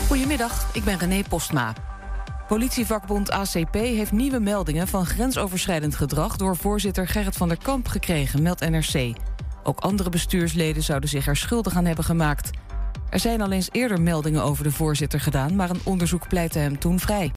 Goedemiddag, 0.06 0.68
ik 0.72 0.84
ben 0.84 0.98
René 0.98 1.22
Postma. 1.28 1.89
Politievakbond 2.50 3.30
ACP 3.30 3.74
heeft 3.74 4.12
nieuwe 4.12 4.40
meldingen 4.40 4.88
van 4.88 5.06
grensoverschrijdend 5.06 5.94
gedrag 5.94 6.36
door 6.36 6.56
voorzitter 6.56 7.08
Gerrit 7.08 7.36
van 7.36 7.48
der 7.48 7.58
Kamp 7.58 7.88
gekregen, 7.88 8.42
meldt 8.42 8.70
NRC. 8.70 9.16
Ook 9.62 9.78
andere 9.80 10.10
bestuursleden 10.10 10.82
zouden 10.82 11.08
zich 11.08 11.26
er 11.26 11.36
schuldig 11.36 11.76
aan 11.76 11.84
hebben 11.84 12.04
gemaakt. 12.04 12.50
Er 13.10 13.20
zijn 13.20 13.40
al 13.40 13.50
eens 13.50 13.68
eerder 13.72 14.00
meldingen 14.00 14.42
over 14.42 14.64
de 14.64 14.70
voorzitter 14.70 15.20
gedaan, 15.20 15.56
maar 15.56 15.70
een 15.70 15.80
onderzoek 15.84 16.28
pleitte 16.28 16.58
hem 16.58 16.78
toen 16.78 16.98
vrij. 16.98 17.32